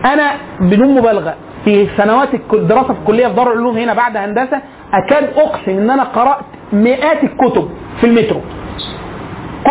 أنا 0.06 0.32
بدون 0.60 0.96
مبالغة 0.96 1.36
في 1.66 1.88
سنوات 1.98 2.30
الدراسه 2.54 2.94
في 2.94 3.00
الكلية 3.00 3.28
في 3.28 3.34
دار 3.34 3.48
العلوم 3.52 3.78
هنا 3.78 3.94
بعد 3.94 4.18
هندسة 4.18 4.62
أكاد 4.94 5.24
أقسم 5.38 5.72
إن 5.72 5.90
أنا 5.90 6.04
قرأت 6.04 6.46
مئات 6.74 7.24
الكتب 7.24 7.70
في 8.02 8.08
المترو. 8.08 8.42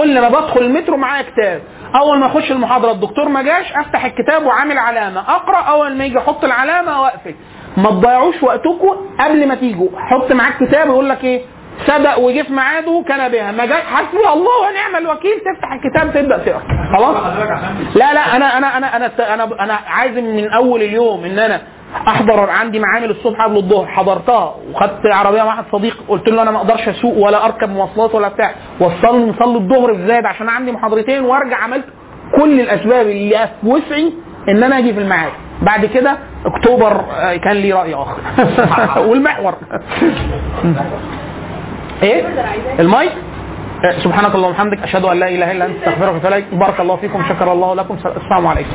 كل 0.00 0.20
ما 0.20 0.28
بدخل 0.28 0.60
المترو 0.60 0.96
معايا 0.96 1.22
كتاب. 1.22 1.60
أول 2.02 2.20
ما 2.20 2.26
أخش 2.26 2.50
المحاضرة 2.50 2.92
الدكتور 2.92 3.28
ما 3.28 3.42
جاش 3.42 3.72
أفتح 3.72 4.04
الكتاب 4.04 4.46
وعامل 4.46 4.78
علامة. 4.78 5.20
أقرأ 5.20 5.56
أول 5.58 5.96
ما 5.96 6.04
يجي 6.04 6.18
أحط 6.18 6.44
العلامة 6.44 7.02
واقفل 7.02 7.34
ما 7.76 7.90
تضيعوش 7.90 8.42
وقتكم 8.42 8.96
قبل 9.20 9.48
ما 9.48 9.54
تيجوا. 9.54 9.88
حط 9.98 10.32
معاك 10.32 10.58
كتاب 10.64 10.86
يقول 10.86 11.08
لك 11.08 11.24
إيه؟ 11.24 11.42
صدق 11.86 12.18
وجه 12.18 12.42
في 12.42 12.52
ميعاده 12.52 13.04
كان 13.08 13.32
بها. 13.32 13.52
ما 13.52 13.66
جاش 13.66 13.82
حسبي 13.82 14.18
الله 14.32 14.50
ونعم 14.68 14.96
الوكيل. 15.02 15.32
تفتح 15.40 15.72
الكتاب 15.72 16.12
تبدأ 16.22 16.38
تقرأ. 16.38 16.62
خلاص؟ 16.96 17.16
لا 17.96 18.12
لا 18.14 18.36
أنا 18.36 18.58
أنا 18.58 18.76
أنا 18.76 18.96
أنا 18.96 19.34
أنا 19.34 19.44
أنا 19.64 19.78
عازم 19.88 20.24
من 20.24 20.50
أول 20.52 20.82
اليوم 20.82 21.24
إن 21.24 21.38
أنا 21.38 21.60
أحضر 22.08 22.50
عندي 22.50 22.78
معامل 22.78 23.10
الصبح 23.10 23.44
قبل 23.44 23.56
الظهر. 23.56 23.86
حضرتها 23.86 24.54
وخدت 24.74 25.00
عربية 25.12 25.42
مع 25.42 25.44
واحد 25.44 25.64
صديق. 25.72 25.96
قلت 26.08 26.28
له 26.28 26.42
أنا 26.42 26.50
ما 26.50 26.58
أقدرش 26.58 26.88
أسوق 26.88 27.16
ولا 27.18 27.44
أركب 27.44 27.68
مواصلات 27.70 28.14
ولا 28.14 28.28
بتاع. 28.28 28.50
وصلني 28.80 29.30
نصلي 29.30 29.56
الظهر 29.58 29.94
في 29.94 30.06
زايد 30.06 30.26
عشان 30.26 30.48
عندي 30.48 30.72
محاضرتين 30.72 31.20
وأرجع 31.24 31.56
عملت 31.56 31.84
كل 32.40 32.60
الأسباب 32.60 33.06
اللي 33.06 33.48
في 33.60 33.66
وسعي 33.68 34.12
إن 34.48 34.62
أنا 34.62 34.78
أجي 34.78 34.92
في 34.94 35.00
الميعاد 35.00 35.32
بعد 35.62 35.86
كده 35.86 36.16
أكتوبر 36.46 37.04
آه، 37.10 37.36
كان 37.36 37.56
لي 37.56 37.72
رأي 37.72 37.94
آخر. 37.94 38.18
والمحور. 39.08 39.54
إيه؟ 42.02 42.26
المايك؟ 42.80 43.12
آه، 43.84 43.98
سبحانك 43.98 44.34
اللهم 44.34 44.50
وبحمدك 44.50 44.82
أشهد 44.82 45.04
أن 45.04 45.20
لا 45.20 45.28
إله 45.28 45.52
إلا 45.52 45.66
أنت 45.66 45.76
أستغفرك 45.82 46.14
وأتوب 46.14 46.26
إليك. 46.32 46.44
بارك 46.54 46.80
الله 46.80 46.96
فيكم 46.96 47.22
شكر 47.28 47.52
الله 47.52 47.74
لكم 47.74 47.94
السلام 47.94 48.46
عليكم. 48.46 48.72